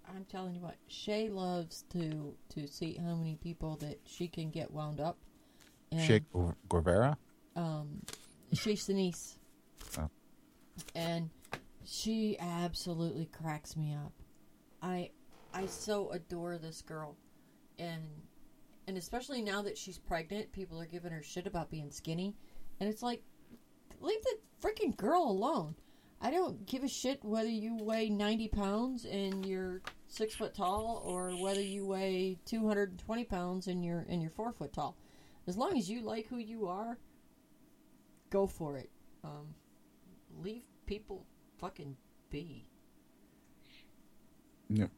I'm 0.08 0.26
telling 0.26 0.54
you 0.54 0.62
what, 0.62 0.76
Shay 0.88 1.30
loves 1.30 1.86
to 1.94 2.36
to 2.50 2.68
see 2.68 3.00
how 3.04 3.16
many 3.16 3.36
people 3.42 3.78
that 3.78 4.00
she 4.06 4.28
can 4.28 4.52
get 4.52 4.70
wound 4.72 5.00
up. 5.00 5.18
And, 5.92 6.02
Che 6.02 6.22
Guevara? 6.70 7.18
um, 7.56 8.02
Shay 8.54 8.74
Sinise. 8.74 9.36
And 10.96 11.30
she 11.86 12.38
absolutely 12.40 13.26
cracks 13.26 13.76
me 13.76 13.94
up. 13.94 14.14
I 14.82 15.12
I 15.54 15.68
so 15.68 16.12
adore 16.12 16.58
this 16.58 16.82
girl, 16.82 17.16
and 17.78 18.04
and 18.88 18.98
especially 18.98 19.42
now 19.42 19.62
that 19.62 19.78
she's 19.78 19.98
pregnant, 19.98 20.52
people 20.52 20.80
are 20.82 20.86
giving 20.86 21.12
her 21.12 21.24
shit 21.24 21.48
about 21.48 21.70
being 21.70 21.92
skinny, 21.92 22.36
and 22.80 22.90
it's 22.90 23.04
like, 23.04 23.22
leave 24.02 24.22
the 24.24 24.38
freaking 24.62 24.96
girl 24.98 25.24
alone. 25.24 25.76
I 26.22 26.32
don't 26.32 26.66
give 26.66 26.84
a 26.84 26.88
shit 26.88 27.24
whether 27.24 27.50
you 27.50 27.78
weigh 27.82 28.10
ninety 28.10 28.48
pounds 28.48 29.06
and 29.06 29.46
you're 29.46 29.82
six 30.08 30.34
foot 30.34 30.56
tall, 30.56 31.04
or 31.06 31.32
whether 31.32 31.62
you 31.62 31.86
weigh 31.86 32.40
two 32.46 32.68
hundred 32.68 32.92
and 32.92 33.00
twenty 33.00 33.26
pounds 33.26 33.68
and 33.68 33.86
you're 33.86 34.06
and 34.10 34.22
you're 34.22 34.32
four 34.32 34.54
foot 34.54 34.74
tall. 34.74 34.98
As 35.48 35.58
long 35.58 35.78
as 35.78 35.90
you 35.90 36.02
like 36.02 36.28
who 36.28 36.38
you 36.38 36.68
are, 36.68 36.98
go 38.30 38.48
for 38.48 38.78
it. 38.78 38.90
Um, 39.24 39.54
leave 40.42 40.64
people 40.86 41.26
fucking 41.58 41.96
be. 42.30 42.66
Yep. 44.70 44.90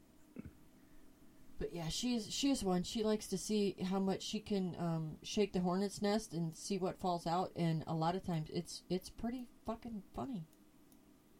But 1.57 1.73
yeah, 1.73 1.87
she 1.87 2.15
is 2.15 2.29
she 2.31 2.51
is 2.51 2.63
one. 2.63 2.83
She 2.83 3.03
likes 3.03 3.27
to 3.27 3.37
see 3.37 3.75
how 3.89 3.99
much 3.99 4.21
she 4.21 4.39
can 4.39 4.75
um, 4.77 5.17
shake 5.23 5.53
the 5.53 5.61
hornet's 5.61 6.01
nest 6.01 6.33
and 6.33 6.55
see 6.55 6.77
what 6.77 6.99
falls 6.99 7.25
out. 7.25 7.51
And 7.55 7.83
a 7.87 7.93
lot 7.93 8.15
of 8.15 8.25
times, 8.25 8.49
it's 8.53 8.83
it's 8.89 9.09
pretty 9.09 9.47
fucking 9.65 10.03
funny. 10.15 10.47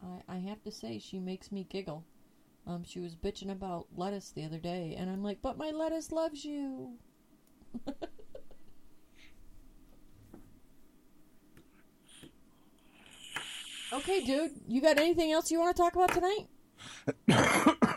I 0.01 0.35
I 0.35 0.38
have 0.38 0.63
to 0.63 0.72
say, 0.72 0.99
she 0.99 1.19
makes 1.19 1.51
me 1.51 1.65
giggle. 1.69 2.05
Um, 2.67 2.84
she 2.84 2.99
was 2.99 3.15
bitching 3.15 3.51
about 3.51 3.88
lettuce 3.95 4.31
the 4.31 4.43
other 4.45 4.57
day, 4.57 4.95
and 4.97 5.09
I'm 5.09 5.23
like, 5.23 5.41
but 5.41 5.57
my 5.57 5.72
lettuce 5.72 6.11
loves 6.11 6.43
you. 6.45 6.97
okay, 13.95 14.23
dude, 14.23 14.51
you 14.67 14.81
got 14.81 14.97
anything 14.97 15.31
else 15.31 15.51
you 15.51 15.59
want 15.59 15.76
to 15.76 15.81
talk 15.81 15.95
about 15.95 16.11
tonight? 16.11 16.47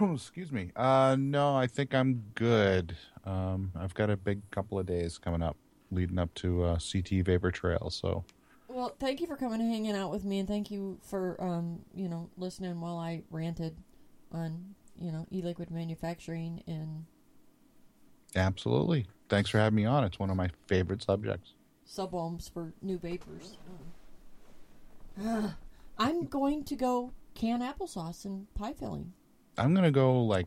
Excuse 0.15 0.53
me. 0.53 0.71
Uh, 0.77 1.17
no, 1.19 1.57
I 1.57 1.67
think 1.67 1.95
I'm 1.95 2.23
good. 2.35 2.97
Um, 3.25 3.73
I've 3.77 3.95
got 3.95 4.11
a 4.11 4.17
big 4.17 4.49
couple 4.51 4.79
of 4.79 4.87
days 4.87 5.19
coming 5.19 5.43
up, 5.43 5.57
leading 5.91 6.19
up 6.19 6.33
to 6.35 6.65
uh, 6.65 6.79
CT 6.79 7.25
Vapor 7.27 7.51
Trail. 7.51 7.91
So, 7.91 8.25
Well, 8.69 8.95
thank 9.01 9.21
you 9.21 9.27
for 9.27 9.37
coming 9.37 9.61
and 9.61 9.71
hanging 9.71 9.97
out 9.97 10.11
with 10.11 10.25
me, 10.25 10.39
and 10.39 10.49
thank 10.49 10.71
you 10.71 10.99
for 11.03 11.37
um, 11.43 11.81
you 11.95 12.09
know 12.09 12.31
listening 12.37 12.81
while 12.81 12.99
I 12.99 13.23
ranted 13.31 13.77
on 14.33 14.75
you 15.01 15.11
know 15.11 15.27
e-liquid 15.33 15.71
manufacturing 15.71 16.63
and 16.67 17.05
absolutely. 18.37 19.07
Thanks 19.29 19.51
for 19.51 19.59
having 19.59 19.77
me 19.77 19.85
on. 19.85 20.05
It's 20.05 20.19
one 20.19 20.31
of 20.31 20.37
my 20.37 20.51
favorite 20.69 21.03
subjects. 21.03 21.55
sub 21.85 22.13
ohms 22.13 22.51
for 22.53 22.73
new 22.83 22.99
vapors. 22.99 23.59
Um, 25.21 25.55
I'm 25.99 26.25
going 26.27 26.65
to 26.65 26.77
go 26.77 27.13
can 27.35 27.61
applesauce 27.61 28.25
and 28.25 28.53
pie 28.55 28.73
filling. 28.73 29.13
I'm 29.57 29.75
gonna 29.75 29.91
go 29.91 30.23
like 30.25 30.47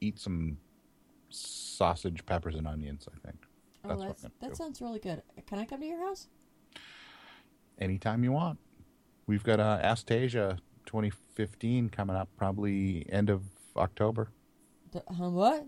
eat 0.00 0.18
some 0.18 0.58
sausage, 1.30 2.24
peppers, 2.26 2.54
and 2.56 2.66
onions. 2.66 3.06
I 3.08 3.26
think 3.26 3.38
Oh, 3.84 3.88
That's 3.88 3.98
what 3.98 4.08
that's, 4.08 4.22
that 4.40 4.48
do. 4.50 4.54
sounds 4.54 4.80
really 4.80 5.00
good. 5.00 5.22
Can 5.46 5.58
I 5.58 5.64
come 5.64 5.80
to 5.80 5.86
your 5.86 6.00
house? 6.06 6.28
anytime 7.78 8.22
you 8.22 8.30
want. 8.32 8.58
We've 9.26 9.42
got 9.42 9.58
uh, 9.58 9.78
Astasia 9.82 10.58
2015 10.86 11.88
coming 11.88 12.14
up, 12.14 12.28
probably 12.36 13.06
end 13.10 13.28
of 13.30 13.42
October. 13.76 14.28
The, 14.92 15.00
what? 15.08 15.66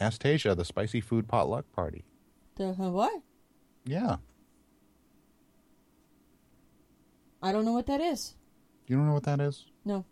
Astasia, 0.00 0.54
the 0.54 0.64
spicy 0.64 1.00
food 1.00 1.28
potluck 1.28 1.70
party. 1.72 2.04
The 2.56 2.72
what? 2.72 3.22
Yeah, 3.86 4.16
I 7.42 7.52
don't 7.52 7.64
know 7.64 7.72
what 7.72 7.86
that 7.86 8.00
is. 8.00 8.34
you 8.86 8.96
don't 8.96 9.06
know 9.06 9.14
what 9.14 9.24
that 9.24 9.40
is? 9.40 9.66
No. 9.84 10.04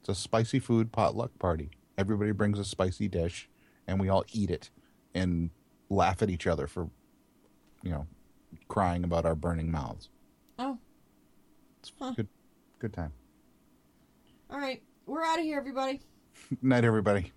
It's 0.00 0.08
a 0.08 0.14
spicy 0.14 0.58
food 0.58 0.92
potluck 0.92 1.38
party. 1.38 1.70
Everybody 1.98 2.32
brings 2.32 2.58
a 2.58 2.64
spicy 2.64 3.08
dish, 3.08 3.48
and 3.86 4.00
we 4.00 4.08
all 4.08 4.24
eat 4.32 4.50
it 4.50 4.70
and 5.14 5.50
laugh 5.88 6.22
at 6.22 6.30
each 6.30 6.46
other 6.46 6.66
for, 6.66 6.88
you 7.82 7.90
know, 7.90 8.06
crying 8.68 9.04
about 9.04 9.24
our 9.26 9.34
burning 9.34 9.70
mouths. 9.70 10.08
Oh, 10.58 10.78
It's 11.80 11.92
Huh. 11.98 12.12
good, 12.16 12.28
good 12.78 12.92
time. 12.92 13.12
all 14.50 14.58
right. 14.58 14.82
We're 15.06 15.24
out 15.24 15.38
of 15.38 15.44
here, 15.44 15.58
everybody. 15.58 16.00
Night, 16.62 16.84
everybody. 16.84 17.32